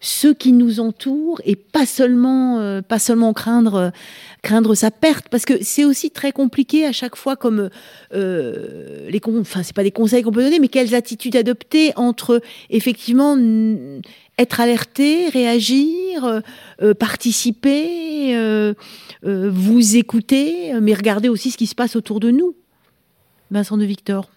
ceux 0.00 0.34
qui 0.34 0.52
nous 0.52 0.80
entourent 0.80 1.40
et 1.44 1.56
pas 1.56 1.86
seulement, 1.86 2.58
euh, 2.58 2.82
pas 2.82 2.98
seulement 2.98 3.32
craindre, 3.32 3.92
craindre 4.42 4.74
sa 4.74 4.90
perte, 4.90 5.28
parce 5.30 5.44
que 5.44 5.54
c'est 5.62 5.84
aussi 5.84 6.10
très 6.10 6.32
compliqué 6.32 6.86
à 6.86 6.92
chaque 6.92 7.16
fois, 7.16 7.36
comme 7.36 7.70
euh, 8.12 9.08
les, 9.08 9.20
enfin 9.26 9.62
c'est 9.62 9.74
pas 9.74 9.82
des 9.82 9.90
conseils 9.90 10.22
qu'on 10.22 10.32
peut 10.32 10.42
donner, 10.42 10.58
mais 10.58 10.68
quelles 10.68 10.94
attitudes 10.94 11.36
adopter 11.36 11.92
entre 11.96 12.40
effectivement 12.70 13.36
être 14.38 14.60
alerté, 14.60 15.28
réagir, 15.30 16.42
euh, 16.82 16.94
participer, 16.94 18.36
vous 19.22 19.96
écouter, 19.96 20.72
mais 20.80 20.94
regarder 20.94 21.28
aussi 21.28 21.50
ce 21.50 21.56
qui 21.56 21.66
se 21.66 21.74
passe 21.74 21.96
autour 21.96 22.20
de 22.20 22.30
nous. 22.30 22.54
Vincent 23.50 23.76
de 23.76 23.84
Victor. 23.84 24.28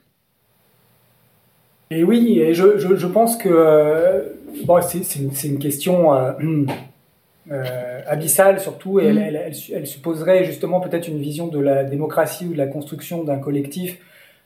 Et 1.91 2.03
oui, 2.03 2.39
et 2.39 2.53
je, 2.53 2.77
je 2.77 3.07
pense 3.07 3.35
que 3.35 4.38
bon, 4.65 4.79
c'est 4.81 5.15
une, 5.15 5.31
une, 5.43 5.59
question 5.59 6.13
euh, 6.13 6.31
euh, 7.51 8.01
abyssale 8.07 8.59
surtout, 8.59 8.99
et 8.99 9.11
mm. 9.11 9.17
elle, 9.17 9.35
elle, 9.35 9.53
elle, 9.73 9.87
supposerait 9.87 10.43
justement 10.43 10.79
peut-être 10.79 11.07
une 11.07 11.19
vision 11.19 11.47
de 11.47 11.59
la 11.59 11.83
démocratie 11.83 12.45
ou 12.45 12.53
de 12.53 12.57
la 12.57 12.67
construction 12.67 13.23
d'un 13.23 13.37
collectif 13.37 13.99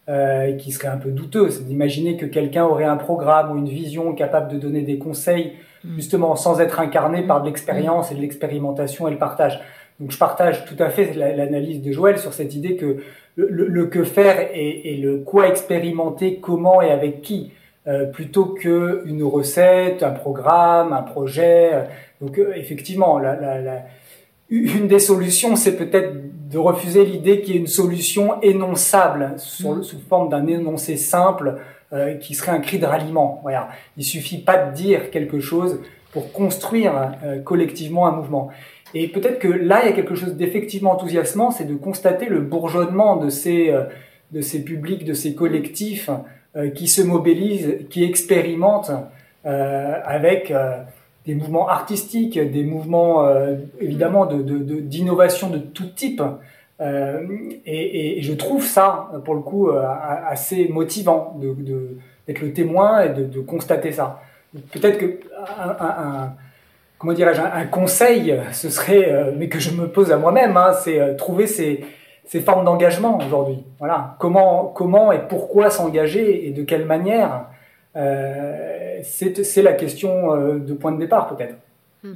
euh, 0.09 0.53
qui 0.57 0.73
serait 0.73 0.89
un 0.89 0.97
peu 0.97 1.11
douteuse. 1.11 1.57
C'est 1.57 1.65
d'imaginer 1.65 2.17
que 2.17 2.25
quelqu'un 2.25 2.65
aurait 2.65 2.83
un 2.83 2.97
programme 2.97 3.51
ou 3.51 3.57
une 3.57 3.69
vision 3.69 4.13
capable 4.13 4.51
de 4.51 4.57
donner 4.57 4.81
des 4.81 4.97
conseils, 4.97 5.53
mm. 5.83 5.95
justement 5.95 6.35
sans 6.35 6.59
être 6.59 6.79
incarné 6.79 7.23
par 7.23 7.41
de 7.41 7.47
l'expérience 7.47 8.11
et 8.11 8.15
de 8.15 8.19
l'expérimentation 8.19 9.07
et 9.07 9.11
le 9.11 9.17
partage. 9.17 9.61
Donc 9.99 10.11
je 10.11 10.17
partage 10.17 10.65
tout 10.65 10.75
à 10.79 10.89
fait 10.89 11.13
l'analyse 11.13 11.81
de 11.81 11.91
Joël 11.91 12.17
sur 12.17 12.33
cette 12.33 12.53
idée 12.55 12.75
que 12.75 12.97
le, 13.35 13.85
que 13.85 14.03
faire 14.03 14.49
et, 14.53 14.97
le 15.01 15.19
quoi 15.19 15.47
expérimenter, 15.47 16.39
comment 16.41 16.81
et 16.81 16.91
avec 16.91 17.21
qui, 17.21 17.51
euh, 17.87 18.05
plutôt 18.05 18.45
que 18.45 19.03
une 19.05 19.23
recette, 19.23 20.03
un 20.03 20.11
programme, 20.11 20.93
un 20.93 21.01
projet. 21.01 21.87
Donc 22.21 22.37
euh, 22.39 22.53
effectivement, 22.55 23.19
la, 23.19 23.35
la, 23.35 23.61
la, 23.61 23.81
une 24.49 24.87
des 24.87 24.99
solutions, 24.99 25.55
c'est 25.55 25.75
peut-être 25.75 26.13
de 26.49 26.57
refuser 26.57 27.05
l'idée 27.05 27.41
qu'il 27.41 27.55
y 27.55 27.57
ait 27.57 27.61
une 27.61 27.67
solution 27.67 28.41
énonçable 28.41 29.33
sous, 29.37 29.75
mm. 29.75 29.83
sous 29.83 29.99
forme 29.99 30.29
d'un 30.29 30.47
énoncé 30.47 30.97
simple 30.97 31.57
euh, 31.91 32.15
qui 32.15 32.35
serait 32.35 32.51
un 32.51 32.59
cri 32.59 32.79
de 32.79 32.85
ralliement. 32.85 33.39
Voilà. 33.43 33.69
Il 33.97 34.03
suffit 34.03 34.39
pas 34.39 34.57
de 34.57 34.73
dire 34.73 35.11
quelque 35.11 35.39
chose 35.39 35.79
pour 36.11 36.31
construire 36.31 37.13
collectivement 37.43 38.05
un 38.05 38.11
mouvement. 38.11 38.51
Et 38.93 39.07
peut-être 39.07 39.39
que 39.39 39.47
là, 39.47 39.81
il 39.83 39.89
y 39.89 39.91
a 39.91 39.93
quelque 39.93 40.15
chose 40.15 40.35
d'effectivement 40.35 40.91
enthousiasmant, 40.91 41.51
c'est 41.51 41.65
de 41.65 41.75
constater 41.75 42.27
le 42.27 42.41
bourgeonnement 42.41 43.15
de 43.15 43.29
ces, 43.29 43.69
euh, 43.69 43.83
de 44.31 44.41
ces 44.41 44.63
publics, 44.63 45.03
de 45.03 45.13
ces 45.13 45.33
collectifs 45.33 46.09
euh, 46.09 46.17
qui 46.75 46.87
se 46.87 47.01
mobilisent, 47.01 47.87
qui 47.89 48.03
expérimentent 48.03 48.91
euh, 49.45 49.99
avec 50.05 50.53
des 51.25 51.35
mouvements 51.35 51.67
artistiques, 51.67 52.39
des 52.39 52.63
mouvements 52.63 53.25
évidemment 53.79 54.25
d'innovation 54.25 55.49
de, 55.49 55.57
de, 55.57 55.63
de, 55.63 55.67
tout 55.67 55.87
type. 55.95 56.21
Et, 56.81 58.17
et, 58.17 58.21
je 58.21 58.33
trouve 58.33 58.65
ça, 58.65 59.09
pour 59.23 59.35
le 59.35 59.41
coup, 59.41 59.69
assez 59.69 60.67
motivant 60.67 61.39
d'être 62.27 62.41
le 62.41 62.51
témoin 62.51 63.01
et 63.01 63.09
de, 63.09 63.39
constater 63.39 63.91
ça. 63.91 64.21
Peut-être 64.71 64.97
que 64.97 65.19
un 65.59 66.33
comment 67.03 67.13
dirais-je, 67.13 67.41
un, 67.41 67.65
conseil, 67.65 68.39
ce 68.53 68.69
serait, 68.69 69.11
euh, 69.11 69.31
mais 69.35 69.49
que 69.49 69.59
je 69.59 69.71
me 69.71 69.89
pose 69.89 70.09
à 70.13 70.17
moi-même, 70.17 70.55
hein, 70.55 70.71
c'est 70.71 71.01
euh, 71.01 71.15
trouver 71.15 71.47
ces, 71.47 71.83
ces 72.25 72.41
formes 72.41 72.65
d'engagement 72.65 73.19
aujourd'hui. 73.25 73.59
Voilà, 73.79 74.15
comment, 74.19 74.65
comment 74.67 75.11
et 75.11 75.19
pourquoi 75.27 75.69
s'engager 75.69 76.47
et 76.47 76.51
de 76.51 76.63
quelle 76.63 76.85
manière, 76.85 77.45
euh, 77.95 78.99
c'est 79.03 79.61
la 79.61 79.73
question 79.73 80.57
de 80.57 80.73
point 80.73 80.91
de 80.91 80.99
départ 80.99 81.35
peut-être. 81.35 81.55
Mm-hmm. 82.05 82.13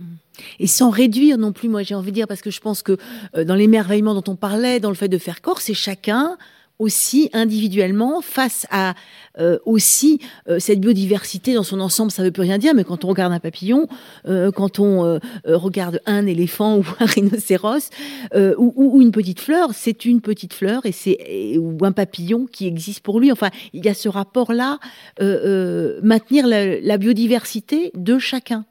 Et 0.59 0.67
sans 0.67 0.89
réduire 0.89 1.37
non 1.37 1.51
plus, 1.51 1.69
moi 1.69 1.83
j'ai 1.83 1.95
envie 1.95 2.11
de 2.11 2.15
dire, 2.15 2.27
parce 2.27 2.41
que 2.41 2.51
je 2.51 2.61
pense 2.61 2.83
que 2.83 2.97
dans 3.35 3.55
l'émerveillement 3.55 4.13
dont 4.13 4.31
on 4.31 4.35
parlait, 4.35 4.79
dans 4.79 4.89
le 4.89 4.95
fait 4.95 5.09
de 5.09 5.17
faire 5.17 5.41
corps, 5.41 5.61
c'est 5.61 5.73
chacun 5.73 6.37
aussi 6.79 7.29
individuellement 7.33 8.21
face 8.21 8.67
à 8.69 8.93
euh, 9.39 9.57
aussi 9.65 10.19
euh, 10.47 10.59
cette 10.59 10.79
biodiversité 10.79 11.53
dans 11.53 11.63
son 11.63 11.79
ensemble, 11.79 12.11
ça 12.11 12.23
veut 12.23 12.31
plus 12.31 12.41
rien 12.41 12.57
dire, 12.57 12.73
mais 12.73 12.83
quand 12.83 13.05
on 13.05 13.07
regarde 13.07 13.33
un 13.33 13.39
papillon, 13.39 13.87
euh, 14.27 14.51
quand 14.51 14.79
on 14.79 15.19
regarde 15.45 16.01
un 16.05 16.25
éléphant 16.25 16.77
ou 16.77 16.85
un 16.99 17.05
rhinocéros 17.05 17.89
ou, 18.35 19.01
une 19.01 19.11
petite 19.11 19.39
fleur, 19.39 19.71
c'est 19.73 20.05
une 20.05 20.21
petite 20.21 20.53
fleur 20.53 20.85
et 20.85 20.91
c'est 20.91 21.57
ou 21.57 21.77
un 21.83 21.91
papillon 21.91 22.45
qui 22.45 22.67
existe 22.67 23.01
pour 23.01 23.19
lui. 23.19 23.31
Enfin, 23.31 23.49
il 23.73 23.85
y 23.85 23.89
a 23.89 23.93
ce 23.93 24.09
rapport-là, 24.09 24.79
maintenir 25.19 26.47
la, 26.47 26.79
la, 26.79 26.97
biodiversité 26.97 27.91
de 27.95 28.17
chacun. 28.19 28.65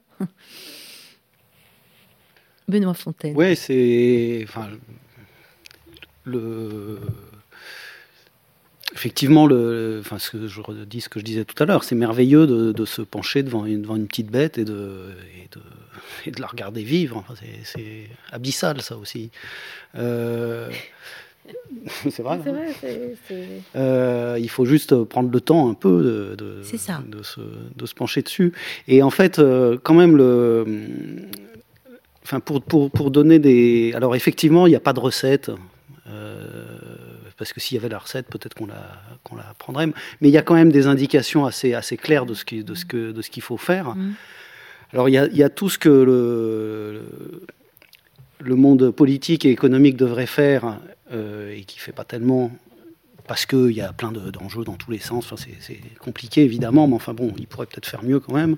Benoît 2.67 2.93
Fontaine. 2.93 3.33
Oui, 3.35 3.55
c'est 3.55 4.41
enfin 4.43 4.67
le 6.25 6.99
effectivement, 8.97 9.45
le, 9.45 9.97
enfin, 9.99 10.17
ce 10.17 10.31
que 10.31 10.47
je 10.47 10.59
redis 10.59 11.01
ce 11.01 11.09
que 11.09 11.19
je 11.19 11.25
disais 11.25 11.45
tout 11.45 11.61
à 11.61 11.67
l'heure, 11.67 11.83
c'est 11.83 11.95
merveilleux 11.95 12.47
de, 12.47 12.85
se 12.85 13.03
pencher 13.03 13.43
devant 13.43 13.65
une, 13.65 13.83
devant 13.83 13.95
une 13.95 14.07
petite 14.07 14.31
bête 14.31 14.57
et 14.57 14.65
de, 14.65 15.11
et 16.25 16.31
de, 16.31 16.41
la 16.41 16.47
regarder 16.47 16.81
vivre. 16.81 17.23
c'est 17.63 18.09
abyssal, 18.31 18.81
ça 18.81 18.97
aussi. 18.97 19.29
Euh, 19.95 20.69
c'est 22.09 22.23
vrai. 22.23 22.39
Hein. 22.47 23.35
Euh, 23.75 24.37
il 24.41 24.49
faut 24.49 24.65
juste 24.65 24.95
prendre 25.03 25.31
le 25.31 25.41
temps 25.41 25.69
un 25.69 25.75
peu 25.75 26.35
de, 26.35 26.35
de, 26.35 26.63
se, 26.63 27.41
de 27.75 27.85
se, 27.85 27.93
pencher 27.93 28.23
dessus. 28.23 28.51
Et 28.87 29.03
en 29.03 29.11
fait, 29.11 29.37
euh, 29.37 29.77
quand 29.81 29.93
même, 29.93 30.17
le, 30.17 30.65
enfin, 32.23 32.39
pour, 32.39 32.63
pour, 32.63 32.89
pour 32.89 33.11
donner 33.11 33.37
des. 33.37 33.93
Alors, 33.95 34.15
effectivement, 34.15 34.65
il 34.65 34.71
n'y 34.71 34.75
a 34.75 34.81
pas 34.81 34.93
de 34.93 34.99
recette 34.99 35.51
parce 37.37 37.53
que 37.53 37.59
s'il 37.59 37.75
y 37.75 37.79
avait 37.79 37.89
la 37.89 37.99
recette, 37.99 38.27
peut-être 38.27 38.55
qu'on 38.55 38.65
la, 38.65 39.01
qu'on 39.23 39.35
la 39.35 39.53
prendrait. 39.57 39.87
Mais 39.87 40.29
il 40.29 40.31
y 40.31 40.37
a 40.37 40.41
quand 40.41 40.55
même 40.55 40.71
des 40.71 40.87
indications 40.87 41.45
assez, 41.45 41.73
assez 41.73 41.97
claires 41.97 42.25
de 42.25 42.33
ce, 42.33 42.45
qui, 42.45 42.63
de 42.63 42.73
ce, 42.73 42.85
que, 42.85 43.11
de 43.11 43.21
ce 43.21 43.29
qu'il 43.29 43.43
faut 43.43 43.57
faire. 43.57 43.95
Mm. 43.95 44.13
Alors 44.93 45.09
il 45.09 45.13
y, 45.13 45.17
a, 45.17 45.25
il 45.27 45.37
y, 45.37 45.43
a, 45.43 45.49
tout 45.49 45.69
ce 45.69 45.77
que 45.77 45.89
le, 45.89 47.01
le 48.39 48.55
monde 48.55 48.91
politique 48.91 49.45
et 49.45 49.51
économique 49.51 49.97
devrait 49.97 50.27
faire 50.27 50.79
euh, 51.11 51.53
et 51.53 51.63
qui 51.63 51.77
ne 51.77 51.81
fait 51.81 51.91
pas 51.91 52.05
tellement 52.05 52.51
parce 53.27 53.45
qu'il 53.45 53.71
y 53.71 53.81
a 53.81 53.93
plein 53.93 54.11
d'enjeux 54.11 54.63
dans 54.63 54.75
tous 54.75 54.91
les 54.91 54.99
sens. 54.99 55.31
Enfin, 55.31 55.35
c'est 55.59 55.79
compliqué 55.99 56.43
évidemment, 56.43 56.87
mais 56.87 56.95
enfin 56.95 57.13
bon, 57.13 57.33
il 57.37 57.47
pourrait 57.47 57.65
peut-être 57.65 57.87
faire 57.87 58.03
mieux 58.03 58.19
quand 58.19 58.33
même. 58.33 58.57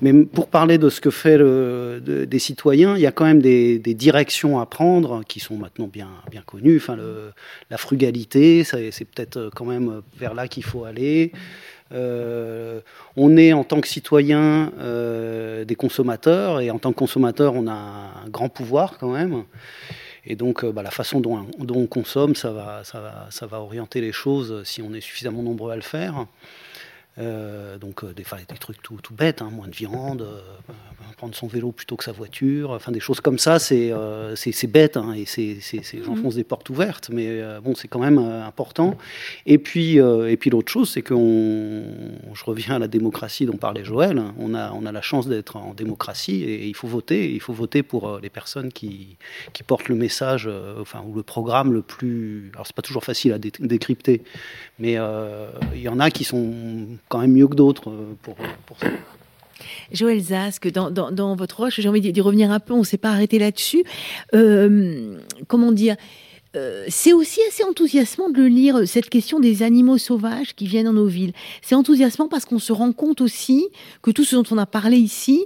Mais 0.00 0.12
pour 0.12 0.48
parler 0.48 0.78
de 0.78 0.88
ce 0.88 1.00
que 1.00 1.10
fait 1.10 1.38
le, 1.38 2.00
des 2.02 2.38
citoyens, 2.38 2.96
il 2.96 3.02
y 3.02 3.06
a 3.06 3.12
quand 3.12 3.24
même 3.24 3.42
des, 3.42 3.78
directions 3.78 4.60
à 4.60 4.66
prendre 4.66 5.22
qui 5.24 5.40
sont 5.40 5.56
maintenant 5.56 5.88
bien, 5.88 6.08
bien 6.30 6.42
connues. 6.42 6.76
Enfin, 6.76 6.96
la 7.70 7.76
frugalité, 7.76 8.64
c'est 8.64 9.04
peut-être 9.04 9.50
quand 9.54 9.64
même 9.64 10.02
vers 10.18 10.34
là 10.34 10.48
qu'il 10.48 10.64
faut 10.64 10.84
aller. 10.84 11.32
Euh, 11.92 12.80
on 13.16 13.36
est 13.36 13.52
en 13.52 13.64
tant 13.64 13.80
que 13.80 13.88
citoyen 13.88 14.72
euh, 14.78 15.64
des 15.64 15.74
consommateurs 15.74 16.60
et 16.60 16.70
en 16.70 16.78
tant 16.78 16.92
que 16.92 16.98
consommateur, 16.98 17.54
on 17.54 17.66
a 17.66 17.72
un 17.72 18.28
grand 18.28 18.48
pouvoir 18.48 18.98
quand 18.98 19.12
même. 19.12 19.44
Et 20.28 20.36
donc, 20.36 20.62
euh, 20.62 20.70
bah, 20.70 20.82
la 20.82 20.90
façon 20.90 21.20
dont, 21.20 21.46
on 21.58 21.86
consomme, 21.86 22.36
ça 22.36 22.52
va, 22.52 23.60
orienter 23.60 24.00
les 24.00 24.12
choses 24.12 24.62
si 24.64 24.82
on 24.82 24.92
est 24.92 25.00
suffisamment 25.00 25.42
nombreux 25.42 25.72
à 25.72 25.76
le 25.76 25.82
faire. 25.82 26.26
Euh, 27.18 27.78
donc 27.78 28.04
euh, 28.04 28.12
des, 28.14 28.22
des, 28.22 28.58
trucs 28.58 28.80
tout, 28.80 28.98
tout 29.02 29.14
bêtes, 29.14 29.42
hein, 29.42 29.50
moins 29.50 29.66
de 29.66 29.74
viande, 29.74 30.22
euh, 30.22 30.40
prendre 31.16 31.34
son 31.34 31.48
vélo 31.48 31.72
plutôt 31.72 31.96
que 31.96 32.04
sa 32.04 32.12
voiture, 32.12 32.70
enfin 32.70 32.92
des 32.92 33.00
choses 33.00 33.20
comme 33.20 33.38
ça, 33.38 33.58
c'est 33.58 33.92
bête 34.68 34.96
hein, 34.96 35.14
et 35.14 35.24
c'est 35.26 35.58
j'enfonce 36.04 36.36
des 36.36 36.44
portes 36.44 36.70
ouvertes, 36.70 37.10
mais 37.12 37.42
bon 37.60 37.74
c'est 37.74 37.88
quand 37.88 37.98
même 37.98 38.18
important. 38.18 38.96
Et 39.46 39.58
puis 39.58 39.96
et 39.96 40.36
puis 40.36 40.50
l'autre 40.50 40.70
chose, 40.70 40.90
c'est 40.90 41.02
que 41.02 41.14
je 41.14 42.44
reviens 42.44 42.76
à 42.76 42.78
la 42.78 42.86
démocratie 42.86 43.46
dont 43.46 43.56
parlait 43.56 43.84
Joël, 43.84 44.22
on 44.38 44.54
a 44.54 44.70
on 44.72 44.86
a 44.86 44.92
la 44.92 45.02
chance 45.02 45.26
d'être 45.26 45.56
en 45.56 45.74
démocratie 45.74 46.44
et, 46.44 46.66
il 46.66 46.76
faut 46.76 46.88
voter, 46.88 47.32
il 47.32 47.40
faut 47.40 47.52
voter 47.52 47.82
pour 47.82 48.20
les 48.20 48.30
personnes 48.30 48.70
qui 48.72 49.16
qui 49.52 49.64
portent 49.64 49.88
le 49.88 49.96
message, 49.96 50.48
enfin 50.80 51.02
ou 51.04 51.16
le 51.16 51.24
programme 51.24 51.72
le 51.72 51.82
plus. 51.82 52.52
Alors 52.54 52.66
c'est 52.66 52.76
pas 52.76 52.82
toujours 52.82 53.04
facile 53.04 53.32
à 53.32 53.38
décrypter, 53.38 54.22
mais 54.78 54.98
il 55.74 55.80
y 55.80 55.88
en 55.88 55.98
a 55.98 56.10
qui 56.12 56.22
sont 56.22 56.54
quand 57.08 57.18
même 57.18 57.32
mieux 57.32 57.48
que 57.48 57.54
d'autres 57.54 57.90
euh, 57.90 58.14
pour, 58.22 58.36
ça. 58.78 58.86
Joël 59.92 60.20
Zask, 60.20 60.68
dans 60.68 61.36
votre 61.36 61.56
roche, 61.58 61.80
j'ai 61.80 61.88
envie 61.88 62.00
d'y 62.00 62.20
revenir 62.20 62.50
un 62.50 62.60
peu, 62.60 62.74
on 62.74 62.80
ne 62.80 62.84
s'est 62.84 62.98
pas 62.98 63.10
arrêté 63.10 63.38
là-dessus. 63.38 63.84
Euh, 64.34 65.18
comment 65.46 65.72
dire 65.72 65.96
euh, 66.56 66.86
c'est 66.88 67.12
aussi 67.12 67.40
assez 67.46 67.62
enthousiasmant 67.62 68.30
de 68.30 68.38
le 68.38 68.48
lire, 68.48 68.88
cette 68.88 69.10
question 69.10 69.38
des 69.38 69.62
animaux 69.62 69.98
sauvages 69.98 70.54
qui 70.54 70.66
viennent 70.66 70.86
dans 70.86 70.94
nos 70.94 71.06
villes. 71.06 71.32
C'est 71.60 71.74
enthousiasmant 71.74 72.26
parce 72.26 72.46
qu'on 72.46 72.58
se 72.58 72.72
rend 72.72 72.92
compte 72.92 73.20
aussi 73.20 73.68
que 74.00 74.10
tout 74.10 74.24
ce 74.24 74.34
dont 74.34 74.44
on 74.50 74.56
a 74.56 74.64
parlé 74.64 74.96
ici, 74.96 75.44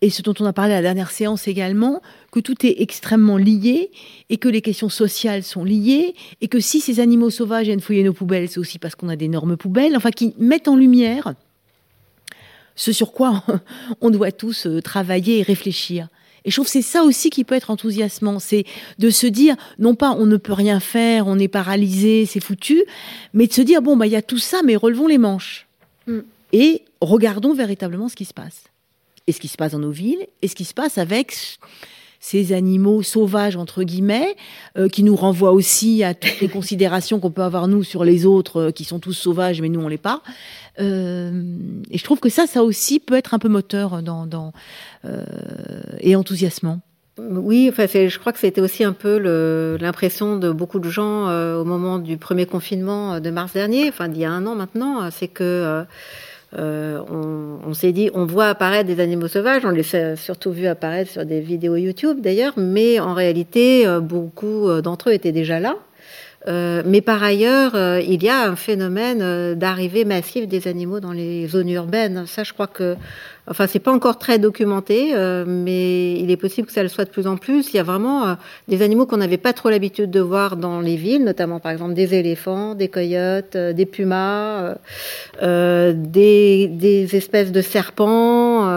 et 0.00 0.08
ce 0.08 0.22
dont 0.22 0.34
on 0.40 0.46
a 0.46 0.54
parlé 0.54 0.72
à 0.72 0.76
la 0.76 0.82
dernière 0.82 1.10
séance 1.10 1.46
également, 1.46 2.00
que 2.30 2.40
tout 2.40 2.64
est 2.64 2.80
extrêmement 2.80 3.36
lié 3.36 3.90
et 4.28 4.36
que 4.36 4.48
les 4.48 4.60
questions 4.60 4.88
sociales 4.88 5.42
sont 5.42 5.64
liées 5.64 6.14
et 6.40 6.48
que 6.48 6.60
si 6.60 6.80
ces 6.80 7.00
animaux 7.00 7.30
sauvages 7.30 7.66
viennent 7.66 7.80
fouiller 7.80 8.04
nos 8.04 8.12
poubelles, 8.12 8.48
c'est 8.48 8.60
aussi 8.60 8.78
parce 8.78 8.94
qu'on 8.94 9.08
a 9.08 9.16
d'énormes 9.16 9.56
poubelles, 9.56 9.96
enfin 9.96 10.10
qui 10.10 10.34
mettent 10.38 10.68
en 10.68 10.76
lumière 10.76 11.34
ce 12.76 12.92
sur 12.92 13.12
quoi 13.12 13.44
on 14.00 14.10
doit 14.10 14.32
tous 14.32 14.66
euh, 14.66 14.80
travailler 14.80 15.40
et 15.40 15.42
réfléchir. 15.42 16.08
Et 16.44 16.50
je 16.50 16.56
trouve 16.56 16.66
que 16.66 16.72
c'est 16.72 16.82
ça 16.82 17.02
aussi 17.02 17.28
qui 17.28 17.44
peut 17.44 17.54
être 17.54 17.70
enthousiasmant, 17.70 18.38
c'est 18.38 18.64
de 18.98 19.10
se 19.10 19.26
dire, 19.26 19.56
non 19.78 19.94
pas 19.94 20.12
on 20.12 20.24
ne 20.24 20.36
peut 20.36 20.54
rien 20.54 20.80
faire, 20.80 21.26
on 21.26 21.38
est 21.38 21.48
paralysé, 21.48 22.24
c'est 22.24 22.40
foutu, 22.40 22.82
mais 23.34 23.46
de 23.46 23.52
se 23.52 23.60
dire, 23.60 23.82
bon, 23.82 23.96
bah 23.96 24.06
il 24.06 24.12
y 24.12 24.16
a 24.16 24.22
tout 24.22 24.38
ça, 24.38 24.62
mais 24.64 24.76
relevons 24.76 25.06
les 25.06 25.18
manches. 25.18 25.66
Mm. 26.06 26.20
Et 26.52 26.82
regardons 27.00 27.52
véritablement 27.52 28.08
ce 28.08 28.16
qui 28.16 28.24
se 28.24 28.32
passe. 28.32 28.64
Et 29.26 29.32
ce 29.32 29.40
qui 29.40 29.48
se 29.48 29.56
passe 29.56 29.72
dans 29.72 29.78
nos 29.78 29.90
villes, 29.90 30.26
et 30.40 30.48
ce 30.48 30.54
qui 30.54 30.64
se 30.64 30.74
passe 30.74 30.96
avec 30.96 31.36
ces 32.20 32.52
animaux 32.52 33.02
sauvages, 33.02 33.56
entre 33.56 33.82
guillemets, 33.82 34.36
euh, 34.76 34.88
qui 34.88 35.02
nous 35.02 35.16
renvoient 35.16 35.52
aussi 35.52 36.04
à 36.04 36.12
toutes 36.12 36.40
les 36.40 36.48
considérations 36.48 37.18
qu'on 37.18 37.30
peut 37.30 37.42
avoir, 37.42 37.66
nous, 37.66 37.82
sur 37.82 38.04
les 38.04 38.26
autres, 38.26 38.60
euh, 38.60 38.70
qui 38.70 38.84
sont 38.84 38.98
tous 38.98 39.14
sauvages, 39.14 39.62
mais 39.62 39.70
nous, 39.70 39.80
on 39.80 39.88
l'est 39.88 39.96
pas. 39.96 40.22
Euh, 40.78 41.42
et 41.90 41.96
je 41.96 42.04
trouve 42.04 42.20
que 42.20 42.28
ça, 42.28 42.46
ça 42.46 42.62
aussi 42.62 43.00
peut 43.00 43.14
être 43.14 43.32
un 43.32 43.38
peu 43.38 43.48
moteur 43.48 44.02
dans, 44.02 44.52
et 46.00 46.14
enthousiasmant. 46.14 46.80
Oui, 47.18 47.70
enfin, 47.70 47.86
je 47.86 48.18
crois 48.18 48.32
que 48.32 48.38
c'était 48.38 48.60
aussi 48.60 48.84
un 48.84 48.92
peu 48.92 49.18
l'impression 49.80 50.36
de 50.36 50.50
beaucoup 50.50 50.78
de 50.78 50.88
gens 50.88 51.26
au 51.58 51.64
moment 51.64 51.98
du 51.98 52.16
premier 52.16 52.46
confinement 52.46 53.20
de 53.20 53.30
mars 53.30 53.52
dernier, 53.52 53.88
enfin 53.88 54.08
d'il 54.08 54.22
y 54.22 54.24
a 54.24 54.30
un 54.30 54.46
an 54.46 54.54
maintenant, 54.54 55.10
c'est 55.10 55.28
que 55.28 55.84
on, 56.56 57.74
s'est 57.74 57.92
dit, 57.92 58.10
on 58.14 58.24
voit 58.26 58.48
apparaître 58.48 58.86
des 58.86 59.00
animaux 59.00 59.28
sauvages, 59.28 59.64
on 59.64 59.70
les 59.70 59.94
a 59.94 60.16
surtout 60.16 60.50
vu 60.50 60.66
apparaître 60.66 61.10
sur 61.10 61.24
des 61.24 61.40
vidéos 61.40 61.76
YouTube 61.76 62.20
d'ailleurs, 62.20 62.54
mais 62.56 62.98
en 62.98 63.14
réalité, 63.14 63.86
euh, 63.86 64.00
beaucoup 64.00 64.68
euh, 64.68 64.80
d'entre 64.80 65.10
eux 65.10 65.12
étaient 65.12 65.32
déjà 65.32 65.60
là. 65.60 65.76
mais 66.46 67.02
par 67.02 67.22
ailleurs, 67.22 67.72
il 68.00 68.22
y 68.22 68.28
a 68.28 68.48
un 68.48 68.56
phénomène 68.56 69.54
d'arrivée 69.54 70.06
massive 70.06 70.48
des 70.48 70.68
animaux 70.68 70.98
dans 70.98 71.12
les 71.12 71.46
zones 71.46 71.68
urbaines. 71.68 72.24
Ça, 72.26 72.44
je 72.44 72.54
crois 72.54 72.66
que 72.66 72.96
Enfin, 73.50 73.66
c'est 73.66 73.80
pas 73.80 73.90
encore 73.90 74.16
très 74.16 74.38
documenté, 74.38 75.10
euh, 75.12 75.44
mais 75.44 76.12
il 76.20 76.30
est 76.30 76.36
possible 76.36 76.68
que 76.68 76.72
ça 76.72 76.84
le 76.84 76.88
soit 76.88 77.04
de 77.04 77.10
plus 77.10 77.26
en 77.26 77.36
plus. 77.36 77.72
Il 77.72 77.76
y 77.76 77.80
a 77.80 77.82
vraiment 77.82 78.28
euh, 78.28 78.34
des 78.68 78.80
animaux 78.80 79.06
qu'on 79.06 79.16
n'avait 79.16 79.38
pas 79.38 79.52
trop 79.52 79.70
l'habitude 79.70 80.08
de 80.12 80.20
voir 80.20 80.56
dans 80.56 80.80
les 80.80 80.94
villes, 80.94 81.24
notamment 81.24 81.58
par 81.58 81.72
exemple 81.72 81.94
des 81.94 82.14
éléphants, 82.14 82.76
des 82.76 82.86
coyotes, 82.86 83.56
euh, 83.56 83.72
des 83.72 83.86
pumas, 83.86 84.76
des, 85.42 87.08
espèces 87.12 87.50
de 87.50 87.60
serpents. 87.60 88.70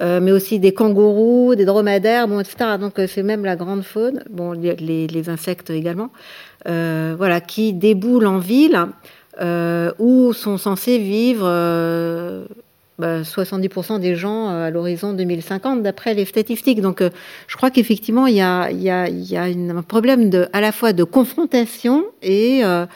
mais 0.00 0.32
aussi 0.32 0.58
des 0.58 0.72
kangourous, 0.72 1.54
des 1.54 1.66
dromadaires, 1.66 2.28
bon, 2.28 2.40
etc. 2.40 2.78
Donc 2.80 2.94
c'est 3.08 3.22
même 3.22 3.44
la 3.44 3.56
grande 3.56 3.82
faune, 3.82 4.24
bon, 4.30 4.52
les, 4.52 5.28
insectes 5.28 5.68
également, 5.68 6.10
voilà, 6.64 7.42
qui 7.42 7.74
déboulent 7.74 8.26
en 8.26 8.38
ville 8.38 8.86
où 9.98 10.32
sont 10.32 10.56
censés 10.56 10.96
vivre 10.96 11.46
70% 11.46 12.71
bah, 12.98 13.22
des 13.98 14.14
gens 14.14 14.50
euh, 14.50 14.66
à 14.66 14.70
l'horizon 14.70 15.12
2050, 15.14 15.82
d'après 15.82 16.14
les 16.14 16.24
statistiques. 16.24 16.80
Donc, 16.80 17.00
euh, 17.00 17.10
je 17.48 17.56
crois 17.56 17.70
qu'effectivement, 17.70 18.26
il 18.26 18.36
y 18.36 18.40
a, 18.40 18.68
un 18.68 19.82
problème 19.82 20.30
à 20.52 20.60
la 20.60 20.72
fois 20.72 20.92
de 20.92 21.04
confrontation 21.04 22.04
et, 22.22 22.64
euh, 22.64 22.86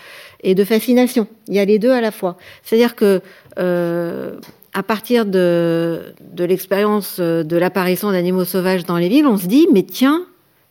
et 0.42 0.54
de 0.54 0.64
fascination. 0.64 1.26
Il 1.48 1.54
y 1.54 1.58
a 1.58 1.64
les 1.64 1.78
deux 1.78 1.90
à 1.90 2.00
la 2.00 2.10
fois. 2.10 2.36
C'est-à-dire 2.62 2.94
que 2.94 3.20
à 3.58 4.82
partir 4.82 5.24
de, 5.24 6.12
de 6.34 6.44
l'expérience 6.44 7.18
de 7.18 7.56
l'apparition 7.56 8.12
d'animaux 8.12 8.44
sauvages 8.44 8.84
dans 8.84 8.98
les 8.98 9.08
villes, 9.08 9.26
on 9.26 9.38
se 9.38 9.46
dit, 9.46 9.66
mais 9.72 9.82
tiens, 9.82 10.26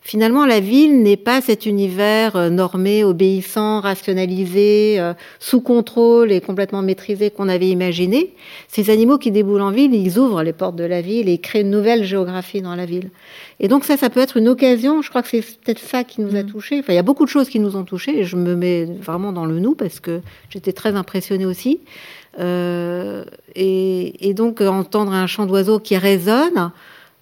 Finalement, 0.06 0.46
la 0.46 0.60
ville 0.60 1.02
n'est 1.02 1.16
pas 1.16 1.40
cet 1.40 1.66
univers 1.66 2.36
euh, 2.36 2.48
normé, 2.48 3.02
obéissant, 3.02 3.80
rationalisé, 3.80 5.00
euh, 5.00 5.14
sous 5.40 5.60
contrôle 5.60 6.30
et 6.30 6.40
complètement 6.40 6.80
maîtrisé 6.80 7.32
qu'on 7.32 7.48
avait 7.48 7.66
imaginé. 7.66 8.32
Ces 8.68 8.90
animaux 8.90 9.18
qui 9.18 9.32
déboulent 9.32 9.62
en 9.62 9.72
ville, 9.72 9.92
ils 9.92 10.16
ouvrent 10.20 10.44
les 10.44 10.52
portes 10.52 10.76
de 10.76 10.84
la 10.84 11.00
ville 11.00 11.28
et 11.28 11.38
créent 11.38 11.62
une 11.62 11.70
nouvelle 11.70 12.04
géographie 12.04 12.62
dans 12.62 12.76
la 12.76 12.86
ville. 12.86 13.10
Et 13.58 13.66
donc 13.66 13.82
ça, 13.82 13.96
ça 13.96 14.08
peut 14.08 14.20
être 14.20 14.36
une 14.36 14.46
occasion. 14.46 15.02
Je 15.02 15.08
crois 15.10 15.22
que 15.22 15.28
c'est 15.28 15.42
peut-être 15.42 15.80
ça 15.80 16.04
qui 16.04 16.20
nous 16.20 16.36
a 16.36 16.44
mm. 16.44 16.52
touchés. 16.52 16.78
Enfin, 16.78 16.92
il 16.92 16.96
y 16.96 17.00
a 17.00 17.02
beaucoup 17.02 17.24
de 17.24 17.30
choses 17.30 17.48
qui 17.48 17.58
nous 17.58 17.74
ont 17.74 17.82
touchés 17.82 18.20
et 18.20 18.22
je 18.22 18.36
me 18.36 18.54
mets 18.54 18.84
vraiment 18.84 19.32
dans 19.32 19.44
le 19.44 19.58
nous 19.58 19.74
parce 19.74 19.98
que 19.98 20.20
j'étais 20.50 20.72
très 20.72 20.94
impressionnée 20.94 21.46
aussi. 21.46 21.80
Euh, 22.38 23.24
et, 23.56 24.28
et, 24.28 24.34
donc 24.34 24.60
entendre 24.60 25.12
un 25.12 25.26
chant 25.26 25.46
d'oiseau 25.46 25.80
qui 25.80 25.96
résonne, 25.96 26.70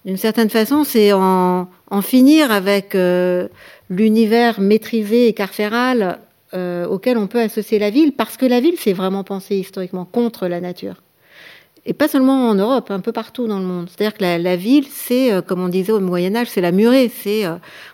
d'une 0.05 0.17
certaine 0.17 0.51
façon, 0.51 0.83
c'est 0.83 1.13
en, 1.13 1.67
en, 1.89 2.01
finir 2.01 2.51
avec 2.51 2.95
euh, 2.95 3.47
l'univers 3.89 4.59
maîtrisé 4.59 5.27
et 5.27 5.33
carcéral 5.33 6.19
euh, 6.53 6.85
auquel 6.85 7.17
on 7.17 7.27
peut 7.27 7.41
associer 7.41 7.79
la 7.79 7.89
ville, 7.89 8.13
parce 8.13 8.37
que 8.37 8.45
la 8.45 8.59
ville, 8.59 8.75
c'est 8.77 8.93
vraiment 8.93 9.23
pensé 9.23 9.55
historiquement 9.55 10.05
contre 10.05 10.47
la 10.47 10.61
nature. 10.61 10.95
Et 11.87 11.93
pas 11.93 12.07
seulement 12.07 12.49
en 12.49 12.55
Europe, 12.55 12.89
un 12.89 12.99
peu 12.99 13.11
partout 13.11 13.47
dans 13.47 13.59
le 13.59 13.65
monde. 13.65 13.89
C'est-à-dire 13.89 14.17
que 14.17 14.23
la, 14.23 14.55
ville, 14.55 14.87
c'est, 14.89 15.31
euh, 15.31 15.41
comme 15.41 15.61
on 15.61 15.69
disait 15.69 15.91
au 15.91 15.99
Moyen 15.99 16.35
Âge, 16.35 16.47
c'est 16.47 16.61
la 16.61 16.71
murée. 16.71 17.11
C'est, 17.13 17.43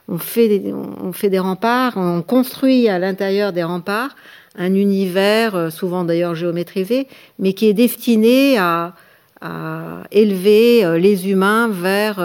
on 0.07 0.17
fait, 0.17 0.47
des, 0.47 0.73
on 0.73 1.11
fait 1.11 1.29
des 1.29 1.39
remparts, 1.39 1.93
on 1.97 2.21
construit 2.21 2.87
à 2.87 2.99
l'intérieur 2.99 3.51
des 3.51 3.63
remparts 3.63 4.15
un 4.57 4.75
univers, 4.75 5.71
souvent 5.71 6.03
d'ailleurs 6.03 6.35
géométrisé, 6.35 7.07
mais 7.39 7.53
qui 7.53 7.67
est 7.67 7.73
destiné 7.73 8.57
à, 8.57 8.93
élever 10.11 10.99
les 10.99 11.29
humains 11.31 11.67
vers 11.67 12.19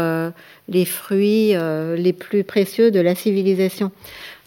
les 0.68 0.84
fruits 0.84 1.54
euh, 1.54 1.96
les 1.96 2.12
plus 2.12 2.44
précieux 2.44 2.90
de 2.90 3.00
la 3.00 3.14
civilisation. 3.14 3.90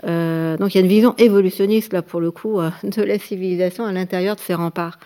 donc 0.03 0.73
il 0.73 0.75
y 0.75 0.77
a 0.77 0.81
une 0.81 0.87
vision 0.87 1.13
évolutionniste 1.17 1.93
là 1.93 2.01
pour 2.01 2.19
le 2.19 2.31
coup 2.31 2.59
de 2.83 3.01
la 3.01 3.19
civilisation 3.19 3.85
à 3.85 3.91
l'intérieur 3.91 4.35
de 4.35 4.41
ces 4.41 4.53
remparts. 4.53 4.99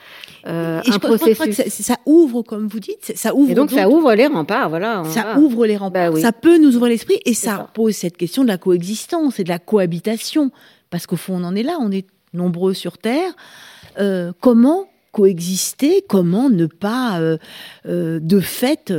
Euh, 0.45 0.81
un 0.85 0.99
processus. 0.99 1.57
que 1.57 1.69
ça, 1.69 1.95
ouvre, 2.05 2.41
comme 2.41 2.67
vous 2.67 2.79
dites, 2.79 3.13
ça 3.15 3.33
ouvre. 3.33 3.51
Et 3.51 3.55
donc, 3.55 3.71
ça 3.71 3.89
ouvre 3.89 4.13
les 4.13 4.27
remparts, 4.27 4.69
voilà. 4.69 5.03
Ça 5.05 5.37
ouvre 5.37 5.65
les 5.65 5.77
remparts. 5.77 6.11
Bah 6.11 6.19
ça 6.19 6.31
peut 6.31 6.57
nous 6.57 6.75
ouvrir 6.75 6.91
l'esprit 6.91 7.19
et 7.25 7.33
ça, 7.33 7.69
pose 7.73 7.95
cette 7.95 8.17
question 8.17 8.43
de 8.43 8.49
la 8.49 8.57
coexistence 8.57 9.39
et 9.39 9.43
de 9.43 9.49
la 9.49 9.59
cohabitation, 9.59 10.51
parce 10.89 11.07
qu'au 11.07 11.15
fond 11.15 11.35
on 11.39 11.43
en 11.43 11.55
est 11.55 11.63
là, 11.63 11.77
on 11.79 11.91
est 11.91 12.05
nombreux 12.33 12.73
sur 12.73 12.97
Terre. 12.97 13.31
comment 14.41 14.87
coexister, 15.13 16.03
comment 16.05 16.49
ne 16.49 16.65
pas 16.65 17.21
de 17.85 18.39
fait 18.41 18.93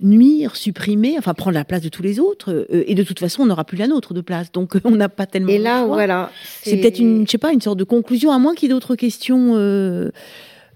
nuire, 0.00 0.54
supprimer, 0.54 1.16
enfin 1.18 1.34
prendre 1.34 1.54
la 1.54 1.64
place 1.64 1.82
de 1.82 1.88
tous 1.88 2.02
les 2.02 2.20
autres. 2.20 2.66
et 2.70 2.94
de 2.94 3.02
toute 3.02 3.18
façon, 3.18 3.42
on 3.42 3.46
n'aura 3.46 3.64
plus 3.64 3.76
la 3.76 3.88
nôtre 3.88 4.14
de 4.14 4.20
place, 4.20 4.52
donc 4.52 4.76
on 4.84 4.92
n'a 4.92 5.08
pas 5.08 5.26
tellement. 5.26 5.48
Et 5.48 5.58
là, 5.58 5.84
voilà, 5.84 6.30
c'est 6.62 6.76
peut-être 6.76 7.00
une, 7.00 7.26
je 7.26 7.32
sais 7.32 7.38
pas, 7.38 7.52
une 7.52 7.60
sorte 7.60 7.78
de 7.78 7.84
conclusion, 7.84 8.30
à 8.30 8.38
moins 8.38 8.54
qu'il 8.54 8.68
y 8.68 8.72
ait 8.72 8.74
d'autres 8.74 8.94
questions. 8.94 9.54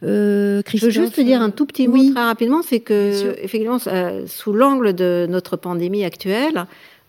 Euh, 0.03 0.63
je 0.67 0.85
veux 0.85 0.91
juste 0.91 1.15
te 1.15 1.21
dire 1.21 1.41
un 1.41 1.51
tout 1.51 1.67
petit 1.67 1.89
mot 1.89 2.13
très 2.13 2.25
rapidement, 2.25 2.63
c'est 2.63 2.81
que 2.81 3.35
effectivement, 3.43 3.79
sous 4.27 4.53
l'angle 4.53 4.95
de 4.95 5.27
notre 5.29 5.57
pandémie 5.57 6.05
actuelle, 6.05 6.67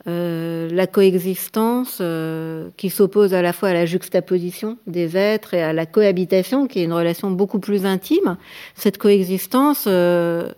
euh, 0.08 0.70
la 0.72 0.88
coexistence 0.88 2.00
euh, 2.02 2.70
qui 2.78 2.90
s'oppose 2.90 3.34
à 3.34 3.42
la 3.42 3.54
fois 3.54 3.70
à 3.70 3.74
la 3.74 3.86
juxtaposition 3.86 4.78
des 4.88 5.18
êtres 5.18 5.54
et 5.54 5.62
à 5.62 5.74
la 5.74 5.86
cohabitation, 5.86 6.68
qui 6.68 6.80
est 6.80 6.84
une 6.84 6.94
relation 6.94 7.30
beaucoup 7.32 7.60
plus 7.60 7.86
intime, 7.86 8.38
cette 8.76 8.98
coexistence, 8.98 9.88
elle 9.88 10.56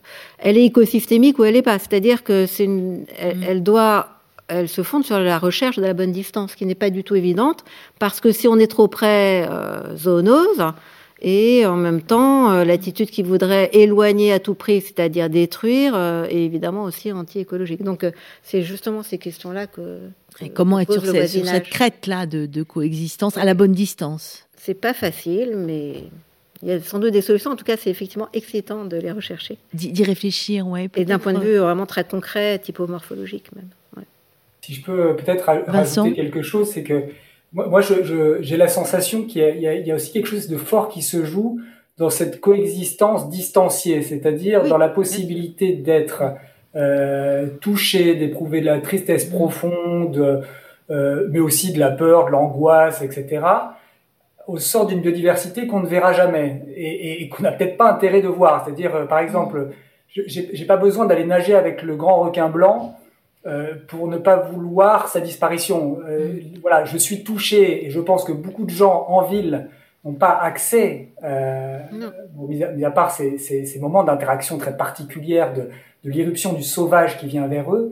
est 0.57 0.65
écosystémique 0.65 1.39
ou 1.39 1.45
elle 1.45 1.55
n'est 1.55 1.61
pas. 1.61 1.79
C'est-à-dire 1.79 2.23
que 2.23 2.45
c'est 2.45 2.65
une, 2.65 3.05
elle, 3.17 3.59
mm. 3.59 3.63
doit 3.63 4.09
elle 4.47 4.67
se 4.67 4.81
fonde 4.81 5.05
sur 5.05 5.19
la 5.19 5.37
recherche 5.37 5.77
de 5.77 5.83
la 5.83 5.93
bonne 5.93 6.11
distance, 6.11 6.55
qui 6.55 6.65
n'est 6.65 6.73
pas 6.73 6.89
du 6.89 7.03
tout 7.03 7.15
évidente, 7.15 7.63
parce 7.99 8.19
que 8.19 8.31
si 8.31 8.47
on 8.47 8.57
est 8.57 8.65
trop 8.65 8.87
près, 8.87 9.47
zoonose, 9.95 10.73
et 11.21 11.65
en 11.65 11.75
même 11.75 12.01
temps, 12.01 12.51
euh, 12.51 12.63
l'attitude 12.63 13.09
qui 13.09 13.23
voudrait 13.23 13.69
éloigner 13.73 14.31
à 14.31 14.39
tout 14.39 14.53
prix, 14.53 14.81
c'est-à-dire 14.81 15.29
détruire, 15.29 15.93
euh, 15.95 16.25
est 16.25 16.43
évidemment 16.43 16.83
aussi 16.83 17.11
anti-écologique. 17.11 17.83
Donc, 17.83 18.03
euh, 18.03 18.11
c'est 18.41 18.61
justement 18.61 19.03
ces 19.03 19.17
questions-là 19.17 19.67
que. 19.67 19.99
et 20.41 20.49
comment 20.49 20.79
être 20.79 20.93
sur, 20.93 21.11
cette, 21.11 21.69
crête-là 21.69 22.25
de, 22.25 22.63
coexistence 22.63 23.37
à 23.37 23.43
la 23.43 23.53
bonne 23.53 23.73
distance? 23.73 24.47
C'est 24.55 24.79
pas 24.79 24.93
facile, 24.93 25.55
mais 25.57 26.03
il 26.63 26.69
y 26.69 26.71
a 26.71 26.79
sans 26.79 26.99
doute 26.99 27.11
des 27.11 27.21
solutions. 27.21 27.51
En 27.51 27.55
tout 27.57 27.65
cas, 27.65 27.75
c'est 27.75 27.89
effectivement 27.89 28.29
excitant 28.31 28.85
de 28.85 28.95
les 28.95 29.11
rechercher. 29.11 29.57
D'y 29.73 30.03
réfléchir, 30.03 30.67
oui. 30.67 30.87
Et 30.95 31.03
d'un 31.03 31.19
point 31.19 31.33
de 31.33 31.39
vue 31.39 31.57
vraiment 31.57 31.85
très 31.85 32.05
concret, 32.05 32.59
typomorphologique 32.59 33.53
même. 33.55 33.69
Si 34.61 34.75
je 34.75 34.83
peux 34.83 35.15
peut-être 35.15 35.45
rajouter 35.45 36.13
quelque 36.13 36.43
chose, 36.43 36.69
c'est 36.69 36.83
que 36.83 37.05
moi, 37.53 37.81
j'ai 37.81 38.57
la 38.57 38.67
sensation 38.67 39.23
qu'il 39.23 39.41
y, 39.41 39.91
a 39.91 39.95
aussi 39.95 40.11
quelque 40.11 40.27
chose 40.27 40.47
de 40.47 40.57
fort 40.57 40.89
qui 40.89 41.01
se 41.01 41.23
joue 41.23 41.59
dans 41.97 42.09
cette 42.09 42.39
coexistence 42.39 43.29
distanciée, 43.29 44.01
c'est-à-dire 44.03 44.63
dans 44.67 44.77
la 44.77 44.87
possibilité 44.87 45.73
d'être 45.73 46.23
euh, 46.75 47.47
touché, 47.59 48.15
d'éprouver 48.15 48.61
de 48.61 48.67
la 48.67 48.79
tristesse 48.79 49.25
profonde, 49.25 50.45
euh, 50.91 51.27
mais 51.31 51.39
aussi 51.39 51.73
de 51.73 51.79
la 51.79 51.89
peur, 51.89 52.27
de 52.27 52.31
l'angoisse, 52.31 53.01
etc., 53.01 53.41
au 54.47 54.57
sort 54.57 54.87
d'une 54.87 55.01
biodiversité 55.01 55.67
qu'on 55.67 55.81
ne 55.81 55.87
verra 55.87 56.13
jamais 56.13 56.63
et, 56.75 57.23
et 57.23 57.29
qu'on 57.29 57.43
n'a 57.43 57.51
peut-être 57.51 57.77
pas 57.77 57.91
intérêt 57.91 58.21
de 58.21 58.27
voir. 58.27 58.63
C'est-à-dire, 58.63 58.95
euh, 58.95 59.05
par 59.05 59.19
exemple, 59.19 59.69
j'ai 60.07 60.65
pas 60.65 60.77
besoin 60.77 61.05
d'aller 61.05 61.25
nager 61.25 61.53
avec 61.53 61.83
le 61.83 61.95
grand 61.95 62.19
requin 62.19 62.49
blanc 62.49 62.95
euh, 63.45 63.75
pour 63.87 64.07
ne 64.07 64.17
pas 64.17 64.37
vouloir 64.37 65.07
sa 65.07 65.21
disparition. 65.21 65.99
Euh, 66.07 66.39
voilà, 66.61 66.85
je 66.85 66.97
suis 66.97 67.23
touché 67.23 67.85
et 67.85 67.89
je 67.89 67.99
pense 67.99 68.23
que 68.23 68.31
beaucoup 68.31 68.65
de 68.65 68.69
gens 68.69 69.05
en 69.07 69.23
ville 69.23 69.69
n'ont 70.03 70.13
pas 70.13 70.37
accès, 70.37 71.09
euh, 71.23 71.79
mis, 72.47 72.83
à, 72.83 72.91
part 72.91 73.11
ces, 73.11 73.37
ces, 73.37 73.65
ces 73.65 73.79
moments 73.79 74.03
d'interaction 74.03 74.57
très 74.57 74.75
particulières 74.75 75.53
de, 75.53 75.69
de 76.03 76.09
l'irruption 76.09 76.53
du 76.53 76.63
sauvage 76.63 77.17
qui 77.17 77.27
vient 77.27 77.47
vers 77.47 77.73
eux, 77.73 77.91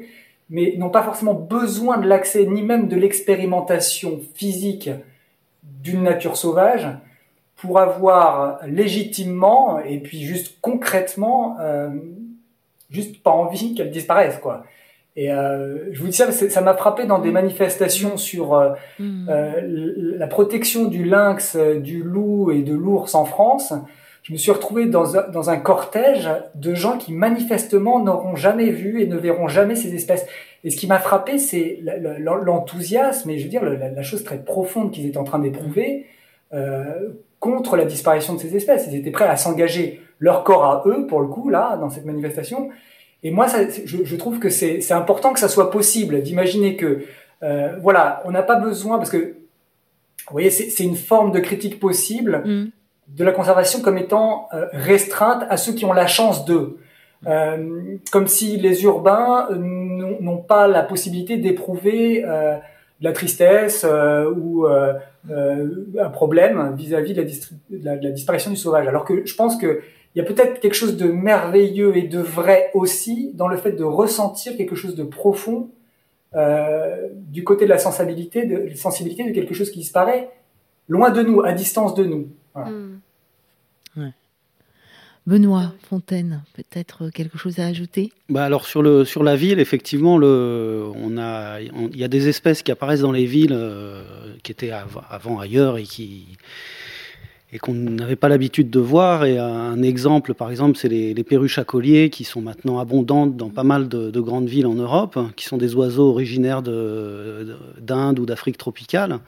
mais 0.50 0.76
n'ont 0.78 0.90
pas 0.90 1.04
forcément 1.04 1.34
besoin 1.34 1.98
de 1.98 2.08
l'accès 2.08 2.46
ni 2.46 2.62
même 2.62 2.88
de 2.88 2.96
l'expérimentation 2.96 4.20
physique 4.34 4.90
d'une 5.64 6.04
nature 6.04 6.38
sauvage 6.38 6.88
pour 7.58 7.80
avoir 7.80 8.66
légitimement 8.66 9.80
et 9.80 10.00
puis 10.00 10.22
juste 10.22 10.58
concrètement 10.62 11.58
euh, 11.60 11.90
juste 12.90 13.22
pas 13.22 13.32
envie 13.32 13.76
qu'elle 13.76 13.92
disparaisse 13.92 14.38
quoi. 14.38 14.64
Et 15.18 15.32
euh, 15.32 15.92
je 15.92 16.00
vous 16.00 16.08
dis 16.08 16.14
ça, 16.14 16.32
ça 16.32 16.62
m'a 16.62 16.76
frappé 16.76 17.06
dans 17.06 17.20
des 17.20 17.32
mm. 17.32 17.34
manifestations 17.34 18.18
sur 18.18 18.54
euh, 18.54 18.70
mm. 19.00 19.30
euh, 19.30 19.94
la 20.18 20.28
protection 20.28 20.86
du 20.86 21.04
lynx, 21.04 21.56
euh, 21.56 21.80
du 21.80 22.04
loup 22.04 22.52
et 22.52 22.62
de 22.62 22.74
l'ours 22.74 23.16
en 23.16 23.26
France. 23.26 23.74
Je 24.22 24.32
me 24.32 24.38
suis 24.38 24.52
retrouvé 24.52 24.86
dans 24.86 25.18
un, 25.18 25.28
dans 25.30 25.50
un 25.50 25.58
cortège 25.58 26.30
de 26.54 26.74
gens 26.76 26.98
qui 26.98 27.14
manifestement 27.14 28.00
n'auront 28.04 28.36
jamais 28.36 28.70
vu 28.70 29.02
et 29.02 29.08
ne 29.08 29.18
verront 29.18 29.48
jamais 29.48 29.76
ces 29.76 29.96
espèces. 29.96 30.28
Et 30.64 30.70
ce 30.70 30.78
qui 30.78 30.86
m'a 30.86 31.00
frappé, 31.00 31.40
c'est 31.40 31.80
l'enthousiasme 32.20 33.30
et 33.30 33.40
je 33.40 33.44
veux 33.44 33.50
dire 33.50 33.64
la, 33.64 33.90
la 33.90 34.04
chose 34.04 34.24
très 34.24 34.38
profonde 34.38 34.92
qu'ils 34.92 35.08
étaient 35.08 35.18
en 35.18 35.24
train 35.24 35.40
d'éprouver 35.40 36.06
euh, 36.54 37.10
contre 37.40 37.76
la 37.76 37.86
disparition 37.86 38.34
de 38.34 38.40
ces 38.40 38.56
espèces. 38.56 38.88
Ils 38.88 38.96
étaient 38.96 39.12
prêts 39.12 39.28
à 39.28 39.36
s'engager 39.36 40.02
leur 40.20 40.44
corps 40.44 40.66
à 40.66 40.84
eux, 40.88 41.06
pour 41.08 41.22
le 41.22 41.28
coup, 41.28 41.50
là, 41.50 41.78
dans 41.78 41.90
cette 41.90 42.06
manifestation, 42.06 42.70
et 43.24 43.32
moi, 43.32 43.48
ça, 43.48 43.60
je, 43.86 44.04
je, 44.04 44.16
trouve 44.16 44.40
que 44.40 44.50
c'est 44.50 44.92
important 44.92 45.34
que 45.34 45.40
ça 45.40 45.50
soit 45.50 45.72
possible 45.72 46.22
d'imaginer 46.22 46.76
que, 46.76 47.04
euh, 47.44 47.76
voilà, 47.82 48.22
on 48.26 48.32
n'a 48.32 48.44
pas 48.44 48.56
besoin, 48.56 48.98
parce 48.98 49.10
que, 49.10 49.18
vous 50.28 50.34
voyez, 50.34 50.50
c'est 50.50 50.84
une 50.84 50.96
forme 50.96 51.32
de 51.32 51.40
critique 51.40 51.80
possible 51.80 52.44
mm. 52.46 52.66
de 53.16 53.24
la 53.24 53.32
conservation 53.32 53.82
comme 53.82 53.98
étant 53.98 54.50
euh, 54.54 54.68
restreinte 54.74 55.44
à 55.50 55.58
ceux 55.58 55.74
qui 55.74 55.86
ont 55.86 55.94
la 55.94 56.08
chance 56.08 56.46
d'eux. 56.46 56.78
Euh, 57.26 57.98
comme 58.12 58.28
si 58.28 58.58
les 58.58 58.84
urbains 58.84 59.48
n'ont 59.50 60.38
pas 60.38 60.68
la 60.68 60.84
possibilité 60.84 61.38
d'éprouver 61.38 62.22
de 62.22 63.04
la 63.04 63.12
tristesse 63.12 63.84
euh, 63.90 64.32
ou 64.32 64.68
un 64.68 66.10
problème 66.12 66.76
vis-à-vis 66.76 67.16
de, 67.16 67.24
de, 67.24 67.84
la 67.84 67.96
disparition 68.12 68.52
du 68.52 68.58
sauvage. 68.58 68.88
Alors 68.88 69.04
que 69.04 69.26
je 69.26 69.34
pense 69.34 69.58
que 69.58 69.82
il 70.18 70.22
y 70.22 70.24
a 70.24 70.26
peut-être 70.26 70.60
quelque 70.60 70.74
chose 70.74 70.98
de 70.98 71.12
merveilleux 71.12 71.96
et 71.96 72.02
de 72.02 72.18
vrai 72.18 72.72
aussi 72.74 73.30
dans 73.36 73.48
le 73.48 73.56
fait 73.56 73.74
de 73.74 73.84
ressentir 73.84 74.58
quelque 74.58 74.74
chose 74.74 74.96
de 74.96 75.04
profond 75.04 75.70
euh, 76.34 77.10
du 77.14 77.44
côté 77.44 77.66
de 77.66 77.70
la 77.70 77.78
sensibilité, 77.78 78.48
de, 78.48 78.76
sensibilité 78.76 79.24
de 79.26 79.32
quelque 79.32 79.54
chose 79.54 79.70
qui 79.70 79.78
disparaît 79.78 80.32
loin 80.88 81.12
de 81.12 81.22
nous, 81.22 81.44
à 81.44 81.54
distance 81.54 81.94
de 81.94 82.04
nous. 82.04 82.30
Hmm. 82.56 82.98
Benoît 85.28 85.74
Fontaine, 85.88 86.42
peut-être 86.56 87.10
quelque 87.12 87.38
chose 87.38 87.60
à 87.60 87.68
ajouter? 87.68 88.12
Bah 88.30 88.44
alors 88.44 88.66
sur, 88.66 88.82
le, 88.82 89.06
sur 89.06 89.24
la 89.24 89.36
ville, 89.36 89.60
effectivement, 89.60 90.18
le, 90.18 90.90
on 90.96 91.20
a, 91.20 91.60
il 91.62 91.96
y 91.96 92.04
a 92.04 92.08
des 92.08 92.28
espèces 92.28 92.64
qui 92.64 92.72
apparaissent 92.72 93.02
dans 93.02 93.12
les 93.12 93.26
villes 93.26 93.54
euh, 93.54 94.02
qui 94.42 94.52
étaient 94.52 94.72
avant 94.72 95.38
ailleurs 95.38 95.78
et 95.78 95.84
qui, 95.84 96.26
et 97.54 97.60
qu'on 97.60 97.74
n'avait 97.74 98.18
pas 98.18 98.28
l'habitude 98.28 98.70
de 98.70 98.80
voir. 98.80 99.26
Et 99.26 99.38
un 99.38 99.82
exemple, 99.82 100.34
par 100.34 100.52
exemple, 100.52 100.78
c'est 100.78 100.90
les, 100.90 101.24
perruches 101.24 101.58
à 101.58 101.64
collier 101.64 102.10
qui 102.10 102.24
sont 102.24 102.42
maintenant 102.42 102.80
abondantes 102.80 103.38
dans 103.38 103.50
pas 103.50 103.64
mal 103.64 103.88
de, 103.88 104.20
grandes 104.20 104.48
villes 104.48 104.68
en 104.68 104.76
Europe, 104.76 105.18
qui 105.36 105.46
sont 105.46 105.58
des 105.58 105.76
oiseaux 105.76 106.10
originaires 106.10 106.62
d'Inde 106.62 108.20
ou 108.20 108.26
d'Afrique 108.26 108.58
tropicale, 108.58 109.20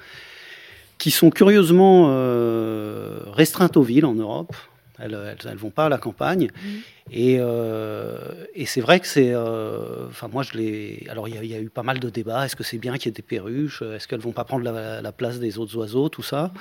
qui 0.97 1.11
sont 1.11 1.29
curieusement 1.29 2.07
euh, 2.09 3.19
restreintes 3.31 3.77
aux 3.77 3.83
villes 3.83 4.05
en 4.05 4.15
Europe. 4.15 4.53
Elles 5.01 5.11
ne 5.45 5.55
vont 5.55 5.71
pas 5.71 5.85
à 5.85 5.89
la 5.89 5.97
campagne. 5.97 6.49
Mmh. 6.53 6.67
Et, 7.11 7.37
euh, 7.39 8.17
et 8.53 8.65
c'est 8.65 8.81
vrai 8.81 8.99
que 8.99 9.07
c'est. 9.07 9.31
Euh, 9.33 10.07
enfin, 10.07 10.27
moi, 10.31 10.43
je 10.43 10.57
l'ai. 10.57 11.07
Alors, 11.09 11.27
il 11.27 11.43
y, 11.45 11.55
a 11.55 11.59
eu 11.59 11.69
pas 11.69 11.81
mal 11.81 11.99
de 11.99 12.09
débats. 12.09 12.45
Est-ce 12.45 12.55
que 12.55 12.63
c'est 12.63 12.77
bien 12.77 12.97
qu'il 12.97 13.07
y 13.07 13.09
ait 13.09 13.13
des 13.13 13.23
perruches? 13.23 13.81
Est-ce 13.81 14.07
qu'elles 14.07 14.19
vont 14.19 14.31
pas 14.31 14.43
prendre 14.43 14.63
la, 14.63 15.11
place 15.11 15.39
des 15.39 15.57
autres 15.57 15.75
oiseaux? 15.75 16.09
Tout 16.09 16.21
ça. 16.21 16.51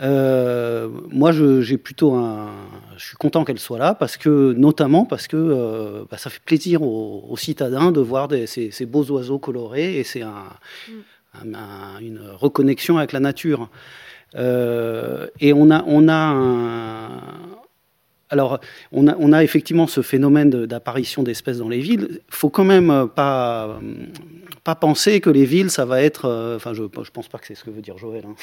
Euh, 0.00 0.88
moi, 1.10 1.32
j'ai 1.32 1.78
plutôt 1.78 2.14
un. 2.14 2.50
Je 2.98 3.06
suis 3.06 3.16
content 3.16 3.44
qu'elles 3.44 3.58
soient 3.58 3.78
là, 3.78 3.94
parce 3.94 4.18
que, 4.18 4.52
notamment 4.52 5.06
parce 5.06 5.26
que 5.26 6.04
bah, 6.10 6.18
ça 6.18 6.28
fait 6.28 6.42
plaisir 6.44 6.82
aux, 6.82 7.36
citadins 7.38 7.90
de 7.90 8.00
voir 8.00 8.28
des, 8.28 8.46
ces, 8.46 8.70
ces, 8.70 8.84
beaux 8.84 9.04
oiseaux 9.10 9.38
colorés 9.38 9.98
et 9.98 10.04
c'est 10.04 10.22
un, 10.22 10.44
mm. 11.44 11.54
une 12.02 12.20
reconnexion 12.34 12.98
avec 12.98 13.12
la 13.12 13.20
nature. 13.20 13.70
et 14.34 15.52
on 15.54 15.70
a, 15.70 15.82
on 15.86 16.08
a 16.08 16.14
un 16.14 17.08
alors, 18.30 18.60
on 18.92 19.32
a, 19.32 19.42
effectivement 19.42 19.86
ce 19.86 20.02
phénomène 20.02 20.50
d'apparition 20.50 21.22
d'espèces 21.22 21.58
dans 21.58 21.68
les 21.68 21.80
villes. 21.80 22.08
Il 22.10 22.34
faut 22.34 22.50
quand 22.50 22.64
même 22.64 22.90
euh, 22.90 23.06
pas, 23.06 23.66
euh, 23.66 23.78
pas 24.64 24.74
penser 24.74 25.20
que 25.20 25.30
les 25.30 25.44
villes, 25.44 25.70
ça 25.70 25.84
va 25.84 26.02
être. 26.02 26.26
Euh, 26.26 26.56
enfin, 26.56 26.74
je 26.74 26.82
ne 26.82 26.88
pense 26.88 27.28
pas 27.28 27.38
que 27.38 27.46
c'est 27.46 27.54
ce 27.54 27.64
que 27.64 27.70
veut 27.70 27.80
dire 27.80 27.96
Joël. 27.96 28.24
Hein, 28.28 28.34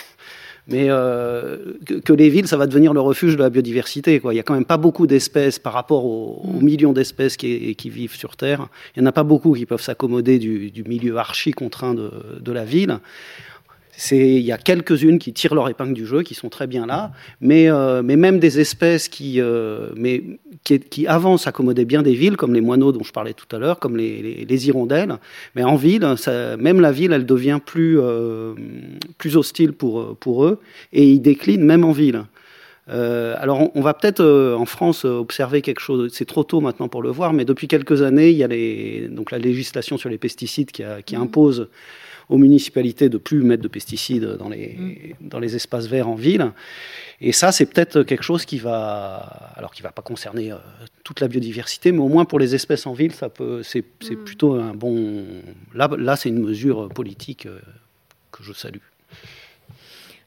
mais 0.67 0.87
que, 0.87 2.13
les 2.13 2.29
villes, 2.29 2.47
ça 2.47 2.57
va 2.57 2.65
devenir 2.65 2.91
le 2.93 2.99
refuge 2.99 3.35
de 3.35 3.41
la 3.43 3.51
biodiversité. 3.51 4.19
Quoi. 4.19 4.33
Il 4.33 4.37
n'y 4.37 4.39
a 4.39 4.43
quand 4.43 4.55
même 4.55 4.65
pas 4.65 4.77
beaucoup 4.77 5.05
d'espèces 5.05 5.59
par 5.59 5.73
rapport 5.73 6.05
aux, 6.05 6.41
millions 6.59 6.91
d'espèces 6.91 7.37
qui, 7.37 7.89
vivent 7.89 8.15
sur 8.15 8.35
Terre. 8.35 8.67
Il 8.95 9.01
n'y 9.01 9.05
en 9.05 9.09
a 9.09 9.11
pas 9.11 9.23
beaucoup 9.23 9.53
qui 9.53 9.67
peuvent 9.67 9.81
s'accommoder 9.81 10.39
du, 10.39 10.83
milieu 10.87 11.17
archi 11.17 11.51
contraint 11.51 11.93
de, 11.93 12.09
de 12.39 12.51
la 12.51 12.65
ville 12.65 12.99
il 14.11 14.39
y 14.39 14.51
a 14.51 14.57
quelques-unes 14.57 15.19
qui 15.19 15.33
tirent 15.33 15.55
leur 15.55 15.69
épingle 15.69 15.93
du 15.93 16.05
jeu, 16.05 16.23
qui 16.23 16.33
sont 16.33 16.49
très 16.49 16.67
bien 16.67 16.85
là, 16.85 17.11
mais, 17.41 17.69
euh, 17.69 18.01
mais 18.03 18.15
même 18.15 18.39
des 18.39 18.59
espèces 18.59 19.07
qui, 19.07 19.39
euh, 19.39 19.89
mais, 19.95 20.23
qui, 20.63 20.79
qui, 20.79 21.07
avant 21.07 21.37
s'accommodaient 21.37 21.85
bien 21.85 22.01
des 22.01 22.13
villes, 22.13 22.37
comme 22.37 22.53
les 22.53 22.61
moineaux 22.61 22.91
dont 22.91 23.03
je 23.03 23.11
parlais 23.11 23.33
tout 23.33 23.53
à 23.55 23.59
l'heure, 23.59 23.79
comme 23.79 23.97
les, 23.97 24.45
les, 24.45 24.67
hirondelles, 24.67 25.17
mais 25.55 25.63
en 25.63 25.75
ville, 25.75 26.15
ça, 26.17 26.57
même 26.57 26.81
la 26.81 26.91
ville, 26.91 27.13
elle 27.13 27.25
devient 27.25 27.59
plus, 27.65 27.99
euh, 27.99 28.53
plus 29.17 29.37
hostile 29.37 29.73
pour, 29.73 30.15
pour 30.17 30.45
eux, 30.45 30.59
et 30.91 31.07
ils 31.07 31.21
déclinent 31.21 31.63
même 31.63 31.85
en 31.85 31.91
ville. 31.91 32.23
alors, 32.87 33.71
on, 33.73 33.81
va 33.81 33.93
peut-être 33.93 34.23
en 34.23 34.65
France 34.65 35.05
observer 35.05 35.61
quelque 35.61 35.81
chose. 35.81 36.11
C'est 36.13 36.25
trop 36.25 36.43
tôt 36.43 36.61
maintenant 36.61 36.87
pour 36.87 37.01
le 37.01 37.09
voir, 37.09 37.33
mais 37.33 37.45
depuis 37.45 37.67
quelques 37.67 38.01
années, 38.01 38.29
il 38.29 38.37
y 38.37 38.43
a 38.43 38.47
les, 38.47 39.07
donc 39.09 39.31
la 39.31 39.39
législation 39.39 39.97
sur 39.97 40.09
les 40.09 40.17
pesticides 40.19 40.71
qui, 40.71 40.83
qui 41.05 41.15
mmh. 41.15 41.21
impose 41.21 41.67
aux 42.29 42.37
municipalités 42.37 43.09
de 43.09 43.17
plus 43.17 43.41
mettre 43.41 43.63
de 43.63 43.67
pesticides 43.67 44.37
dans 44.37 44.49
les, 44.49 44.75
mm. 44.77 45.27
dans 45.29 45.39
les 45.39 45.55
espaces 45.55 45.87
verts 45.87 46.09
en 46.09 46.15
ville. 46.15 46.51
Et 47.21 47.31
ça, 47.31 47.51
c'est 47.51 47.65
peut-être 47.65 48.03
quelque 48.03 48.23
chose 48.23 48.45
qui 48.45 48.57
va, 48.57 49.15
alors 49.55 49.71
qui 49.71 49.81
va 49.81 49.91
pas 49.91 50.01
concerner 50.01 50.51
euh, 50.51 50.57
toute 51.03 51.21
la 51.21 51.27
biodiversité, 51.27 51.91
mais 51.91 51.99
au 51.99 52.09
moins 52.09 52.25
pour 52.25 52.39
les 52.39 52.55
espèces 52.55 52.85
en 52.87 52.93
ville, 52.93 53.13
ça 53.13 53.29
peut, 53.29 53.61
c'est, 53.63 53.83
mm. 53.83 54.23
plutôt 54.25 54.53
un 54.55 54.73
bon. 54.73 55.23
Là, 55.73 55.89
là, 55.97 56.15
c'est 56.15 56.29
une 56.29 56.43
mesure 56.43 56.89
politique 56.89 57.45
euh, 57.45 57.59
que 58.31 58.43
je 58.43 58.53
salue. 58.53 58.79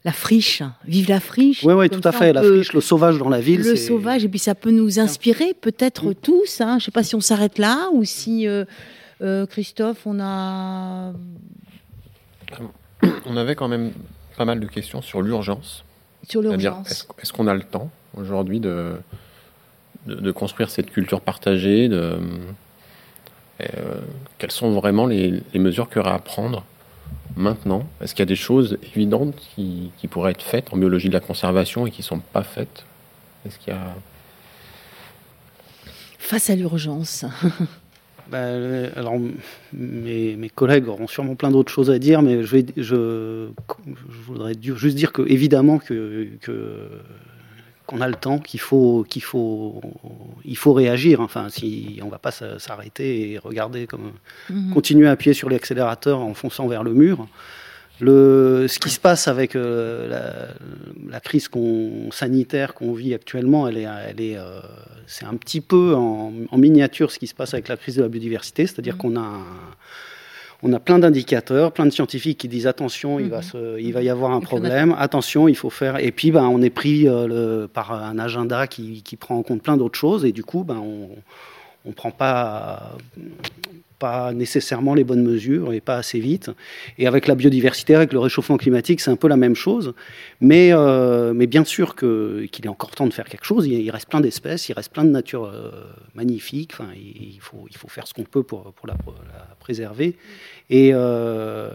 La 0.05 0.13
friche, 0.13 0.63
vive 0.87 1.09
la 1.09 1.21
friche. 1.21 1.65
Oui, 1.65 1.75
oui, 1.75 1.91
tout 1.91 2.01
à 2.05 2.13
fait. 2.13 2.33
La 2.33 2.43
friche, 2.43 2.73
le 2.73 2.81
sauvage 2.81 3.19
dans 3.19 3.29
la 3.29 3.41
ville. 3.41 3.63
Le 3.63 3.77
sauvage, 3.77 4.25
et 4.25 4.29
puis 4.29 4.39
ça 4.39 4.55
peut 4.55 4.71
nous 4.71 5.01
inspirer 5.01 5.55
peut-être 5.61 6.11
mm. 6.11 6.15
tous. 6.15 6.61
Hein. 6.61 6.79
Je 6.79 6.85
ne 6.85 6.87
sais 6.87 6.91
pas 6.93 7.03
si 7.03 7.17
on 7.17 7.21
s'arrête 7.21 7.59
là 7.59 7.91
ou 7.93 8.05
si, 8.05 8.47
euh, 8.47 8.65
Christophe, 9.47 10.07
on 10.07 10.21
a 10.21 11.13
on 13.27 13.37
avait 13.37 13.55
quand 13.55 13.69
même 13.69 13.93
pas 14.37 14.45
mal 14.45 14.61
de 14.61 14.67
questions 14.67 15.03
sur 15.03 15.23
l'urgence. 15.23 15.85
Sur 16.29 16.43
l'urgence. 16.43 17.07
Est-ce, 17.21 17.33
qu'on 17.33 17.47
a 17.47 17.55
le 17.55 17.63
temps 17.63 17.91
aujourd'hui 18.17 18.61
de, 18.61 18.97
de, 20.07 20.31
construire 20.33 20.71
cette 20.71 20.91
culture 20.91 21.21
partagée 21.21 21.89
de, 21.89 22.19
euh, 23.61 24.01
Quelles 24.39 24.51
sont 24.51 24.73
vraiment 24.73 25.07
les, 25.07 25.43
mesures 25.55 25.89
qu'il 25.89 25.99
y 25.99 26.01
aura 26.01 26.15
à 26.15 26.19
prendre 26.19 26.65
maintenant? 27.37 27.87
Est-ce 28.01 28.15
qu'il 28.15 28.23
y 28.23 28.23
a 28.23 28.27
des 28.27 28.37
choses 28.37 28.79
évidentes 28.83 29.37
qui, 29.37 29.91
qui, 29.99 30.09
pourraient 30.09 30.33
être 30.33 30.43
faites 30.43 30.73
en 30.73 30.77
biologie 30.77 31.09
de 31.09 31.15
la 31.15 31.21
conservation 31.21 31.87
et 31.87 31.91
qui 31.91 32.01
ne 32.01 32.07
sont 32.07 32.21
pas 32.21 32.43
faites? 32.43 32.85
Est-ce 33.47 33.59
qu'il 33.59 33.73
y 33.73 33.77
a... 33.77 33.95
Face 36.19 36.51
à 36.51 36.57
l'urgence 36.57 37.25
Bah, 38.31 38.45
alors, 38.95 39.17
mes, 39.73 40.37
mes, 40.37 40.51
collègues 40.51 40.89
auront 40.89 41.07
sûrement 41.07 41.35
plein 41.35 41.51
d'autres 41.51 41.73
choses 41.73 41.91
à 41.91 41.99
dire, 41.99 42.21
mais 42.21 42.43
je, 42.43 42.57
vais, 42.57 42.67
je, 42.77 43.49
je 43.87 44.19
voudrais 44.27 44.53
juste 44.61 44.97
dire 44.97 45.13
que, 45.13 45.23
évidemment, 45.23 45.79
que, 45.79 46.29
qu'on 47.87 48.01
a 48.03 48.09
le 48.09 48.15
temps, 48.15 48.39
qu'il 48.39 48.61
faut, 48.61 49.07
qu'il 49.09 49.23
faut, 49.23 49.81
il 50.45 50.57
faut 50.59 50.75
réagir. 50.75 51.21
Enfin, 51.21 51.49
si 51.49 52.01
on 52.03 52.09
va 52.09 52.19
pas 52.19 52.31
s'arrêter 52.31 53.33
et 53.33 53.39
regarder 53.39 53.87
comme 53.87 54.13
mhm. 54.51 54.75
continuer 54.75 55.09
à 55.09 55.13
appuyer 55.13 55.33
sur 55.33 55.49
l'accélérateur 55.49 56.21
en 56.21 56.35
fonçant 56.35 56.69
vers 56.69 56.85
le 56.85 56.93
mur. 56.93 57.27
Le, 58.01 58.67
ce 58.69 58.79
qui 58.79 58.91
se 58.91 59.01
passe 59.01 59.27
avec 59.27 59.57
euh, 59.57 60.55
la, 61.09 61.21
crise 61.21 61.49
sanitaire 62.13 62.75
qu'on 62.75 62.93
vit 62.93 63.13
actuellement, 63.13 63.67
elle 63.67 63.79
est, 63.79 63.89
elle 64.09 64.21
est, 64.21 64.37
euh, 64.37 64.61
c'est 65.07 65.25
un 65.25 65.35
petit 65.35 65.61
peu 65.61 65.95
en, 65.95 66.33
miniature 66.57 67.11
ce 67.11 67.19
qui 67.19 67.27
se 67.27 67.35
passe 67.35 67.55
avec 67.55 67.69
la 67.69 67.77
crise 67.77 67.97
de 67.97 68.03
la 68.03 68.09
biodiversité, 68.09 68.67
c'est-à-dire 68.67 68.95
mmh. 68.95 68.99
qu'on 68.99 69.17
a, 69.17 69.41
on 70.63 70.73
a 70.73 70.79
plein 70.79 71.01
d'indicateurs, 71.01 71.73
plein 71.73 71.87
de 71.87 71.91
scientifiques 71.91 72.39
qui 72.39 72.49
disent 72.49 72.69
attention, 72.69 73.19
il 73.19 73.31
va, 73.31 73.41
mmh. 73.41 73.79
il 73.81 73.93
va 73.93 74.03
y 74.03 74.11
avoir 74.11 74.31
un 74.31 74.41
problème, 74.41 74.95
attention, 74.97 75.49
il 75.49 75.57
faut 75.57 75.71
faire. 75.71 75.99
Et 75.99 76.13
puis, 76.13 76.31
ben, 76.31 76.45
on 76.45 76.63
est 76.63 76.71
pris 76.71 77.09
euh, 77.09 77.27
le, 77.27 77.67
par 77.67 77.93
un 77.93 78.19
agenda 78.19 78.69
qui, 78.69 79.03
qui, 79.03 79.17
prend 79.17 79.37
en 79.37 79.43
compte 79.43 79.63
plein 79.63 79.77
d'autres 79.77 79.99
choses, 79.99 80.25
et 80.25 80.31
du 80.31 80.45
coup, 80.45 80.63
ben, 80.63 80.77
on 80.77 81.09
ne 81.89 81.95
prend 81.95 82.11
pas 82.11 82.99
nécessairement 84.35 84.95
les 84.95 85.05
bonnes 85.05 85.23
mesures 85.23 85.73
et 85.73 85.81
pas 85.81 85.97
assez 85.97 86.21
vite. 86.21 86.51
Et 86.99 87.07
avec 87.07 87.27
la 87.27 87.35
biodiversité, 87.35 87.95
avec 87.95 88.13
le 88.13 88.19
réchauffement 88.19 88.57
climatique, 88.57 89.01
c'est 89.01 89.11
un 89.11 89.17
peu 89.17 89.29
la 89.29 89.37
même 89.37 89.55
chose. 89.55 89.95
Mais, 90.41 90.71
euh, 90.73 91.33
mais 91.35 91.47
bien 91.47 91.65
sûr 91.65 91.97
qu'il 91.97 92.65
est 92.65 92.69
encore 92.69 92.91
temps 92.93 93.07
de 93.07 93.13
faire 93.13 93.29
quelque 93.29 93.45
chose. 93.45 93.67
Il, 93.67 93.91
reste 93.91 94.09
plein 94.09 94.21
d'espèces, 94.21 94.69
il 94.69 94.73
reste 94.75 94.93
plein 94.93 95.05
de 95.05 95.11
nature 95.11 95.45
euh, 95.45 95.71
magnifique. 96.15 96.73
Enfin, 96.75 96.91
il, 96.95 97.39
faut, 97.41 97.67
il 97.69 97.77
faut 97.77 97.89
faire 97.89 98.07
ce 98.07 98.15
qu'on 98.15 98.25
peut 98.25 98.43
pour, 98.43 98.73
pour, 98.73 98.87
la, 98.87 98.95
préserver. 99.59 100.17
Et, 100.71 100.91
euh, 100.93 101.71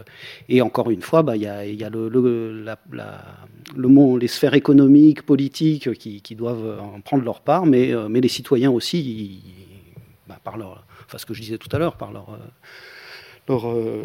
et, 0.48 0.62
encore 0.62 0.90
une 0.90 1.02
fois, 1.02 1.22
bah, 1.22 1.36
il 1.36 1.42
y 1.42 1.46
a, 1.46 1.66
y 1.66 1.84
a 1.84 1.90
le, 1.90 2.08
le, 2.08 3.88
monde, 3.88 4.22
les 4.22 4.28
sphères 4.28 4.54
économiques, 4.54 5.22
politiques 5.22 5.92
qui, 5.94 6.22
qui, 6.22 6.34
doivent 6.34 6.80
en 6.80 7.00
prendre 7.00 7.24
leur 7.24 7.40
part, 7.40 7.66
mais, 7.66 7.92
mais 8.08 8.20
les 8.20 8.28
citoyens 8.28 8.70
aussi, 8.70 9.42
par 10.44 10.56
leur 10.56 10.84
enfin 11.06 11.18
ce 11.18 11.26
que 11.26 11.34
je 11.34 11.40
disais 11.40 11.58
tout 11.58 11.68
à 11.72 11.78
l'heure, 11.78 11.96
par 11.96 12.12
leur, 12.12 12.30
euh, 12.30 12.38
leur 13.48 13.68
euh, 13.68 14.04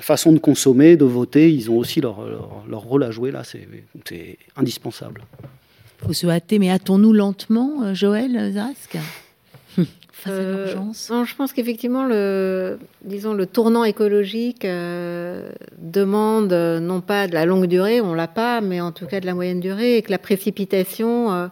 façon 0.00 0.32
de 0.32 0.38
consommer, 0.38 0.96
de 0.96 1.04
voter, 1.04 1.52
ils 1.52 1.70
ont 1.70 1.78
aussi 1.78 2.00
leur, 2.00 2.24
leur, 2.68 2.80
rôle 2.80 3.02
à 3.02 3.10
jouer 3.10 3.30
là, 3.30 3.42
c'est 3.44 3.68
indispensable. 4.56 5.24
Il 6.02 6.06
faut 6.06 6.12
se 6.12 6.26
hâter, 6.26 6.58
mais 6.58 6.70
hâtons-nous 6.70 7.12
lentement, 7.12 7.82
euh, 7.84 7.94
Joël 7.94 8.52
Zask 8.52 8.96
Face 10.12 10.32
à 10.32 10.42
l'urgence 10.42 11.10
Je 11.24 11.34
pense 11.34 11.52
qu'effectivement, 11.54 12.04
le, 12.04 12.78
disons, 13.04 13.32
le 13.32 13.46
tournant 13.46 13.84
écologique 13.84 14.66
demande 15.78 16.52
non 16.52 17.00
pas 17.00 17.26
de 17.26 17.32
la 17.32 17.46
longue 17.46 17.64
durée, 17.64 18.02
on 18.02 18.12
l'a 18.12 18.28
pas, 18.28 18.60
mais 18.60 18.82
en 18.82 18.92
tout 18.92 19.06
cas 19.06 19.20
de 19.20 19.26
la 19.26 19.32
moyenne 19.32 19.60
durée, 19.60 19.96
et 19.96 20.02
que 20.02 20.10
la 20.10 20.18
précipitation 20.18 21.50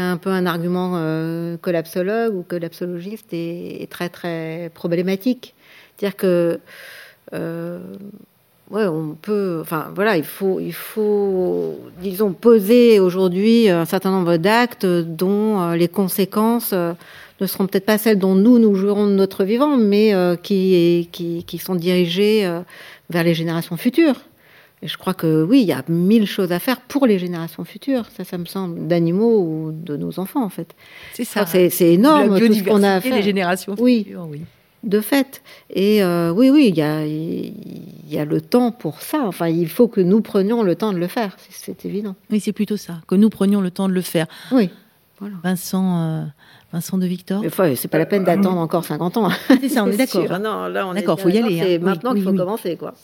un 0.00 0.16
peu 0.16 0.30
un 0.30 0.46
argument 0.46 0.92
euh, 0.96 1.56
collapsologue 1.56 2.34
ou 2.34 2.42
collapsologiste 2.42 3.32
est, 3.32 3.82
est 3.82 3.90
très 3.90 4.08
très 4.08 4.70
problématique. 4.74 5.54
C'est-à-dire 5.96 6.16
que 6.16 6.60
euh, 7.32 7.78
ouais, 8.70 8.86
on 8.86 9.16
peut, 9.20 9.58
enfin 9.60 9.90
voilà, 9.94 10.16
il 10.16 10.24
faut, 10.24 10.60
il 10.60 10.72
faut, 10.72 11.78
disons, 12.00 12.32
poser 12.32 13.00
aujourd'hui 13.00 13.68
un 13.68 13.84
certain 13.84 14.10
nombre 14.10 14.36
d'actes 14.36 14.86
dont 14.86 15.60
euh, 15.60 15.76
les 15.76 15.88
conséquences 15.88 16.72
ne 16.72 17.46
seront 17.46 17.66
peut-être 17.66 17.86
pas 17.86 17.98
celles 17.98 18.18
dont 18.18 18.34
nous 18.34 18.58
nous 18.58 18.74
jouerons 18.74 19.06
de 19.06 19.12
notre 19.12 19.44
vivant, 19.44 19.76
mais 19.76 20.14
qui, 20.42 21.08
qui, 21.12 21.44
qui, 21.44 21.58
sont 21.58 21.74
dirigées 21.74 22.50
vers 23.10 23.24
les 23.24 23.34
générations 23.34 23.76
futures. 23.76 24.16
Et 24.82 24.88
je 24.88 24.98
crois 24.98 25.14
que 25.14 25.42
oui, 25.42 25.62
il 25.62 25.66
y 25.66 25.72
a 25.72 25.82
mille 25.88 26.26
choses 26.26 26.52
à 26.52 26.58
faire 26.58 26.80
pour 26.80 27.06
les 27.06 27.18
générations 27.18 27.64
futures. 27.64 28.04
Ça, 28.14 28.24
ça 28.24 28.36
me 28.36 28.44
semble, 28.44 28.86
d'animaux 28.86 29.40
ou 29.40 29.72
de 29.72 29.96
nos 29.96 30.20
enfants, 30.20 30.44
en 30.44 30.50
fait. 30.50 30.74
C'est 31.14 31.24
ça. 31.24 31.46
C'est, 31.46 31.70
énorme 31.80 32.38
tout 32.38 32.52
ce 32.52 32.62
qu'on 32.62 32.82
a 32.82 32.94
à 32.94 33.00
faire. 33.00 33.16
les 33.16 33.22
générations 33.22 33.74
futures, 33.74 34.26
oui. 34.28 34.42
De 34.84 35.00
fait. 35.00 35.42
Et 35.70 36.04
euh, 36.04 36.30
oui, 36.30 36.50
oui, 36.50 36.68
il 36.68 36.76
y 36.76 36.82
a, 36.82 37.04
il 37.04 37.54
y 38.08 38.18
a 38.18 38.24
le 38.24 38.40
temps 38.40 38.70
pour 38.70 39.00
ça. 39.00 39.22
Enfin, 39.24 39.48
il 39.48 39.68
faut 39.68 39.88
que 39.88 40.00
nous 40.00 40.20
prenions 40.20 40.62
le 40.62 40.76
temps 40.76 40.92
de 40.92 40.98
le 40.98 41.08
faire. 41.08 41.36
C'est, 41.50 41.84
évident. 41.86 42.14
Oui, 42.30 42.38
c'est 42.38 42.52
plutôt 42.52 42.76
ça. 42.76 43.00
Que 43.08 43.14
nous 43.14 43.30
prenions 43.30 43.62
le 43.62 43.70
temps 43.70 43.88
de 43.88 43.94
le 43.94 44.02
faire. 44.02 44.26
Oui. 44.52 44.68
Voilà. 45.18 45.36
Vincent. 45.42 46.02
Euh, 46.02 46.24
Vincent 46.72 46.98
de 46.98 47.06
Victor 47.06 47.42
C'est 47.76 47.88
pas 47.88 47.98
la 47.98 48.06
peine 48.06 48.24
d'attendre 48.24 48.58
encore 48.58 48.84
50 48.84 49.16
ans. 49.16 49.30
C'est 49.48 49.68
ça, 49.68 49.84
on 49.84 49.90
est 49.90 49.96
d'accord. 49.96 50.38
Non, 50.38 50.66
là, 50.66 50.86
on 50.86 50.94
d'accord, 50.94 51.18
faut 51.18 51.28
y 51.28 51.38
aller. 51.38 51.58
C'est 51.58 51.76
hein. 51.76 51.78
maintenant 51.80 52.12
qu'il 52.12 52.22
faut 52.22 52.34
commencer, 52.34 52.76
quoi. 52.76 52.94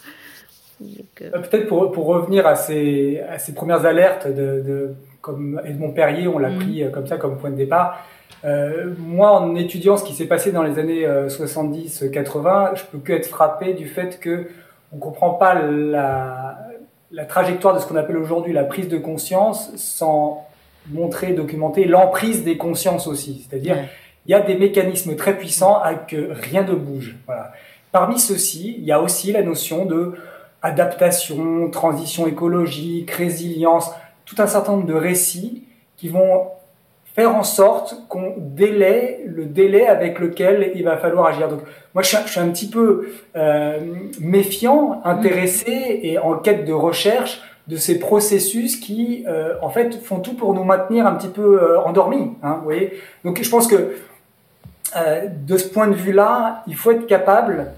Euh, 1.23 1.31
Peut-être 1.31 1.67
pour, 1.67 1.91
pour, 1.93 2.07
revenir 2.07 2.47
à 2.47 2.55
ces, 2.55 3.21
à 3.29 3.39
ces 3.39 3.55
premières 3.55 3.85
alertes, 3.87 4.27
de, 4.27 4.63
de, 4.67 4.95
comme 5.21 5.61
Edmond 5.65 5.93
Perrier, 5.93 6.29
on 6.29 6.39
l'a 6.39 6.51
mm. 6.51 6.59
pris 6.59 6.83
euh, 6.83 6.91
comme 6.91 7.07
ça, 7.07 7.17
comme 7.17 7.39
point 7.39 7.51
de 7.51 7.57
départ. 7.57 8.07
Euh, 8.45 8.93
moi, 8.99 9.33
en 9.33 9.55
étudiant 9.55 9.97
ce 9.97 10.05
qui 10.05 10.15
s'est 10.15 10.27
passé 10.27 10.51
dans 10.53 10.63
les 10.63 10.79
années 10.79 11.07
70-80, 11.07 12.77
je 12.77 12.83
peux 12.91 12.99
que 12.99 13.13
être 13.13 13.27
frappé 13.27 13.75
du 13.75 13.87
fait 13.87 14.19
que 14.19 14.49
on 14.93 14.99
comprend 14.99 15.31
pas 15.31 15.55
la, 15.55 16.59
la 17.13 17.25
trajectoire 17.25 17.75
de 17.75 17.79
ce 17.79 17.87
qu'on 17.87 17.97
appelle 17.97 18.17
aujourd'hui 18.17 18.53
la 18.53 18.65
prise 18.65 18.89
de 18.89 18.99
conscience 18.99 19.71
sans 19.77 20.47
montrer, 20.91 21.33
documenter 21.33 21.85
l'emprise 21.85 22.43
des 22.45 22.57
consciences 22.57 23.07
aussi. 23.07 23.47
C'est-à-dire, 23.49 23.77
il 24.27 24.33
y 24.33 24.35
a 24.35 24.41
des 24.41 24.57
mécanismes 24.57 25.17
très 25.17 25.37
puissants 25.37 25.81
avec 25.81 26.09
que 26.09 26.33
rien 26.33 26.65
ne 26.65 26.75
bouge. 26.75 27.17
Voilà. 27.27 27.53
Parmi 27.93 28.19
ceux-ci, 28.19 28.77
il 28.79 28.85
y 28.85 28.93
a 28.93 29.01
aussi 29.01 29.33
la 29.33 29.43
notion 29.43 29.85
de 29.85 30.15
adaptation, 30.63 31.69
transition 31.71 32.27
écologique, 32.27 33.11
résilience, 33.11 33.91
tout 34.25 34.37
un 34.39 34.47
certain 34.47 34.73
nombre 34.73 34.87
de 34.87 34.95
récits 34.95 35.65
qui 35.97 36.09
vont 36.09 36.49
faire 37.15 37.35
en 37.37 37.43
sorte 37.43 37.97
qu'on 38.09 38.35
délaie 38.39 39.21
le 39.27 39.45
délai 39.45 39.87
avec 39.87 40.19
lequel 40.19 40.73
il 40.75 40.85
va 40.85 40.97
falloir 40.97 41.27
agir. 41.27 41.49
Donc 41.49 41.61
moi, 41.95 42.03
je 42.03 42.17
suis, 42.17 42.41
un 42.41 42.49
petit 42.49 42.69
peu 42.69 43.13
euh, 43.37 43.81
méfiant, 44.19 45.03
intéressé 45.05 46.01
et 46.03 46.19
en 46.19 46.39
quête 46.39 46.65
de 46.65 46.73
recherche 46.73 47.43
de 47.69 47.77
ces 47.77 47.99
processus 47.99 48.77
qui, 48.77 49.25
euh, 49.29 49.55
en 49.63 49.69
fait, 49.69 50.03
font 50.03 50.21
tout 50.21 50.35
pour 50.35 50.55
nous 50.55 50.65
maintenir 50.65 51.07
un 51.07 51.15
petit 51.15 51.29
peu 51.29 51.63
euh, 51.63 51.81
endormis. 51.83 52.33
Hein, 52.43 52.57
vous 52.59 52.65
voyez 52.65 52.99
Donc 53.25 53.41
je 53.43 53.49
pense 53.49 53.67
que 53.67 53.97
de 55.47 55.57
ce 55.57 55.69
point 55.69 55.89
de 55.89 55.95
vue-là, 55.95 56.65
il 56.67 56.77
faut 56.77 56.91
être 56.91 57.07
capable 57.07 57.73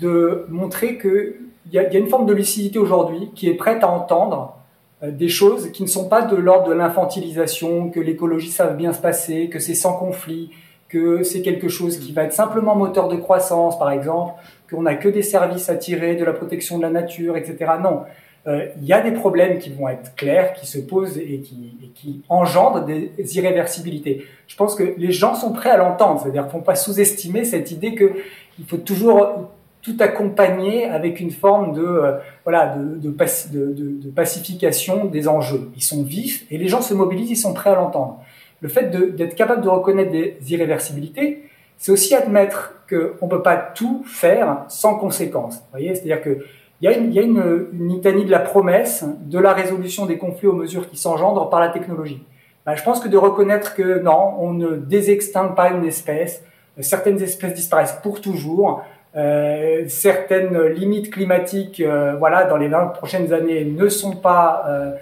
de 0.00 0.46
montrer 0.48 0.96
que 0.96 1.36
il 1.66 1.74
y, 1.74 1.78
a, 1.78 1.98
une 1.98 2.08
forme 2.08 2.26
de 2.26 2.32
lucidité 2.32 2.78
aujourd'hui 2.78 3.30
qui 3.34 3.48
est 3.48 3.54
prête 3.54 3.82
à 3.82 3.88
entendre 3.88 4.56
euh, 5.02 5.10
des 5.10 5.28
choses 5.28 5.72
qui 5.72 5.82
ne 5.82 5.88
sont 5.88 6.08
pas 6.08 6.22
de 6.22 6.36
l'ordre 6.36 6.68
de 6.68 6.74
l'infantilisation, 6.74 7.90
que 7.90 8.00
l'écologie 8.00 8.54
va 8.56 8.68
bien 8.68 8.92
se 8.92 9.00
passer, 9.00 9.48
que 9.48 9.58
c'est 9.58 9.74
sans 9.74 9.94
conflit, 9.94 10.50
que 10.88 11.22
c'est 11.22 11.42
quelque 11.42 11.68
chose 11.68 11.98
qui 11.98 12.12
va 12.12 12.22
être 12.22 12.32
simplement 12.32 12.76
moteur 12.76 13.08
de 13.08 13.16
croissance, 13.16 13.78
par 13.78 13.90
exemple, 13.90 14.34
qu'on 14.70 14.82
n'a 14.82 14.94
que 14.94 15.08
des 15.08 15.22
services 15.22 15.68
à 15.68 15.76
tirer 15.76 16.14
de 16.14 16.24
la 16.24 16.32
protection 16.32 16.78
de 16.78 16.82
la 16.82 16.90
nature, 16.90 17.36
etc. 17.36 17.72
Non. 17.82 18.02
euh, 18.46 18.68
il 18.80 18.86
y 18.86 18.92
a 18.92 19.00
des 19.00 19.10
problèmes 19.10 19.58
qui 19.58 19.70
vont 19.70 19.88
être 19.88 20.14
clairs, 20.14 20.52
qui 20.52 20.66
se 20.66 20.78
posent 20.78 21.18
et 21.18 21.40
qui, 21.40 21.76
et 21.82 21.88
qui 21.88 22.22
engendrent 22.28 22.84
des 22.84 23.36
irréversibilités. 23.36 24.24
Je 24.46 24.54
pense 24.54 24.76
que 24.76 24.94
les 24.96 25.10
gens 25.10 25.34
sont 25.34 25.52
prêts 25.52 25.70
à 25.70 25.76
l'entendre, 25.76 26.20
c'est-à-dire 26.22 26.42
qu'il 26.42 26.56
ne 26.56 26.60
faut 26.60 26.64
pas 26.64 26.76
sous-estimer 26.76 27.44
cette 27.44 27.72
idée 27.72 27.96
qu'il 27.96 28.66
faut 28.66 28.76
toujours 28.76 29.50
tout 29.86 29.96
accompagner 30.00 30.86
avec 30.86 31.20
une 31.20 31.30
forme 31.30 31.72
de 31.72 31.80
euh, 31.80 32.18
voilà 32.42 32.74
de, 32.76 33.08
de, 33.08 33.14
de, 33.52 34.02
de, 34.02 34.10
pacification 34.10 35.04
des 35.04 35.28
enjeux. 35.28 35.70
Ils 35.76 35.82
sont 35.82 36.02
vifs 36.02 36.44
et 36.50 36.58
les 36.58 36.66
gens 36.66 36.82
se 36.82 36.92
mobilisent, 36.92 37.30
ils 37.30 37.36
sont 37.36 37.54
prêts 37.54 37.70
à 37.70 37.76
l'entendre. 37.76 38.20
Le 38.60 38.68
fait 38.68 38.90
d'être 38.90 39.36
capable 39.36 39.62
de 39.62 39.68
reconnaître 39.68 40.10
des 40.10 40.38
irréversibilités, 40.48 41.44
c'est 41.78 41.92
aussi 41.92 42.16
admettre 42.16 42.74
qu'on 42.90 43.26
ne 43.26 43.30
peut 43.30 43.42
pas 43.42 43.56
tout 43.56 44.02
faire 44.06 44.64
sans 44.66 44.96
conséquences. 44.96 45.62
Voyez, 45.70 45.94
c'est-à-dire 45.94 46.20
que 46.20 46.38
il 46.80 46.84
y 46.84 46.88
a, 46.88 46.98
une, 46.98 47.12
y 47.14 47.18
a 47.20 47.22
une, 47.22 47.68
une, 47.72 47.88
litanie 47.88 48.24
de 48.24 48.30
la 48.30 48.40
promesse 48.40 49.04
de 49.20 49.38
la 49.38 49.52
résolution 49.52 50.04
des 50.04 50.18
conflits 50.18 50.48
aux 50.48 50.52
mesures 50.52 50.90
qui 50.90 50.96
s'engendrent 50.96 51.48
par 51.48 51.60
la 51.60 51.68
technologie. 51.68 52.22
Ben, 52.66 52.74
je 52.74 52.82
pense 52.82 53.00
que 53.00 53.08
de 53.08 53.16
reconnaître 53.16 53.74
que 53.74 54.00
non, 54.00 54.34
on 54.40 54.52
ne 54.52 54.76
désextingue 54.76 55.54
pas 55.54 55.70
une 55.70 55.86
espèce, 55.86 56.42
certaines 56.80 57.22
espèces 57.22 57.54
disparaissent 57.54 57.98
pour 58.02 58.20
toujours, 58.20 58.82
euh, 59.16 59.84
certaines 59.88 60.60
limites 60.66 61.10
climatiques, 61.10 61.80
euh, 61.80 62.16
voilà, 62.18 62.44
dans 62.44 62.58
les 62.58 62.68
20 62.68 62.88
prochaines 62.88 63.32
années 63.32 63.64
ne 63.64 63.88
sont 63.88 64.16
pas, 64.16 64.64
euh, 64.68 64.92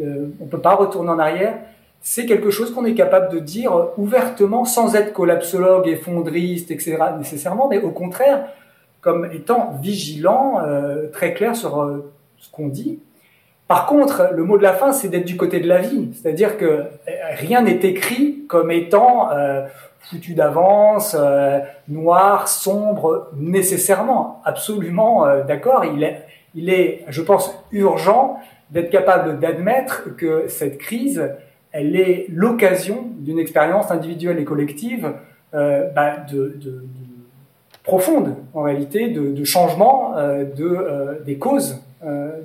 euh, 0.00 0.26
on 0.40 0.46
peut 0.46 0.60
pas 0.60 0.74
retourner 0.74 1.10
en 1.10 1.18
arrière. 1.18 1.54
C'est 2.00 2.26
quelque 2.26 2.50
chose 2.50 2.72
qu'on 2.72 2.84
est 2.84 2.94
capable 2.94 3.32
de 3.32 3.40
dire 3.40 3.72
ouvertement, 3.96 4.64
sans 4.64 4.94
être 4.94 5.12
collapsologue, 5.12 5.88
effondriste, 5.88 6.70
etc. 6.70 6.98
nécessairement, 7.18 7.66
mais 7.68 7.80
au 7.80 7.90
contraire, 7.90 8.44
comme 9.00 9.28
étant 9.32 9.72
vigilant, 9.82 10.60
très 11.12 11.32
clair 11.32 11.56
sur 11.56 12.02
ce 12.36 12.50
qu'on 12.50 12.68
dit. 12.68 12.98
Par 13.68 13.86
contre, 13.86 14.28
le 14.34 14.44
mot 14.44 14.58
de 14.58 14.62
la 14.62 14.74
fin, 14.74 14.92
c'est 14.92 15.08
d'être 15.08 15.24
du 15.24 15.38
côté 15.38 15.60
de 15.60 15.66
la 15.66 15.78
vie, 15.78 16.10
c'est-à-dire 16.12 16.58
que 16.58 16.84
rien 17.38 17.62
n'est 17.62 17.80
écrit 17.82 18.44
comme 18.48 18.70
étant 18.70 19.30
foutu 20.10 20.34
d'avance, 20.34 21.16
noir, 21.88 22.48
sombre, 22.48 23.30
nécessairement, 23.36 24.40
absolument 24.44 25.24
d'accord. 25.46 25.84
Il 25.84 26.02
est, 26.02 26.22
il 26.54 26.70
est, 26.70 27.04
je 27.08 27.22
pense, 27.22 27.54
urgent 27.72 28.38
d'être 28.70 28.90
capable 28.90 29.38
d'admettre 29.38 30.16
que 30.16 30.48
cette 30.48 30.78
crise, 30.78 31.30
elle 31.72 31.96
est 31.96 32.26
l'occasion 32.28 33.04
d'une 33.18 33.38
expérience 33.38 33.90
individuelle 33.90 34.38
et 34.38 34.44
collective 34.44 35.12
bah, 35.52 36.16
de, 36.30 36.56
de 36.60 36.84
profonde, 37.84 38.34
en 38.54 38.62
réalité, 38.62 39.08
de, 39.10 39.44
changement 39.44 40.16
euh, 40.16 40.44
de, 40.44 40.64
euh, 40.64 41.20
des 41.24 41.36
causes 41.36 41.80
euh, 42.04 42.40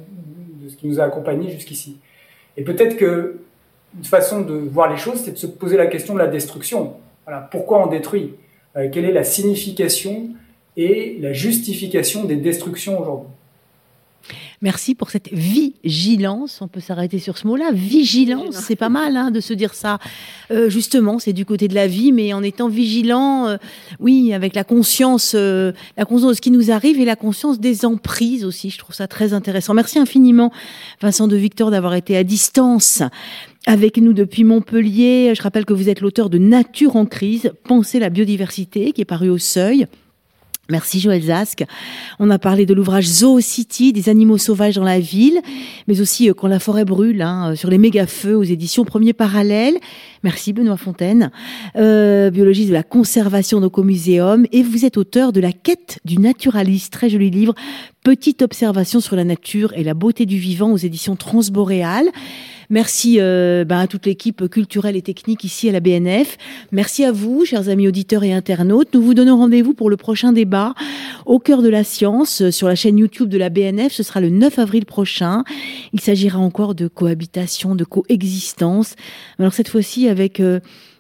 de 0.62 0.70
ce 0.70 0.76
qui 0.76 0.88
nous 0.88 1.00
a 1.00 1.06
accompagnés 1.06 1.50
jusqu'ici. 1.50 1.98
Et 2.58 2.64
peut-être 2.64 2.98
que 2.98 3.38
une 3.98 4.04
façon 4.04 4.42
de 4.42 4.54
voir 4.54 4.92
les 4.92 4.98
choses, 4.98 5.22
c'est 5.24 5.32
de 5.32 5.38
se 5.38 5.48
poser 5.48 5.76
la 5.76 5.88
question 5.88 6.14
de 6.14 6.20
la 6.20 6.28
destruction. 6.28 6.94
Pourquoi 7.52 7.86
on 7.86 7.88
détruit 7.88 8.36
Quelle 8.74 9.06
est 9.06 9.12
la 9.12 9.24
signification 9.24 10.30
et 10.78 11.18
la 11.20 11.34
justification 11.34 12.24
des 12.24 12.36
destructions 12.36 13.00
aujourd'hui 13.00 13.30
Merci 14.62 14.94
pour 14.94 15.10
cette 15.10 15.30
vigilance. 15.32 16.62
On 16.62 16.68
peut 16.68 16.82
s'arrêter 16.82 17.18
sur 17.18 17.38
ce 17.38 17.48
mot-là. 17.48 17.72
Vigilance, 17.72 18.56
c'est 18.56 18.76
pas 18.76 18.90
mal 18.90 19.16
hein, 19.16 19.32
de 19.32 19.40
se 19.40 19.54
dire 19.54 19.74
ça. 19.74 20.00
Euh, 20.52 20.70
justement, 20.70 21.18
c'est 21.18 21.32
du 21.32 21.46
côté 21.46 21.70
de 21.70 21.76
la 21.76 21.88
vie, 21.88 22.12
mais 22.12 22.34
en 22.34 22.44
étant 22.44 22.68
vigilant, 22.68 23.48
euh, 23.48 23.58
oui, 24.02 24.34
avec 24.34 24.56
la 24.56 24.66
conscience, 24.66 25.32
euh, 25.34 25.72
la 25.96 26.04
conscience 26.04 26.32
de 26.32 26.36
ce 26.36 26.42
qui 26.42 26.52
nous 26.52 26.72
arrive 26.72 27.00
et 27.00 27.06
la 27.06 27.16
conscience 27.16 27.62
des 27.62 27.86
emprises 27.86 28.44
aussi. 28.44 28.70
Je 28.70 28.78
trouve 28.78 28.94
ça 28.94 29.08
très 29.08 29.32
intéressant. 29.34 29.74
Merci 29.74 29.98
infiniment, 29.98 30.52
Vincent 31.02 31.30
de 31.30 31.38
Victor, 31.38 31.72
d'avoir 31.72 31.94
été 31.94 32.18
à 32.18 32.26
distance 32.26 33.02
avec 33.66 33.96
nous 33.96 34.12
depuis 34.12 34.44
Montpellier. 34.44 35.34
Je 35.36 35.42
rappelle 35.42 35.64
que 35.64 35.74
vous 35.74 35.88
êtes 35.88 36.02
l'auteur 36.02 36.30
de 36.30 36.38
Nature 36.38 36.98
en 36.98 37.06
crise, 37.06 37.54
Penser 37.64 38.00
la 38.00 38.10
biodiversité, 38.10 38.92
qui 38.92 39.02
est 39.02 39.06
paru 39.06 39.30
au 39.30 39.38
Seuil. 39.38 39.88
Merci 40.70 41.00
Joël 41.00 41.24
Zask. 41.24 41.66
On 42.20 42.30
a 42.30 42.38
parlé 42.38 42.68
de 42.68 42.76
l'ouvrage 42.76 43.06
Zoo 43.06 43.40
City, 43.40 43.92
des 43.92 44.08
animaux 44.08 44.38
sauvages 44.38 44.76
dans 44.76 44.84
la 44.84 45.00
ville, 45.00 45.42
mais 45.88 46.00
aussi 46.00 46.30
euh, 46.30 46.34
quand 46.34 46.48
la 46.48 46.60
forêt 46.60 46.86
brûle, 46.86 47.24
hein, 47.24 47.52
euh, 47.52 47.56
sur 47.56 47.72
les 47.72 47.80
méga-feux 47.80 48.36
aux 48.36 48.44
éditions 48.44 48.86
Premier 48.86 49.14
Parallèle. 49.14 49.76
Merci 50.24 50.54
Benoît 50.54 50.78
Fontaine, 50.78 51.32
euh, 51.76 52.30
biologiste 52.30 52.70
de 52.70 52.74
la 52.74 52.84
conservation 52.84 53.60
d'Ocomuséum, 53.60 54.46
et 54.52 54.62
vous 54.62 54.86
êtes 54.86 54.98
auteur 54.98 55.34
de 55.34 55.42
La 55.42 55.52
quête 55.52 56.00
du 56.06 56.20
naturaliste, 56.20 56.94
très 56.94 57.10
joli 57.10 57.32
livre, 57.32 57.56
Petite 58.04 58.42
observation 58.42 59.02
sur 59.02 59.18
la 59.18 59.26
nature 59.26 59.74
et 59.76 59.84
la 59.84 59.94
beauté 59.94 60.26
du 60.26 60.38
vivant 60.38 60.72
aux 60.72 60.78
éditions 60.78 61.18
Transboréales. 61.18 62.08
Merci 62.72 63.18
euh, 63.20 63.66
ben, 63.66 63.80
à 63.80 63.88
toute 63.88 64.06
l'équipe 64.06 64.48
culturelle 64.48 64.96
et 64.96 65.02
technique 65.02 65.44
ici 65.44 65.68
à 65.70 65.72
la 65.72 65.80
BNF. 65.80 66.38
Merci 66.72 67.04
à 67.04 67.12
vous, 67.12 67.44
chers 67.44 67.68
amis 67.68 67.88
auditeurs 67.88 68.24
et 68.24 68.32
internautes. 68.32 68.94
Nous 68.94 69.02
vous 69.02 69.16
donnons 69.16 69.38
rendez-vous 69.38 69.74
pour 69.74 69.90
le 69.90 69.98
prochain 69.98 70.34
débat 70.34 70.76
au 71.26 71.40
cœur 71.40 71.64
de 71.64 71.70
la 71.70 71.84
science 71.84 72.52
sur 72.52 72.68
la 72.68 72.76
chaîne 72.76 73.00
YouTube 73.00 73.28
de 73.28 73.40
la 73.40 73.50
BNF. 73.50 73.92
Ce 73.92 74.04
sera 74.04 74.22
le 74.22 74.30
9 74.30 74.60
avril 74.60 74.86
prochain. 74.86 75.44
Il 75.94 76.00
s'agira 76.00 76.38
encore 76.38 76.76
de 76.76 76.88
cohabitation, 76.88 77.74
de 77.74 77.86
coexistence. 77.86 78.96
Alors 79.40 79.54
cette 79.54 79.70
fois-ci 79.70 80.08
avec... 80.08 80.40
Euh, 80.40 80.60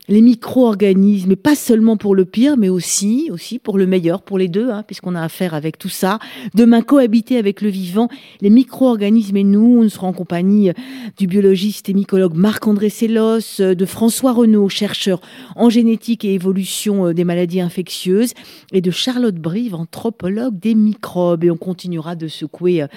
les 0.09 0.21
micro-organismes, 0.21 1.31
et 1.31 1.35
pas 1.35 1.55
seulement 1.55 1.95
pour 1.95 2.15
le 2.15 2.25
pire, 2.25 2.57
mais 2.57 2.69
aussi, 2.69 3.29
aussi 3.31 3.59
pour 3.59 3.77
le 3.77 3.85
meilleur, 3.85 4.23
pour 4.23 4.39
les 4.39 4.47
deux, 4.47 4.71
hein, 4.71 4.83
puisqu'on 4.85 5.13
a 5.13 5.21
affaire 5.21 5.53
avec 5.53 5.77
tout 5.77 5.89
ça. 5.89 6.17
Demain, 6.55 6.81
cohabiter 6.81 7.37
avec 7.37 7.61
le 7.61 7.69
vivant, 7.69 8.09
les 8.41 8.49
micro-organismes 8.49 9.37
et 9.37 9.43
nous, 9.43 9.83
nous 9.83 9.89
serons 9.89 10.07
en 10.07 10.13
compagnie 10.13 10.71
du 11.17 11.27
biologiste 11.27 11.89
et 11.89 11.93
mycologue 11.93 12.33
Marc-André 12.33 12.89
Sellos, 12.89 13.59
de 13.59 13.85
François 13.85 14.33
Renaud, 14.33 14.67
chercheur 14.67 15.21
en 15.55 15.69
génétique 15.69 16.25
et 16.25 16.33
évolution 16.33 17.07
euh, 17.07 17.13
des 17.13 17.23
maladies 17.23 17.61
infectieuses, 17.61 18.33
et 18.73 18.81
de 18.81 18.91
Charlotte 18.91 19.35
Brive, 19.35 19.75
anthropologue 19.75 20.59
des 20.59 20.73
microbes. 20.73 21.43
Et 21.43 21.51
on 21.51 21.57
continuera 21.57 22.15
de 22.15 22.27
secouer 22.27 22.81
euh, 22.81 22.87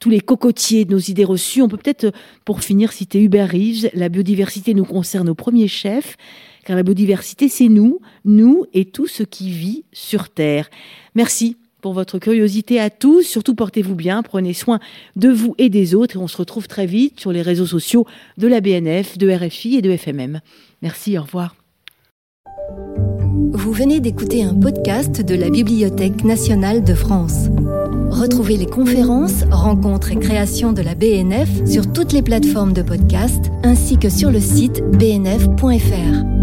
tous 0.00 0.08
les 0.08 0.20
cocotiers 0.20 0.86
de 0.86 0.92
nos 0.92 0.98
idées 0.98 1.24
reçues. 1.24 1.60
On 1.60 1.68
peut 1.68 1.76
peut-être, 1.76 2.04
euh, 2.04 2.12
pour 2.46 2.62
finir, 2.62 2.92
citer 2.92 3.20
Hubert 3.22 3.50
Reeves, 3.50 3.90
la 3.92 4.08
biodiversité 4.08 4.72
nous 4.72 4.86
concerne 4.86 5.28
au 5.28 5.34
premier 5.34 5.68
chef 5.68 6.16
car 6.64 6.76
la 6.76 6.82
biodiversité, 6.82 7.48
c'est 7.48 7.68
nous, 7.68 8.00
nous 8.24 8.64
et 8.72 8.84
tout 8.84 9.06
ce 9.06 9.22
qui 9.22 9.50
vit 9.50 9.84
sur 9.92 10.28
Terre. 10.28 10.70
Merci 11.14 11.56
pour 11.82 11.92
votre 11.92 12.18
curiosité 12.18 12.80
à 12.80 12.88
tous. 12.88 13.22
Surtout 13.22 13.54
portez-vous 13.54 13.94
bien, 13.94 14.22
prenez 14.22 14.54
soin 14.54 14.78
de 15.16 15.28
vous 15.28 15.54
et 15.58 15.68
des 15.68 15.94
autres 15.94 16.16
et 16.16 16.18
on 16.18 16.28
se 16.28 16.36
retrouve 16.38 16.68
très 16.68 16.86
vite 16.86 17.20
sur 17.20 17.32
les 17.32 17.42
réseaux 17.42 17.66
sociaux 17.66 18.06
de 18.38 18.46
la 18.46 18.60
BNF, 18.60 19.18
de 19.18 19.30
RFI 19.30 19.76
et 19.76 19.82
de 19.82 19.90
FMM. 19.90 20.40
Merci, 20.80 21.18
au 21.18 21.22
revoir. 21.22 21.56
Vous 23.52 23.72
venez 23.72 24.00
d'écouter 24.00 24.42
un 24.44 24.54
podcast 24.54 25.20
de 25.20 25.34
la 25.34 25.50
Bibliothèque 25.50 26.24
nationale 26.24 26.82
de 26.82 26.94
France. 26.94 27.48
Retrouvez 28.10 28.56
les 28.56 28.66
conférences, 28.66 29.44
rencontres 29.50 30.12
et 30.12 30.18
créations 30.18 30.72
de 30.72 30.82
la 30.82 30.94
BNF 30.94 31.66
sur 31.66 31.92
toutes 31.92 32.12
les 32.12 32.22
plateformes 32.22 32.72
de 32.72 32.82
podcast 32.82 33.50
ainsi 33.62 33.98
que 33.98 34.08
sur 34.08 34.30
le 34.30 34.40
site 34.40 34.82
bnf.fr. 34.98 36.41